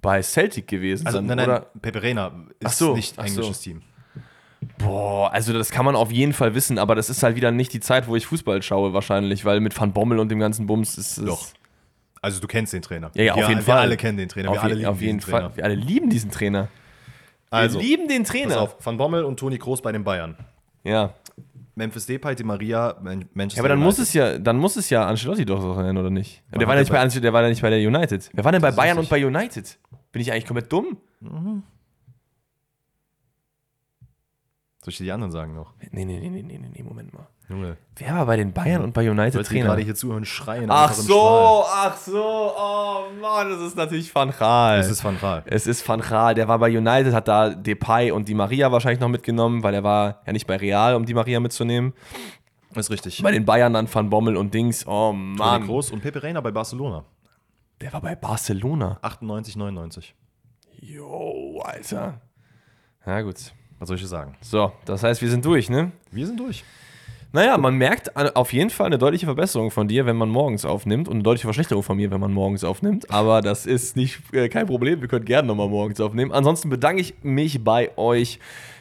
bei 0.07 0.23
Celtic 0.23 0.69
gewesen 0.69 1.05
Also 1.05 1.19
sein. 1.19 1.27
nein, 1.27 1.37
nein, 1.39 1.49
oder? 1.49 1.67
Pepe 1.83 2.01
Reina 2.01 2.29
ist 2.61 2.67
Ach 2.67 2.73
so, 2.73 2.95
nicht 2.95 3.15
ach 3.19 3.27
so. 3.27 3.41
englisches 3.41 3.61
Team. 3.61 3.83
Boah, 4.79 5.33
also 5.33 5.53
das 5.53 5.71
kann 5.71 5.85
man 5.85 5.97
auf 5.97 6.13
jeden 6.13 6.33
Fall 6.33 6.55
wissen, 6.55 6.79
aber 6.79 6.95
das 6.95 7.11
ist 7.11 7.25
halt 7.25 7.35
wieder 7.35 7.51
nicht 7.51 7.73
die 7.73 7.81
Zeit, 7.81 8.07
wo 8.07 8.15
ich 8.15 8.25
Fußball 8.25 8.63
schaue 8.63 8.93
wahrscheinlich, 8.93 9.45
weil 9.45 9.59
mit 9.59 9.77
Van 9.79 9.93
Bommel 9.93 10.21
und 10.21 10.29
dem 10.29 10.39
ganzen 10.39 10.67
Bums 10.69 10.97
ist 10.97 11.19
es. 11.19 11.25
Doch. 11.25 11.45
Also 12.23 12.41
du 12.41 12.47
kennst 12.47 12.73
den 12.73 12.83
Trainer. 12.83 13.11
Ja, 13.15 13.25
ja, 13.25 13.33
auf 13.33 13.41
wir, 13.41 13.49
jeden 13.49 13.59
wir 13.61 13.65
Fall. 13.65 13.79
alle 13.81 13.97
kennen 13.97 14.17
den 14.17 14.29
Trainer. 14.29 14.51
Auf, 14.51 14.57
wir 14.59 14.63
alle 14.63 14.75
lieben 14.75 14.87
auf 14.89 15.01
jeden 15.01 15.19
diesen 15.19 15.31
Fall. 15.31 15.41
Trainer. 15.43 15.57
Wir 15.57 15.65
alle 15.65 15.75
lieben 15.75 16.09
diesen 16.09 16.31
Trainer. 16.31 16.69
Also, 17.51 17.81
wir 17.81 17.85
lieben 17.87 18.07
den 18.07 18.23
pass 18.23 18.31
Trainer. 18.31 18.61
auf, 18.61 18.77
Van 18.87 18.97
Bommel 18.97 19.25
und 19.25 19.41
Toni 19.41 19.59
Kroos 19.59 19.83
bei 19.83 19.91
den 19.91 20.05
Bayern. 20.05 20.37
Ja. 20.85 21.15
Memphis 21.77 22.07
Depay, 22.07 22.35
Di 22.35 22.43
Maria, 22.43 22.97
Man- 23.03 23.27
Manchester 23.35 23.59
ja, 23.59 23.61
aber 23.63 23.69
dann 23.69 23.79
muss 23.79 23.99
United. 23.99 24.03
es 24.09 24.13
ja, 24.15 24.39
dann 24.39 24.57
muss 24.57 24.77
es 24.77 24.91
ja 24.91 25.07
Ancelotti 25.07 25.45
doch 25.45 25.61
so 25.61 25.75
sein, 25.75 25.97
oder 25.97 26.11
nicht? 26.11 26.43
Der 26.51 26.61
Wann 26.61 26.69
war, 26.69 26.75
ja 26.75 26.81
nicht 26.81 26.91
bei, 26.91 27.01
Ancelotti- 27.01 27.21
der 27.21 27.33
war 27.33 27.43
ja 27.43 27.49
nicht 27.51 27.63
bei 27.63 27.71
der 27.71 27.79
United. 27.87 28.31
Wer 28.33 28.45
war 28.45 28.53
denn 28.53 28.63
bei 28.63 28.71
Bayern 28.73 28.99
und 28.99 29.09
bei 29.11 29.25
United? 29.25 29.79
Bin 30.11 30.23
ich 30.23 30.33
eigentlich 30.33 30.47
komplett 30.47 30.73
dumm? 30.73 30.97
Soll 34.87 34.93
ich 34.93 34.99
dir 34.99 35.05
die 35.05 35.11
anderen 35.11 35.33
sagen 35.33 35.53
noch? 35.53 35.73
Nee, 35.91 36.05
nee, 36.05 36.21
nee, 36.21 36.31
nee, 36.31 36.43
nee, 36.45 36.61
nee, 36.73 36.83
Moment 36.85 37.13
mal. 37.13 37.27
Junge, 37.49 37.77
Wer 37.97 38.15
war 38.15 38.27
bei 38.27 38.37
den 38.37 38.53
Bayern 38.53 38.83
und 38.83 38.93
bei 38.95 39.11
United 39.11 39.41
die 39.41 39.43
Trainer? 39.45 39.65
gerade 39.71 39.83
hier 39.83 39.97
zuhören, 39.97 40.25
schreien. 40.25 40.71
Ach 40.71 40.93
so, 40.93 41.65
ach 41.67 41.97
so, 41.97 42.53
oh 42.57 43.01
Mann, 43.21 43.51
das 43.51 43.63
ist 43.63 43.77
natürlich 43.77 44.15
Van 44.15 44.31
Gaal. 44.31 44.79
Es 44.79 44.89
ist 44.89 45.03
Van 45.03 45.19
Gaal. 45.21 45.43
Es 45.47 45.67
ist 45.67 45.89
Van 45.89 46.01
Gaal, 46.01 46.37
der 46.37 46.47
war 46.47 46.61
bei 46.61 46.69
United, 46.69 47.13
hat 47.13 47.27
da 47.27 47.51
Depay 47.51 48.13
und 48.13 48.29
Di 48.29 48.35
Maria 48.35 48.71
wahrscheinlich 48.71 49.01
noch 49.01 49.09
mitgenommen, 49.09 49.65
weil 49.65 49.75
er 49.75 49.83
war 49.83 50.23
ja 50.25 50.33
nicht 50.33 50.47
bei 50.47 50.55
Real, 50.55 50.95
um 50.95 51.05
Di 51.05 51.15
Maria 51.15 51.41
mitzunehmen. 51.41 51.93
Ist 52.73 52.89
richtig. 52.89 53.21
Bei 53.25 53.33
den 53.33 53.45
Bayern 53.45 53.73
dann 53.73 53.93
Van 53.93 54.09
Bommel 54.09 54.37
und 54.37 54.55
Dings. 54.55 54.87
Oh 54.87 55.11
Toni 55.11 55.37
Mann. 55.37 55.65
Kroos 55.67 55.91
und 55.91 56.01
Pepe 56.01 56.23
Reina 56.23 56.41
bei 56.41 56.53
Barcelona. 56.53 57.05
Der 57.81 57.93
war 57.93 58.03
bei 58.03 58.15
Barcelona. 58.15 59.01
98, 59.03 59.57
99. 59.57 60.15
Jo, 60.79 61.61
Alter. 61.65 62.21
Ja, 63.05 63.21
gut. 63.23 63.53
Was 63.79 63.89
soll 63.89 63.97
ich 63.97 64.07
sagen? 64.07 64.35
So, 64.41 64.73
das 64.85 65.03
heißt, 65.03 65.21
wir 65.21 65.31
sind 65.31 65.45
durch, 65.45 65.69
ne? 65.69 65.93
Wir 66.11 66.27
sind 66.27 66.41
durch. 66.41 66.65
Naja, 67.33 67.59
man 67.59 67.75
merkt 67.75 68.17
auf 68.17 68.53
jeden 68.55 68.71
Fall 68.71 68.87
eine 68.87 68.97
deutliche 68.97 69.27
Verbesserung 69.27 69.71
von 69.71 69.89
dir, 69.89 70.07
wenn 70.07 70.17
man 70.17 70.31
morgens 70.31 70.65
aufnimmt 70.65 71.07
und 71.07 71.17
eine 71.17 71.23
deutliche 71.23 71.47
Verschlechterung 71.47 71.83
von 71.83 71.97
mir, 71.97 72.11
wenn 72.11 72.21
man 72.21 72.33
morgens 72.33 72.65
aufnimmt. 72.65 73.11
Aber 73.11 73.43
das 73.43 73.67
ist 73.67 73.95
nicht 73.95 74.33
äh, 74.33 74.49
kein 74.49 74.67
Problem. 74.67 75.03
Wir 75.03 75.09
können 75.09 75.27
gerne 75.27 75.47
nochmal 75.47 75.69
morgens 75.69 76.01
aufnehmen. 76.01 76.33
Ansonsten 76.33 76.71
bedanke 76.71 77.03
ich 77.03 77.15
mich 77.23 77.63
bei 77.63 77.91
euch, 77.99 78.39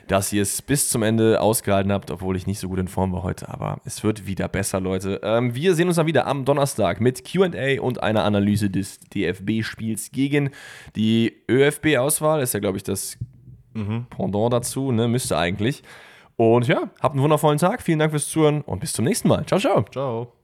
dass 0.08 0.32
ihr 0.32 0.44
es 0.44 0.62
bis 0.62 0.90
zum 0.90 1.04
Ende 1.04 1.42
ausgehalten 1.42 1.92
habt, 1.92 2.12
obwohl 2.12 2.38
ich 2.38 2.48
nicht 2.48 2.60
so 2.60 2.70
gut 2.70 2.80
in 2.80 2.88
Form 2.88 3.12
war 3.12 3.24
heute. 3.24 3.50
Aber 3.50 3.82
es 3.84 4.04
wird 4.04 4.26
wieder 4.28 4.48
besser, 4.48 4.80
Leute. 4.80 5.20
Ähm, 5.24 5.56
wir 5.56 5.76
sehen 5.76 5.88
uns 5.88 5.98
dann 5.98 6.08
wieder 6.08 6.28
am 6.28 6.46
Donnerstag 6.46 7.02
mit 7.02 7.26
QA 7.26 7.82
und 7.82 8.04
einer 8.04 8.24
Analyse 8.24 8.70
des 8.70 9.00
DFB-Spiels 9.14 10.12
gegen 10.12 10.52
die 10.96 11.34
ÖFB-Auswahl. 11.50 12.42
Ist 12.42 12.54
ja, 12.54 12.60
glaube 12.60 12.78
ich, 12.78 12.84
das 12.84 13.18
Pendant 14.10 14.54
dazu, 14.54 14.92
ne? 14.92 15.08
Müsste 15.08 15.38
eigentlich. 15.38 15.84
Und 16.38 16.68
ja, 16.68 16.90
habt 17.02 17.14
einen 17.14 17.24
wundervollen 17.24 17.58
Tag. 17.60 17.82
Vielen 17.82 18.00
Dank 18.00 18.12
fürs 18.12 18.28
Zuhören 18.28 18.62
und 18.62 18.80
bis 18.80 18.94
zum 18.94 19.06
nächsten 19.06 19.28
Mal. 19.28 19.46
Ciao, 19.46 19.60
ciao. 19.60 19.84
Ciao. 19.92 20.35